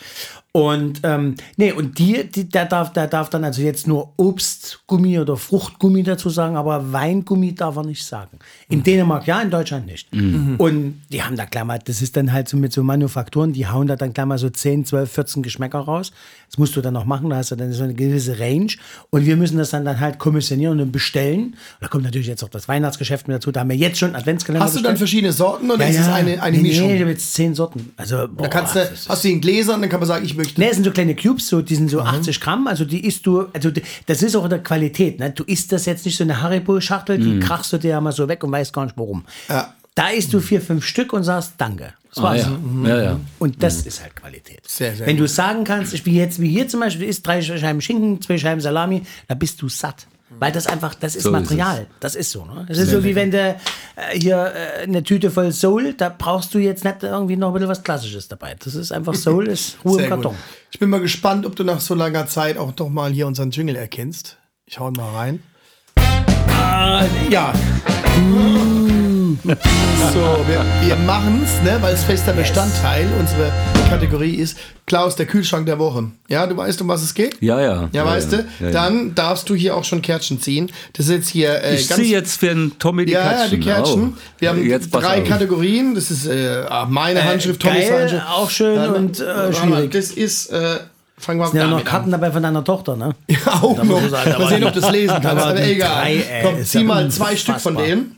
Und, 0.52 1.00
ähm, 1.02 1.34
nee, 1.56 1.72
und 1.72 1.98
die, 1.98 2.30
die, 2.30 2.48
der 2.48 2.66
darf, 2.66 2.92
der 2.92 3.08
darf 3.08 3.28
dann 3.28 3.42
also 3.44 3.60
jetzt 3.60 3.88
nur 3.88 4.12
Obstgummi 4.16 5.18
oder 5.18 5.36
Fruchtgummi 5.36 6.02
dazu 6.04 6.28
sagen, 6.30 6.56
aber 6.56 6.92
Weingummi 6.92 7.54
darf 7.54 7.76
er 7.76 7.84
nicht 7.84 8.04
sagen. 8.04 8.38
In 8.68 8.82
Dänemark 8.84 9.26
ja, 9.26 9.40
in 9.42 9.50
Deutschland 9.50 9.86
nicht. 9.86 10.12
Und 10.12 11.02
die 11.10 11.22
haben 11.22 11.34
da 11.36 11.44
gleich 11.44 11.64
mal, 11.64 11.78
das 11.84 12.00
ist 12.02 12.16
dann 12.16 12.32
halt 12.32 12.48
so 12.48 12.56
mit 12.56 12.72
so 12.72 12.84
Manufakturen, 12.84 13.52
die 13.52 13.66
hauen 13.66 13.88
da 13.88 13.96
dann 13.96 14.12
gleich 14.12 14.26
mal 14.26 14.38
so 14.38 14.43
10, 14.50 14.84
12, 14.84 15.10
14 15.10 15.42
Geschmäcker 15.42 15.78
raus. 15.78 16.12
Das 16.50 16.58
musst 16.58 16.76
du 16.76 16.80
dann 16.80 16.94
noch 16.94 17.04
machen, 17.04 17.30
da 17.30 17.36
hast 17.36 17.50
du 17.50 17.56
dann 17.56 17.72
so 17.72 17.82
eine 17.82 17.94
gewisse 17.94 18.38
Range. 18.38 18.68
Und 19.10 19.26
wir 19.26 19.36
müssen 19.36 19.58
das 19.58 19.70
dann, 19.70 19.84
dann 19.84 19.98
halt 19.98 20.18
kommissionieren 20.18 20.80
und 20.80 20.92
bestellen. 20.92 21.56
Da 21.80 21.88
kommt 21.88 22.04
natürlich 22.04 22.28
jetzt 22.28 22.44
auch 22.44 22.48
das 22.48 22.68
Weihnachtsgeschäft 22.68 23.26
mit 23.26 23.36
dazu. 23.36 23.50
Da 23.50 23.60
haben 23.60 23.70
wir 23.70 23.76
jetzt 23.76 23.98
schon 23.98 24.14
Adventskalender 24.14 24.64
Hast 24.64 24.76
du 24.76 24.82
dann 24.82 24.96
verschiedene 24.96 25.32
Sorten 25.32 25.70
oder 25.70 25.84
ja, 25.84 25.90
ist 25.90 25.98
es 25.98 26.06
ja. 26.06 26.14
eine, 26.14 26.40
eine 26.40 26.56
nee, 26.56 26.68
Mischung? 26.68 26.86
Nee, 26.86 26.94
ich 26.94 27.00
habe 27.00 27.10
jetzt 27.10 27.34
10 27.34 27.54
Sorten. 27.54 27.92
Also, 27.96 28.28
boah, 28.28 28.44
da 28.44 28.48
kannst 28.48 28.76
du, 28.76 28.88
hast 29.08 29.24
du 29.24 29.28
in 29.28 29.40
Gläsern, 29.40 29.80
dann 29.80 29.90
kann 29.90 30.00
man 30.00 30.06
sagen, 30.06 30.24
ich 30.24 30.36
möchte. 30.36 30.60
Ne, 30.60 30.68
es 30.68 30.76
sind 30.76 30.84
so 30.84 30.92
kleine 30.92 31.16
Cubes, 31.16 31.48
so, 31.48 31.60
die 31.60 31.74
sind 31.74 31.90
so 31.90 32.00
80 32.00 32.40
Gramm, 32.40 32.68
also 32.68 32.84
die 32.84 33.04
isst 33.04 33.26
du, 33.26 33.46
also 33.52 33.70
das 34.06 34.22
ist 34.22 34.36
auch 34.36 34.44
in 34.44 34.50
der 34.50 34.62
Qualität, 34.62 35.18
ne? 35.18 35.30
Du 35.30 35.44
isst 35.44 35.72
das 35.72 35.86
jetzt 35.86 36.04
nicht 36.04 36.16
so 36.16 36.24
eine 36.24 36.40
Haribo-Schachtel, 36.40 37.18
die 37.18 37.40
krachst 37.40 37.72
du 37.72 37.78
dir 37.78 37.90
ja 37.90 38.00
mal 38.00 38.12
so 38.12 38.28
weg 38.28 38.44
und 38.44 38.52
weißt 38.52 38.72
gar 38.72 38.84
nicht 38.84 38.96
warum. 38.96 39.24
Ja. 39.48 39.74
Da 39.94 40.08
isst 40.08 40.32
du 40.32 40.40
vier, 40.40 40.60
fünf 40.60 40.84
Stück 40.84 41.12
und 41.12 41.22
sagst 41.22 41.54
Danke. 41.58 41.94
Das 42.10 42.18
Ah, 42.18 42.22
war's. 42.24 42.42
ja. 42.42 42.88
ja, 42.88 43.02
ja. 43.02 43.20
Und 43.38 43.62
das 43.62 43.86
ist 43.86 44.02
halt 44.02 44.14
Qualität. 44.16 44.60
Sehr, 44.66 44.94
sehr 44.94 45.06
Wenn 45.06 45.16
du 45.16 45.26
sagen 45.28 45.64
kannst, 45.64 45.94
ich 45.94 46.04
wie 46.06 46.16
jetzt, 46.16 46.40
wie 46.40 46.48
hier 46.48 46.66
zum 46.68 46.80
Beispiel, 46.80 47.04
du 47.04 47.10
isst 47.10 47.26
drei 47.26 47.40
Scheiben 47.42 47.80
Schinken, 47.80 48.20
zwei 48.20 48.38
Scheiben 48.38 48.60
Salami, 48.60 49.02
da 49.28 49.34
bist 49.34 49.60
du 49.62 49.68
satt. 49.68 50.06
Weil 50.40 50.50
das 50.50 50.66
einfach, 50.66 50.94
das 50.96 51.14
ist 51.14 51.22
So 51.24 51.28
ist 51.28 51.32
Material. 51.32 51.86
das 52.00 52.16
ist 52.16 52.32
so. 52.32 52.44
Ne? 52.44 52.64
Das 52.66 52.78
ist 52.78 52.90
so 52.90 53.04
wie 53.04 53.14
wenn 53.14 53.30
du 53.30 53.38
äh, 53.38 53.56
hier 54.18 54.52
äh, 54.80 54.82
eine 54.82 55.04
Tüte 55.04 55.30
voll 55.30 55.52
Soul, 55.52 55.92
da 55.94 56.08
brauchst 56.08 56.52
du 56.54 56.58
jetzt 56.58 56.82
nicht 56.84 57.04
irgendwie 57.04 57.36
noch 57.36 57.48
ein 57.48 57.52
bisschen 57.54 57.68
was 57.68 57.84
Klassisches 57.84 58.26
dabei. 58.26 58.56
Das 58.58 58.74
ist 58.74 58.90
einfach 58.90 59.14
Soul, 59.14 59.46
ist 59.46 59.76
Ruhe 59.84 59.92
im 59.92 59.98
Sehr 60.00 60.10
gut. 60.16 60.22
Karton. 60.24 60.36
Ich 60.72 60.78
bin 60.80 60.90
mal 60.90 61.00
gespannt, 61.00 61.46
ob 61.46 61.54
du 61.54 61.62
nach 61.62 61.80
so 61.80 61.94
langer 61.94 62.26
Zeit 62.26 62.58
auch 62.58 62.72
doch 62.72 62.88
mal 62.88 63.12
hier 63.12 63.28
unseren 63.28 63.52
Jingle 63.52 63.76
erkennst. 63.76 64.38
Ich 64.66 64.80
hau 64.80 64.88
ihn 64.88 64.94
mal 64.94 65.10
rein. 65.14 65.42
Ja, 67.30 67.52
So, 70.12 70.20
wir, 70.46 70.64
wir 70.86 70.96
machen's, 70.96 71.50
ne, 71.64 71.78
weil 71.80 71.94
es 71.94 72.04
fester 72.04 72.32
Bestandteil 72.32 73.06
unserer 73.18 73.50
Kategorie 73.88 74.34
ist. 74.34 74.56
Klaus, 74.86 75.16
der 75.16 75.26
Kühlschrank 75.26 75.66
der 75.66 75.78
Woche. 75.78 76.04
Ja, 76.28 76.46
du 76.46 76.56
weißt, 76.56 76.80
um 76.82 76.88
was 76.88 77.02
es 77.02 77.14
geht? 77.14 77.40
Ja, 77.40 77.60
ja. 77.60 77.88
Ja, 77.92 78.04
weißt 78.04 78.32
du? 78.32 78.36
Ja, 78.36 78.66
ja. 78.66 78.70
Dann 78.70 79.14
darfst 79.14 79.48
du 79.48 79.54
hier 79.54 79.74
auch 79.76 79.84
schon 79.84 80.02
Kärtchen 80.02 80.40
ziehen. 80.40 80.70
Das 80.92 81.06
ist 81.06 81.12
jetzt 81.12 81.28
hier 81.30 81.62
äh, 81.62 81.74
Ich 81.76 81.88
ziehe 81.88 82.08
jetzt 82.08 82.38
für 82.38 82.48
den 82.48 82.72
Tommy 82.78 83.06
die 83.06 83.12
ja, 83.12 83.22
ja, 83.22 83.28
Kärtchen. 83.30 83.60
die 83.60 83.66
Kärtchen. 83.66 84.12
Oh. 84.14 84.20
Wir 84.38 84.48
haben 84.50 84.66
Jetzt 84.66 84.90
drei 84.94 85.22
auf. 85.22 85.28
Kategorien. 85.28 85.94
Das 85.94 86.10
ist 86.10 86.26
äh, 86.26 86.64
meine 86.88 87.24
Handschrift, 87.24 87.60
Tommys 87.62 87.88
geil, 87.88 88.00
Handschrift. 88.02 88.24
auch 88.28 88.50
schön 88.50 88.76
Dann- 88.76 88.94
und, 88.94 89.20
äh, 89.20 89.52
schwierig. 89.52 89.90
Das 89.92 90.10
ist, 90.10 90.50
äh, 90.52 90.76
fangen 91.16 91.40
wir 91.40 91.46
sind 91.48 91.60
ja 91.60 91.66
noch 91.66 91.82
Karten 91.84 92.10
dabei 92.10 92.30
von 92.30 92.42
deiner 92.42 92.62
Tochter, 92.62 92.96
ne? 92.96 93.04
an. 93.28 93.52
auch 93.62 93.82
noch. 93.82 94.02
ich 94.02 94.10
sagen, 94.10 94.30
da 94.32 94.38
Mal 94.38 94.48
sehen, 94.48 94.64
ob 94.64 94.72
du 94.74 94.80
es 94.80 94.90
lesen 94.90 95.16
kannst. 95.22 95.44
Aber 95.44 95.60
egal. 95.62 96.02
drei, 96.02 96.16
ey, 96.16 96.42
Komm, 96.44 96.58
ist 96.58 96.70
zieh 96.70 96.78
ja 96.78 96.84
mal 96.84 97.10
zwei 97.10 97.34
Stück 97.36 97.60
von 97.60 97.76
denen. 97.76 98.16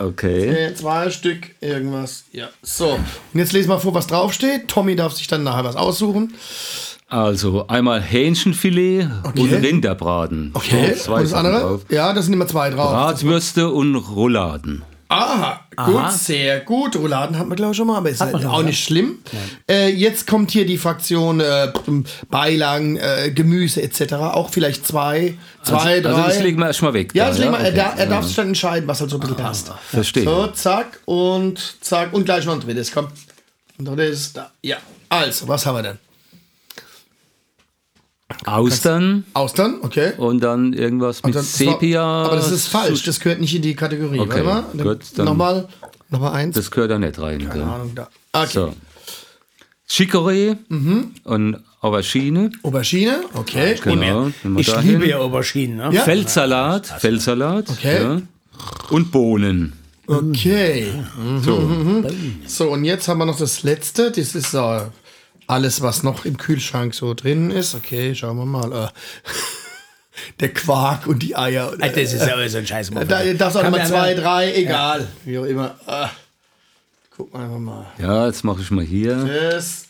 Okay. 0.00 0.48
Äh, 0.48 0.74
zwei 0.74 1.10
Stück, 1.10 1.50
irgendwas. 1.60 2.24
Ja. 2.32 2.48
So. 2.62 2.92
Und 2.94 3.38
jetzt 3.38 3.52
lesen 3.52 3.68
wir 3.68 3.78
vor, 3.78 3.92
was 3.94 4.06
draufsteht. 4.06 4.66
Tommy 4.68 4.96
darf 4.96 5.12
sich 5.12 5.26
dann 5.28 5.42
nachher 5.44 5.64
was 5.64 5.76
aussuchen. 5.76 6.34
Also 7.08 7.66
einmal 7.66 8.00
Hähnchenfilet 8.00 9.08
Okay. 9.24 9.40
und 9.40 9.52
Rinderbraten. 9.52 10.52
Okay. 10.54 10.94
Zwei 10.94 11.16
und 11.16 11.22
das 11.24 11.32
andere? 11.34 11.60
drauf. 11.60 11.80
Ja, 11.90 12.12
das 12.14 12.24
sind 12.26 12.34
immer 12.34 12.46
zwei 12.46 12.70
drauf. 12.70 12.90
Bratwürste 12.92 13.68
und 13.68 13.94
Rouladen. 13.96 14.82
Aha, 15.12 15.60
gut, 15.86 16.12
sehr 16.12 16.60
gut. 16.60 16.94
Rouladen 16.94 17.36
hatten 17.36 17.48
wir, 17.50 17.56
glaube 17.56 17.72
ich, 17.72 17.76
schon 17.76 17.88
mal, 17.88 17.96
aber 17.98 18.10
ist 18.10 18.20
halt 18.20 18.32
man 18.32 18.46
auch 18.46 18.60
ja. 18.60 18.66
nicht 18.66 18.82
schlimm. 18.84 19.18
Äh, 19.68 19.88
jetzt 19.88 20.26
kommt 20.26 20.52
hier 20.52 20.64
die 20.64 20.78
Fraktion 20.78 21.40
äh, 21.40 21.72
Beilagen, 22.30 22.96
äh, 22.96 23.32
Gemüse 23.34 23.82
etc. 23.82 24.12
Auch 24.14 24.50
vielleicht 24.50 24.86
zwei, 24.86 25.34
zwei, 25.64 25.76
Also, 25.96 26.02
drei. 26.02 26.12
also 26.14 26.22
das 26.28 26.42
legen 26.42 26.58
wir 26.60 26.66
erstmal 26.68 26.94
weg. 26.94 27.12
ja, 27.14 27.24
da, 27.24 27.30
das 27.30 27.38
legen 27.40 27.52
wir, 27.52 27.58
er, 27.58 27.70
Okay. 27.72 27.98
er 27.98 28.06
darf 28.06 28.20
Ja. 28.20 28.22
sich 28.22 28.36
dann 28.36 28.46
entscheiden, 28.48 28.88
was 28.88 29.00
halt 29.00 29.10
so 29.10 29.16
ein 29.16 29.20
bisschen 29.20 29.36
passt. 29.36 29.72
Verstehe. 29.90 30.24
So, 30.24 30.46
zack 30.48 31.00
und 31.06 31.76
zack 31.80 32.12
und 32.12 32.24
gleich 32.24 32.44
noch 32.44 32.54
ein 32.54 32.60
drittes. 32.60 32.92
Komm. 32.92 33.08
Und 33.78 33.86
drittes 33.86 34.32
da. 34.32 34.50
Ja. 34.62 34.76
Also, 35.08 35.48
was 35.48 35.66
haben 35.66 35.76
wir 35.76 35.82
denn? 35.82 35.98
Austern 38.46 39.24
Austern, 39.34 39.76
okay. 39.82 40.12
und 40.16 40.40
dann 40.40 40.72
irgendwas 40.72 41.22
mit 41.22 41.34
dann- 41.34 41.42
Sepia. 41.44 42.02
Aber 42.02 42.36
das 42.36 42.50
ist 42.50 42.68
falsch, 42.68 43.02
das 43.04 43.20
gehört 43.20 43.40
nicht 43.40 43.54
in 43.54 43.62
die 43.62 43.74
Kategorie. 43.74 44.20
Okay, 44.20 44.44
Warte 44.44 44.76
mal. 44.76 44.84
gut, 44.94 45.00
dann- 45.16 45.24
nochmal, 45.26 45.68
nochmal 46.10 46.32
eins. 46.34 46.54
Das 46.56 46.70
gehört 46.70 46.90
da 46.90 46.98
nicht 46.98 47.18
rein. 47.18 47.40
Keine 47.40 47.52
gell? 47.52 47.62
Ahnung, 47.62 47.92
da. 47.94 48.08
Okay. 48.32 48.48
So. 48.52 48.72
Chicorée 49.88 50.56
Mhm. 50.68 51.10
und 51.24 51.56
Aubergine. 51.80 52.50
Aubergine, 52.62 53.22
okay. 53.34 53.74
Genau. 53.82 54.30
Ich 54.56 54.66
dahin. 54.66 54.90
liebe 54.92 55.08
ja 55.08 55.18
Auberginen. 55.18 55.78
Ne? 55.78 55.90
Ja. 55.92 56.02
Feldsalat, 56.02 56.86
Feldsalat. 56.86 57.68
Okay. 57.70 58.02
Ja. 58.02 58.22
Und 58.90 59.10
Bohnen. 59.10 59.72
Okay. 60.06 60.92
So. 61.42 61.70
So, 62.46 62.70
und 62.70 62.84
jetzt 62.84 63.08
haben 63.08 63.18
wir 63.18 63.26
noch 63.26 63.38
das 63.38 63.62
letzte. 63.62 64.10
Das 64.10 64.34
ist 64.34 64.54
äh, 64.54 64.80
alles, 65.50 65.82
was 65.82 66.02
noch 66.02 66.24
im 66.24 66.36
Kühlschrank 66.36 66.94
so 66.94 67.14
drin 67.14 67.50
ist. 67.50 67.74
Okay, 67.74 68.14
schauen 68.14 68.36
wir 68.38 68.46
mal. 68.46 68.72
Äh, 68.72 68.88
der 70.40 70.48
Quark 70.52 71.06
und 71.06 71.22
die 71.22 71.36
Eier. 71.36 71.72
Ah, 71.80 71.88
Das 71.88 72.12
ist 72.12 72.26
ja 72.26 72.48
so 72.48 72.58
ein 72.58 72.66
Scheiß. 72.66 72.90
da 73.08 73.24
darfst 73.34 73.56
auch 73.56 73.62
Kann 73.62 73.70
mal 73.72 73.78
man- 73.78 73.86
zwei, 73.86 74.14
drei, 74.14 74.52
egal. 74.54 75.06
Wie 75.24 75.38
auch 75.38 75.44
immer. 75.44 75.74
Ah. 75.86 76.10
Gucken 77.16 77.38
wir 77.40 77.44
einfach 77.44 77.58
mal. 77.58 77.86
Ja, 77.98 78.26
jetzt 78.26 78.44
mache 78.44 78.60
ich 78.62 78.70
mal 78.70 78.84
hier. 78.84 79.16
Das, 79.52 79.84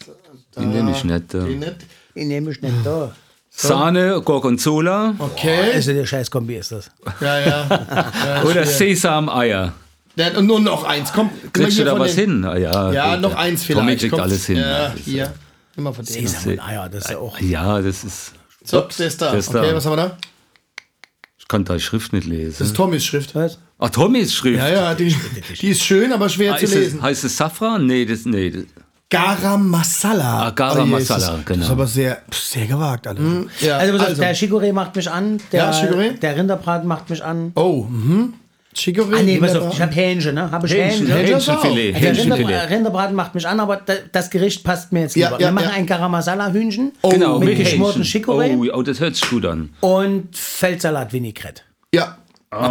da, 0.54 0.61
Den 0.62 0.70
nehme 0.72 0.90
ich 0.92 1.04
nicht. 1.04 1.34
äh. 1.34 1.38
den 1.40 1.58
nicht. 1.61 1.76
Nehme 2.14 2.50
ich 2.50 2.61
nicht 2.61 2.74
da. 2.84 3.12
Sahne, 3.52 4.20
Gorgonzola 4.24 5.14
Okay. 5.18 5.72
Also 5.74 5.92
der 5.92 6.06
Scheißkombi 6.06 6.56
ist 6.56 6.72
das. 6.72 6.90
Ja, 7.20 7.38
ja. 7.40 7.66
ja 8.26 8.42
oder. 8.44 8.64
Sesam-Eier. 8.64 9.72
Ja, 10.16 10.28
und 10.36 10.46
nur 10.46 10.61
noch 10.61 10.84
eins. 10.84 11.12
Komm, 11.12 11.30
Kriegst 11.52 11.78
du 11.78 11.84
da 11.84 11.98
was 11.98 12.14
den- 12.14 12.42
hin? 12.42 12.44
Ah, 12.44 12.56
ja, 12.56 12.92
Ja, 12.92 13.16
noch 13.16 13.34
eins 13.36 13.62
vielleicht. 13.64 13.80
Tommy 13.86 13.96
kriegt 13.96 14.12
Komm. 14.12 14.20
alles 14.20 14.46
hin. 14.46 14.56
Ja, 14.56 14.92
hier. 15.04 15.32
Immer 15.80 15.94
von 15.94 16.04
denen. 16.04 16.26
Sesam 16.26 16.52
und 16.52 16.60
Eier, 16.60 16.88
das 16.90 17.04
ist 17.04 17.10
ja 17.10 17.18
auch. 17.18 17.40
Ja, 17.40 17.80
das 17.80 18.04
ist. 18.04 18.32
So, 18.64 18.82
das 18.82 19.00
ist 19.00 19.22
da. 19.22 19.32
Das 19.32 19.46
ist 19.48 19.54
okay, 19.54 19.70
da. 19.70 19.74
was 19.76 19.86
haben 19.86 19.92
wir 19.92 19.96
da? 20.08 20.16
Ich 21.38 21.48
kann 21.48 21.64
da 21.64 21.74
die 21.74 21.80
Schrift 21.80 22.12
nicht 22.12 22.26
Das 22.26 22.30
lesen. 22.32 22.62
ist 22.66 22.76
Tommys 22.76 23.04
Schrift. 23.04 23.34
Was? 23.34 23.58
Ach, 23.78 23.88
Tommys 23.90 24.34
Schrift. 24.34 24.58
Ja, 24.58 24.68
ja, 24.68 24.94
die, 24.94 25.16
die 25.60 25.68
ist 25.68 25.82
schön, 25.82 26.12
aber 26.12 26.28
schwer 26.28 26.54
Ah, 26.54 26.56
zu 26.58 26.66
lesen. 26.66 26.98
es, 26.98 27.02
heißt 27.02 27.24
es 27.24 27.36
Safran? 27.36 27.86
Nee, 27.86 28.04
das, 28.04 28.24
nee. 28.26 28.50
das- 28.50 28.64
Garam 29.08 29.68
Masala. 29.70 30.46
Ah, 30.46 30.50
Garam 30.50 30.82
Oh 30.82 30.86
Masala, 30.86 31.36
das, 31.38 31.44
genau. 31.46 31.58
Das 31.58 31.66
ist 31.66 31.72
aber 31.72 31.86
sehr, 31.88 32.22
sehr 32.30 32.66
gewagt, 32.66 33.06
alles. 33.08 33.20
Ja, 33.60 33.78
Also, 33.78 33.96
auf, 33.96 34.14
der 34.18 34.36
Chicorée 34.36 34.72
macht 34.72 34.94
mich 34.94 35.10
an, 35.10 35.40
der, 35.50 35.60
Ja, 35.70 36.12
der 36.12 36.36
Rinderbraten 36.36 36.86
macht 36.86 37.10
mich 37.10 37.24
an. 37.24 37.50
oh, 37.56 37.86
mhm. 37.88 38.34
Chicorée. 38.74 39.16
Ah, 39.18 39.22
nee, 39.22 39.38
pass 39.38 39.56
auf, 39.56 39.72
ich 39.74 39.80
habe 39.80 39.92
Hähnchen, 39.92 40.34
ne? 40.36 40.50
Habe 40.50 40.66
ich 40.66 40.74
Hähnchen, 40.74 41.06
Hähnchen. 41.08 41.34
Hähnchenfilet. 41.36 41.92
Hähnchenfilet. 41.94 42.70
Rinderbraten 42.70 43.16
macht 43.16 43.34
mich 43.34 43.46
an, 43.46 43.58
aber 43.58 43.76
da, 43.78 43.94
das 44.12 44.30
Gericht 44.30 44.62
passt 44.62 44.92
mir 44.92 45.00
jetzt 45.02 45.16
Ja, 45.16 45.28
lieber. 45.28 45.40
ja, 45.40 45.48
Wir 45.48 45.52
machen 45.52 45.64
ja. 45.70 45.74
ein 45.76 45.86
Garam 45.86 46.12
Masala 46.12 46.52
Hühnchen 46.52 46.92
Genau, 47.02 47.38
mit 47.40 47.58
geschmorten 47.58 48.02
Hähnchen. 48.02 48.22
Chicorée 48.24 48.56
Oh, 48.72 48.78
oh, 48.78 48.82
das 48.82 49.00
hört 49.00 49.16
sich 49.16 49.28
gut 49.28 49.44
an. 49.44 49.70
und 49.80 50.36
Feldsalat 50.36 51.12
Vinaigrette. 51.12 51.62
Ja, 51.92 52.16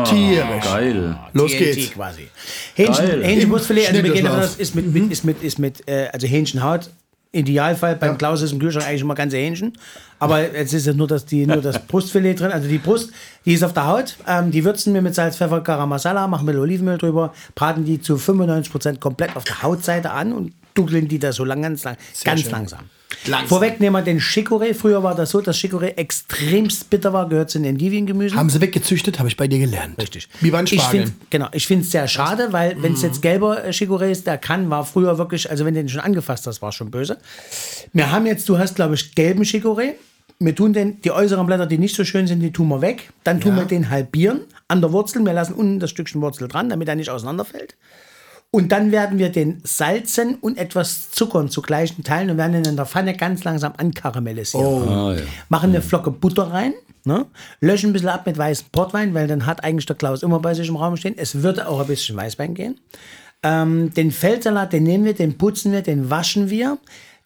tierisch. 0.06 0.64
Geil. 0.66 1.18
Los 1.34 1.52
TNT 1.52 1.60
geht's. 1.60 1.92
quasi. 1.92 2.28
Hähnchen, 2.76 3.06
Geil. 3.08 3.24
Hähnchenbrustfilet, 3.24 3.88
also 3.90 4.04
wir 4.04 4.12
gehen 4.14 4.24
davon 4.26 4.40
Schnittlauch. 4.40 4.54
aus, 4.54 4.56
ist 4.60 4.76
mit, 4.76 4.94
mit, 4.94 5.12
ist 5.12 5.24
mit, 5.26 5.44
ist 5.44 5.60
mit 5.60 5.88
äh, 5.90 6.08
also 6.14 6.28
Hähnchenhaut. 6.28 6.90
Idealfall 7.32 7.96
beim 7.96 8.18
Klaus 8.18 8.42
ist 8.42 8.52
im 8.54 8.60
Kühlschrank 8.60 8.88
eigentlich 8.88 9.02
immer 9.02 9.14
ganze 9.14 9.38
Hähnchen. 9.38 9.74
Aber 10.18 10.42
jetzt 10.42 10.74
ist 10.74 10.88
ja 10.88 10.94
nur 10.94 11.08
das, 11.08 11.26
die, 11.26 11.46
nur 11.46 11.62
das 11.62 11.80
Brustfilet 11.86 12.40
drin. 12.40 12.52
Also 12.52 12.68
die 12.68 12.80
Brust, 12.80 13.12
die 13.46 13.54
ist 13.54 13.64
auf 13.64 13.74
der 13.74 13.86
Haut. 13.86 14.18
Ähm, 14.28 14.50
die 14.50 14.66
würzen 14.66 14.94
wir 14.94 15.02
mit 15.02 15.14
Salz, 15.14 15.38
Pfeffer, 15.38 15.62
Garam 15.62 15.90
Masala, 15.90 16.28
machen 16.28 16.48
wir 16.48 16.60
Olivenöl 16.60 16.98
drüber, 16.98 17.34
braten 17.54 17.86
die 17.86 18.02
zu 18.02 18.16
95% 18.16 19.00
komplett 19.00 19.36
auf 19.36 19.44
der 19.44 19.62
Hautseite 19.62 20.12
an 20.12 20.34
und 20.34 20.54
duckeln 20.74 21.08
die 21.08 21.20
da 21.20 21.32
so 21.32 21.46
lang, 21.46 21.62
ganz, 21.62 21.84
lang, 21.84 21.98
ganz 22.24 22.42
schön. 22.42 22.52
langsam. 22.52 22.80
Langsam. 23.26 23.48
Vorweg 23.50 23.80
nehmen 23.80 23.96
wir 23.96 24.02
den 24.02 24.20
Chicorée. 24.20 24.74
Früher 24.74 25.02
war 25.04 25.16
das 25.16 25.32
so, 25.32 25.42
dass 25.42 25.58
Chicorée 25.58 25.98
extremst 25.98 26.90
bitter 26.90 27.12
war, 27.12 27.28
gehört 27.28 27.50
zu 27.50 27.58
den 27.58 27.66
Endiviengemüsen. 27.66 28.38
Haben 28.38 28.50
sie 28.50 28.62
weggezüchtet, 28.62 29.20
habe 29.20 29.28
ich 29.30 29.36
bei 29.36 29.48
dir 29.48 29.60
gelernt. 29.60 29.98
Richtig. 29.98 30.28
Wie 30.42 30.52
beim 30.52 30.66
Ich 30.66 30.80
Spargel. 30.82 31.06
find, 31.08 31.30
genau, 31.32 31.48
ich 31.52 31.66
finde 31.68 31.86
es 31.86 31.92
sehr 31.92 32.08
schade, 32.08 32.54
weil 32.54 32.82
wenn 32.82 32.94
es 32.94 33.02
jetzt 33.02 33.22
gelber 33.22 33.66
äh, 33.66 33.70
Chicorée 33.72 34.12
ist, 34.12 34.28
der 34.28 34.38
kann, 34.38 34.70
war 34.70 34.86
früher 34.86 35.18
wirklich, 35.18 35.50
also 35.50 35.66
wenn 35.66 35.74
du 35.74 35.82
den 35.82 35.90
schon 35.90 36.02
angefasst 36.02 36.46
hast, 36.48 36.62
war 36.62 36.70
es 36.70 36.76
schon 36.76 36.92
böse. 36.92 37.18
Wir 37.94 38.12
haben 38.12 38.26
jetzt, 38.26 38.48
du 38.48 38.58
hast 38.58 38.76
glaube 38.76 38.96
ich 38.96 39.16
gelben 39.16 39.44
Chicorée. 39.44 39.94
Wir 40.42 40.56
tun 40.56 40.72
den, 40.72 41.02
die 41.02 41.12
äußeren 41.12 41.46
Blätter, 41.46 41.66
die 41.66 41.78
nicht 41.78 41.96
so 41.96 42.06
schön 42.06 42.26
sind, 42.26 42.40
die 42.40 42.54
tun 42.54 42.70
wir 42.70 42.80
weg. 42.82 43.10
Dann 43.26 43.42
tun 43.42 43.58
wir 43.58 43.66
den 43.66 43.90
halbieren 43.90 44.42
an 44.70 44.80
der 44.80 44.94
Wurzel. 44.94 45.26
Wir 45.26 45.34
lassen 45.34 45.54
unten 45.54 45.80
das 45.80 45.90
Stückchen 45.90 46.22
Wurzel 46.22 46.48
dran, 46.48 46.70
damit 46.70 46.88
er 46.88 46.96
nicht 46.96 47.10
auseinanderfällt. 47.10 47.76
Und 48.52 48.72
dann 48.72 48.92
werden 48.92 49.20
wir 49.20 49.30
den 49.30 49.62
salzen 49.64 50.36
und 50.36 50.58
etwas 50.58 51.12
zuckern 51.12 51.50
zu 51.50 51.62
gleichen 51.62 52.04
Teilen 52.04 52.32
und 52.32 52.38
werden 52.38 52.56
ihn 52.56 52.66
in 52.66 52.76
der 52.76 52.88
Pfanne 52.88 53.16
ganz 53.16 53.44
langsam 53.44 53.74
ankaramellisieren. 53.78 54.90
Ah, 54.90 55.14
ja. 55.14 55.22
Machen 55.50 55.70
eine 55.70 55.84
Flocke 55.84 56.10
Butter 56.10 56.52
rein, 56.52 56.74
ne? 57.06 57.28
löschen 57.62 57.92
ein 57.92 57.94
bisschen 57.94 58.10
ab 58.10 58.26
mit 58.26 58.40
weißem 58.40 58.68
Portwein, 58.72 59.14
weil 59.14 59.28
dann 59.28 59.46
hat 59.46 59.64
eigentlich 59.64 59.86
der 59.86 59.96
Klaus 59.96 60.24
immer 60.24 60.40
bei 60.40 60.56
sich 60.56 60.68
im 60.68 60.78
Raum 60.78 60.98
stehen. 60.98 61.14
Es 61.16 61.44
würde 61.44 61.68
auch 61.68 61.80
ein 61.80 61.88
bisschen 61.88 62.18
Weißwein 62.18 62.56
gehen. 62.56 62.80
Ähm, 63.44 63.94
den 63.94 64.12
Feldsalat, 64.12 64.74
den 64.74 64.84
nehmen 64.84 65.06
wir, 65.06 65.14
den 65.14 65.38
putzen 65.38 65.72
wir, 65.72 65.84
den 65.84 66.10
waschen 66.10 66.50
wir. 66.50 66.80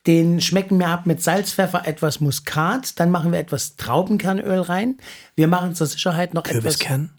Den 0.06 0.42
schmecken 0.42 0.78
wir 0.78 0.90
ab 0.90 1.06
mit 1.06 1.22
Salz, 1.22 1.54
Pfeffer, 1.54 1.88
etwas 1.88 2.20
Muskat. 2.20 3.00
Dann 3.00 3.10
machen 3.10 3.32
wir 3.32 3.40
etwas 3.40 3.78
Traubenkernöl 3.78 4.60
rein. 4.60 4.98
Wir 5.38 5.48
machen 5.48 5.74
zur 5.74 5.88
Sicherheit 5.88 6.34
noch 6.34 6.44
etwas. 6.44 6.64
Kürbiskern? 6.64 7.12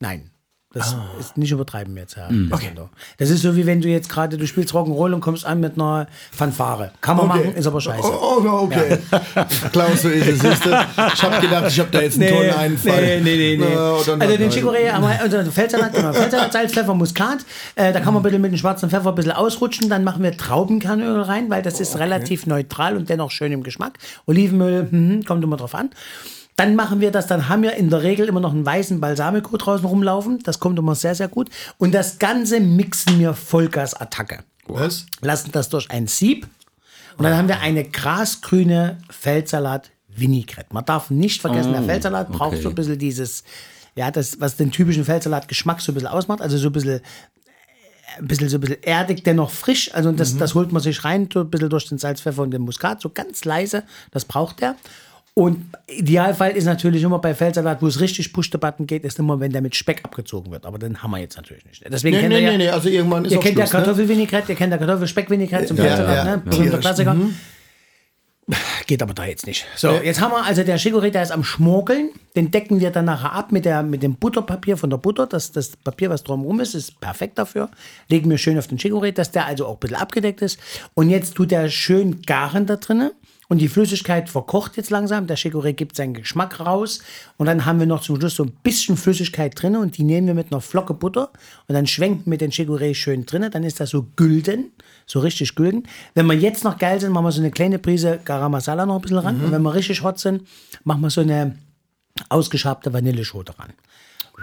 Nein. 0.00 0.31
Das 0.72 0.96
ist 1.20 1.36
nicht 1.36 1.52
übertreiben 1.52 1.96
jetzt, 1.96 2.16
Herr. 2.16 2.30
Okay. 2.50 2.66
Sender. 2.66 2.88
Das 3.18 3.30
ist 3.30 3.42
so 3.42 3.56
wie 3.56 3.66
wenn 3.66 3.80
du 3.80 3.88
jetzt 3.88 4.08
gerade, 4.08 4.38
du 4.38 4.46
spielst 4.46 4.72
Rock'n'Roll 4.72 5.12
und 5.12 5.20
kommst 5.20 5.44
an 5.44 5.60
mit 5.60 5.74
einer 5.74 6.06
Fanfare. 6.30 6.92
Kann 7.00 7.16
man 7.16 7.28
machen, 7.28 7.54
ist 7.54 7.66
aber 7.66 7.80
scheiße. 7.80 8.02
Oh, 8.02 8.42
oh, 8.42 8.62
okay. 8.64 8.98
Klaus, 9.72 10.02
so 10.02 10.08
ist 10.08 10.42
es. 10.42 10.60
Du? 10.60 10.70
Ich 11.14 11.22
habe 11.22 11.40
gedacht, 11.40 11.64
ich 11.68 11.78
habe 11.78 11.90
da 11.90 12.00
jetzt 12.00 12.20
einen 12.20 12.30
tollen 12.30 12.54
Einfall. 12.54 13.20
Nee, 13.20 13.20
nee, 13.20 13.56
nee. 13.56 13.56
nee. 13.56 13.76
Also 13.76 14.36
den. 14.36 14.50
Chicorée, 14.50 14.88
also 14.90 15.50
Feldsalat, 15.50 15.94
Feldsalat, 15.94 16.52
Salz, 16.52 16.72
Pfeffer, 16.72 16.94
Muskat. 16.94 17.38
Äh, 17.74 17.92
da 17.92 18.00
kann 18.00 18.14
man 18.14 18.22
bitte 18.22 18.38
mit 18.38 18.52
dem 18.52 18.58
schwarzen 18.58 18.88
Pfeffer 18.88 19.10
ein 19.10 19.14
bisschen 19.14 19.32
ausrutschen. 19.32 19.88
Dann 19.90 20.04
machen 20.04 20.22
wir 20.22 20.36
Traubenkernöl 20.36 21.20
rein, 21.22 21.50
weil 21.50 21.62
das 21.62 21.80
ist 21.80 21.98
relativ 21.98 22.46
neutral 22.46 22.96
und 22.96 23.10
dennoch 23.10 23.30
schön 23.30 23.52
im 23.52 23.62
Geschmack. 23.62 23.98
Olivenöl, 24.26 24.88
hm, 24.90 25.24
kommt 25.24 25.44
immer 25.44 25.56
drauf 25.56 25.74
an. 25.74 25.90
Dann 26.62 26.76
machen 26.76 27.00
wir 27.00 27.10
das, 27.10 27.26
dann 27.26 27.48
haben 27.48 27.64
wir 27.64 27.74
in 27.74 27.90
der 27.90 28.04
Regel 28.04 28.28
immer 28.28 28.38
noch 28.38 28.52
einen 28.52 28.64
weißen 28.64 29.00
Balsamico 29.00 29.56
draußen 29.56 29.84
rumlaufen. 29.84 30.38
Das 30.44 30.60
kommt 30.60 30.78
immer 30.78 30.94
sehr, 30.94 31.16
sehr 31.16 31.26
gut. 31.26 31.50
Und 31.76 31.92
das 31.92 32.20
Ganze 32.20 32.60
mixen 32.60 33.18
wir 33.18 33.34
Vollgas-Attacke 33.34 34.44
Was? 34.68 35.06
lassen 35.22 35.50
das 35.50 35.70
durch 35.70 35.90
ein 35.90 36.06
Sieb 36.06 36.46
und 37.18 37.24
dann 37.24 37.36
haben 37.36 37.48
wir 37.48 37.58
eine 37.58 37.82
grasgrüne 37.82 38.98
Feldsalat 39.10 39.90
Vinaigrette. 40.06 40.72
Man 40.72 40.84
darf 40.84 41.10
nicht 41.10 41.40
vergessen, 41.40 41.72
der 41.72 41.82
Feldsalat 41.82 42.30
braucht 42.30 42.52
okay. 42.52 42.62
so 42.62 42.68
ein 42.68 42.76
bisschen 42.76 42.96
dieses, 42.96 43.42
ja, 43.96 44.12
das, 44.12 44.38
was 44.38 44.54
den 44.54 44.70
typischen 44.70 45.04
Feldsalat-Geschmack 45.04 45.80
so 45.80 45.90
ein 45.90 45.96
bisschen 45.96 46.10
ausmacht, 46.10 46.40
also 46.40 46.58
so 46.58 46.68
ein 46.68 46.72
bisschen, 46.72 47.00
äh, 47.00 48.18
ein 48.18 48.28
bisschen, 48.28 48.48
so 48.48 48.58
ein 48.58 48.60
bisschen 48.60 48.84
erdig, 48.84 49.24
dennoch 49.24 49.50
frisch. 49.50 49.92
Also 49.92 50.12
das, 50.12 50.36
das 50.36 50.54
holt 50.54 50.70
man 50.70 50.80
sich 50.80 51.02
rein, 51.02 51.28
so 51.32 51.40
ein 51.40 51.50
bisschen 51.50 51.70
durch 51.70 51.88
den 51.88 51.98
Salz, 51.98 52.20
Pfeffer 52.20 52.42
und 52.42 52.52
den 52.52 52.62
Muskat, 52.62 53.00
so 53.00 53.10
ganz 53.10 53.44
leise, 53.44 53.82
das 54.12 54.24
braucht 54.24 54.60
der. 54.60 54.76
Und 55.34 55.64
Idealfall 55.86 56.50
ist 56.50 56.66
natürlich 56.66 57.02
immer 57.02 57.18
bei 57.18 57.34
Feldsalat, 57.34 57.80
wo 57.80 57.86
es 57.86 58.00
richtig 58.00 58.34
Push-the-Button 58.34 58.86
geht, 58.86 59.02
ist 59.04 59.18
immer, 59.18 59.40
wenn 59.40 59.50
der 59.50 59.62
mit 59.62 59.74
Speck 59.74 60.04
abgezogen 60.04 60.52
wird. 60.52 60.66
Aber 60.66 60.78
den 60.78 61.02
haben 61.02 61.10
wir 61.10 61.18
jetzt 61.18 61.36
natürlich 61.36 61.64
nicht. 61.64 61.82
Deswegen 61.90 62.16
Nee, 62.16 62.20
kennt 62.20 62.34
nee, 62.34 62.40
ihr 62.40 62.44
ja, 62.44 62.50
nee, 62.50 62.58
nee, 62.58 62.68
also 62.68 62.90
irgendwann 62.90 63.24
ist 63.24 63.32
Ihr 63.32 63.40
kennt 63.40 63.56
ja 63.56 63.64
Schluss, 63.66 63.72
ne? 63.72 63.78
Kartoffelvinaigrette, 63.78 64.52
ihr 64.52 64.58
kennt 64.58 64.72
ja 64.72 64.78
Kartoffelspeck-Vinaigrette 64.78 65.66
zum 65.66 65.78
Ja, 65.78 65.84
Feldsalat, 65.84 66.16
ja, 66.16 66.24
ne? 66.24 66.30
ja. 66.30 66.36
Berühmter. 66.50 66.78
Klassiker. 66.78 67.16
Geht 68.86 69.02
aber 69.02 69.14
da 69.14 69.24
jetzt 69.24 69.46
nicht. 69.46 69.64
So, 69.76 69.92
jetzt 69.92 70.20
haben 70.20 70.32
wir 70.32 70.44
also 70.44 70.64
der 70.64 70.78
Chicorée, 70.78 71.10
der 71.10 71.22
ist 71.22 71.30
am 71.30 71.44
Schmorkeln. 71.44 72.10
Den 72.36 72.50
decken 72.50 72.80
wir 72.80 72.90
dann 72.90 73.04
nachher 73.06 73.32
ab 73.32 73.52
mit, 73.52 73.64
der, 73.64 73.82
mit 73.82 74.02
dem 74.02 74.16
Butterpapier 74.16 74.76
von 74.76 74.90
der 74.90 74.98
Butter. 74.98 75.26
Das, 75.26 75.52
das 75.52 75.76
Papier, 75.76 76.10
was 76.10 76.24
drumherum 76.24 76.60
ist, 76.60 76.74
ist 76.74 77.00
perfekt 77.00 77.38
dafür. 77.38 77.70
Legen 78.08 78.28
wir 78.28 78.36
schön 78.36 78.58
auf 78.58 78.66
den 78.66 78.78
Chicorée, 78.78 79.12
dass 79.12 79.30
der 79.30 79.46
also 79.46 79.66
auch 79.66 79.74
ein 79.74 79.80
bisschen 79.80 79.96
abgedeckt 79.96 80.42
ist. 80.42 80.58
Und 80.92 81.08
jetzt 81.08 81.36
tut 81.36 81.52
der 81.52 81.70
schön 81.70 82.20
garen 82.22 82.66
da 82.66 82.76
drinnen. 82.76 83.12
Und 83.48 83.58
die 83.58 83.68
Flüssigkeit 83.68 84.30
verkocht 84.30 84.76
jetzt 84.76 84.90
langsam. 84.90 85.26
Der 85.26 85.36
Chicorée 85.36 85.72
gibt 85.72 85.96
seinen 85.96 86.14
Geschmack 86.14 86.60
raus. 86.60 87.00
Und 87.36 87.46
dann 87.46 87.66
haben 87.66 87.78
wir 87.80 87.86
noch 87.86 88.00
zum 88.00 88.16
Schluss 88.16 88.36
so 88.36 88.44
ein 88.44 88.52
bisschen 88.62 88.96
Flüssigkeit 88.96 89.60
drin. 89.60 89.76
Und 89.76 89.98
die 89.98 90.04
nehmen 90.04 90.26
wir 90.26 90.34
mit 90.34 90.52
einer 90.52 90.60
Flocke 90.60 90.94
Butter. 90.94 91.30
Und 91.68 91.74
dann 91.74 91.86
schwenken 91.86 92.30
wir 92.30 92.38
den 92.38 92.50
Chicorée 92.50 92.94
schön 92.94 93.26
drin. 93.26 93.46
Dann 93.50 93.64
ist 93.64 93.80
das 93.80 93.90
so 93.90 94.06
gülden. 94.16 94.72
So 95.06 95.20
richtig 95.20 95.54
gülden. 95.54 95.86
Wenn 96.14 96.26
wir 96.26 96.36
jetzt 96.36 96.64
noch 96.64 96.78
geil 96.78 97.00
sind, 97.00 97.12
machen 97.12 97.26
wir 97.26 97.32
so 97.32 97.40
eine 97.40 97.50
kleine 97.50 97.78
Prise 97.78 98.20
Garam 98.24 98.52
Masala 98.52 98.86
noch 98.86 98.96
ein 98.96 99.02
bisschen 99.02 99.18
ran. 99.18 99.42
Und 99.42 99.52
wenn 99.52 99.62
wir 99.62 99.74
richtig 99.74 100.02
hot 100.02 100.18
sind, 100.18 100.46
machen 100.84 101.02
wir 101.02 101.10
so 101.10 101.20
eine 101.20 101.56
ausgeschabte 102.28 102.92
Vanilleschote 102.92 103.58
ran. 103.58 103.72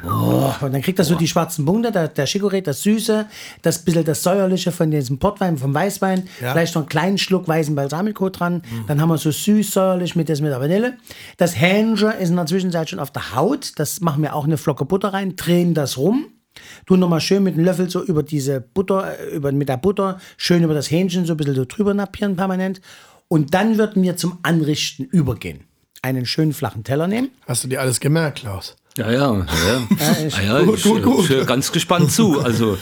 Oh, 0.06 0.52
und 0.62 0.74
dann 0.74 0.82
kriegt 0.82 0.98
das 1.00 1.08
so 1.08 1.16
die 1.16 1.28
schwarzen 1.28 1.66
Punkte, 1.66 1.92
der, 1.92 2.08
der 2.08 2.28
Chicorée, 2.28 2.62
das 2.62 2.82
Süße, 2.84 3.26
das 3.62 3.80
bisschen 3.80 4.06
das 4.06 4.24
Säuerliche 4.24 4.72
von 4.72 4.92
diesem 4.92 5.20
Portwein, 5.20 5.58
vom 5.58 5.74
Weißwein, 5.74 6.28
Ja. 6.42 6.54
vielleicht 6.54 6.76
noch 6.76 6.84
einen 6.84 6.90
kleinen 6.90 7.18
Schluck 7.18 7.48
weißen 7.48 7.76
Balsamico 7.76 8.30
dran. 8.30 8.62
Dann 8.88 9.02
haben 9.02 9.10
wir 9.10 9.18
so 9.18 9.32
süß, 9.32 9.72
säuerlich 9.72 10.16
mit, 10.16 10.30
das 10.30 10.42
mit 10.42 10.52
der 10.52 10.62
Vanille. 10.62 10.98
Das 11.38 11.60
Hähnchen 11.60 12.12
ist 12.12 12.30
in 12.30 12.36
der 12.36 12.46
Zwischenzeit 12.46 12.90
schon 12.90 13.00
auf 13.00 13.12
der 13.12 13.36
Haut. 13.36 13.74
Das 13.78 14.00
machen 14.02 14.24
wir 14.24 14.36
auch 14.36 14.46
eine 14.46 14.58
Flocke 14.58 14.86
Butter 14.86 15.10
rein, 15.14 15.36
drehen 15.36 15.74
das 15.74 15.98
rum. 15.98 16.28
Tun 16.86 17.00
nochmal 17.00 17.22
schön 17.22 17.44
mit 17.44 17.56
dem 17.56 17.64
Löffel 17.64 17.90
so 17.90 18.04
über 18.04 18.24
diese 18.24 18.60
Butter, 18.62 19.18
äh, 19.20 19.36
über, 19.36 19.52
mit 19.52 19.70
der 19.70 19.78
Butter, 19.78 20.20
schön 20.38 20.64
über 20.64 20.74
das 20.74 20.90
Hähnchen 20.92 21.26
so 21.26 21.34
ein 21.34 21.38
bisschen 21.38 21.56
so 21.56 21.66
drüber 21.66 21.94
nappieren 21.94 22.36
permanent. 22.36 22.82
Und 23.28 23.54
dann 23.54 23.78
würden 23.78 24.02
wir 24.04 24.18
zum 24.18 24.40
Anrichten 24.44 25.04
übergehen. 25.06 25.62
Einen 26.02 26.26
schönen 26.26 26.54
flachen 26.54 26.84
Teller 26.84 27.08
nehmen. 27.08 27.30
Hast 27.48 27.64
du 27.64 27.68
dir 27.68 27.82
alles 27.82 28.00
gemerkt, 28.00 28.40
Klaus? 28.40 28.76
Ja, 28.98 29.12
ja, 29.12 29.34
ja. 29.34 29.46
Ah, 30.36 30.42
ja, 30.46 30.62
Gut, 30.64 30.82
gut, 30.84 31.04
gut. 31.04 31.20
ich 31.24 31.30
höre 31.30 31.46
ganz 31.46 31.72
gespannt 31.72 32.12
zu. 32.12 32.42
Also, 32.42 32.78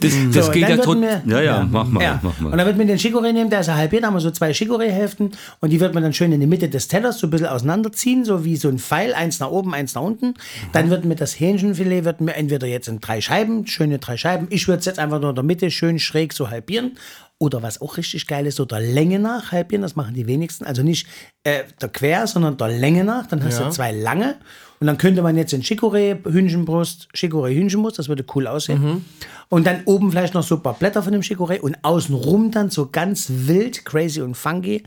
das, 0.00 0.12
das 0.32 0.46
So, 0.46 0.52
geht 0.52 0.68
ja 0.68 0.76
wir- 0.84 1.22
Ja, 1.26 1.40
ja, 1.42 1.68
mach 1.70 1.86
mal, 1.86 2.02
Ja. 2.02 2.18
mach 2.22 2.32
Und 2.40 2.50
mal. 2.50 2.56
dann 2.56 2.66
wird 2.66 2.76
man 2.78 2.86
den 2.88 2.98
Chicorée 2.98 3.32
nehmen, 3.32 3.50
der 3.50 3.60
ist 3.60 3.66
ja 3.68 3.76
halbiert, 3.76 4.02
da 4.02 4.08
haben 4.08 4.14
wir 4.14 4.20
so 4.20 4.30
zwei 4.30 4.50
Chicorée-Hälften 4.52 5.32
und 5.60 5.70
die 5.70 5.78
wird 5.78 5.94
man 5.94 6.02
dann 6.02 6.12
schön 6.12 6.32
in 6.32 6.40
die 6.40 6.46
Mitte 6.46 6.68
des 6.68 6.88
Tellers 6.88 7.18
so 7.18 7.26
ein 7.26 7.30
bisschen 7.30 7.46
auseinanderziehen, 7.48 8.24
so 8.24 8.44
wie 8.44 8.56
so 8.56 8.68
ein 8.68 8.78
Pfeil, 8.78 9.12
eins 9.14 9.38
nach 9.38 9.50
oben, 9.50 9.74
eins 9.74 9.94
nach 9.94 10.02
unten. 10.02 10.34
Dann 10.72 10.90
wird 10.90 11.04
mir 11.04 11.14
das 11.14 11.38
Hähnchenfilet, 11.38 12.04
wird 12.04 12.20
mir 12.20 12.34
entweder 12.34 12.66
jetzt 12.66 12.88
in 12.88 12.98
drei 13.00 13.20
Scheiben, 13.20 13.66
schöne 13.66 13.98
drei 13.98 14.16
Scheiben, 14.16 14.46
ich 14.50 14.66
würde 14.66 14.80
es 14.80 14.86
jetzt 14.86 14.98
einfach 14.98 15.20
nur 15.20 15.30
in 15.30 15.36
der 15.36 15.44
Mitte 15.44 15.70
schön 15.70 15.98
schräg 16.00 16.32
so 16.32 16.50
halbieren. 16.50 16.96
Oder 17.38 17.62
was 17.62 17.80
auch 17.80 17.96
richtig 17.96 18.26
geil 18.26 18.46
ist, 18.46 18.56
so 18.56 18.64
der 18.66 18.80
Länge 18.80 19.18
nach 19.18 19.52
halbieren, 19.52 19.80
das 19.82 19.94
machen 19.96 20.12
die 20.14 20.26
wenigsten. 20.26 20.64
Also 20.66 20.82
nicht 20.82 21.06
äh, 21.44 21.60
der 21.80 21.88
Quer, 21.88 22.26
sondern 22.26 22.56
der 22.58 22.68
Länge 22.68 23.02
nach. 23.04 23.26
Dann 23.28 23.42
hast 23.44 23.58
Ja. 23.60 23.66
du 23.66 23.70
zwei 23.70 23.92
lange. 23.92 24.34
Und 24.80 24.86
dann 24.86 24.96
könnte 24.96 25.20
man 25.20 25.36
jetzt 25.36 25.52
in 25.52 25.62
Chicorée, 25.62 26.16
Hühnchenbrust, 26.24 27.08
Chicorée, 27.14 27.54
Hühnchenbrust, 27.54 27.98
das 27.98 28.08
würde 28.08 28.24
cool 28.34 28.46
aussehen. 28.46 29.04
Und 29.50 29.66
dann 29.66 29.82
oben 29.84 30.10
vielleicht 30.10 30.32
noch 30.32 30.42
so 30.42 30.56
ein 30.56 30.62
paar 30.62 30.74
Blätter 30.74 31.02
von 31.02 31.12
dem 31.12 31.20
Chicorée 31.20 31.60
und 31.60 31.76
außenrum 31.82 32.50
dann 32.50 32.70
so 32.70 32.88
ganz 32.90 33.26
wild, 33.28 33.84
crazy 33.84 34.22
und 34.22 34.36
funky 34.36 34.82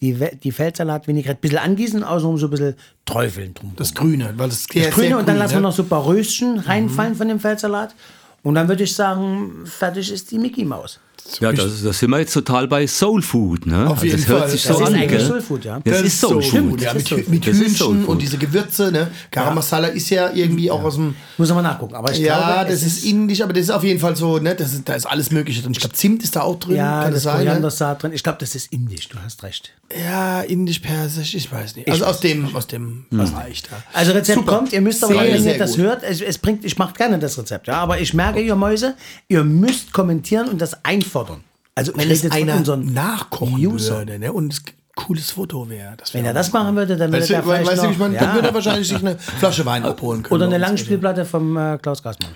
die, 0.00 0.14
die 0.42 0.52
Feldsalat 0.52 1.06
Vinaigrette 1.06 1.38
ein 1.38 1.40
bisschen 1.40 1.58
angießen 1.58 2.04
außenrum 2.04 2.38
so 2.38 2.46
ein 2.46 2.50
bisschen 2.50 2.74
träufeln 3.04 3.54
drum. 3.54 3.72
Das 3.76 3.94
Grüne, 3.94 4.34
weil 4.36 4.48
das, 4.48 4.66
das 4.66 4.90
Grüne 4.90 5.18
und 5.18 5.28
dann 5.28 5.38
lassen 5.38 5.54
wir 5.54 5.60
ne? 5.60 5.68
noch 5.68 5.72
so 5.72 5.82
ein 5.82 5.88
paar 5.88 6.06
Röschen 6.06 6.58
reinfallen 6.58 7.14
von 7.14 7.28
dem 7.28 7.40
Feldsalat. 7.40 7.94
Und 8.42 8.54
dann 8.54 8.68
würde 8.68 8.84
ich 8.84 8.94
sagen, 8.94 9.64
fertig 9.64 10.12
ist 10.12 10.30
die 10.30 10.38
Mickey 10.38 10.64
Maus. 10.64 11.00
Ja, 11.40 11.52
das, 11.52 11.82
das 11.82 11.98
sind 11.98 12.10
wir 12.10 12.18
jetzt 12.20 12.32
total 12.32 12.68
bei 12.68 12.86
Soul 12.86 13.20
Food. 13.22 13.66
Ne? 13.66 13.88
Auf 13.90 14.02
jeden 14.04 14.16
das 14.16 14.28
hört 14.28 14.40
Fall. 14.40 14.50
sich 14.50 14.62
Das 14.62 14.76
so 14.76 14.82
ist 14.84 14.88
an. 14.88 14.94
eigentlich 14.94 15.10
gell? 15.10 15.26
Soul 15.26 15.40
Food, 15.40 15.64
ja. 15.64 15.80
Das, 15.84 16.00
ist 16.02 16.20
Soul 16.20 16.42
Food. 16.42 16.80
Ja, 16.80 16.94
Das 16.94 16.94
mit, 16.94 17.08
Soul 17.08 17.24
mit. 17.28 17.46
Das 17.46 17.56
Soul 17.56 17.64
Hühnchen 17.66 18.00
Food. 18.04 18.08
und 18.08 18.22
diese 18.22 18.38
Gewürze, 18.38 18.92
ne? 18.92 19.10
Garam 19.30 19.54
Masala 19.54 19.88
ist 19.88 20.08
ja 20.10 20.30
irgendwie 20.32 20.70
auch 20.70 20.82
aus 20.82 20.94
dem. 20.94 21.14
Muss 21.36 21.48
man 21.48 21.56
mal 21.62 21.62
nachgucken. 21.70 21.94
Aber 21.94 22.12
ich 22.12 22.18
Ja, 22.18 22.54
glaube, 22.62 22.70
das 22.70 22.82
ist 22.82 23.04
indisch, 23.04 23.40
aber 23.42 23.52
das 23.52 23.62
ist 23.64 23.70
auf 23.70 23.84
jeden 23.84 24.00
Fall 24.00 24.16
so, 24.16 24.38
ne? 24.38 24.54
Das 24.54 24.72
ist, 24.72 24.88
da 24.88 24.94
ist 24.94 25.06
alles 25.06 25.30
Mögliche 25.30 25.62
drin. 25.62 25.72
Ich 25.72 25.80
glaube, 25.80 25.94
Zimt 25.94 26.22
ist 26.22 26.36
da 26.36 26.42
auch 26.42 26.58
drin. 26.58 26.76
ja, 26.76 27.02
kann 27.02 27.12
das 27.12 27.14
das 27.14 27.22
sein? 27.24 27.38
Ne? 27.38 27.44
Koriandersaat 27.44 28.02
drin. 28.02 28.12
Ich 28.14 28.22
glaube, 28.22 28.38
das 28.40 28.54
ist 28.54 28.72
indisch, 28.72 29.08
du 29.08 29.18
hast 29.24 29.42
recht. 29.42 29.72
Ja, 29.96 30.40
indisch, 30.40 30.80
persisch, 30.80 31.34
ich 31.34 31.50
weiß 31.52 31.76
nicht. 31.76 31.88
Also 31.88 32.06
aus 32.06 32.18
dem, 32.20 32.54
aus 32.56 32.66
dem 32.66 33.04
Bereich 33.10 33.62
da. 33.62 33.76
Also 33.92 34.12
Rezept 34.12 34.38
Super. 34.40 34.56
kommt, 34.58 34.72
ihr 34.72 34.80
müsst 34.80 35.04
aber, 35.04 35.14
Sehr, 35.14 35.32
wenn 35.34 35.44
ihr 35.46 35.58
das 35.58 35.72
gut. 35.76 35.80
hört, 35.84 36.02
es, 36.02 36.20
es 36.20 36.38
bringt, 36.38 36.64
ich 36.64 36.76
mache 36.76 36.94
gerne 36.94 37.18
das 37.20 37.38
Rezept, 37.38 37.68
ja, 37.68 37.74
aber 37.74 38.00
ich 38.00 38.12
merke, 38.12 38.40
ihr 38.40 38.56
Mäuse, 38.56 38.94
ihr 39.28 39.44
müsst 39.44 39.92
kommentieren 39.92 40.48
und 40.48 40.60
das 40.60 40.84
einfordern. 41.16 41.44
Also 41.74 41.92
Wenn 41.94 42.10
ich 42.10 42.24
es 42.24 42.30
einer 42.30 42.56
unseren 42.56 42.92
nachkochen 42.92 43.54
User. 43.54 43.98
würde, 43.98 44.18
ne? 44.18 44.32
Und 44.32 44.52
es 44.52 44.60
ein 44.60 44.72
cooles 44.94 45.30
Foto 45.30 45.68
wäre. 45.68 45.96
Wenn 46.12 46.24
er 46.24 46.32
das 46.32 46.52
machen 46.52 46.74
würde, 46.74 46.96
dann 46.96 47.12
würde 47.12 47.20
Weißt 47.20 47.30
du, 47.30 47.34
er 47.34 47.42
vielleicht 47.42 47.70
weißt 47.70 47.82
noch, 47.82 47.90
ich 47.90 47.98
meine, 47.98 48.14
ja, 48.14 48.20
dann 48.20 48.34
würde 48.34 48.48
er 48.48 48.54
wahrscheinlich 48.54 48.88
sich 48.88 48.98
eine 48.98 49.18
Flasche 49.18 49.66
Wein 49.66 49.84
abholen 49.84 50.22
können. 50.22 50.34
oder 50.34 50.46
eine 50.46 50.56
uns. 50.56 50.66
Langspielplatte 50.66 51.24
vom 51.26 51.56
äh, 51.56 51.78
Klaus 51.78 52.02
Gassmann. 52.02 52.32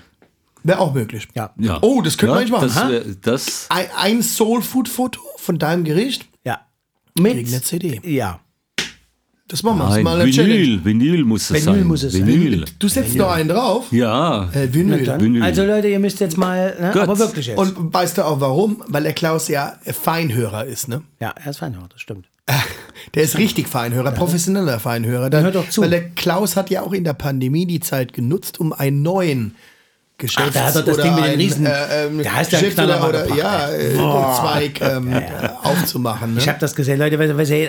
Wäre 0.63 0.79
auch 0.79 0.93
möglich. 0.93 1.27
Ja. 1.35 1.55
Ja. 1.57 1.79
Oh, 1.81 2.03
das 2.03 2.19
könnte 2.19 2.35
ja, 2.39 2.51
man 2.51 2.61
eigentlich 2.61 2.75
machen. 2.75 3.17
Das, 3.23 3.47
das, 3.47 3.67
Ein, 3.71 3.87
ein 3.97 4.23
Soul-Food-Foto 4.23 5.21
von 5.37 5.59
deinem 5.59 5.85
Gericht? 5.85 6.27
Ja. 6.45 6.61
Mit 7.19 7.51
der 7.51 7.63
CD. 7.63 7.99
Ja. 8.05 8.41
Das 9.51 9.65
machen 9.65 9.79
wir. 9.79 9.89
Nein, 9.89 10.05
mal 10.05 10.21
eine 10.21 10.31
Challenge. 10.31 10.55
Vinyl, 10.55 10.85
Vinyl 10.85 11.25
muss 11.25 11.51
es 11.51 11.67
Vinyl 11.67 11.79
sein. 11.79 11.87
muss 11.89 12.03
es 12.05 12.13
sein. 12.13 12.25
Vinyl. 12.25 12.65
Du 12.79 12.87
setzt 12.87 13.17
noch 13.17 13.33
einen 13.33 13.49
drauf. 13.49 13.87
Ja. 13.91 14.49
Äh, 14.53 14.73
Vinyl. 14.73 15.05
Dann, 15.05 15.21
Vinyl. 15.21 15.43
also 15.43 15.65
Leute, 15.65 15.89
ihr 15.89 15.99
müsst 15.99 16.21
jetzt 16.21 16.39
mal, 16.39 16.77
ne, 16.81 17.03
aber 17.03 17.19
wirklich 17.19 17.49
jetzt. 17.49 17.59
Und 17.59 17.93
weißt 17.93 18.19
du 18.19 18.27
auch 18.27 18.41
warum? 18.41 18.85
Weil 18.87 19.03
der 19.03 19.13
Klaus 19.13 19.49
ja 19.49 19.73
Feinhörer 19.83 20.67
ist, 20.67 20.87
ne? 20.87 21.03
ja, 21.19 21.35
er 21.35 21.51
ist 21.51 21.59
Feinhauer, 21.59 21.89
das 21.91 22.01
stimmt. 22.01 22.27
Der 23.15 23.23
ist 23.23 23.39
richtig 23.39 23.67
Feinhörer, 23.69 24.13
professioneller 24.13 24.79
Feinhörer. 24.79 25.31
Dann, 25.31 25.45
hört 25.45 25.55
doch 25.55 25.69
zu. 25.69 25.83
Weil 25.83 25.91
der 25.91 26.11
Klaus 26.11 26.57
hat 26.57 26.69
ja 26.69 26.83
auch 26.83 26.93
in 26.93 27.05
der 27.05 27.15
Pandemie 27.15 27.67
die 27.67 27.81
Zeit 27.81 28.13
genutzt, 28.13 28.61
um 28.61 28.73
einen 28.73 29.03
neuen 29.03 29.55
Geschäfts- 30.21 30.55
da 30.55 30.65
hat 30.67 30.77
er 30.77 30.83
das 30.83 30.97
Ding 30.99 31.15
mit 31.15 31.25
den 31.25 31.31
ein, 31.33 31.39
Riesen- 31.39 31.67
äh, 31.67 32.07
ähm, 32.07 32.19
Der 32.19 32.35
heißt 32.35 32.53
ja 32.53 32.61
Knaller 32.61 33.09
oder, 33.09 33.35
ja, 33.35 33.71
äh, 33.71 33.95
Zweig 33.95 34.81
ähm, 34.81 35.13
äh, 35.13 35.23
aufzumachen. 35.63 36.35
Ne? 36.35 36.41
Ich 36.41 36.49
habe 36.49 36.59
das 36.59 36.75
gesehen, 36.75 36.99
Leute. 36.99 37.19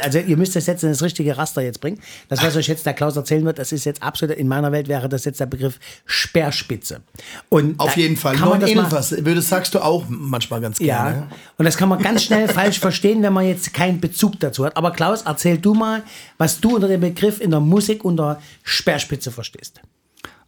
Also 0.04 0.20
ihr 0.20 0.38
müsst 0.38 0.56
das 0.56 0.68
jetzt 0.68 0.84
in 0.84 0.90
das 0.90 1.02
richtige 1.02 1.38
Raster 1.38 1.62
jetzt 1.62 1.82
bringen. 1.82 2.00
Das, 2.30 2.44
was 2.44 2.56
euch 2.56 2.68
jetzt 2.68 2.86
der 2.86 2.94
Klaus 2.94 3.16
erzählen 3.16 3.44
wird, 3.46 3.58
das 3.60 3.72
ist 3.72 3.86
jetzt 3.86 4.04
absolut, 4.04 4.36
in 4.36 4.48
meiner 4.48 4.72
Welt 4.72 4.88
wäre 4.88 5.10
das 5.10 5.26
jetzt 5.26 5.40
der 5.40 5.46
Begriff 5.46 5.80
Speerspitze. 6.06 7.02
Und 7.50 7.80
Auf 7.80 7.94
da 7.96 8.00
jeden 8.00 8.18
Fall. 8.18 8.36
Kann 8.36 8.50
man 8.50 8.60
Neun 8.60 8.90
das 8.90 9.10
das 9.10 9.50
sagst 9.50 9.74
du 9.74 9.80
auch 9.80 10.06
manchmal 10.08 10.62
ganz 10.62 10.80
ja, 10.80 11.04
gerne. 11.10 11.28
und 11.58 11.66
das 11.66 11.78
kann 11.78 11.90
man 11.90 12.02
ganz 12.02 12.24
schnell 12.24 12.48
falsch 12.48 12.80
verstehen, 12.80 13.24
wenn 13.24 13.34
man 13.34 13.48
jetzt 13.48 13.74
keinen 13.74 14.00
Bezug 14.00 14.40
dazu 14.40 14.66
hat. 14.66 14.78
Aber 14.78 14.92
Klaus, 14.92 15.24
erzähl 15.24 15.58
du 15.58 15.74
mal, 15.74 16.04
was 16.38 16.60
du 16.60 16.76
unter 16.76 16.88
dem 16.88 17.02
Begriff 17.02 17.40
in 17.42 17.52
der 17.52 17.60
Musik 17.60 18.04
unter 18.06 18.40
Speerspitze 18.64 19.32
verstehst. 19.32 19.82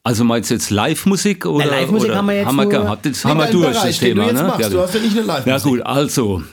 Also 0.06 0.26
meinst 0.26 0.50
du 0.50 0.56
jetzt 0.56 0.70
Live-Musik 0.70 1.46
oder? 1.46 1.66
Na, 1.66 1.72
Live-Musik 1.72 2.14
haben 2.14 2.26
wir 2.26 2.36
jetzt 2.36 2.48
haben 2.48 2.56
wir 2.58 2.66
gehabt. 2.66 3.06
Nee, 3.06 3.12
haben 3.14 3.40
wir 3.40 3.48
durch, 3.48 3.68
Bereich, 3.70 3.84
das 3.84 4.00
Thema. 4.00 4.24
du 4.24 4.30
jetzt 4.30 4.42
ne? 4.42 4.48
machst. 4.48 4.74
Du 4.74 4.80
hast 4.82 4.94
ja 4.96 5.00
nicht 5.00 5.16
nur 5.16 5.24
Live-Musik. 5.24 5.66
Ja 5.66 5.70
gut, 5.70 5.82
also. 5.82 6.44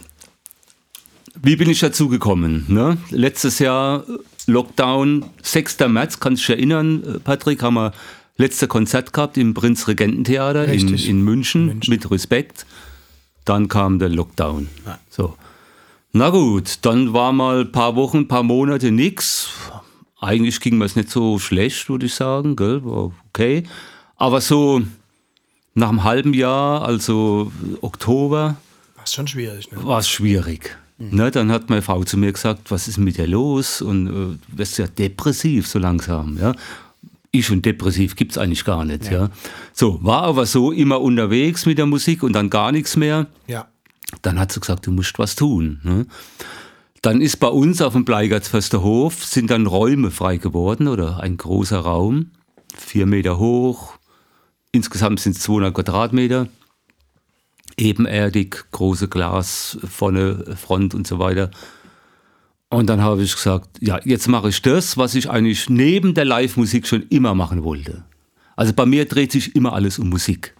Wie 1.43 1.57
bin 1.57 1.71
ich 1.71 1.81
dazu 1.81 2.09
gekommen? 2.09 2.67
Ne? 2.69 2.99
Letztes 3.11 3.59
Jahr 3.59 4.05
Lockdown, 4.47 5.25
6. 5.43 5.79
März, 5.89 6.21
kannst 6.21 6.43
du 6.43 6.53
dich 6.53 6.59
erinnern, 6.59 7.21
Patrick, 7.25 7.63
haben 7.63 7.75
wir 7.75 7.93
letzte 8.37 8.69
Konzert 8.69 9.13
gehabt 9.13 9.37
im 9.37 9.55
Prinz-Regententheater 9.55 10.67
in, 10.67 10.95
in 10.95 11.23
München, 11.23 11.81
mit 11.89 12.11
Respekt. 12.11 12.67
Dann 13.45 13.69
kam 13.69 13.99
der 13.99 14.11
Lockdown. 14.11 14.69
So. 15.09 15.35
Na 16.13 16.31
gut, 16.31 16.79
dann 16.83 17.13
war 17.13 17.33
mal 17.33 17.61
ein 17.61 17.73
paar 17.73 17.97
Wochen, 17.97 18.19
ein 18.19 18.29
paar 18.29 18.43
Monate 18.43 18.91
nix. 18.91 19.51
Eigentlich 20.21 20.61
ging 20.61 20.79
mir 20.79 20.85
es 20.85 20.97
nicht 20.97 21.11
so 21.11 21.39
schlecht, 21.39 21.89
würde 21.89 22.07
ich 22.07 22.15
sagen. 22.15 22.57
Gell? 22.57 22.85
War 22.85 23.11
okay. 23.29 23.65
Aber 24.17 24.41
so 24.41 24.83
nach 25.75 25.89
einem 25.89 26.05
halben 26.05 26.35
Jahr, 26.35 26.83
also 26.83 27.51
Oktober, 27.81 28.57
Das 28.97 29.11
ist 29.11 29.15
schon 29.15 29.27
schwierig. 29.27 29.71
Ne? 29.73 29.85
war 29.85 29.99
es 29.99 30.09
schwierig. 30.09 30.77
Ne, 30.99 31.31
dann 31.31 31.51
hat 31.51 31.71
meine 31.71 31.81
Frau 31.81 32.05
zu 32.05 32.19
mir 32.19 32.31
gesagt, 32.31 32.71
was 32.71 32.87
ist 32.87 32.99
mit 32.99 33.17
dir 33.17 33.27
los? 33.27 33.81
Und 33.81 34.07
äh, 34.09 34.11
du 34.11 34.39
wirst 34.51 34.77
ja 34.77 34.87
depressiv 34.87 35.67
so 35.67 35.79
langsam. 35.79 36.37
Ja? 36.39 36.55
Ich 37.31 37.51
und 37.51 37.65
depressiv 37.65 38.17
gibt 38.17 38.33
es 38.33 38.39
eigentlich 38.39 38.67
gar 38.67 38.85
nicht. 38.85 39.11
Ja. 39.11 39.31
So, 39.73 39.99
war 40.03 40.25
aber 40.25 40.45
so 40.45 40.73
immer 40.73 41.01
unterwegs 41.01 41.65
mit 41.65 41.79
der 41.79 41.87
Musik 41.87 42.23
und 42.23 42.35
dann 42.35 42.51
gar 42.51 42.71
nichts 42.71 42.97
mehr. 42.97 43.29
Ja. 43.47 43.69
Dann 44.21 44.39
hat 44.39 44.53
sie 44.53 44.61
gesagt, 44.61 44.87
du 44.87 44.91
musst 44.91 45.19
was 45.19 45.37
tun. 45.37 45.81
Ne? 45.85 46.07
Dann 47.03 47.23
ist 47.23 47.39
bei 47.39 47.49
uns 47.49 47.81
auf 47.81 47.95
dem 47.95 48.05
Bleigartsfester 48.05 48.83
Hof 48.83 49.25
sind 49.25 49.51
dann 49.51 49.67
Räume 49.67 50.11
frei 50.11 50.37
geworden 50.37 50.87
oder 50.87 51.21
ein 51.21 51.39
großer 51.39 51.79
Raum, 51.79 52.33
vier 52.77 53.07
Meter 53.07 53.39
hoch, 53.39 53.95
insgesamt 54.71 55.21
sind 55.21 55.37
es 55.37 55.43
200 55.43 55.73
Quadratmeter, 55.75 56.49
ebenerdig, 57.79 58.67
große 58.73 59.09
Glas, 59.09 59.79
vorne 59.83 60.57
Front 60.57 60.95
und 60.95 61.07
so 61.07 61.19
weiter. 61.19 61.51
Und 62.69 62.87
dann 62.87 63.01
habe 63.01 63.23
ich 63.23 63.35
gesagt, 63.35 63.69
ja, 63.81 63.99
jetzt 64.05 64.29
mache 64.29 64.51
ich 64.51 64.61
das, 64.61 64.99
was 64.99 65.15
ich 65.15 65.31
eigentlich 65.31 65.71
neben 65.71 66.15
der 66.15 66.27
Live-Musik 66.27 66.87
schon 66.87 67.03
immer 67.09 67.35
machen 67.35 67.65
wollte. 67.65 68.05
Also 68.57 68.75
bei 68.75 68.85
mir 68.85 69.07
dreht 69.07 69.33
sich 69.33 69.57
immer 69.57 69.73
alles 69.73 69.99
um 69.99 70.11
Musik. 70.11 70.55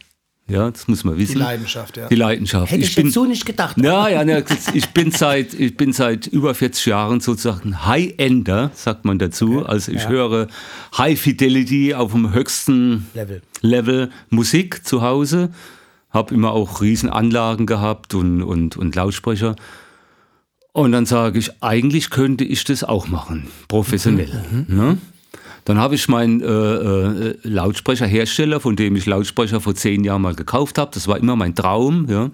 Ja, 0.51 0.71
das 0.71 0.89
muss 0.89 1.05
man 1.05 1.17
wissen. 1.17 1.35
Die 1.35 1.39
Leidenschaft, 1.39 1.97
ja. 1.97 2.09
Die 2.09 2.15
Leidenschaft. 2.17 2.73
Hätte 2.73 2.83
ich, 2.83 2.97
jetzt 2.97 3.13
so 3.13 3.25
nicht 3.25 3.47
gedacht. 3.47 3.77
Ja, 3.79 4.09
ja, 4.09 4.25
ne, 4.25 4.45
ich 4.75 4.89
bin 4.89 5.13
seit 5.13 5.55
ich 5.55 5.77
bin 5.77 5.93
seit 5.93 6.27
über 6.27 6.55
40 6.55 6.87
Jahren 6.87 7.21
sozusagen 7.21 7.87
High-Ender, 7.87 8.73
sagt 8.75 9.05
man 9.05 9.19
dazu. 9.19 9.65
Also 9.65 9.93
ich 9.93 10.09
höre 10.09 10.49
High 10.99 11.21
Fidelity 11.21 11.95
auf 11.95 12.13
dem 12.13 12.35
höchsten 12.35 13.07
Level. 13.15 13.43
Level 13.61 14.11
Musik 14.29 14.85
zu 14.85 15.03
Hause. 15.03 15.51
Habe 16.11 16.35
immer 16.35 16.51
auch 16.51 16.81
Riesenanlagen 16.81 17.67
gehabt 17.67 18.15
und, 18.15 18.43
und, 18.43 18.77
und 18.77 18.97
Lautsprecher. 18.97 19.55
Und 20.73 20.93
dann 20.93 21.07
sage 21.07 21.39
ich, 21.39 21.63
eigentlich 21.63 22.11
könnte 22.11 22.45
ich 22.45 22.65
das 22.65 22.83
auch 22.83 23.09
machen, 23.09 23.47
professionell. 23.69 24.67
Ne? 24.69 24.99
Dann 25.65 25.79
habe 25.79 25.95
ich 25.95 26.09
meinen 26.09 26.41
äh, 26.41 26.47
äh, 26.47 27.39
Lautsprecherhersteller, 27.43 28.61
von 28.61 28.77
dem 28.77 28.97
ich 28.97 29.07
Lautsprecher 29.07 29.61
vor 29.61 29.75
zehn 29.75 30.05
Jahren 30.05 30.23
mal 30.23 30.35
gekauft 30.35 30.79
habe, 30.79 30.91
das 30.95 31.07
war 31.09 31.19
immer 31.19 31.37
mein 31.37 31.55
Traum, 31.55 32.07
ja, 32.09 32.31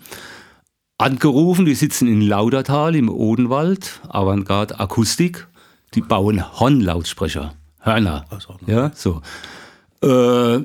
angerufen. 0.99 1.65
Die 1.67 1.75
sitzen 1.75 2.09
in 2.09 2.21
Laudertal 2.21 2.95
im 2.95 3.09
Odenwald, 3.09 4.01
Avantgarde 4.09 4.79
Akustik. 4.79 5.47
Die 5.95 6.01
bauen 6.01 6.43
Horn-Lautsprecher, 6.61 7.55
Hörner. 7.81 8.25
Ja, 8.67 8.91
so. 8.95 9.23
Äh, 10.03 10.63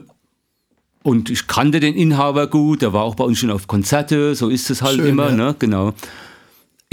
und 1.03 1.30
ich 1.30 1.47
kannte 1.47 1.80
den 1.80 1.95
Inhaber 1.95 2.47
gut, 2.47 2.82
der 2.82 2.93
war 2.93 3.03
auch 3.03 3.16
bei 3.16 3.24
uns 3.24 3.39
schon 3.39 3.49
auf 3.49 3.68
Konzerte, 3.68 4.36
so 4.36 4.49
ist 4.49 4.70
es 4.70 4.82
halt 4.82 4.97
Schön, 4.97 5.07
immer, 5.07 5.30
ja. 5.30 5.36
ne? 5.36 5.55
Genau. 5.57 5.93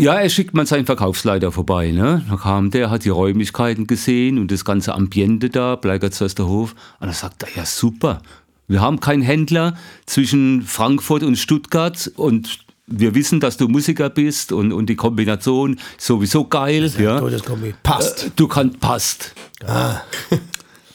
Ja, 0.01 0.15
er 0.15 0.29
schickt 0.29 0.55
mal 0.55 0.65
seinen 0.65 0.87
Verkaufsleiter 0.87 1.51
vorbei, 1.51 1.91
ne? 1.91 2.25
Da 2.29 2.37
kam 2.37 2.71
der, 2.71 2.89
hat 2.89 3.05
die 3.05 3.09
Räumlichkeiten 3.09 3.89
gesehen 3.89 4.39
und 4.39 4.53
das 4.53 4.65
ganze 4.65 4.95
Ambiente 4.95 5.51
da, 5.51 5.75
Bleigertsförster 5.75 6.47
Hof. 6.47 6.77
Und 7.01 7.09
er 7.09 7.15
sagt 7.15 7.43
er, 7.43 7.49
ja 7.57 7.67
super, 7.67 8.23
wir 8.69 8.81
haben 8.81 9.01
keinen 9.01 9.23
Händler 9.23 9.77
zwischen 10.07 10.63
Frankfurt 10.63 11.25
und 11.25 11.37
Stuttgart 11.37 12.13
und 12.15 12.61
wir 12.87 13.17
wissen, 13.17 13.41
dass 13.41 13.57
du 13.57 13.67
Musiker 13.67 14.09
bist 14.09 14.53
und, 14.53 14.73
und 14.73 14.87
die 14.87 14.95
Kombination 14.95 15.81
sowieso 15.99 16.47
geil. 16.47 16.93
Ja. 16.97 17.19
Todeskombi. 17.19 17.75
Passt. 17.83 18.31
Du 18.37 18.47
kannst, 18.47 18.79
passt. 18.79 19.35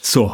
So, 0.02 0.34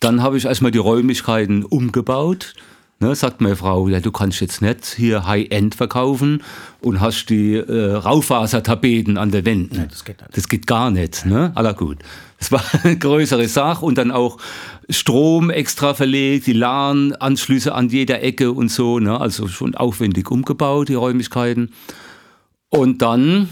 dann 0.00 0.22
habe 0.22 0.38
ich 0.38 0.46
erstmal 0.46 0.70
die 0.70 0.78
Räumlichkeiten 0.78 1.64
umgebaut. 1.64 2.54
Ne, 3.02 3.16
sagt 3.16 3.40
meine 3.40 3.56
Frau, 3.56 3.88
ja, 3.88 3.98
du 3.98 4.12
kannst 4.12 4.40
jetzt 4.40 4.62
nicht 4.62 4.84
hier 4.86 5.26
High-End 5.26 5.74
verkaufen 5.74 6.40
und 6.80 7.00
hast 7.00 7.26
die 7.30 7.54
äh, 7.54 7.94
Raufasertapeten 7.94 9.18
an 9.18 9.32
der 9.32 9.44
Wänden. 9.44 9.88
das 9.90 10.04
geht 10.04 10.20
nicht. 10.20 10.36
Das 10.36 10.48
geht 10.48 10.68
gar 10.68 10.92
nicht. 10.92 11.26
Ne? 11.26 11.50
Aller 11.56 11.74
gut. 11.74 11.98
Das 12.38 12.52
war 12.52 12.62
eine 12.84 12.96
größere 12.96 13.48
Sache 13.48 13.84
und 13.84 13.98
dann 13.98 14.12
auch 14.12 14.38
Strom 14.88 15.50
extra 15.50 15.94
verlegt, 15.94 16.46
die 16.46 16.52
LAN-Anschlüsse 16.52 17.74
an 17.74 17.88
jeder 17.88 18.22
Ecke 18.22 18.52
und 18.52 18.68
so. 18.70 19.00
Ne? 19.00 19.20
Also 19.20 19.48
schon 19.48 19.74
aufwendig 19.74 20.30
umgebaut, 20.30 20.88
die 20.88 20.94
Räumlichkeiten. 20.94 21.72
Und 22.68 23.02
dann, 23.02 23.48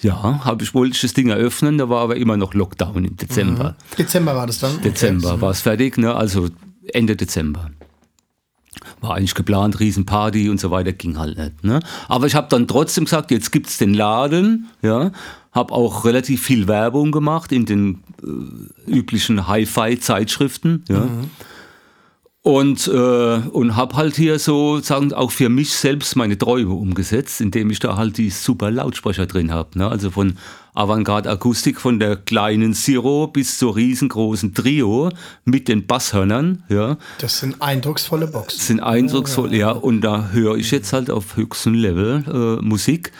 ja, 0.00 0.44
habe 0.44 0.64
ich, 0.64 0.74
wollte 0.74 0.96
ich 0.96 1.02
das 1.02 1.14
Ding 1.14 1.28
eröffnen, 1.28 1.78
da 1.78 1.88
war 1.88 2.00
aber 2.00 2.16
immer 2.16 2.36
noch 2.36 2.52
Lockdown 2.52 3.04
im 3.04 3.16
Dezember. 3.16 3.76
Dezember 3.96 4.34
war 4.34 4.48
das 4.48 4.58
dann? 4.58 4.82
Dezember 4.82 5.40
war 5.40 5.52
es 5.52 5.60
fertig, 5.60 5.98
ne? 5.98 6.12
also 6.16 6.48
Ende 6.92 7.14
Dezember. 7.14 7.70
War 9.02 9.16
eigentlich 9.16 9.34
geplant, 9.34 9.80
Riesenparty 9.80 10.48
und 10.48 10.58
so 10.58 10.70
weiter, 10.70 10.92
ging 10.92 11.18
halt 11.18 11.36
nicht. 11.36 11.64
Ne? 11.64 11.80
Aber 12.08 12.26
ich 12.26 12.34
habe 12.34 12.46
dann 12.48 12.66
trotzdem 12.66 13.04
gesagt, 13.04 13.30
jetzt 13.30 13.52
gibt's 13.52 13.76
den 13.76 13.92
Laden, 13.94 14.68
ja, 14.80 15.10
habe 15.52 15.74
auch 15.74 16.04
relativ 16.04 16.42
viel 16.42 16.66
Werbung 16.68 17.12
gemacht 17.12 17.52
in 17.52 17.66
den 17.66 18.02
äh, 18.22 18.90
üblichen 18.90 19.48
Hi-Fi-Zeitschriften, 19.48 20.84
ja. 20.88 21.08
Und, 22.44 22.88
äh, 22.88 22.90
und 22.90 23.76
habe 23.76 23.94
halt 23.94 24.16
hier 24.16 24.40
so 24.40 24.80
sagen, 24.80 25.12
auch 25.12 25.30
für 25.30 25.48
mich 25.48 25.70
selbst 25.74 26.16
meine 26.16 26.36
Träume 26.36 26.74
umgesetzt, 26.74 27.40
indem 27.40 27.70
ich 27.70 27.78
da 27.78 27.96
halt 27.96 28.18
die 28.18 28.30
super 28.30 28.68
Lautsprecher 28.72 29.26
drin 29.26 29.52
habe. 29.52 29.78
Ne? 29.78 29.88
Also 29.88 30.10
von 30.10 30.36
Avantgarde 30.74 31.30
Akustik, 31.30 31.80
von 31.80 32.00
der 32.00 32.16
kleinen 32.16 32.74
Zero 32.74 33.28
bis 33.28 33.58
zur 33.58 33.76
riesengroßen 33.76 34.54
Trio 34.54 35.10
mit 35.44 35.68
den 35.68 35.86
Basshörnern. 35.86 36.64
Ja, 36.68 36.96
Das 37.18 37.38
sind 37.38 37.62
eindrucksvolle 37.62 38.26
Boxen. 38.26 38.58
sind 38.58 38.80
eindrucksvoll, 38.80 39.54
ja. 39.54 39.70
Und 39.70 40.00
da 40.00 40.30
höre 40.30 40.56
ich 40.56 40.72
jetzt 40.72 40.92
halt 40.92 41.10
auf 41.10 41.36
höchstem 41.36 41.74
Level 41.74 42.24
äh, 42.60 42.64
Musik. 42.64 43.12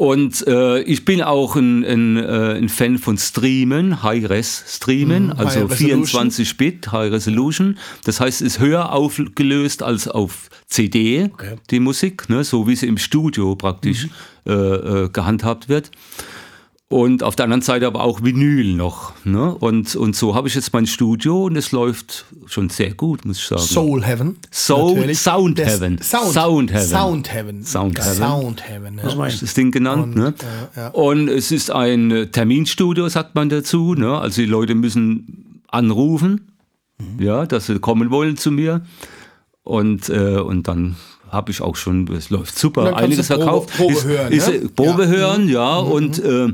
Und 0.00 0.46
äh, 0.46 0.80
ich 0.84 1.04
bin 1.04 1.20
auch 1.20 1.56
ein, 1.56 1.84
ein, 1.84 2.16
äh, 2.16 2.54
ein 2.56 2.70
Fan 2.70 2.96
von 2.96 3.18
Streamen, 3.18 4.02
High-Res 4.02 4.64
Streamen, 4.66 5.26
Mhm, 5.26 5.32
also 5.32 5.60
High 5.60 5.70
Resolution. 5.72 6.06
24 6.06 6.56
Bit, 6.56 6.90
High 6.90 7.12
Resolution. 7.12 7.76
Das 8.04 8.18
heißt, 8.18 8.40
es 8.40 8.46
ist 8.54 8.60
höher 8.60 8.92
aufgelöst 8.92 9.82
als 9.82 10.08
auf 10.08 10.48
CD, 10.68 11.28
die 11.70 11.80
Musik, 11.80 12.30
ne, 12.30 12.44
so 12.44 12.66
wie 12.66 12.76
sie 12.76 12.86
im 12.86 12.96
Studio 12.96 13.54
praktisch 13.56 14.06
Mhm. 14.46 14.52
äh, 14.52 14.52
äh, 14.54 15.08
gehandhabt 15.10 15.68
wird. 15.68 15.90
Und 16.92 17.22
auf 17.22 17.36
der 17.36 17.44
anderen 17.44 17.62
Seite 17.62 17.86
aber 17.86 18.02
auch 18.02 18.20
Vinyl 18.24 18.74
noch. 18.74 19.12
Ne? 19.24 19.54
Und, 19.54 19.94
und 19.94 20.16
so 20.16 20.34
habe 20.34 20.48
ich 20.48 20.56
jetzt 20.56 20.72
mein 20.72 20.86
Studio 20.86 21.44
und 21.44 21.54
es 21.54 21.70
läuft 21.70 22.24
schon 22.46 22.68
sehr 22.68 22.94
gut, 22.94 23.24
muss 23.24 23.38
ich 23.38 23.44
sagen. 23.44 23.62
Soul 23.62 24.02
Heaven. 24.04 24.36
Soul- 24.52 24.94
natürlich. 24.96 25.20
Sound 25.20 25.58
Das- 25.60 25.68
Heaven. 25.68 25.98
Sound, 26.02 26.32
Sound 26.32 26.72
Heaven. 26.72 26.88
Sound 26.88 27.32
Heaven. 27.32 27.62
Sound 27.64 27.98
Heaven. 28.00 28.14
Sound 28.16 28.68
Heaven. 28.68 29.00
Ja. 29.04 29.26
ist 29.26 29.40
das 29.40 29.54
Ding 29.54 29.70
genannt. 29.70 30.16
ne? 30.16 30.34
ja, 30.74 30.82
ja. 30.82 30.88
Und 30.88 31.28
es 31.28 31.52
ist 31.52 31.70
ein 31.70 32.10
äh, 32.10 32.26
Terminstudio, 32.26 33.08
sagt 33.08 33.36
man 33.36 33.48
dazu. 33.50 33.94
Ne? 33.94 34.18
Also 34.18 34.40
die 34.42 34.48
Leute 34.48 34.74
müssen 34.74 35.60
anrufen, 35.68 36.50
Mhm. 36.98 37.22
ja, 37.22 37.46
dass 37.46 37.66
sie 37.66 37.78
kommen 37.78 38.10
wollen 38.10 38.36
zu 38.36 38.50
mir. 38.50 38.80
Und, 39.62 40.08
äh, 40.08 40.38
und 40.40 40.66
dann 40.66 40.96
habe 41.30 41.52
ich 41.52 41.60
auch 41.62 41.76
schon, 41.76 42.08
es 42.12 42.30
läuft 42.30 42.58
super, 42.58 42.96
einiges 42.96 43.28
Probe- 43.30 43.36
verkauft. 43.38 43.76
Probe 43.76 43.92
ist, 43.92 44.04
hören, 44.04 44.32
ist, 44.32 44.48
ne? 44.48 44.54
äh, 44.56 44.68
Probe 44.68 45.02
Ja. 45.04 45.06
Mhm. 45.08 45.12
hören, 45.12 45.48
ja. 45.48 45.76
Und 45.78 46.18
äh, 46.24 46.48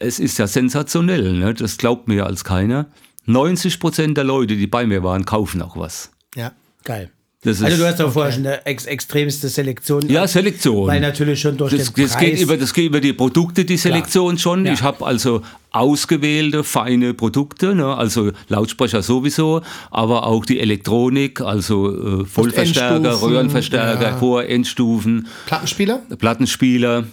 es 0.00 0.18
ist 0.18 0.38
ja 0.38 0.46
sensationell. 0.46 1.32
Ne? 1.34 1.54
Das 1.54 1.76
glaubt 1.76 2.08
mir 2.08 2.26
als 2.26 2.44
keiner. 2.44 2.86
90 3.26 3.78
Prozent 3.78 4.16
der 4.16 4.24
Leute, 4.24 4.56
die 4.56 4.66
bei 4.66 4.86
mir 4.86 5.02
waren, 5.02 5.24
kaufen 5.24 5.62
auch 5.62 5.76
was. 5.76 6.10
Ja. 6.34 6.52
Geil. 6.84 7.10
Das 7.42 7.62
Also 7.62 7.78
du 7.78 7.86
hast 7.86 7.98
doch 7.98 8.12
vorher 8.12 8.32
schon 8.32 8.46
eine 8.46 8.66
ex 8.66 8.84
extremste 8.84 9.48
Selektion. 9.48 10.06
Ja, 10.10 10.26
Selektion. 10.26 10.86
Weil 10.86 11.00
natürlich 11.00 11.40
schon 11.40 11.56
durch 11.56 11.74
Das, 11.74 11.90
den 11.90 12.04
das, 12.04 12.12
Preis... 12.12 12.20
geht 12.20 12.40
über, 12.40 12.56
das 12.58 12.74
geht 12.74 12.86
über 12.86 13.00
die 13.00 13.14
Produkte, 13.14 13.64
die 13.64 13.78
Selektion 13.78 14.36
schon. 14.36 14.66
Ja. 14.66 14.74
Ich 14.74 14.82
habe 14.82 15.06
also 15.06 15.40
ausgewählte, 15.70 16.64
feine 16.64 17.14
Produkte, 17.14 17.74
ne? 17.74 17.96
also 17.96 18.32
Lautsprecher 18.48 19.02
sowieso, 19.02 19.62
aber 19.90 20.26
auch 20.26 20.44
die 20.44 20.60
Elektronik, 20.60 21.40
also 21.40 22.20
äh, 22.22 22.24
Vollverstärker, 22.26 23.22
Röhrenverstärker, 23.22 24.02
ja. 24.02 24.18
Chor, 24.18 24.44
Endstufen, 24.44 25.26
Plattenspieler? 25.46 26.02
Plattenspieler 26.18 27.04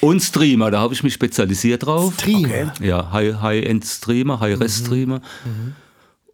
und 0.00 0.20
Streamer. 0.20 0.70
Da 0.70 0.80
habe 0.80 0.94
ich 0.94 1.02
mich 1.02 1.14
spezialisiert 1.14 1.86
drauf. 1.86 2.14
Stream. 2.14 2.70
Ja, 2.80 3.10
High- 3.12 3.40
High-End-Streamer, 3.40 4.40
High-Res-Streamer. 4.40 5.20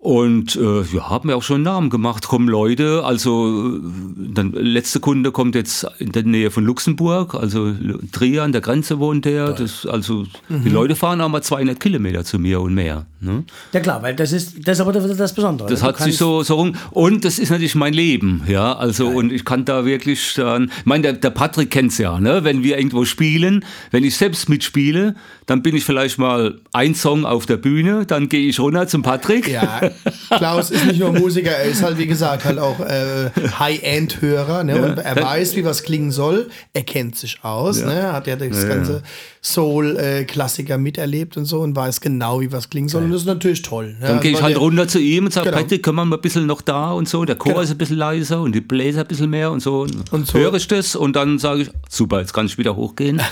Und 0.00 0.56
äh, 0.56 0.80
ja, 0.94 1.10
haben 1.10 1.28
wir 1.28 1.36
auch 1.36 1.42
schon 1.42 1.56
einen 1.56 1.64
Namen 1.64 1.90
gemacht. 1.90 2.26
Kommen 2.26 2.48
Leute, 2.48 3.04
also 3.04 3.76
äh, 3.76 3.80
der 4.16 4.44
letzte 4.44 4.98
Kunde 4.98 5.30
kommt 5.30 5.54
jetzt 5.54 5.86
in 5.98 6.10
der 6.12 6.22
Nähe 6.22 6.50
von 6.50 6.64
Luxemburg, 6.64 7.34
also 7.34 7.74
Trier 8.10 8.44
an 8.44 8.52
der 8.52 8.62
Grenze 8.62 8.98
wohnt 8.98 9.26
der. 9.26 9.52
Das, 9.52 9.84
also 9.84 10.24
die 10.48 10.70
Leute 10.70 10.96
fahren 10.96 11.20
auch 11.20 11.28
mal 11.28 11.42
200 11.42 11.78
Kilometer 11.78 12.24
zu 12.24 12.38
mir 12.38 12.62
und 12.62 12.72
mehr. 12.72 13.04
Ne? 13.20 13.44
Ja 13.74 13.80
klar, 13.80 14.02
weil 14.02 14.16
das 14.16 14.32
ist, 14.32 14.66
das 14.66 14.78
ist 14.78 14.80
aber 14.80 14.92
das, 14.92 15.34
Besondere. 15.34 15.68
Das 15.68 15.80
Du 15.80 15.86
hat 15.86 15.98
sich 15.98 16.16
so, 16.16 16.42
so 16.42 16.54
rum. 16.54 16.74
Und 16.92 17.26
das 17.26 17.38
ist 17.38 17.50
natürlich 17.50 17.74
mein 17.74 17.92
Leben, 17.92 18.42
ja. 18.48 18.74
Also, 18.74 19.06
und 19.06 19.30
ich 19.30 19.44
kann 19.44 19.66
da 19.66 19.84
wirklich 19.84 20.32
dann, 20.34 20.72
ich 20.78 20.86
meine, 20.86 21.02
der, 21.02 21.12
der 21.12 21.30
Patrick 21.30 21.70
kennt's 21.70 21.98
ja, 21.98 22.18
ne? 22.18 22.42
Wenn 22.42 22.62
wir 22.62 22.78
irgendwo 22.78 23.04
spielen, 23.04 23.66
wenn 23.90 24.04
ich 24.04 24.16
selbst 24.16 24.48
mitspiele, 24.48 25.14
dann 25.44 25.62
bin 25.62 25.76
ich 25.76 25.84
vielleicht 25.84 26.16
mal 26.16 26.58
ein 26.72 26.94
Song 26.94 27.26
auf 27.26 27.44
der 27.44 27.58
Bühne, 27.58 28.06
dann 28.06 28.30
gehe 28.30 28.48
ich 28.48 28.58
runter 28.58 28.86
zum 28.86 29.02
Patrick. 29.02 29.46
Ja, 29.46 29.89
Klaus 30.36 30.70
ist 30.70 30.86
nicht 30.86 31.00
nur 31.00 31.12
Musiker, 31.12 31.50
er 31.50 31.64
ist 31.64 31.82
halt, 31.82 31.98
wie 31.98 32.06
gesagt, 32.06 32.44
halt 32.44 32.58
auch 32.58 32.80
äh, 32.80 33.30
High-End-Hörer. 33.58 34.64
Ne? 34.64 34.82
Und 34.82 34.98
er 34.98 35.16
weiß, 35.16 35.56
wie 35.56 35.64
was 35.64 35.82
klingen 35.82 36.10
soll. 36.10 36.48
Er 36.72 36.82
kennt 36.82 37.16
sich 37.16 37.38
aus. 37.42 37.82
Ne? 37.82 37.92
Er 37.94 38.12
hat 38.12 38.26
ja 38.26 38.36
das 38.36 38.66
ganze 38.68 39.02
Soul-Klassiker 39.42 40.78
miterlebt 40.78 41.36
und 41.36 41.44
so 41.44 41.60
und 41.60 41.74
weiß 41.74 42.00
genau, 42.00 42.40
wie 42.40 42.52
was 42.52 42.68
klingen 42.70 42.88
soll. 42.88 43.04
Und 43.04 43.10
das 43.12 43.22
ist 43.22 43.26
natürlich 43.26 43.62
toll. 43.62 43.88
Ne? 43.92 43.96
Dann 44.00 44.08
Also 44.10 44.20
gehe 44.22 44.32
ich 44.32 44.42
halt 44.42 44.58
runter 44.58 44.88
zu 44.88 44.98
ihm 44.98 45.26
und 45.26 45.32
sage, 45.32 45.50
Genau. 45.50 45.62
Patrick, 45.62 45.82
können 45.82 45.96
wir 45.96 46.04
mal 46.04 46.16
ein 46.16 46.22
bisschen 46.22 46.46
noch 46.46 46.62
da 46.62 46.90
und 46.92 47.08
so. 47.08 47.24
Der 47.24 47.36
Chor 47.36 47.52
Genau. 47.52 47.62
ist 47.62 47.70
ein 47.70 47.78
bisschen 47.78 47.96
leiser 47.96 48.40
und 48.40 48.54
die 48.54 48.60
Bläser 48.60 49.00
ein 49.00 49.06
bisschen 49.06 49.30
mehr 49.30 49.50
und 49.50 49.60
so. 49.60 49.86
Und 50.10 50.26
so. 50.26 50.38
höre 50.38 50.54
ich 50.54 50.68
das 50.68 50.94
und 50.96 51.16
dann 51.16 51.38
sage 51.38 51.62
ich, 51.62 51.70
super, 51.88 52.20
jetzt 52.20 52.32
kann 52.32 52.46
ich 52.46 52.58
wieder 52.58 52.76
hochgehen. 52.76 53.20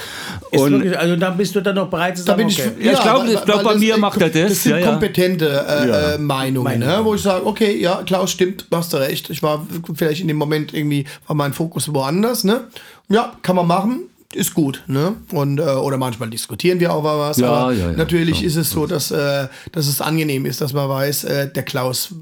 Und 0.51 0.73
wirklich, 0.73 0.99
also 0.99 1.15
dann 1.17 1.37
bist 1.37 1.55
du 1.55 1.61
dann 1.61 1.75
noch 1.75 1.89
bereit 1.91 2.17
zu 2.17 2.25
Da 2.25 2.33
sagen, 2.33 2.39
bin 2.39 2.49
ich, 2.49 2.59
okay. 2.59 2.71
Ja, 2.81 2.93
ich 2.93 3.01
glaub, 3.03 3.23
weil- 3.23 3.35
ich 3.35 3.45
glaub, 3.45 3.63
bei 3.65 3.75
mir 3.75 3.99
macht 3.99 4.21
er 4.23 4.31
das, 4.31 4.49
Das 4.49 4.63
sind 4.63 4.73
ja, 4.73 4.79
ja. 4.79 4.91
kompetente 4.91 5.47
äh, 5.47 5.89
Ja. 5.89 6.13
äh, 6.15 6.19
Meinungen, 6.19 6.48
ne? 6.53 7.01
wo 7.05 7.15
ich 7.15 7.23
sage, 7.23 7.47
okay, 7.47 7.81
ja, 7.81 8.03
Klaus, 8.05 8.31
stimmt, 8.31 8.67
hast 8.71 8.93
du 8.93 8.97
recht. 8.99 9.31
Ich 9.31 9.43
war 9.43 9.67
vielleicht 9.95 10.21
in 10.21 10.29
dem 10.29 10.37
Moment 10.37 10.73
irgendwie, 10.75 11.05
war 11.27 11.37
mein 11.37 11.53
Fokus 11.53 11.93
woanders. 11.93 12.45
Ne? 12.45 12.63
Ja, 13.09 13.35
kann 13.43 13.57
man 13.57 13.67
machen. 13.67 14.01
Ist 14.35 14.53
gut, 14.53 14.83
ne? 14.87 15.15
Und, 15.33 15.59
äh, 15.59 15.63
oder 15.63 15.97
manchmal 15.97 16.29
diskutieren 16.29 16.81
wir 16.81 16.93
auch 16.93 17.03
mal 17.03 17.19
was. 17.19 17.39
Ja, 17.39 17.49
aber 17.51 17.73
ja, 17.73 17.87
ja, 17.91 17.97
natürlich 17.97 18.39
klar. 18.41 18.47
ist 18.47 18.57
es 18.57 18.71
so, 18.71 18.87
dass, 18.87 19.11
äh, 19.11 19.49
dass 19.73 19.87
es 19.89 20.03
angenehm 20.03 20.45
ist, 20.45 20.61
dass 20.61 20.75
man 20.75 20.87
weiß, 20.87 21.25
äh, 21.25 21.51
der 21.51 21.63
Klaus 21.63 22.15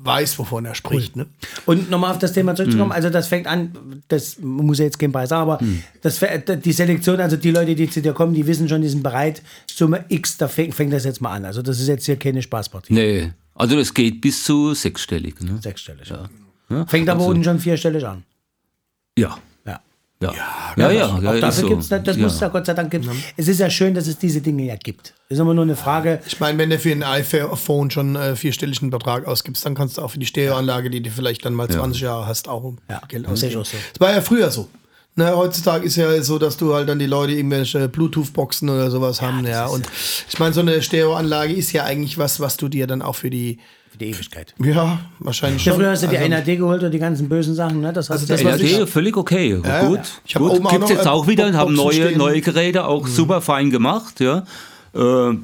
weiß, 0.00 0.38
wovon 0.38 0.64
er 0.66 0.74
spricht. 0.76 1.16
Ne? 1.16 1.26
Und 1.66 1.90
nochmal 1.90 2.12
auf 2.12 2.18
das 2.18 2.32
Thema 2.32 2.52
Mhm. 2.52 2.56
zurückzukommen, 2.56 2.92
also 2.92 3.10
das 3.10 3.26
fängt 3.28 3.46
an, 3.48 3.72
das 4.08 4.38
muss 4.40 4.78
ja 4.78 4.84
jetzt 4.84 4.98
kein 4.98 5.10
Preis 5.10 5.30
sagen, 5.30 5.42
aber 5.50 5.58
das, 6.02 6.22
fä- 6.22 6.54
die 6.56 6.72
Selektion, 6.72 7.18
also 7.18 7.36
die 7.36 7.50
Leute, 7.50 7.74
die 7.74 7.88
zu 7.90 8.00
dir 8.02 8.12
kommen, 8.12 8.32
die 8.34 8.46
wissen 8.46 8.68
schon, 8.68 8.80
die 8.82 8.88
sind 8.88 9.02
bereit, 9.02 9.42
Summe 9.66 10.04
X, 10.08 10.36
da 10.36 10.46
fängt, 10.46 10.74
fängt 10.74 10.92
das 10.92 11.04
jetzt 11.04 11.20
mal 11.20 11.32
an. 11.32 11.46
Also 11.46 11.62
das 11.62 11.80
ist 11.80 11.88
jetzt 11.88 12.04
hier 12.06 12.16
keine 12.16 12.42
Spaßpartie. 12.42 12.92
nee, 12.92 13.32
also 13.58 13.76
das 13.76 13.92
geht 13.92 14.20
bis 14.20 14.44
zu 14.44 14.74
sechsstellig. 14.74 15.40
Ne? 15.40 15.58
Sechsstellig. 15.62 16.08
Ja. 16.08 16.86
Fängt 16.86 17.08
aber 17.08 17.20
also- 17.20 17.30
unten 17.30 17.44
schon 17.44 17.58
vierstellig 17.58 18.06
an. 18.06 18.24
Ja. 19.18 19.36
Ja. 20.20 20.32
Ja, 20.76 20.90
ja, 20.90 20.90
ja. 20.90 21.20
ja, 21.20 21.30
Auch 21.30 21.34
ist 21.34 21.42
dafür 21.42 21.62
so. 21.62 21.68
gibt's 21.68 21.88
das, 21.88 22.02
das 22.02 22.16
ja. 22.16 22.22
muss 22.24 22.34
es 22.34 22.40
ja 22.40 22.48
Gott 22.48 22.66
sei 22.66 22.74
Dank 22.74 22.90
geben. 22.90 23.08
Es 23.36 23.46
ist 23.46 23.60
ja 23.60 23.70
schön, 23.70 23.94
dass 23.94 24.08
es 24.08 24.18
diese 24.18 24.40
Dinge 24.40 24.64
ja 24.64 24.74
gibt. 24.74 25.14
Das 25.28 25.36
ist 25.36 25.38
immer 25.38 25.54
nur 25.54 25.62
eine 25.62 25.76
Frage. 25.76 26.20
Ich 26.26 26.40
meine, 26.40 26.58
wenn 26.58 26.70
du 26.70 26.78
für 26.78 26.90
ein 26.90 27.04
iPhone 27.04 27.90
schon 27.92 28.16
äh, 28.16 28.34
vierstelligen 28.34 28.90
Betrag 28.90 29.26
ausgibst, 29.26 29.64
dann 29.64 29.76
kannst 29.76 29.96
du 29.96 30.02
auch 30.02 30.10
für 30.10 30.18
die 30.18 30.26
Stereoanlage, 30.26 30.90
die 30.90 31.02
du 31.02 31.10
vielleicht 31.10 31.44
dann 31.44 31.54
mal 31.54 31.68
20 31.68 32.02
Jahre 32.02 32.26
hast, 32.26 32.48
auch 32.48 32.74
Ja, 32.90 33.00
Geld 33.06 33.28
ausgeben. 33.28 33.62
Das 33.62 34.00
war 34.00 34.12
ja 34.12 34.20
früher 34.20 34.50
so. 34.50 34.68
Ne, 35.18 35.36
heutzutage 35.36 35.84
ist 35.84 35.96
ja 35.96 36.22
so, 36.22 36.38
dass 36.38 36.56
du 36.56 36.74
halt 36.74 36.88
dann 36.88 37.00
die 37.00 37.06
Leute 37.06 37.32
irgendwelche 37.32 37.88
Bluetooth-Boxen 37.88 38.68
oder 38.68 38.88
sowas 38.88 39.20
haben. 39.20 39.44
Ja, 39.44 39.66
und 39.66 39.84
ich 40.28 40.38
meine, 40.38 40.52
so 40.54 40.60
eine 40.60 40.80
Stereoanlage 40.80 41.52
ist 41.52 41.72
ja 41.72 41.82
eigentlich 41.82 42.18
was, 42.18 42.38
was 42.38 42.56
du 42.56 42.68
dir 42.68 42.86
dann 42.86 43.02
auch 43.02 43.16
für 43.16 43.28
die, 43.28 43.58
Für 43.90 43.98
die 43.98 44.10
Ewigkeit. 44.10 44.54
ja, 44.62 45.00
wahrscheinlich 45.18 45.64
Ja, 45.64 45.72
schon. 45.72 45.80
früher 45.82 45.90
hast 45.90 46.04
du 46.04 46.06
die 46.06 46.18
Also- 46.18 46.28
NAD 46.28 46.56
geholt 46.56 46.84
und 46.84 46.92
die 46.92 47.00
ganzen 47.00 47.28
bösen 47.28 47.56
Sachen. 47.56 47.80
Ne? 47.80 47.92
Das 47.92 48.12
Also 48.12 48.26
das, 48.26 48.42
ja 48.42 48.50
NAD, 48.50 48.60
ich- 48.62 48.88
völlig 48.88 49.16
okay. 49.16 49.60
Ja, 49.64 49.86
gut. 49.88 49.96
ja. 49.98 50.02
Ich 50.24 50.34
gut. 50.34 50.50
auch 50.52 50.54
Gibt's 50.70 50.72
noch, 50.78 50.90
jetzt 50.90 51.06
äh, 51.06 51.08
auch 51.08 51.26
wieder, 51.26 51.52
haben 51.52 51.74
neue, 51.74 51.94
stehen. 51.94 52.12
Mhm. 52.12 52.18
neue 52.18 52.40
Geräte, 52.40 52.84
auch 52.86 53.08
super 53.08 53.40
fein 53.40 53.70
gemacht, 53.70 54.20
ja. 54.20 54.44
Äh, 54.94 55.36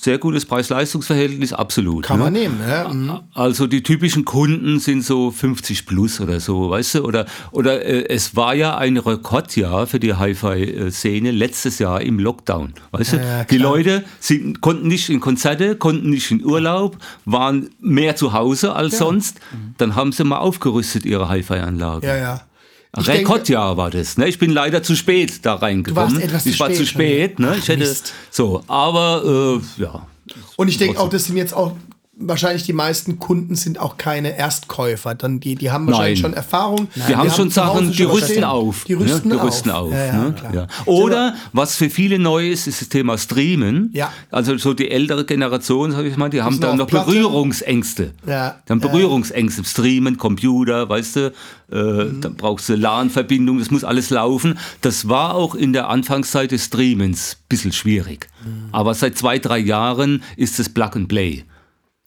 sehr 0.00 0.18
gutes 0.18 0.46
Preis-Leistungs-Verhältnis, 0.46 1.52
absolut. 1.52 2.04
Kann 2.04 2.18
ne? 2.18 2.24
man 2.24 2.32
nehmen. 2.32 2.60
Ja. 2.66 2.88
mhm. 2.88 3.20
Also 3.34 3.66
die 3.66 3.82
typischen 3.82 4.24
Kunden 4.24 4.78
sind 4.78 5.02
so 5.04 5.30
50 5.30 5.86
plus 5.86 6.20
oder 6.20 6.40
so, 6.40 6.70
weißt 6.70 6.96
du? 6.96 7.04
Oder, 7.04 7.26
oder 7.50 7.84
äh, 7.84 8.08
es 8.08 8.36
war 8.36 8.54
ja 8.54 8.76
ein 8.76 8.96
Rekordjahr 8.96 9.86
für 9.86 9.98
die 9.98 10.14
Hi-Fi-Szene 10.14 11.30
letztes 11.30 11.78
Jahr 11.78 12.00
im 12.00 12.18
Lockdown, 12.18 12.74
weißt 12.92 13.14
du? 13.14 13.16
Ja, 13.16 13.44
die. 13.44 13.58
Leute 13.58 14.04
sind, 14.18 14.60
konnten 14.60 14.88
nicht 14.88 15.08
in 15.08 15.20
Konzerte, 15.20 15.76
konnten 15.76 16.10
nicht 16.10 16.30
in 16.30 16.44
Urlaub, 16.44 16.96
waren 17.24 17.70
mehr 17.80 18.16
zu 18.16 18.32
Hause 18.32 18.74
als 18.74 18.98
sonst. 18.98 19.40
Dann 19.78 19.94
haben 19.94 20.12
sie 20.12 20.24
mal 20.24 20.38
aufgerüstet, 20.38 21.04
ihre 21.04 21.28
Hi-Fi-Anlage. 21.28 22.06
ja, 22.06 22.16
ja. 22.16 22.40
Rekordjahr 22.96 23.76
war 23.76 23.90
das. 23.90 24.18
Ne? 24.18 24.28
Ich 24.28 24.38
bin 24.38 24.50
leider 24.50 24.82
zu 24.82 24.94
spät 24.94 25.44
da 25.46 25.54
reingekommen. 25.54 26.14
Du 26.14 26.14
warst 26.14 26.26
etwas 26.26 26.42
zu 26.42 26.50
ich 26.50 26.60
war 26.60 26.66
spät 26.66 26.76
zu 26.76 26.86
schon 26.86 26.94
spät. 26.94 27.38
Ne? 27.38 27.56
Ich 27.58 27.68
hätte 27.68 27.80
Mist. 27.80 28.12
so, 28.30 28.62
aber 28.66 29.60
äh, 29.78 29.82
ja. 29.82 30.06
Und 30.56 30.68
ich 30.68 30.78
denke 30.78 31.00
auch, 31.00 31.08
das 31.08 31.24
sind 31.24 31.36
jetzt 31.36 31.54
auch 31.54 31.72
wahrscheinlich 32.14 32.64
die 32.64 32.72
meisten 32.74 33.18
Kunden 33.18 33.54
sind 33.56 33.78
auch 33.78 33.96
keine 33.96 34.36
Erstkäufer. 34.36 35.14
Dann 35.14 35.40
die, 35.40 35.54
die 35.54 35.70
haben 35.70 35.86
wahrscheinlich 35.86 36.20
Nein. 36.22 36.30
schon 36.30 36.34
Erfahrung. 36.36 36.88
Die 37.08 37.16
haben 37.16 37.30
schon 37.30 37.50
zu 37.50 37.64
Hause 37.64 37.78
Sachen, 37.86 37.92
die 37.92 38.02
schon 38.02 38.10
rüsten 38.12 38.44
auf. 38.44 38.84
Die 38.84 38.92
rüsten 38.94 39.28
ne? 39.28 39.34
die 39.34 39.40
auf. 39.40 39.46
rüsten 39.46 39.70
auf. 39.70 39.92
Ja, 39.92 40.06
ja, 40.06 40.12
ne? 40.12 40.34
ja. 40.52 40.66
Oder 40.84 41.34
was 41.52 41.76
für 41.76 41.88
viele 41.90 42.18
neu 42.18 42.50
ist, 42.50 42.66
ist 42.66 42.80
das 42.82 42.88
Thema 42.90 43.16
Streamen. 43.16 43.90
Ja. 43.94 44.12
Also 44.30 44.56
so 44.58 44.74
die 44.74 44.90
ältere 44.90 45.24
Generation, 45.24 45.92
sag 45.92 46.04
ich 46.04 46.16
mal, 46.16 46.28
die 46.28 46.42
haben 46.42 46.60
dann 46.60 46.72
auf 46.72 46.76
noch 46.76 46.86
Platte. 46.86 47.10
Berührungsängste. 47.10 48.12
Haben 48.26 48.30
Ja. 48.30 48.56
Berührungsängste. 48.88 49.64
Streamen, 49.64 50.18
Computer, 50.18 50.88
weißt 50.88 51.16
du, 51.16 51.32
äh, 51.70 51.74
Mhm. 52.04 52.20
dann 52.20 52.34
brauchst 52.36 52.68
du 52.68 52.74
LAN-Verbindung, 52.74 53.58
das 53.58 53.70
muss 53.70 53.84
alles 53.84 54.10
laufen. 54.10 54.58
Das 54.82 55.08
war 55.08 55.34
auch 55.34 55.54
in 55.54 55.72
der 55.72 55.88
Anfangszeit 55.88 56.50
des 56.52 56.66
Streamens 56.66 57.36
ein 57.40 57.44
bisschen 57.48 57.72
schwierig. 57.72 58.28
Mhm. 58.44 58.68
Aber 58.72 58.92
seit 58.94 59.16
zwei, 59.16 59.38
drei 59.38 59.58
Jahren 59.58 60.22
ist 60.36 60.60
es 60.60 60.68
Plug 60.68 60.90
and 60.94 61.08
Play. 61.08 61.44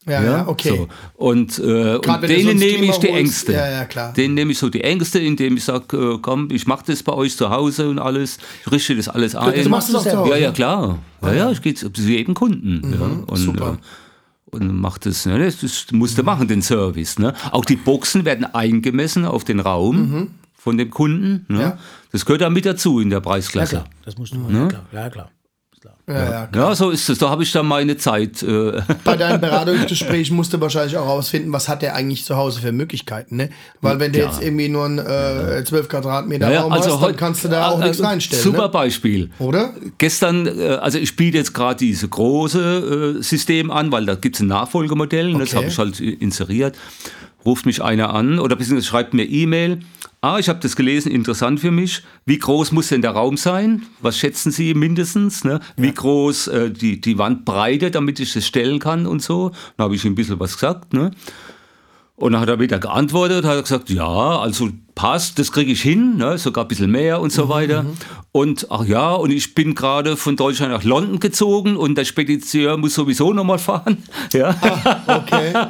Ja, 0.08 0.24
ja, 0.24 0.48
okay. 0.48 0.70
So. 0.70 0.88
Und, 1.16 1.58
äh, 1.58 1.96
und 1.96 2.22
denen 2.30 2.58
nehme 2.58 2.86
ich 2.86 2.98
die 2.98 3.08
holst, 3.08 3.20
Ängste. 3.20 3.54
ja, 3.54 3.70
ja, 3.70 3.86
klar. 3.86 4.14
Denen 4.14 4.36
nehme 4.36 4.52
ich 4.52 4.60
so 4.60 4.70
die 4.70 4.84
Ängste, 4.84 5.18
indem 5.20 5.58
ich 5.58 5.64
sage, 5.64 5.98
äh, 5.98 6.20
komm, 6.22 6.50
ich 6.52 6.68
mache 6.68 6.84
das 6.88 7.02
bei 7.02 7.14
euch 7.14 7.36
zu 7.36 7.50
Hause 7.50 7.90
und 7.90 7.98
alles. 7.98 8.38
Ich 8.66 8.72
richte 8.72 8.96
das 8.96 9.10
alles 9.10 9.36
ein. 9.36 9.64
Du 9.64 9.70
machst 9.70 9.90
es 9.90 9.96
auch 9.96 10.04
zu 10.04 10.18
Hause? 10.18 10.30
Ja, 10.32 10.38
ja, 10.38 10.52
klar. 10.52 11.00
Ja, 11.24 11.34
ja, 11.34 11.52
ich 11.52 11.62
gehe 11.62 11.74
zu 11.74 11.90
jedem 11.90 12.36
Kunden. 12.36 12.82
ja. 12.94 13.06
Und, 13.06 13.32
Mhm, 13.32 13.36
super. 13.36 13.78
Äh, 14.52 14.56
und 14.56 14.80
macht 14.80 15.06
das, 15.08 15.26
ne, 15.26 15.40
das, 15.44 15.60
das 15.60 15.88
musst 15.92 16.18
du 16.18 16.24
machen, 16.24 16.48
den 16.48 16.62
Service. 16.62 17.18
Ne? 17.20 17.34
Auch 17.52 17.66
die 17.66 17.76
Boxen 17.76 18.24
werden 18.26 18.46
eingemessen 18.46 19.26
auf 19.26 19.44
den 19.44 19.60
Raum 19.60 20.30
von 20.54 20.78
dem 20.78 20.92
Kunden. 20.92 21.46
Ne? 21.50 21.56
Mhm. 21.56 21.60
Ja. 21.62 21.78
Das 22.12 22.26
gehört 22.26 22.42
da 22.42 22.50
mit 22.50 22.66
dazu 22.66 23.00
in 23.00 23.10
der 23.10 23.18
Ja, 23.18 23.22
Preisklasse. 23.22 23.70
klar. 23.78 23.86
Das 24.06 24.18
musst 24.18 24.34
du 24.34 24.38
machen. 24.38 24.56
Ja, 24.56 24.68
klar. 24.68 24.86
Ja, 24.94 25.10
klar. 25.10 25.32
Ja, 26.08 26.30
ja. 26.32 26.50
Ja, 26.54 26.76
so 26.76 26.92
ist 26.92 27.10
es. 27.10 27.18
Da 27.18 27.30
habe 27.30 27.44
ich 27.44 27.52
dann 27.52 27.66
meine 27.66 27.98
Zeit. 27.98 28.44
Äh, 28.44 28.82
Bei 29.04 29.16
deinem 29.18 29.42
Beratungsgespräch 29.42 30.30
musst 30.32 30.54
du 30.54 30.62
wahrscheinlich 30.62 30.96
auch 30.98 31.06
herausfinden, 31.06 31.52
was 31.52 31.68
hat 31.68 31.82
er 31.84 31.96
eigentlich 31.96 32.24
zu 32.26 32.36
Hause 32.36 32.62
für 32.62 32.72
Möglichkeiten. 32.72 33.38
Ne? 33.38 33.50
Weil 33.82 34.00
wenn 34.00 34.12
du 34.12 34.20
Ja. 34.20 34.26
jetzt 34.26 34.42
irgendwie 34.42 34.70
nur 34.70 34.86
einen 34.86 35.00
äh, 35.00 35.64
12 35.66 35.90
Quadratmeter 35.90 36.52
Ja, 36.52 36.62
Raum 36.62 36.72
also 36.74 36.94
hast, 36.94 37.02
dann 37.08 37.16
kannst 37.16 37.44
du 37.44 37.48
da 37.50 37.70
auch 37.70 37.82
äh, 37.82 37.86
nichts 37.88 38.04
reinstellen. 38.04 38.44
Super 38.44 38.64
Ne? 38.64 38.70
Beispiel. 38.70 39.30
Oder? 39.40 39.74
Gestern, 39.98 40.46
äh, 40.48 40.68
also 40.82 40.98
ich 41.00 41.10
spiele 41.10 41.38
jetzt 41.38 41.54
gerade 41.54 41.78
diese 41.80 42.08
große 42.08 43.16
äh, 43.20 43.24
System 43.24 43.72
an, 43.72 43.92
weil 43.92 44.06
da 44.06 44.16
gibt 44.16 44.36
es 44.36 44.42
ein 44.42 44.48
Nachfolgemodell 44.48 45.34
das 45.34 45.50
Okay. 45.50 45.56
habe 45.58 45.68
ich 45.68 45.78
halt 45.78 46.00
inseriert. 46.00 46.78
Ruft 47.46 47.66
mich 47.66 47.84
einer 47.84 48.14
an 48.14 48.40
oder 48.40 48.56
beziehungsweise 48.56 48.88
schreibt 48.88 49.14
mir 49.14 49.24
E-Mail. 49.24 49.80
Ah, 50.22 50.40
ich 50.40 50.50
habe 50.50 50.60
das 50.60 50.76
gelesen, 50.76 51.12
interessant 51.12 51.60
für 51.60 51.70
mich. 51.70 52.02
Wie 52.26 52.40
groß 52.40 52.72
muss 52.72 52.88
denn 52.88 53.04
der 53.04 53.12
Raum 53.12 53.38
sein? 53.38 53.84
Was 54.02 54.18
schätzen 54.18 54.52
Sie 54.52 54.74
mindestens? 54.74 55.44
Ne? 55.44 55.60
Wie 55.78 55.94
groß 55.94 56.48
äh, 56.48 56.72
die, 56.72 57.00
die 57.00 57.20
Wandbreite, 57.20 57.92
damit 57.92 58.20
ich 58.20 58.34
das 58.34 58.48
stellen 58.48 58.80
kann 58.80 59.06
und 59.06 59.22
so? 59.22 59.52
Dann 59.78 59.86
habe 59.86 59.96
ich 59.96 60.04
ein 60.04 60.16
bisschen 60.16 60.40
was 60.40 60.54
gesagt. 60.56 60.94
Ne? 60.94 61.12
Und 62.18 62.32
dann 62.32 62.40
hat 62.42 62.48
er 62.48 62.60
wieder 62.62 62.80
geantwortet, 62.80 63.44
hat 63.44 63.56
er 63.58 63.62
gesagt, 63.62 63.90
ja, 63.90 64.08
also 64.40 64.70
passt, 64.96 65.38
das 65.38 65.52
kriege 65.52 65.74
ich 65.74 65.82
hin, 65.82 66.16
ne, 66.16 66.38
sogar 66.38 66.64
ein 66.64 66.68
bisschen 66.70 66.90
mehr 66.90 67.20
und 67.20 67.34
so 67.34 67.50
weiter. 67.50 67.86
Und 68.32 68.68
ach 68.70 68.86
ja, 68.86 69.12
und 69.14 69.32
ich 69.32 69.54
bin 69.54 69.76
gerade 69.76 70.16
von 70.16 70.38
Deutschland 70.38 70.72
nach 70.72 70.84
London 70.86 71.20
gezogen 71.20 71.76
und 71.76 71.98
der 71.98 72.06
Spediteur 72.06 72.78
muss 72.78 72.94
sowieso 72.94 73.34
nochmal 73.34 73.60
fahren. 73.60 73.98
Ja. 74.34 74.56
Okay. 75.08 75.52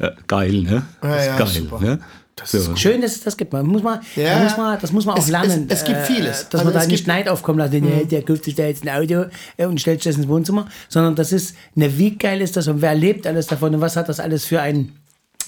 Ja, 0.00 0.12
geil, 0.26 0.62
ne? 0.62 0.82
Ja, 1.02 1.16
ist 1.16 1.26
ja, 1.26 1.36
geil, 1.38 1.46
super. 1.48 1.80
ne? 1.80 1.98
So. 2.44 2.76
Schön, 2.76 3.00
dass 3.02 3.16
es 3.16 3.20
das 3.22 3.36
gibt. 3.36 3.52
Man 3.52 3.66
muss 3.66 3.82
mal, 3.82 4.00
Ja. 4.14 4.34
man 4.36 4.44
muss 4.44 4.56
mal, 4.56 4.78
das 4.80 4.92
muss 4.92 5.04
man 5.04 5.16
auch 5.16 5.18
Es- 5.18 5.28
lernen. 5.28 5.66
es- 5.68 5.80
es 5.80 5.84
gibt 5.84 5.98
äh, 5.98 6.04
vieles. 6.04 6.48
Dass 6.48 6.60
Also 6.60 6.72
man 6.72 6.80
da 6.82 6.86
nicht 6.86 7.06
Mhm. 7.06 7.12
Neid 7.12 7.28
aufkommen 7.28 7.58
lässt. 7.58 7.74
Ja, 7.74 8.04
der 8.04 8.22
kauft 8.22 8.44
sich 8.44 8.54
da 8.54 8.62
jetzt 8.64 8.86
ein 8.86 8.90
Auto 8.90 9.28
äh, 9.56 9.66
und 9.66 9.80
stellt 9.80 10.02
sich 10.02 10.12
das 10.12 10.18
ins 10.18 10.28
Wohnzimmer. 10.28 10.66
Sondern 10.88 11.16
das 11.16 11.32
ist, 11.32 11.56
ne, 11.74 11.98
wie 11.98 12.16
geil 12.16 12.40
ist 12.40 12.56
das 12.56 12.68
und 12.68 12.80
wer 12.80 12.94
lebt 12.94 13.26
alles 13.26 13.46
davon 13.48 13.74
und 13.74 13.80
was 13.80 13.96
hat 13.96 14.08
das 14.08 14.20
alles 14.20 14.44
für 14.44 14.60
ein, 14.60 14.92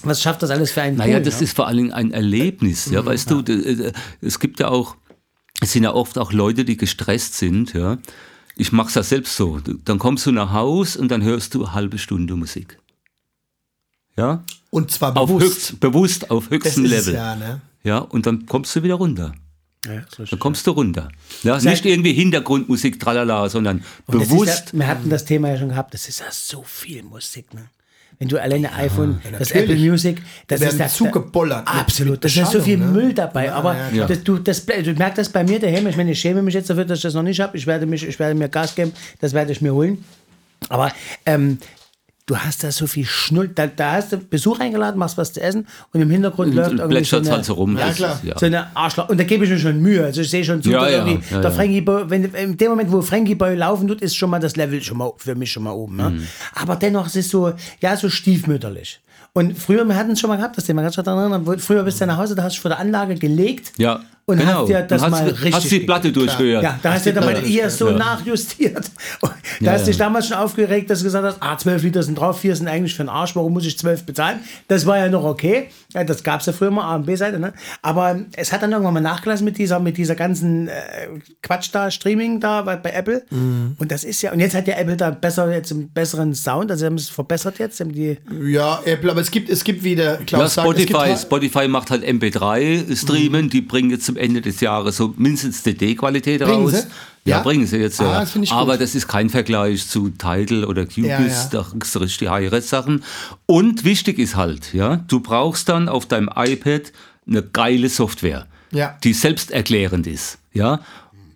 was 0.03 0.21
schafft 0.21 0.41
das 0.43 0.49
alles 0.49 0.71
für 0.71 0.81
einen 0.81 0.97
Naja, 0.97 1.17
Pool, 1.17 1.25
das 1.25 1.37
ne? 1.39 1.43
ist 1.45 1.55
vor 1.55 1.67
allen 1.67 1.77
Dingen 1.77 1.91
ein 1.93 2.11
Erlebnis, 2.11 2.85
ja, 2.91 3.05
weißt 3.05 3.29
du, 3.31 3.41
d- 3.41 3.53
äh, 3.53 3.91
es 4.21 4.39
gibt 4.39 4.59
ja 4.59 4.67
auch, 4.69 4.95
es 5.61 5.71
sind 5.73 5.83
ja 5.83 5.93
oft 5.93 6.17
auch 6.17 6.31
Leute, 6.33 6.65
die 6.65 6.77
gestresst 6.77 7.35
sind, 7.37 7.73
ja. 7.73 7.97
Ich 8.57 8.71
mach's 8.71 8.95
ja 8.95 9.03
selbst 9.03 9.35
so. 9.37 9.59
Du- 9.59 9.73
Dann 9.85 9.97
kommst 9.99 10.25
du 10.25 10.31
nach 10.31 10.51
Haus 10.51 10.95
und 10.97 11.09
dann 11.09 11.23
hörst 11.23 11.53
du 11.55 11.63
eine 11.63 11.73
halbe 11.73 11.97
Stunde 11.97 12.35
Musik. 12.35 12.77
Ja? 14.17 14.43
Und 14.69 14.91
zwar 14.91 15.15
Auf 15.17 15.27
bewusst. 15.29 15.45
höchst, 15.45 15.79
bewusst 15.79 16.31
auf 16.31 16.49
höchstem 16.49 16.85
Level. 16.85 17.13
ja, 17.13 17.35
ne? 17.35 17.61
Ja, 17.83 17.97
und 17.99 18.25
dann 18.25 18.45
kommst 18.45 18.75
du 18.75 18.83
wieder 18.83 18.95
runter. 18.95 19.33
Ja, 19.85 20.03
Dann 20.29 20.37
kommst 20.39 20.67
du 20.67 20.71
runter. 20.71 21.09
Ja, 21.41 21.57
nicht 21.59 21.85
irgendwie 21.85 22.13
Hintergrundmusik, 22.13 22.99
tralala, 22.99 23.49
sondern 23.49 23.83
Und 24.05 24.19
bewusst. 24.19 24.73
Ja, 24.73 24.79
wir 24.79 24.87
hatten 24.87 25.09
das 25.09 25.25
Thema 25.25 25.49
ja 25.49 25.57
schon 25.57 25.69
gehabt, 25.69 25.93
das 25.95 26.07
ist 26.07 26.19
ja 26.19 26.27
so 26.29 26.61
viel 26.63 27.01
Musik, 27.01 27.51
ne? 27.55 27.69
Wenn 28.21 28.27
du 28.27 28.39
alleine 28.39 28.71
iPhone, 28.73 29.19
das 29.23 29.49
natürlich. 29.49 29.71
Apple 29.71 29.89
Music, 29.89 30.21
das 30.45 30.61
ist 30.61 30.77
ja 30.77 30.87
zugebollert 30.87 31.67
Absolut, 31.67 32.23
das 32.23 32.37
ist 32.37 32.51
so 32.51 32.61
viel 32.61 32.77
ne? 32.77 32.85
Müll 32.85 33.13
dabei. 33.15 33.51
aber 33.51 33.75
ja. 33.91 34.05
Das, 34.05 34.23
du, 34.23 34.37
das, 34.37 34.63
du 34.63 34.93
merkst 34.93 35.17
das 35.17 35.29
bei 35.29 35.43
mir 35.43 35.59
daheim. 35.59 35.87
Ich 35.87 35.97
meine, 35.97 36.11
ich 36.11 36.19
schäme 36.19 36.43
mich 36.43 36.53
jetzt 36.53 36.69
dafür, 36.69 36.85
dass 36.85 36.99
ich 36.99 37.01
das 37.01 37.15
noch 37.15 37.23
nicht 37.23 37.39
habe. 37.39 37.57
Ich 37.57 37.65
werde, 37.65 37.87
mich, 37.87 38.07
ich 38.07 38.19
werde 38.19 38.35
mir 38.35 38.47
Gas 38.47 38.75
geben, 38.75 38.93
das 39.21 39.33
werde 39.33 39.51
ich 39.51 39.61
mir 39.61 39.73
holen. 39.73 40.05
Aber 40.69 40.91
ähm, 41.25 41.57
du 42.31 42.37
hast 42.37 42.63
da 42.63 42.71
so 42.71 42.87
viel 42.87 43.05
Schnull. 43.05 43.49
Da, 43.49 43.67
da 43.67 43.93
hast 43.93 44.13
du 44.13 44.17
Besuch 44.17 44.59
eingeladen, 44.59 44.97
machst 44.97 45.17
was 45.17 45.33
zu 45.33 45.41
essen 45.41 45.67
und 45.91 46.01
im 46.01 46.09
Hintergrund 46.09 46.55
läuft 46.55 46.79
irgendwie 46.79 47.03
so 47.03 47.17
eine, 47.17 47.29
halt 47.29 47.45
so 47.45 47.53
rum. 47.53 47.77
Ja, 47.77 47.91
klar. 47.91 48.19
Ja. 48.23 48.39
so 48.39 48.45
eine 48.45 48.75
Arschloch. 48.75 49.09
Und 49.09 49.19
da 49.19 49.25
gebe 49.25 49.43
ich 49.43 49.51
mir 49.51 49.59
schon 49.59 49.81
Mühe. 49.81 50.05
Also 50.05 50.21
ich 50.21 50.29
sehe 50.29 50.45
schon 50.45 50.63
zu, 50.63 50.69
Ja, 50.69 50.87
ja, 50.87 51.05
ja, 51.05 51.41
der. 51.41 51.51
Frankie 51.51 51.81
Boy, 51.81 52.09
wenn, 52.09 52.23
in 52.33 52.57
dem 52.57 52.69
Moment, 52.69 52.89
wo 52.91 53.01
Frankie 53.01 53.35
Boy 53.35 53.55
laufen 53.55 53.87
tut, 53.87 54.01
ist 54.01 54.15
schon 54.15 54.29
mal 54.29 54.39
das 54.39 54.55
Level 54.55 54.81
schon 54.81 54.97
mal 54.97 55.11
für 55.17 55.35
mich 55.35 55.51
schon 55.51 55.63
mal 55.63 55.71
oben. 55.71 55.97
Ne? 55.97 56.09
Mhm. 56.11 56.27
Aber 56.55 56.77
dennoch 56.77 57.07
ist 57.07 57.17
es 57.17 57.29
so, 57.29 57.51
ja, 57.81 57.97
so 57.97 58.09
stiefmütterlich. 58.09 59.01
Und 59.33 59.57
früher, 59.57 59.83
wir 59.85 59.95
hatten 59.95 60.11
es 60.11 60.19
schon 60.19 60.29
mal 60.29 60.37
gehabt, 60.37 60.57
das 60.57 60.65
Thema, 60.65 60.81
kannst 60.81 60.97
du 60.97 61.01
dich 61.01 61.05
daran 61.05 61.31
erinnern? 61.31 61.59
Früher 61.59 61.83
bist 61.83 61.99
du 61.99 62.05
nach 62.05 62.17
Hause, 62.17 62.35
da 62.35 62.43
hast 62.43 62.57
du 62.57 62.61
vor 62.61 62.69
der 62.69 62.79
Anlage 62.79 63.15
gelegt. 63.15 63.73
Ja, 63.77 64.01
Und 64.25 64.37
genau. 64.37 64.61
hast 64.61 64.67
dir 64.69 64.81
das 64.83 65.01
Und 65.03 65.09
mal 65.11 65.21
hast, 65.25 65.31
richtig 65.31 65.53
hast 65.53 65.71
die 65.71 65.79
Platte 65.79 66.11
durchgehört. 66.11 66.63
Ja, 66.63 66.79
da 66.81 66.93
hast 66.93 67.05
du 67.05 67.13
dann 67.13 67.25
mal 67.25 67.43
eher 67.49 67.69
so 67.69 67.89
ja. 67.89 67.97
nachjustiert. 67.97 68.89
Und 69.21 69.31
Da 69.59 69.65
Ja, 69.65 69.71
hast 69.73 69.81
du 69.81 69.85
dich 69.87 69.97
ja. 69.97 70.05
damals 70.05 70.27
schon 70.27 70.37
aufgeregt, 70.37 70.89
dass 70.89 70.99
du 70.99 71.05
gesagt 71.05 71.25
hast, 71.25 71.37
ah, 71.41 71.57
12 71.57 71.83
Liter 71.83 72.03
sind 72.03 72.15
drauf, 72.17 72.39
4 72.39 72.55
sind 72.55 72.67
eigentlich 72.67 72.95
für 72.95 73.03
den 73.03 73.09
Arsch, 73.09 73.35
warum 73.35 73.51
muss 73.53 73.65
ich 73.65 73.77
12 73.77 74.03
bezahlen? 74.05 74.39
Das 74.67 74.85
war 74.85 74.97
ja 74.97 75.09
noch 75.09 75.23
okay. 75.23 75.69
Ja, 75.93 76.03
das 76.03 76.23
gab 76.23 76.39
es 76.39 76.45
ja 76.45 76.53
früher 76.53 76.71
mal, 76.71 76.83
A 76.83 76.95
und 76.95 77.05
B-Seite. 77.05 77.39
Ne? 77.39 77.51
Aber 77.81 78.19
es 78.37 78.53
hat 78.53 78.61
dann 78.63 78.71
irgendwann 78.71 78.93
mal 78.93 79.01
nachgelassen 79.01 79.43
mit 79.43 79.57
dieser, 79.57 79.79
mit 79.79 79.97
dieser 79.97 80.15
ganzen 80.15 80.67
äh, 80.69 80.71
Quatsch 81.41 81.69
da, 81.73 81.91
Streaming 81.91 82.39
da 82.39 82.61
bei, 82.61 82.77
bei 82.77 82.91
Apple. 82.91 83.23
Mhm. 83.29 83.75
Und 83.77 83.91
das 83.91 84.03
ist 84.03 84.21
ja, 84.21 84.31
und 84.31 84.39
jetzt 84.39 84.55
hat 84.55 84.67
ja 84.67 84.75
Apple 84.77 84.95
da 84.95 85.09
besser, 85.09 85.51
jetzt 85.51 85.71
einen 85.71 85.89
besseren 85.89 86.33
Sound, 86.33 86.71
also 86.71 86.79
sie 86.81 86.85
haben 86.85 86.95
es 86.95 87.09
verbessert 87.09 87.59
jetzt. 87.59 87.79
Haben 87.79 87.91
die, 87.91 88.17
Ja, 88.45 88.79
Apple, 88.85 89.11
aber 89.11 89.19
es 89.21 89.31
gibt, 89.31 89.49
es 89.49 89.63
gibt 89.63 89.83
wieder, 89.83 90.17
Klaus 90.25 90.55
Ja, 90.55 90.63
sagt, 90.63 90.69
es 90.69 90.75
gibt 90.77 90.89
Spotify, 90.91 91.09
halt- 91.09 91.19
Spotify 91.19 91.67
macht 91.67 91.89
halt 91.91 92.03
MP3-Streamen, 92.05 93.49
die 93.49 93.61
bringen 93.61 93.89
jetzt 93.91 94.10
zum 94.13 94.17
Ende 94.17 94.41
des 94.41 94.59
Jahres 94.61 94.97
so 94.97 95.13
mindestens 95.17 95.63
CD-Qualität 95.63 96.41
Bringen 96.41 96.63
raus. 96.63 96.71
sie? 96.71 96.87
Ja, 97.23 97.37
Ja? 97.37 97.43
bringen 97.43 97.65
sie 97.65 97.77
jetzt. 97.77 98.01
Ah, 98.01 98.05
ja. 98.05 98.19
das 98.21 98.35
ich 98.35 98.51
Aber 98.51 98.73
gut. 98.73 98.81
das 98.81 98.95
ist 98.95 99.07
kein 99.07 99.29
Vergleich 99.29 99.87
zu 99.87 100.09
Tidal 100.09 100.65
oder 100.65 100.85
Cubase, 100.85 101.07
Ja, 101.07 101.19
ja. 101.21 101.47
da 101.51 101.65
kriegst 101.71 101.95
du 101.95 101.99
richtig 101.99 102.29
High-Res-Sachen. 102.29 103.03
Und 103.45 103.83
wichtig 103.85 104.19
ist 104.19 104.35
halt, 104.35 104.73
ja, 104.73 104.97
du 105.07 105.19
brauchst 105.19 105.69
dann 105.69 105.87
auf 105.87 106.05
deinem 106.07 106.29
iPad 106.35 106.91
eine 107.27 107.43
geile 107.43 107.89
Software. 107.89 108.47
Ja. 108.73 108.97
die 109.03 109.11
selbsterklärend 109.11 110.07
ist. 110.07 110.37
Ja? 110.53 110.79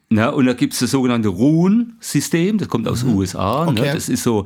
Na, 0.09 0.29
und 0.29 0.45
da 0.45 0.53
gibt 0.53 0.71
es 0.71 0.79
das 0.79 0.91
sogenannte 0.91 1.27
Ruhen-System, 1.27 2.57
das 2.59 2.69
kommt 2.69 2.87
aus 2.87 3.01
den 3.01 3.09
USA. 3.13 3.63
Okay. 3.67 3.81
Ne? 3.81 3.93
Das 3.93 4.07
ist 4.07 4.23
so, 4.23 4.45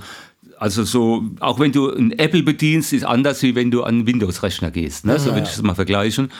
also 0.57 0.83
so, 0.83 1.23
auch 1.39 1.59
wenn 1.59 1.71
du 1.71 1.89
ein 1.91 2.11
Apple 2.17 2.41
bedienst, 2.41 2.91
ist 2.93 3.03
anders, 3.05 3.43
wie 3.43 3.53
wenn 3.53 3.69
du 3.69 3.83
an 3.83 3.89
einen 3.95 4.07
Windows-Rechner 4.07 4.71
gehst. 4.71 5.05
Ne? 5.05 5.19
So 5.19 5.27
würde 5.27 5.41
ich 5.43 5.49
das 5.49 5.61
mal 5.61 5.75
vergleichen. 5.75 6.31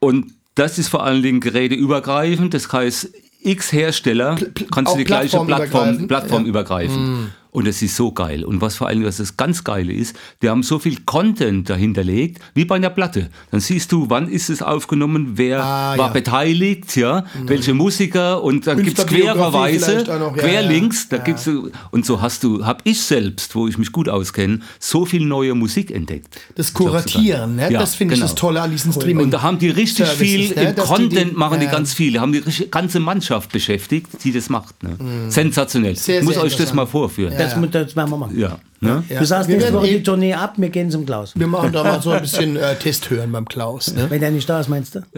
Und 0.00 0.32
das 0.54 0.78
ist 0.78 0.88
vor 0.88 1.02
allen 1.04 1.22
Dingen 1.22 1.40
geräteübergreifend, 1.40 2.54
das 2.54 2.72
heißt, 2.72 3.10
x 3.40 3.72
Hersteller 3.72 4.34
pl- 4.34 4.66
kannst 4.70 4.92
du 4.92 4.98
die 4.98 5.04
gleiche 5.04 5.38
Plattform, 5.40 5.46
plattformübergreifend? 5.46 6.08
Plattform 6.08 6.44
übergreifen. 6.46 7.32
Und 7.54 7.66
es 7.66 7.82
ist 7.82 7.96
so 7.96 8.12
geil. 8.12 8.44
Und 8.46 8.62
was 8.62 8.76
vor 8.76 8.88
Dingen, 8.88 9.04
was 9.04 9.18
das 9.18 9.36
ganz 9.36 9.62
Geile 9.62 9.92
ist, 9.92 10.16
die 10.40 10.48
haben 10.48 10.62
so 10.62 10.78
viel 10.78 10.96
Content 11.04 11.68
dahinterlegt, 11.68 12.40
wie 12.54 12.64
bei 12.64 12.76
einer 12.76 12.88
Platte. 12.88 13.28
Dann 13.50 13.60
siehst 13.60 13.92
du, 13.92 14.08
wann 14.08 14.26
ist 14.30 14.48
es 14.48 14.62
aufgenommen, 14.62 15.32
wer 15.34 15.62
Ah, 15.62 15.98
war 15.98 16.06
ja. 16.06 16.12
beteiligt, 16.14 16.96
ja, 16.96 17.26
welche 17.44 17.74
Musiker 17.74 18.42
und 18.42 18.66
dann 18.66 18.82
gibt's 18.82 19.04
Künstlerbiografie 19.04 19.76
quererweise, 19.78 20.18
noch, 20.18 20.34
ja, 20.36 20.42
querlinks, 20.42 21.08
ja. 21.10 21.18
da 21.18 21.24
gibt's 21.24 21.46
und 21.90 22.06
so 22.06 22.22
hast 22.22 22.42
du, 22.42 22.64
hab 22.64 22.80
ich 22.84 23.02
selbst, 23.02 23.54
wo 23.54 23.68
ich 23.68 23.76
mich 23.76 23.92
gut 23.92 24.08
auskenne, 24.08 24.60
so 24.80 25.04
viel 25.04 25.26
neue 25.26 25.54
Musik 25.54 25.90
entdeckt. 25.90 26.40
Das 26.54 26.72
Kuratieren, 26.72 27.56
ne? 27.56 27.68
Das 27.70 27.94
finde 27.94 28.14
ich 28.14 28.20
genau. 28.20 28.30
das 28.30 28.34
Tolle 28.34 28.62
an 28.62 28.70
diesen 28.70 28.94
Streaming. 28.94 29.24
Und 29.26 29.30
da 29.30 29.42
haben 29.42 29.58
die 29.58 29.68
richtig 29.68 30.06
Services, 30.06 30.26
viel 30.26 30.40
ne? 30.54 30.70
im 30.70 30.74
Dass 30.76 30.86
die 30.88 30.94
Content 30.94 31.32
die- 31.32 31.36
machen 31.36 31.60
die 31.60 31.66
ganz 31.66 31.92
viele, 31.92 32.18
haben 32.20 32.32
die 32.32 32.42
ganze 32.70 32.98
Mannschaft 32.98 33.52
beschäftigt, 33.52 34.08
die 34.24 34.32
das 34.32 34.48
macht. 34.48 34.82
Ne? 34.82 34.96
Sensationell. 35.28 35.92
Mhm. 35.92 35.96
Sehr, 35.96 36.18
ich 36.20 36.24
muss 36.24 36.38
euch 36.38 36.56
das 36.56 36.72
mal 36.72 36.86
vorführen. 36.86 37.41
Das, 37.44 37.56
mu- 37.56 37.66
das 37.66 37.94
werden 37.96 38.10
wir 38.10 38.16
machen. 38.16 38.38
Ja. 38.38 38.58
Ne? 38.80 39.04
Ja. 39.08 39.20
Du 39.20 39.24
sagst 39.24 39.48
Wir 39.48 39.56
nächste 39.56 39.72
Woche 39.74 39.86
eh- 39.86 39.98
die 39.98 40.02
Tournee 40.02 40.34
ab, 40.34 40.54
wir 40.56 40.68
gehen 40.68 40.90
zum 40.90 41.06
Klaus. 41.06 41.32
Wir 41.36 41.46
machen 41.46 41.72
da 41.72 41.84
mal 41.84 42.02
so 42.02 42.10
ein 42.10 42.20
bisschen 42.22 42.56
äh, 42.56 42.74
Test 42.74 43.08
hören 43.10 43.30
beim 43.30 43.44
Klaus. 43.46 43.94
Ne? 43.94 44.06
Wenn 44.10 44.20
der 44.20 44.32
nicht 44.32 44.48
da 44.48 44.58
ist, 44.58 44.68
meinst 44.68 44.96
du? 44.96 45.00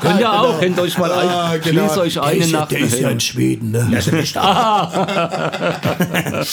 Könnt 0.00 0.20
ihr 0.20 0.32
auch, 0.32 0.58
kennt 0.58 0.78
euch 0.80 0.96
mal 0.96 1.12
ein, 1.12 1.28
Ah, 1.28 1.56
genau. 1.62 1.82
schließt 1.82 1.98
euch 1.98 2.14
Der 2.14 2.22
eine 2.24 2.44
ja- 2.46 2.58
Nacht. 2.60 2.70
Der 2.70 2.78
ist 2.80 2.98
ja 2.98 3.10
in 3.10 3.20
Schweden, 3.20 3.70
ne? 3.72 3.86
Der 3.90 3.98
ist 3.98 4.12
nicht 4.12 4.34
da. 4.36 5.06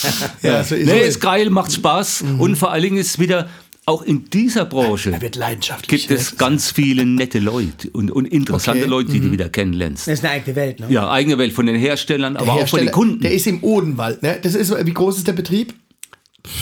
ja, 0.42 0.64
so 0.64 0.76
ist 0.76 0.86
Nee, 0.88 1.00
ist 1.02 1.20
geil, 1.22 1.50
macht 1.50 1.72
Spaß 1.72 2.24
und 2.40 2.56
vor 2.58 2.72
allen 2.72 2.84
Dingen 2.84 2.98
ist 2.98 3.20
wieder 3.20 3.48
auch 3.90 4.04
in 4.04 4.30
dieser 4.30 4.66
Branche 4.66 5.20
wird 5.20 5.36
leidenschaftlich. 5.36 6.08
gibt 6.08 6.20
es 6.20 6.38
ganz 6.38 6.72
viele 6.72 7.06
nette 7.06 7.40
Leute 7.40 7.90
und, 7.90 8.12
und 8.12 8.26
interessante 8.26 8.82
Okay. 8.82 8.88
Mhm. 8.88 8.92
Leute, 8.92 9.12
die 9.12 9.20
du 9.20 9.32
wieder 9.32 9.50
kennenlernst. 9.50 10.08
Das 10.08 10.20
ist 10.20 10.24
eine 10.24 10.34
eigene 10.34 10.56
Welt, 10.56 10.80
ne? 10.80 10.86
Ja, 10.90 11.10
eigene 11.10 11.38
Welt 11.40 11.54
von 11.54 11.66
den 11.66 11.76
Herstellern, 11.76 12.38
aber 12.38 12.46
auch 12.46 12.48
von 12.50 12.58
Hersteller, 12.60 12.84
den 12.86 12.92
Kunden. 12.92 13.20
Der 13.22 13.34
ist 13.34 13.48
im 13.48 13.64
Odenwald. 13.64 14.22
Ne? 14.22 14.38
Das 14.42 14.54
ist, 14.54 14.74
wie 14.86 14.94
groß 14.94 15.18
ist 15.18 15.28
der 15.28 15.34
Betrieb? 15.34 15.74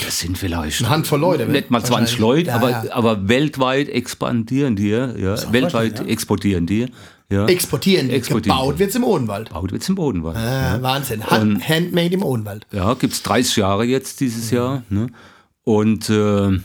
Das 0.05 0.19
sind 0.19 0.37
vielleicht 0.37 0.79
Eine 0.81 0.89
Handvoll 0.89 1.19
Leute, 1.19 1.45
ne? 1.45 1.51
Nicht 1.51 1.69
mal 1.69 1.83
20 1.83 2.19
Wahrscheinlich. 2.19 2.47
Leute, 2.47 2.49
Ja, 2.49 2.55
aber, 2.55 2.69
ja. 2.69 2.85
aber 2.91 3.27
weltweit 3.27 3.89
expandieren 3.89 4.75
die, 4.75 4.89
ja, 4.89 5.51
weltweit 5.51 6.07
exportieren 6.07 6.65
die. 6.65 6.87
Ja. 7.29 7.45
Exportieren. 7.45 8.09
Exportieren. 8.09 8.57
Gebaut 8.57 8.79
wird 8.79 8.89
es 8.91 8.95
im 8.95 9.03
Odenwald. 9.03 9.49
Baut 9.49 9.71
wird's 9.73 9.89
im 9.89 9.95
Bodenwald. 9.95 10.37
Äh, 10.37 10.81
Wahnsinn. 10.81 11.25
Hand, 11.27 11.67
handmade 11.67 12.13
im 12.13 12.23
Odenwald. 12.23 12.65
Ja, 12.71 12.93
gibt 12.93 13.13
es 13.13 13.21
30 13.23 13.57
Jahre 13.57 13.83
jetzt 13.83 14.21
dieses 14.21 14.49
Jahr. 14.49 14.83
Ne? 14.89 15.07
Und 15.65 16.09
äh, 16.09 16.59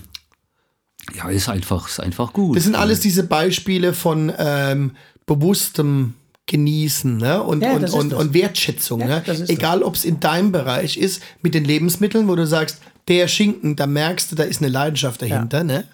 ja, 1.16 1.28
ist 1.28 1.48
einfach, 1.48 1.88
ist 1.88 2.00
einfach 2.00 2.32
gut. 2.32 2.56
Das 2.56 2.64
sind 2.64 2.74
alles 2.74 3.00
diese 3.00 3.24
Beispiele 3.24 3.92
von 3.92 4.32
ähm, 4.38 4.92
bewusstem 5.26 6.14
Genießen 6.46 7.18
ne? 7.18 7.42
und, 7.42 7.62
Ja, 7.62 7.72
und, 7.72 7.90
und, 7.90 8.12
und 8.12 8.34
Wertschätzung. 8.34 9.00
Ja, 9.00 9.06
ne? 9.06 9.24
Egal, 9.48 9.82
ob 9.82 9.94
es 9.94 10.04
in 10.04 10.20
deinem 10.20 10.52
Bereich 10.52 10.96
ist, 10.96 11.22
mit 11.40 11.54
den 11.54 11.64
Lebensmitteln, 11.64 12.28
wo 12.28 12.34
du 12.34 12.46
sagst, 12.46 12.78
der 13.08 13.28
Schinken, 13.28 13.76
da 13.76 13.86
merkst 13.86 14.30
du, 14.30 14.36
da 14.36 14.42
ist 14.44 14.60
eine 14.60 14.70
Leidenschaft 14.70 15.22
dahinter. 15.22 15.64
Ne? 15.64 15.84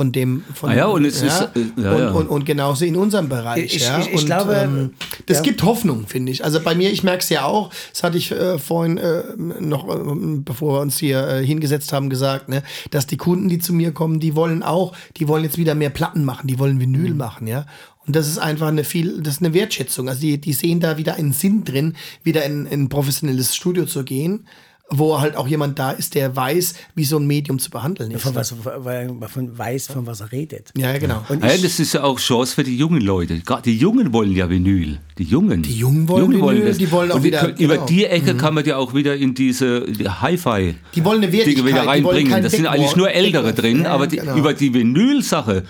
Von 0.00 0.12
dem, 0.12 0.44
von 0.54 0.70
Ah 0.70 0.74
ja, 0.74 0.86
und 0.86 1.04
es 1.04 1.20
ja, 1.20 1.26
ist, 1.26 1.40
äh, 1.56 1.60
ja, 1.82 1.92
und, 1.92 1.98
ja. 2.00 2.10
Und, 2.12 2.26
und 2.28 2.46
genauso 2.46 2.86
in 2.86 2.96
unserem 2.96 3.28
Bereich. 3.28 3.66
Ich- 3.74 3.82
ja? 3.84 3.98
ich- 4.00 4.06
ich 4.08 4.20
und, 4.20 4.24
glaube, 4.24 4.54
ähm, 4.54 4.94
das 5.26 5.36
ja. 5.38 5.42
gibt 5.42 5.62
Hoffnung, 5.62 6.06
finde 6.06 6.32
ich. 6.32 6.42
Also 6.42 6.58
bei 6.60 6.74
mir, 6.74 6.90
ich 6.90 7.02
merke 7.02 7.18
es 7.22 7.28
ja 7.28 7.44
auch, 7.44 7.68
das 7.92 8.02
hatte 8.02 8.16
ich 8.16 8.30
äh, 8.32 8.58
vorhin 8.58 8.96
äh, 8.96 9.24
noch, 9.36 9.86
äh, 9.94 9.98
bevor 10.38 10.76
wir 10.78 10.80
uns 10.80 10.96
hier 10.96 11.28
äh, 11.28 11.44
hingesetzt 11.44 11.92
haben, 11.92 12.08
gesagt, 12.08 12.48
ne, 12.48 12.62
dass 12.90 13.06
die 13.06 13.18
Kunden, 13.18 13.50
die 13.50 13.58
zu 13.58 13.74
mir 13.74 13.92
kommen, 13.92 14.20
die 14.20 14.34
wollen 14.34 14.62
auch, 14.62 14.94
die 15.18 15.28
wollen 15.28 15.44
jetzt 15.44 15.58
wieder 15.58 15.74
mehr 15.74 15.90
Platten 15.90 16.24
machen, 16.24 16.46
die 16.46 16.58
wollen 16.58 16.76
Mhm. 16.76 16.80
Vinyl 16.80 17.12
machen, 17.12 17.46
ja. 17.46 17.66
Und 18.06 18.16
das 18.16 18.26
ist 18.26 18.38
einfach 18.38 18.68
eine 18.68 18.84
viel, 18.84 19.20
das 19.22 19.34
ist 19.34 19.42
eine 19.42 19.52
Wertschätzung. 19.52 20.08
Also 20.08 20.22
die, 20.22 20.38
die 20.40 20.54
sehen 20.54 20.80
da 20.80 20.96
wieder 20.96 21.16
einen 21.16 21.34
Sinn 21.34 21.62
drin, 21.64 21.94
wieder 22.22 22.42
in, 22.46 22.64
in 22.64 22.84
ein 22.84 22.88
professionelles 22.88 23.54
Studio 23.54 23.84
zu 23.84 24.02
gehen, 24.02 24.46
wo 24.92 25.20
halt 25.20 25.36
auch 25.36 25.46
jemand 25.46 25.78
da 25.78 25.92
ist, 25.92 26.14
der 26.16 26.34
weiß, 26.34 26.74
wie 26.96 27.04
so 27.04 27.16
ein 27.18 27.26
Medium 27.26 27.58
zu 27.60 27.70
behandeln 27.70 28.10
ist. 28.10 28.22
Von 28.22 28.34
was, 28.34 28.54
weil 28.64 29.10
er 29.20 29.28
von 29.28 29.56
weiß, 29.56 29.86
von 29.86 30.06
was 30.06 30.20
er 30.20 30.32
redet. 30.32 30.70
Ja, 30.76 30.96
genau. 30.98 31.24
Und 31.28 31.44
ja, 31.44 31.50
das 31.56 31.78
ist 31.78 31.94
ja 31.94 32.02
auch 32.02 32.18
Chance 32.18 32.54
für 32.56 32.64
die 32.64 32.76
jungen 32.76 33.00
Leute. 33.00 33.38
Gerade 33.40 33.62
die 33.62 33.76
Jungen 33.76 34.12
wollen 34.12 34.32
ja 34.34 34.50
Vinyl. 34.50 34.98
Die 35.16 35.24
Jungen. 35.24 35.62
Die 35.62 35.74
Jungen 35.76 36.08
wollen 36.08 36.32
Vinyl, 36.32 36.74
die 36.74 36.90
wollen 36.90 37.12
auch 37.12 37.16
Und 37.16 37.22
wieder- 37.22 37.38
können- 37.40 37.54
genau. 37.56 37.74
Über 37.74 37.86
die 37.86 38.04
Ecke 38.06 38.34
kann 38.36 38.54
man 38.54 38.64
ja 38.64 38.76
auch 38.78 38.92
wieder 38.94 39.16
in 39.16 39.34
diese 39.34 39.82
die 39.82 40.08
Hi-Fi. 40.08 40.74
Die 40.94 41.04
wollen 41.04 41.22
eine 41.22 41.32
Wertigkeit, 41.32 41.56
Dinge 41.58 41.68
wieder 41.68 41.80
die 41.82 41.86
wollen 41.86 41.88
reinbringen. 42.16 42.42
Das 42.42 42.52
sind 42.52 42.66
eigentlich 42.66 42.96
nur 42.96 43.10
Ältere 43.12 43.52
drin, 43.54 43.82
Ja, 43.84 43.92
aber 43.92 44.06
die, 44.08 44.16
genau. 44.16 44.36
über 44.36 44.54
die 44.54 44.74
Vinyl-Sache 44.74 45.64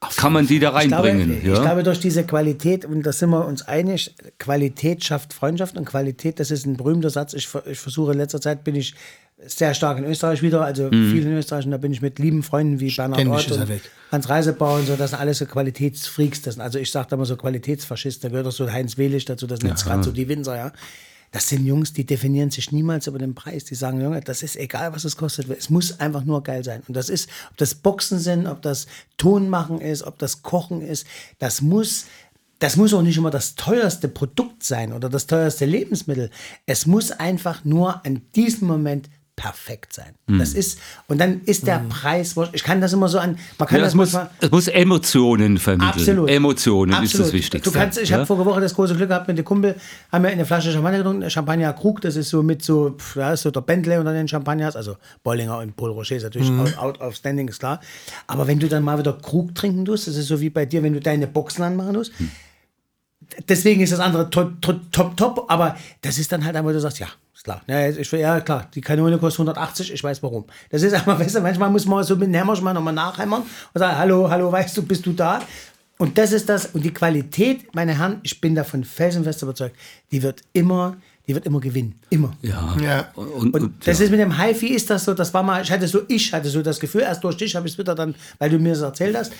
kann 0.00 0.32
man 0.32 0.46
die 0.46 0.58
da 0.58 0.68
ich 0.80 0.88
glaube, 0.88 1.08
reinbringen. 1.08 1.38
ich 1.38 1.44
ja? 1.44 1.60
glaube, 1.60 1.82
durch 1.82 1.98
diese 1.98 2.24
Qualität, 2.24 2.84
und 2.84 3.02
da 3.02 3.12
sind 3.12 3.30
wir 3.30 3.44
uns 3.46 3.62
einig, 3.62 4.14
Qualität 4.38 5.04
schafft 5.04 5.32
Freundschaft 5.32 5.76
und 5.76 5.84
Qualität, 5.84 6.38
das 6.38 6.50
ist 6.50 6.66
ein 6.66 6.76
berühmter 6.76 7.10
Satz. 7.10 7.34
Ich, 7.34 7.48
ich 7.66 7.78
versuche 7.78 8.12
in 8.12 8.18
letzter 8.18 8.40
Zeit 8.40 8.62
bin 8.62 8.76
ich 8.76 8.94
sehr 9.46 9.72
stark 9.74 9.98
in 9.98 10.04
Österreich 10.04 10.42
wieder, 10.42 10.64
also 10.64 10.88
viel 10.90 11.24
in 11.24 11.36
Österreich 11.36 11.64
und 11.64 11.70
da 11.70 11.76
bin 11.76 11.92
ich 11.92 12.02
mit 12.02 12.18
lieben 12.18 12.42
Freunden 12.42 12.80
wie 12.80 12.90
Bernhard 12.90 13.20
er 13.20 13.60
und 13.60 13.68
weg. 13.68 13.82
Hans 14.10 14.28
Reisebau 14.28 14.76
und 14.76 14.86
so, 14.86 14.96
das 14.96 15.10
sind 15.10 15.20
alles 15.20 15.38
so 15.38 15.46
Qualitätsfreaks. 15.46 16.42
Das 16.42 16.54
sind, 16.54 16.62
also 16.62 16.78
ich 16.78 16.90
sage 16.90 17.08
da 17.10 17.16
immer 17.16 17.24
so 17.24 17.36
Qualitätsfaschist, 17.36 18.24
da 18.24 18.28
gehört 18.28 18.46
auch 18.46 18.52
so 18.52 18.70
Heinz 18.70 18.98
Welig 18.98 19.24
dazu, 19.26 19.46
das 19.46 19.60
sind 19.60 19.68
jetzt 19.68 19.84
gerade 19.84 20.02
so 20.02 20.10
die 20.10 20.28
Winzer, 20.28 20.56
ja. 20.56 20.72
Das 21.30 21.48
sind 21.48 21.66
Jungs, 21.66 21.92
die 21.92 22.04
definieren 22.04 22.50
sich 22.50 22.72
niemals 22.72 23.06
über 23.06 23.18
den 23.18 23.34
Preis. 23.34 23.64
Die 23.64 23.74
sagen, 23.74 24.00
Junge, 24.00 24.20
das 24.20 24.42
ist 24.42 24.56
egal, 24.56 24.94
was 24.94 25.04
es 25.04 25.16
kostet. 25.16 25.48
Es 25.50 25.68
muss 25.70 26.00
einfach 26.00 26.24
nur 26.24 26.42
geil 26.42 26.64
sein. 26.64 26.82
Und 26.88 26.96
das 26.96 27.08
ist, 27.08 27.28
ob 27.50 27.56
das 27.58 27.74
Boxen 27.74 28.18
sind, 28.18 28.46
ob 28.46 28.62
das 28.62 28.86
Ton 29.16 29.48
machen 29.48 29.80
ist, 29.80 30.02
ob 30.02 30.18
das 30.18 30.42
Kochen 30.42 30.80
ist, 30.80 31.06
das 31.38 31.60
muss, 31.60 32.06
das 32.58 32.76
muss 32.76 32.94
auch 32.94 33.02
nicht 33.02 33.18
immer 33.18 33.30
das 33.30 33.54
teuerste 33.54 34.08
Produkt 34.08 34.64
sein 34.64 34.92
oder 34.92 35.08
das 35.08 35.26
teuerste 35.26 35.66
Lebensmittel. 35.66 36.30
Es 36.66 36.86
muss 36.86 37.10
einfach 37.10 37.64
nur 37.64 38.04
an 38.06 38.22
diesem 38.34 38.66
Moment 38.66 39.10
perfekt 39.38 39.92
sein. 39.94 40.14
Hm. 40.26 40.40
Das 40.40 40.52
ist, 40.52 40.78
und 41.06 41.18
dann 41.20 41.42
ist 41.44 41.66
der 41.66 41.78
Preis, 41.88 42.34
wurscht. 42.36 42.54
ich 42.54 42.64
kann 42.64 42.80
das 42.80 42.92
immer 42.92 43.08
so 43.08 43.18
an, 43.20 43.38
man 43.56 43.68
kann 43.68 43.78
Ja, 43.78 43.84
das 43.84 43.92
es, 43.92 43.94
muss, 43.94 44.12
manchmal, 44.12 44.34
es 44.40 44.50
muss 44.50 44.66
Emotionen 44.68 45.58
vermitteln. 45.58 45.90
Absolut. 45.90 46.28
Emotionen 46.28 46.92
ist 46.92 46.98
Absolut. 46.98 47.26
das 47.28 47.32
Wichtigste. 47.32 47.70
Du 47.70 47.76
kannst, 47.78 47.98
ich 47.98 48.08
ja? 48.08 48.16
habe 48.16 48.26
vorige 48.26 48.44
Woche 48.46 48.60
das 48.60 48.74
große 48.74 48.96
Glück 48.96 49.08
gehabt 49.08 49.28
mit 49.28 49.38
dem 49.38 49.44
Kumpel, 49.44 49.76
haben 50.10 50.24
wir 50.24 50.30
eine 50.30 50.44
Flasche 50.44 50.72
Champagner 50.72 50.98
getrunken, 50.98 51.30
Champagner 51.30 51.72
Krug, 51.72 52.00
das 52.00 52.16
ist 52.16 52.30
so 52.30 52.42
mit 52.42 52.62
so, 52.64 52.96
ja, 53.14 53.32
ist 53.32 53.42
so 53.42 53.50
der 53.52 53.60
Bentley 53.60 53.96
unter 53.96 54.12
den 54.12 54.26
Champagners, 54.26 54.74
also 54.74 54.96
Bollinger 55.22 55.58
und 55.58 55.76
Paul 55.76 55.90
Rocher 55.92 56.16
ist 56.16 56.24
natürlich 56.24 56.50
Mhm. 56.50 56.74
out, 56.76 56.98
standing, 57.14 57.46
ist 57.48 57.60
klar. 57.60 57.80
Aber 58.26 58.46
wenn 58.48 58.58
du 58.58 58.68
dann 58.68 58.82
mal 58.82 58.98
wieder 58.98 59.12
Krug 59.12 59.54
trinken 59.54 59.84
tust, 59.84 60.08
das 60.08 60.16
ist 60.16 60.26
so 60.26 60.40
wie 60.40 60.50
bei 60.50 60.66
dir, 60.66 60.82
wenn 60.82 60.94
du 60.94 61.00
deine 61.00 61.28
Boxen 61.28 61.62
anmachen 61.62 61.92
musst, 61.94 62.12
Hm. 62.18 62.30
Deswegen 63.48 63.80
ist 63.80 63.92
das 63.92 64.00
andere 64.00 64.30
top, 64.30 64.60
top, 64.60 64.80
top, 64.92 65.16
top, 65.16 65.44
aber 65.48 65.76
das 66.02 66.18
ist 66.18 66.32
dann 66.32 66.44
halt 66.44 66.56
einmal, 66.56 66.72
du 66.72 66.80
sagst, 66.80 66.98
ja, 66.98 67.08
ist 67.34 67.44
klar. 67.44 67.62
Ja, 67.66 67.88
ich, 67.88 68.10
ja, 68.10 68.40
klar, 68.40 68.68
die 68.74 68.80
Kanone 68.80 69.18
kostet 69.18 69.40
180, 69.40 69.92
ich 69.92 70.02
weiß 70.02 70.22
warum. 70.22 70.44
Das 70.70 70.82
ist 70.82 70.92
einfach, 70.94 71.18
weißt 71.18 71.36
du, 71.36 71.40
manchmal 71.40 71.70
muss 71.70 71.86
man 71.86 72.02
so 72.04 72.16
mit 72.16 72.30
Nämmersch 72.30 72.60
mal 72.60 72.74
nochmal 72.74 72.94
nachhämmern 72.94 73.42
und 73.42 73.78
sagen, 73.78 73.98
hallo, 73.98 74.28
hallo, 74.28 74.50
weißt 74.50 74.76
du, 74.76 74.82
bist 74.82 75.06
du 75.06 75.12
da? 75.12 75.40
Und 75.98 76.16
das 76.16 76.32
ist 76.32 76.48
das, 76.48 76.66
und 76.66 76.84
die 76.84 76.92
Qualität, 76.92 77.74
meine 77.74 77.96
Herren, 77.98 78.20
ich 78.22 78.40
bin 78.40 78.54
davon 78.54 78.84
felsenfest 78.84 79.42
überzeugt, 79.42 79.76
die 80.12 80.22
wird 80.22 80.42
immer, 80.52 80.96
die 81.26 81.34
wird 81.34 81.44
immer 81.44 81.60
gewinnen. 81.60 81.98
Immer. 82.10 82.32
ja. 82.40 82.76
Ja. 82.80 83.08
Und, 83.14 83.54
Und 83.54 83.54
und, 83.54 83.86
das 83.86 83.98
ja. 83.98 84.04
ist 84.04 84.10
mit 84.10 84.20
dem 84.20 84.40
HiFi 84.40 84.68
ist 84.68 84.88
das 84.90 85.04
so, 85.04 85.12
das 85.12 85.34
war 85.34 85.42
mal, 85.42 85.60
ich 85.60 85.70
hatte 85.70 85.88
so, 85.88 86.02
ich 86.06 86.32
hatte 86.32 86.48
so 86.48 86.62
das 86.62 86.78
Gefühl, 86.78 87.02
erst 87.02 87.24
durch 87.24 87.36
dich 87.36 87.54
habe 87.56 87.66
ich 87.66 87.74
es 87.74 87.78
wieder 87.78 87.96
dann, 87.96 88.14
weil 88.38 88.48
du 88.48 88.58
mir 88.58 88.70
das 88.70 88.82
erzählt 88.82 89.16
hast. 89.16 89.32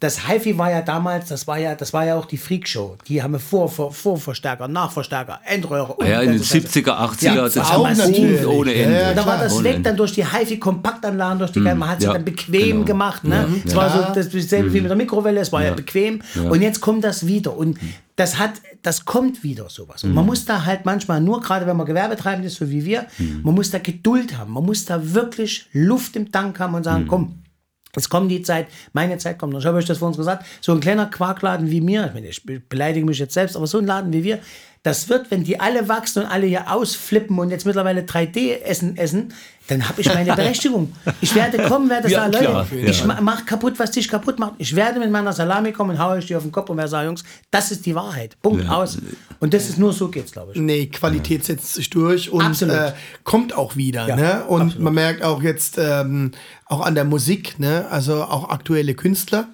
Das 0.00 0.28
HiFi 0.28 0.56
war 0.58 0.70
ja 0.70 0.80
damals, 0.80 1.26
das 1.28 1.48
war 1.48 1.58
ja, 1.58 1.74
das 1.74 1.92
war 1.92 2.04
ja 2.04 2.14
auch 2.14 2.26
die 2.26 2.36
Freakshow. 2.36 2.96
Die 3.08 3.20
haben 3.20 3.32
wir 3.32 3.40
vor, 3.40 3.68
vor, 3.68 3.92
Vorverstärker, 3.92 4.68
Nachverstärker, 4.68 5.40
Endröhre. 5.44 5.94
und 5.94 6.06
ja, 6.06 6.20
in 6.20 6.30
den 6.30 6.38
das 6.38 6.50
ganze- 6.52 6.68
70er, 6.68 6.92
80er, 7.00 7.34
Ja, 7.34 7.42
das 7.42 7.56
auch 7.58 7.88
natürlich. 7.96 8.46
ohne 8.46 8.76
Ja, 8.76 8.82
Ende. 8.84 9.00
ja, 9.00 9.10
Und 9.10 9.16
dann 9.16 9.26
war 9.26 9.38
das 9.38 9.54
ohne 9.54 9.64
weg, 9.64 9.74
Ende. 9.74 9.88
dann 9.88 9.96
durch 9.96 10.12
die 10.12 10.24
HiFi-Kompaktanlagen, 10.24 11.40
durch 11.40 11.50
die, 11.50 11.58
man 11.58 11.88
hat 11.88 12.00
sie 12.00 12.06
ja, 12.06 12.12
dann 12.12 12.24
bequem 12.24 12.70
genau. 12.70 12.84
gemacht. 12.84 13.24
Ne? 13.24 13.46
Es 13.64 13.74
war 13.74 13.90
so 13.90 14.14
das 14.14 14.28
dasselbe 14.30 14.72
wie 14.72 14.80
mit 14.80 14.88
der 14.90 14.96
Mikrowelle, 14.96 15.40
es 15.40 15.50
war 15.52 15.64
ja, 15.64 15.72
bequem. 15.74 16.22
Und 16.48 16.62
jetzt 16.62 16.80
kommt 16.80 17.02
das 17.02 17.26
wieder. 17.26 17.56
Und 17.56 17.78
das 18.14 18.38
hat, 18.38 18.52
das 18.82 19.04
kommt 19.04 19.42
wieder 19.42 19.68
sowas. 19.68 20.04
Und 20.04 20.14
man 20.14 20.26
muss 20.26 20.44
da 20.44 20.64
halt 20.64 20.84
manchmal, 20.84 21.20
nur 21.20 21.40
gerade 21.40 21.66
wenn 21.66 21.76
man 21.76 21.86
Gewerbetreibend 21.86 22.46
ist, 22.46 22.56
so 22.56 22.70
wie 22.70 22.84
wir, 22.84 23.06
man 23.42 23.52
muss 23.54 23.70
da 23.72 23.78
Geduld 23.78 24.38
haben. 24.38 24.52
Man 24.52 24.64
muss 24.64 24.84
da 24.84 25.12
wirklich 25.14 25.66
Luft 25.72 26.14
im 26.14 26.30
Tank 26.30 26.60
haben 26.60 26.74
und 26.74 26.84
sagen, 26.84 27.06
komm, 27.08 27.34
Jetzt 27.96 28.10
kommt 28.10 28.30
die 28.30 28.42
Zeit, 28.42 28.68
meine 28.92 29.18
Zeit 29.18 29.38
kommt. 29.38 29.54
Und 29.54 29.60
ich 29.60 29.66
habe 29.66 29.78
euch 29.78 29.86
das 29.86 29.98
vor 29.98 30.08
uns 30.08 30.16
gesagt, 30.16 30.44
so 30.60 30.72
ein 30.72 30.80
kleiner 30.80 31.06
Quarkladen 31.06 31.70
wie 31.70 31.80
mir, 31.80 32.06
ich, 32.06 32.14
meine, 32.14 32.28
ich 32.28 32.42
beleidige 32.68 33.06
mich 33.06 33.18
jetzt 33.18 33.34
selbst, 33.34 33.56
aber 33.56 33.66
so 33.66 33.78
ein 33.78 33.86
Laden 33.86 34.12
wie 34.12 34.24
wir, 34.24 34.40
das 34.82 35.08
wird, 35.08 35.30
wenn 35.30 35.44
die 35.44 35.58
alle 35.58 35.88
wachsen 35.88 36.22
und 36.22 36.28
alle 36.28 36.46
hier 36.46 36.72
ausflippen 36.72 37.38
und 37.38 37.50
jetzt 37.50 37.66
mittlerweile 37.66 38.02
3D 38.02 38.60
essen, 38.62 38.96
essen 38.96 39.34
dann 39.68 39.88
habe 39.88 40.00
ich 40.00 40.08
meine 40.12 40.34
Berechtigung. 40.34 40.92
Ich 41.20 41.34
werde 41.34 41.58
kommen, 41.68 41.88
werde 41.88 42.08
Ja, 42.10 42.20
sagen, 42.20 42.32
klar, 42.32 42.66
Leute, 42.70 42.76
ja. 42.80 42.88
ich 42.90 43.04
ma- 43.04 43.20
mach 43.20 43.44
kaputt, 43.46 43.74
was 43.78 43.90
dich 43.92 44.08
kaputt 44.08 44.38
macht. 44.38 44.54
Ich 44.58 44.74
werde 44.74 44.98
mit 44.98 45.10
meiner 45.10 45.32
Salami 45.32 45.72
kommen 45.72 45.90
und 45.90 45.98
haue 45.98 46.16
euch 46.16 46.26
die 46.26 46.34
auf 46.34 46.42
den 46.42 46.50
Kopf 46.52 46.70
und 46.70 46.76
werde 46.78 46.90
sagen, 46.90 47.06
Jungs, 47.08 47.22
das 47.50 47.70
ist 47.70 47.86
die 47.86 47.94
Wahrheit. 47.94 48.36
Punkt, 48.42 48.64
Ja. 48.64 48.72
aus. 48.72 48.98
Und 49.40 49.54
das 49.54 49.68
ist 49.68 49.78
nur 49.78 49.92
so 49.92 50.08
geht's, 50.08 50.32
glaube 50.32 50.52
ich. 50.54 50.58
Nee, 50.60 50.86
Qualität 50.86 51.44
setzt 51.44 51.74
sich 51.74 51.88
durch 51.90 52.30
und 52.30 52.60
äh, 52.62 52.92
kommt 53.24 53.54
auch 53.56 53.76
wieder. 53.76 54.08
Ja, 54.08 54.16
ne? 54.16 54.44
Und 54.48 54.62
absolut. 54.62 54.84
man 54.84 54.94
merkt 54.94 55.22
auch 55.22 55.42
jetzt 55.42 55.76
ähm, 55.78 56.32
auch 56.66 56.80
an 56.80 56.94
der 56.94 57.04
Musik, 57.04 57.58
ne? 57.60 57.86
also 57.90 58.24
auch 58.24 58.48
aktuelle 58.48 58.94
Künstler. 58.94 59.46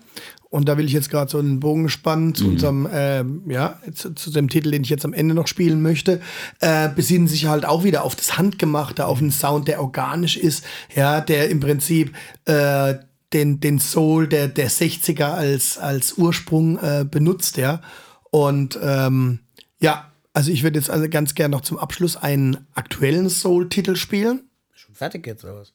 Und 0.55 0.69
da 0.69 0.79
will 0.79 0.85
ich 0.85 0.93
jetzt 0.93 1.11
gerade 1.11 1.29
so 1.29 1.41
einen 1.41 1.59
Bogen 1.59 1.89
spannen 1.89 2.29
Mhm. 2.29 2.35
zu 2.37 2.47
unserem, 2.47 2.89
ähm, 2.93 3.43
ja, 3.51 3.81
zu, 3.93 4.15
zu 4.15 4.31
dem 4.31 4.49
Titel, 4.49 4.71
den 4.71 4.85
ich 4.85 4.89
jetzt 4.89 5.05
am 5.05 5.13
Ende 5.13 5.35
noch 5.35 5.49
spielen 5.49 5.83
möchte, 5.83 6.21
äh, 6.61 6.89
besinnen 6.89 7.27
sich 7.27 7.47
halt 7.47 7.65
auch 7.65 7.83
wieder 7.83 8.05
auf 8.05 8.15
das 8.15 8.39
Handgemachte, 8.39 9.05
auf 9.05 9.19
einen 9.19 9.33
Sound, 9.33 9.67
der 9.67 9.81
organisch 9.83 10.37
ist, 10.37 10.65
ja, 10.95 11.21
der 11.21 11.51
im 11.51 11.59
Prinzip 11.59 12.15
äh, 12.45 12.95
den, 13.33 13.59
den 13.59 13.81
Soul 13.81 14.29
der, 14.29 14.47
der 14.47 14.71
60er 14.71 15.25
als, 15.33 15.77
als 15.77 16.13
Ursprung 16.19 16.79
äh, 16.79 17.05
benutzt, 17.05 17.57
ja. 17.57 17.81
Und 18.31 18.79
ähm, 18.81 19.41
ja, 19.81 20.13
also 20.35 20.53
ich 20.53 20.63
würde 20.63 20.79
jetzt 20.79 20.89
also 20.89 21.09
ganz 21.09 21.35
gern 21.35 21.51
noch 21.51 21.63
zum 21.63 21.79
Abschluss 21.79 22.17
einen 22.17 22.59
aktuellen 22.75 23.29
Soul-Titel 23.29 23.97
spielen. 23.97 24.43
Schon 24.73 24.95
fertig 24.95 25.27
jetzt, 25.27 25.43
oder 25.43 25.57
was? 25.57 25.73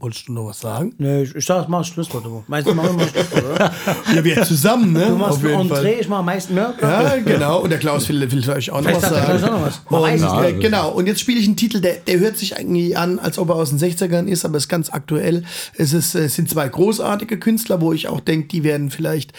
Wolltest 0.00 0.28
du 0.28 0.32
noch 0.32 0.46
was 0.46 0.60
sagen? 0.60 0.94
Nee, 0.96 1.24
ich, 1.24 1.34
ich 1.34 1.44
sag, 1.44 1.68
mach 1.68 1.84
Schlusswort. 1.84 2.24
immer. 2.24 2.42
Meistens 2.46 2.74
machen 2.74 2.98
wir 2.98 3.06
Schlusswort, 3.06 3.44
oder? 3.44 3.72
Ja, 4.14 4.24
wir 4.24 4.42
zusammen, 4.44 4.94
ne? 4.94 5.08
Du 5.08 5.16
machst 5.16 5.44
ein 5.44 5.50
Entree, 5.50 6.00
ich 6.00 6.08
mach 6.08 6.20
am 6.20 6.24
meisten 6.24 6.54
mehr. 6.54 6.72
Ja, 6.80 7.16
genau. 7.18 7.60
Und 7.60 7.68
der 7.68 7.78
Klaus 7.78 8.08
will, 8.08 8.32
will 8.32 8.50
euch 8.50 8.70
auch 8.70 8.80
noch 8.80 8.88
Vielleicht 8.88 9.02
was 9.02 9.10
sagen. 9.10 9.44
Auch 9.44 9.50
noch 9.50 9.66
was. 9.66 9.82
Man 9.90 10.02
weiß 10.02 10.22
es 10.22 10.32
nicht. 10.32 10.60
genau. 10.60 10.90
Und 10.92 11.06
jetzt 11.06 11.20
spiele 11.20 11.38
ich 11.38 11.46
einen 11.46 11.56
Titel, 11.56 11.82
der, 11.82 11.96
der 11.96 12.18
hört 12.18 12.38
sich 12.38 12.56
eigentlich 12.56 12.96
an, 12.96 13.18
als 13.18 13.38
ob 13.38 13.50
er 13.50 13.56
aus 13.56 13.68
den 13.68 13.78
60ern 13.78 14.26
ist, 14.26 14.46
aber 14.46 14.56
ist 14.56 14.70
ganz 14.70 14.88
aktuell. 14.88 15.44
Es, 15.76 15.92
ist, 15.92 16.14
es 16.14 16.34
sind 16.34 16.48
zwei 16.48 16.66
großartige 16.66 17.38
Künstler, 17.38 17.82
wo 17.82 17.92
ich 17.92 18.08
auch 18.08 18.20
denke, 18.20 18.48
die 18.48 18.64
werden 18.64 18.90
vielleicht 18.90 19.34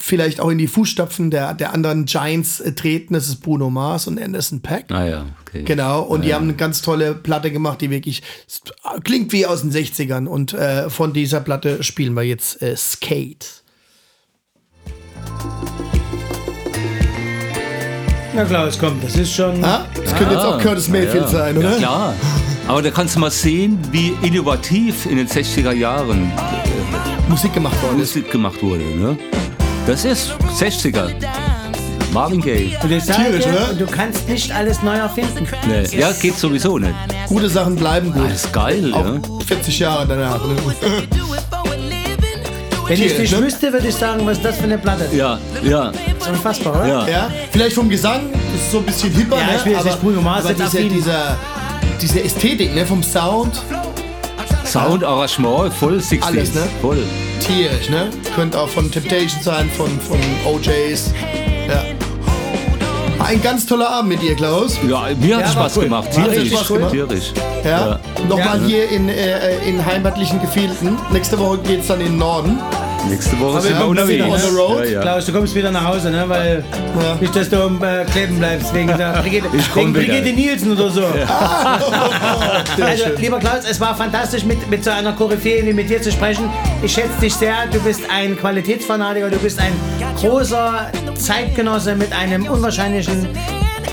vielleicht 0.00 0.40
auch 0.40 0.50
in 0.50 0.58
die 0.58 0.66
Fußstapfen 0.66 1.30
der, 1.30 1.54
der 1.54 1.72
anderen 1.72 2.04
Giants 2.04 2.60
äh, 2.60 2.72
treten. 2.72 3.14
Das 3.14 3.28
ist 3.28 3.36
Bruno 3.36 3.70
Mars 3.70 4.06
und 4.06 4.20
Anderson 4.20 4.60
Paak. 4.60 4.90
Ah 4.90 5.06
ja, 5.06 5.26
okay. 5.42 5.62
Genau, 5.64 6.02
und 6.02 6.24
die 6.24 6.34
haben 6.34 6.44
eine 6.44 6.54
ganz 6.54 6.82
tolle 6.82 7.14
Platte 7.14 7.50
gemacht, 7.50 7.80
die 7.80 7.90
wirklich 7.90 8.22
klingt 9.04 9.32
wie 9.32 9.46
aus 9.46 9.62
den 9.62 9.72
60ern. 9.72 10.26
Und 10.26 10.52
äh, 10.54 10.90
von 10.90 11.12
dieser 11.12 11.40
Platte 11.40 11.82
spielen 11.82 12.14
wir 12.14 12.22
jetzt 12.22 12.62
äh, 12.62 12.76
Skate. 12.76 13.62
Na 18.34 18.44
Klaus, 18.44 18.78
komm, 18.78 19.00
das 19.02 19.16
ist 19.16 19.32
schon. 19.32 19.64
Ah, 19.64 19.86
das 19.94 20.14
könnte 20.14 20.34
jetzt 20.34 20.44
auch 20.44 20.60
Curtis 20.60 20.88
Mayfield 20.88 21.24
ja. 21.24 21.28
sein, 21.28 21.58
oder? 21.58 21.72
Ja, 21.72 21.78
klar. 21.78 22.14
Aber 22.68 22.82
da 22.82 22.90
kannst 22.90 23.16
du 23.16 23.20
mal 23.20 23.30
sehen, 23.30 23.78
wie 23.90 24.12
innovativ 24.22 25.06
in 25.06 25.16
den 25.16 25.26
60er 25.26 25.72
Jahren 25.72 26.30
Musik 27.28 27.54
gemacht 27.54 27.82
worden 27.82 28.00
ist. 28.00 28.14
Musik 28.14 28.30
gemacht 28.30 28.62
wurde. 28.62 28.84
Ne? 28.84 29.18
Das 29.88 30.04
ist 30.04 30.32
60er. 30.60 31.08
Marvin 32.12 32.42
Gaye. 32.42 32.76
Und 32.82 32.92
ich 32.92 33.02
sage 33.04 33.22
Tierisch, 33.22 33.46
oder? 33.46 33.72
du 33.72 33.86
kannst 33.86 34.28
nicht 34.28 34.52
alles 34.54 34.82
neu 34.82 34.96
erfinden. 34.96 35.48
Nee. 35.66 35.98
Ja, 35.98 36.12
geht 36.12 36.36
sowieso 36.36 36.76
nicht. 36.76 36.92
Gute 37.26 37.48
Sachen 37.48 37.74
bleiben 37.74 38.12
gut. 38.12 38.26
Das 38.26 38.44
ist 38.44 38.52
geil, 38.52 38.92
Auch 38.92 39.02
ja. 39.06 39.18
40 39.46 39.78
Jahre 39.78 40.06
danach. 40.06 40.46
Ne? 40.46 40.56
Wenn 42.86 42.92
ich 42.92 42.98
Tierisch, 42.98 43.16
dich 43.16 43.32
ne? 43.32 43.46
wüsste, 43.46 43.72
würde 43.72 43.88
ich 43.88 43.94
sagen, 43.94 44.26
was 44.26 44.36
ist 44.36 44.44
das 44.44 44.58
für 44.58 44.64
eine 44.64 44.76
Platte? 44.76 45.08
Ja, 45.10 45.38
ja, 45.62 45.90
Das 45.90 45.96
ist 46.20 46.28
unfassbar, 46.28 46.74
oder? 46.74 46.86
ja. 46.86 47.08
Ja, 47.08 47.30
vielleicht 47.50 47.74
vom 47.74 47.88
Gesang, 47.88 48.30
das 48.30 48.60
ist 48.60 48.70
so 48.70 48.78
ein 48.80 48.84
bisschen 48.84 49.10
hipper, 49.10 49.38
Ja, 49.38 49.46
ne? 49.46 49.52
ich 49.56 49.64
will 49.64 49.72
jetzt 49.72 49.80
aber, 49.80 49.90
nicht 49.90 50.02
Bruno 50.02 50.20
Mars 50.20 50.44
aber 50.44 50.52
dieser, 50.52 50.80
dieser, 50.82 51.36
diese 51.98 52.22
Ästhetik 52.24 52.74
ne? 52.74 52.84
vom 52.84 53.02
Sound, 53.02 53.62
Sound, 54.66 55.02
Arrangement, 55.02 55.72
voll 55.72 55.96
60s. 55.96 56.22
Alles, 56.22 56.52
ne? 56.52 56.68
Voll. 56.82 57.02
Tierisch, 57.40 57.88
ne? 57.90 58.10
Könnte 58.34 58.58
auch 58.60 58.68
von 58.68 58.90
Temptation 58.90 59.42
sein, 59.42 59.70
von, 59.70 59.88
von 60.00 60.18
OJs. 60.46 61.12
Ja. 61.68 61.84
Ein 63.24 63.42
ganz 63.42 63.66
toller 63.66 63.90
Abend 63.90 64.10
mit 64.10 64.22
dir, 64.22 64.34
Klaus. 64.36 64.78
Ja, 64.88 65.08
mir 65.20 65.36
hat 65.36 65.44
Ja, 65.46 65.52
Spaß 65.52 65.76
cool. 65.76 65.84
gemacht. 65.84 66.08
Tierisch. 66.12 66.50
Spaß 66.50 66.68
gemacht? 66.68 66.92
Tierisch. 66.92 67.32
Ja. 67.64 67.98
Nochmal 68.28 68.60
Ja. 68.62 68.66
hier 68.66 68.88
in, 68.90 69.08
äh, 69.08 69.56
in 69.66 69.84
heimatlichen 69.84 70.40
Gefilden. 70.40 70.96
Nächste 71.12 71.38
Woche 71.38 71.58
geht's 71.58 71.88
dann 71.88 72.00
in 72.00 72.06
den 72.06 72.18
Norden. 72.18 72.58
Nächste 73.06 73.38
Woche 73.40 73.60
sind 73.60 73.78
wir 73.78 73.86
unterwegs. 73.86 74.24
wieder, 74.24 74.28
on 74.34 74.38
the 74.38 74.56
road. 74.56 74.84
Ja, 74.84 74.90
ja. 74.90 75.00
Klaus, 75.00 75.24
du 75.26 75.32
kommst 75.32 75.54
wieder 75.54 75.70
nach 75.70 75.84
Hause, 75.84 76.10
ne? 76.10 76.24
Weil 76.28 76.64
Ja. 77.00 77.14
nicht, 77.20 77.34
dass 77.34 77.48
du 77.48 77.56
äh, 77.56 78.04
kleben 78.10 78.38
bleibst 78.38 78.74
wegen 78.74 78.88
der 78.96 79.12
Brigitte, 79.22 79.48
Ich 79.56 79.70
komm 79.72 79.94
wegen 79.94 80.04
wieder. 80.06 80.14
Brigitte 80.14 80.36
Nielsen 80.36 80.72
oder 80.72 80.90
so. 80.90 81.00
Sehr 82.76 82.86
Also, 82.86 83.04
lieber 83.18 83.38
Klaus, 83.38 83.60
es 83.70 83.80
war 83.80 83.94
fantastisch, 83.96 84.44
mit, 84.44 84.68
mit 84.70 84.84
so 84.84 84.90
einer 84.90 85.12
Koryphäe 85.12 85.64
wie 85.64 85.72
mit 85.72 85.88
dir 85.88 86.02
zu 86.02 86.10
sprechen. 86.12 86.50
Ich 86.82 86.92
schätze 86.92 87.18
dich 87.20 87.34
sehr. 87.34 87.54
Du 87.72 87.78
bist 87.80 88.02
ein 88.14 88.36
Qualitätsfanatiker, 88.38 89.30
du 89.30 89.38
bist 89.38 89.58
ein 89.60 89.72
großer 90.20 90.90
Zeitgenosse 91.16 91.94
mit 91.94 92.12
einem 92.12 92.46
unwahrscheinlichen 92.46 93.28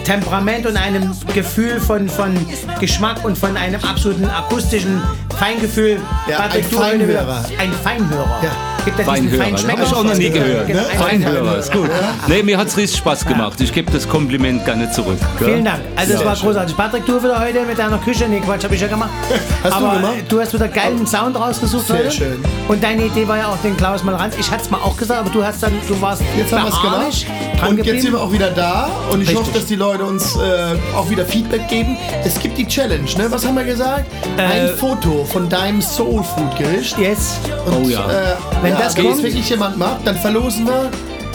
Temperament 0.03 0.65
und 0.67 0.77
einem 0.77 1.11
Gefühl 1.33 1.79
von, 1.79 2.07
von 2.09 2.35
Geschmack 2.79 3.23
und 3.23 3.37
von 3.37 3.55
einem 3.57 3.81
absoluten 3.83 4.25
akustischen 4.29 5.01
Feingefühl. 5.39 5.97
Ja, 6.29 6.39
ein 6.51 6.63
Feinhörer. 6.63 7.43
Ein 7.59 7.71
Feinhörer. 7.83 8.39
Ja. 8.43 8.51
Gibt 8.85 8.99
ja 8.99 9.03
diesen 9.03 9.29
Feinhörer. 9.29 9.43
Feinschmecker. 9.43 9.81
Habe 9.81 9.89
ich 9.89 9.95
auch 9.95 10.03
noch 10.03 10.15
nie 10.15 10.29
gehört. 10.29 10.69
Ein 10.69 10.97
Feinhörer, 10.99 11.57
ist 11.57 11.71
gut. 11.71 11.89
Nee, 12.27 12.43
mir 12.43 12.57
hat 12.57 12.67
es 12.67 12.77
richtig 12.77 12.97
Spaß 12.99 13.25
gemacht. 13.25 13.59
Ich 13.61 13.73
gebe 13.73 13.91
das 13.91 14.07
Kompliment 14.07 14.63
gerne 14.65 14.91
zurück. 14.91 15.17
gell? 15.39 15.47
Vielen 15.49 15.65
Dank. 15.65 15.79
Also 15.95 16.13
es 16.13 16.19
Ja. 16.21 16.25
war 16.25 16.35
großartig. 16.35 16.77
Patrick, 16.77 17.05
du 17.05 17.21
wieder 17.23 17.39
heute 17.39 17.63
mit 17.65 17.77
deiner 17.77 17.97
Küche. 17.97 18.27
Nee, 18.29 18.39
Quatsch, 18.41 18.63
habe 18.63 18.75
ich 18.75 18.81
ja 18.81 18.87
gemacht. 18.87 19.09
Hast 19.63 19.71
du 19.73 19.77
Aber 19.85 19.95
gemacht? 19.95 20.13
du 20.29 20.39
hast 20.39 20.53
wieder 20.53 20.67
geilen 20.67 21.05
Sound 21.07 21.39
rausgesucht 21.39 21.87
Sehr 21.87 21.97
heute. 21.97 22.11
schön. 22.11 22.43
Und 22.67 22.83
deine 22.83 23.05
Idee 23.05 23.27
war 23.27 23.37
ja 23.37 23.47
auch 23.47 23.57
den 23.63 23.75
Klaus 23.75 24.03
mal 24.03 24.15
ran. 24.15 24.31
Ich 24.39 24.49
hatte 24.51 24.63
es 24.63 24.69
mal 24.69 24.77
auch 24.79 24.95
gesagt, 24.97 25.19
aber 25.21 25.29
du 25.29 25.43
hast 25.43 25.61
dann, 25.63 25.73
du 25.87 25.99
warst 26.01 26.21
Jetzt 26.37 26.53
haben 26.53 26.63
wir 26.63 26.69
es 26.73 26.81
gemacht. 26.81 27.69
Und 27.69 27.85
jetzt 27.85 28.01
sind 28.03 28.11
wir 28.13 28.21
auch 28.21 28.31
wieder 28.31 28.49
da. 28.51 28.89
Und 29.11 29.21
ich 29.21 29.29
Richtig. 29.29 29.37
hoffe, 29.37 29.51
dass 29.53 29.65
die 29.65 29.75
Leute 29.75 30.03
uns 30.03 30.35
äh, 30.35 30.75
auch 30.95 31.09
wieder 31.09 31.25
Feedback 31.25 31.67
geben. 31.67 31.97
Es 32.23 32.39
gibt 32.39 32.57
die 32.57 32.67
Challenge, 32.67 33.03
ne? 33.17 33.25
Was 33.29 33.45
haben 33.45 33.55
wir 33.55 33.63
gesagt? 33.63 34.05
Ein 34.37 34.69
Foto 34.77 35.25
von 35.25 35.47
deinem 35.49 35.81
Soul 35.81 36.23
Food 36.23 36.55
Gericht. 36.57 36.97
Yes. 36.99 37.39
Und, 37.65 37.85
Oh 37.85 37.89
ja. 37.89 37.99
Äh, 38.09 38.35
Wenn 38.61 38.74
ja, 38.79 38.85
das 38.85 38.97
wenn 38.97 39.05
kommt- 39.05 39.17
es 39.17 39.23
wirklich 39.23 39.49
jemand 39.49 39.77
macht, 39.77 40.05
dann 40.05 40.15
verlosen 40.17 40.65
wir 40.65 40.89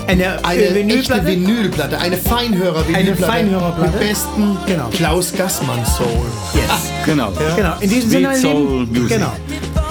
Eine, 0.06 0.44
eine 0.44 0.60
äh, 0.60 0.64
echte 0.64 0.74
Vinylplatte. 0.74 1.26
Vinylplatte, 1.26 1.98
eine 1.98 2.16
Feinhörer-Vinylplatte. 2.16 2.96
Eine 2.96 3.16
Feinhörerplatte. 3.16 3.90
Mit 3.98 4.00
besten 4.08 4.56
Genau. 4.66 4.88
Klaus 4.90 5.32
Gassmann 5.36 5.84
Soul. 5.84 6.06
Yes. 6.54 6.64
Genau. 7.04 7.32
Genau. 7.56 7.72
In 7.80 7.90
diesem 7.90 8.10
Sweet 8.10 8.34
Sinne, 8.36 8.36
Soul. 8.36 8.86
Music. 8.86 9.08
Genau. 9.18 9.32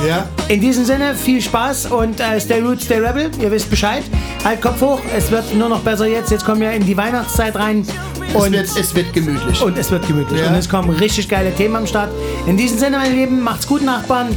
Ja? 0.08 0.26
In 0.48 0.62
diesem 0.62 0.86
Sinne, 0.86 1.14
viel 1.16 1.42
Spaß 1.42 1.88
und 1.88 2.20
äh, 2.20 2.40
stay 2.40 2.60
root, 2.62 2.82
stay 2.82 3.00
rebel. 3.00 3.30
Ihr 3.42 3.52
wisst 3.52 3.70
Bescheid. 3.70 4.04
Halt 4.46 4.62
Kopf 4.62 4.82
hoch. 4.82 5.00
Es 5.16 5.30
wird 5.32 5.54
nur 5.56 5.68
noch 5.70 5.82
besser 5.82 6.06
jetzt. 6.08 6.32
Jetzt 6.32 6.46
kommen 6.46 6.62
wir 6.62 6.72
in 6.72 6.86
die 6.86 6.96
Weihnachtszeit 6.98 7.56
rein. 7.58 7.86
Es, 8.30 8.36
Und 8.36 8.52
wird, 8.54 8.66
es 8.78 8.96
wird 8.96 9.12
gemütlich. 9.14 9.62
Und 9.62 9.78
es 9.78 9.90
wird 9.92 10.06
gemütlich. 10.08 10.40
Ja. 10.42 10.48
Und 10.50 10.56
es 10.56 10.70
kommen 10.70 10.90
richtig 10.92 11.28
geile 11.28 11.54
Themen 11.54 11.76
am 11.76 11.88
Start. 11.88 12.10
In 12.46 12.56
diesem 12.58 12.78
Sinne, 12.78 12.98
meine 12.98 13.14
Lieben, 13.14 13.42
macht's 13.42 13.68
gut, 13.68 13.82
Nachbarn. 13.84 14.28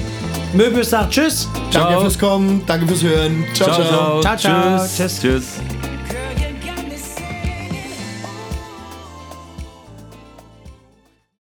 Möbius 0.55 0.91
sagt 0.91 1.13
Tschüss. 1.13 1.49
danke 1.55 1.71
Ciao. 1.71 2.01
fürs 2.03 2.19
Kommen, 2.19 2.63
danke 2.67 2.87
fürs 2.87 3.03
Hören. 3.03 3.45
ciao. 3.55 3.73
Ciao, 3.73 3.85
ciao. 3.85 4.21
Ciao, 4.21 4.37
ciao. 4.37 4.79
Tschüss. 4.79 4.97
Tschüss. 4.97 5.21
Tschüss. 5.21 5.82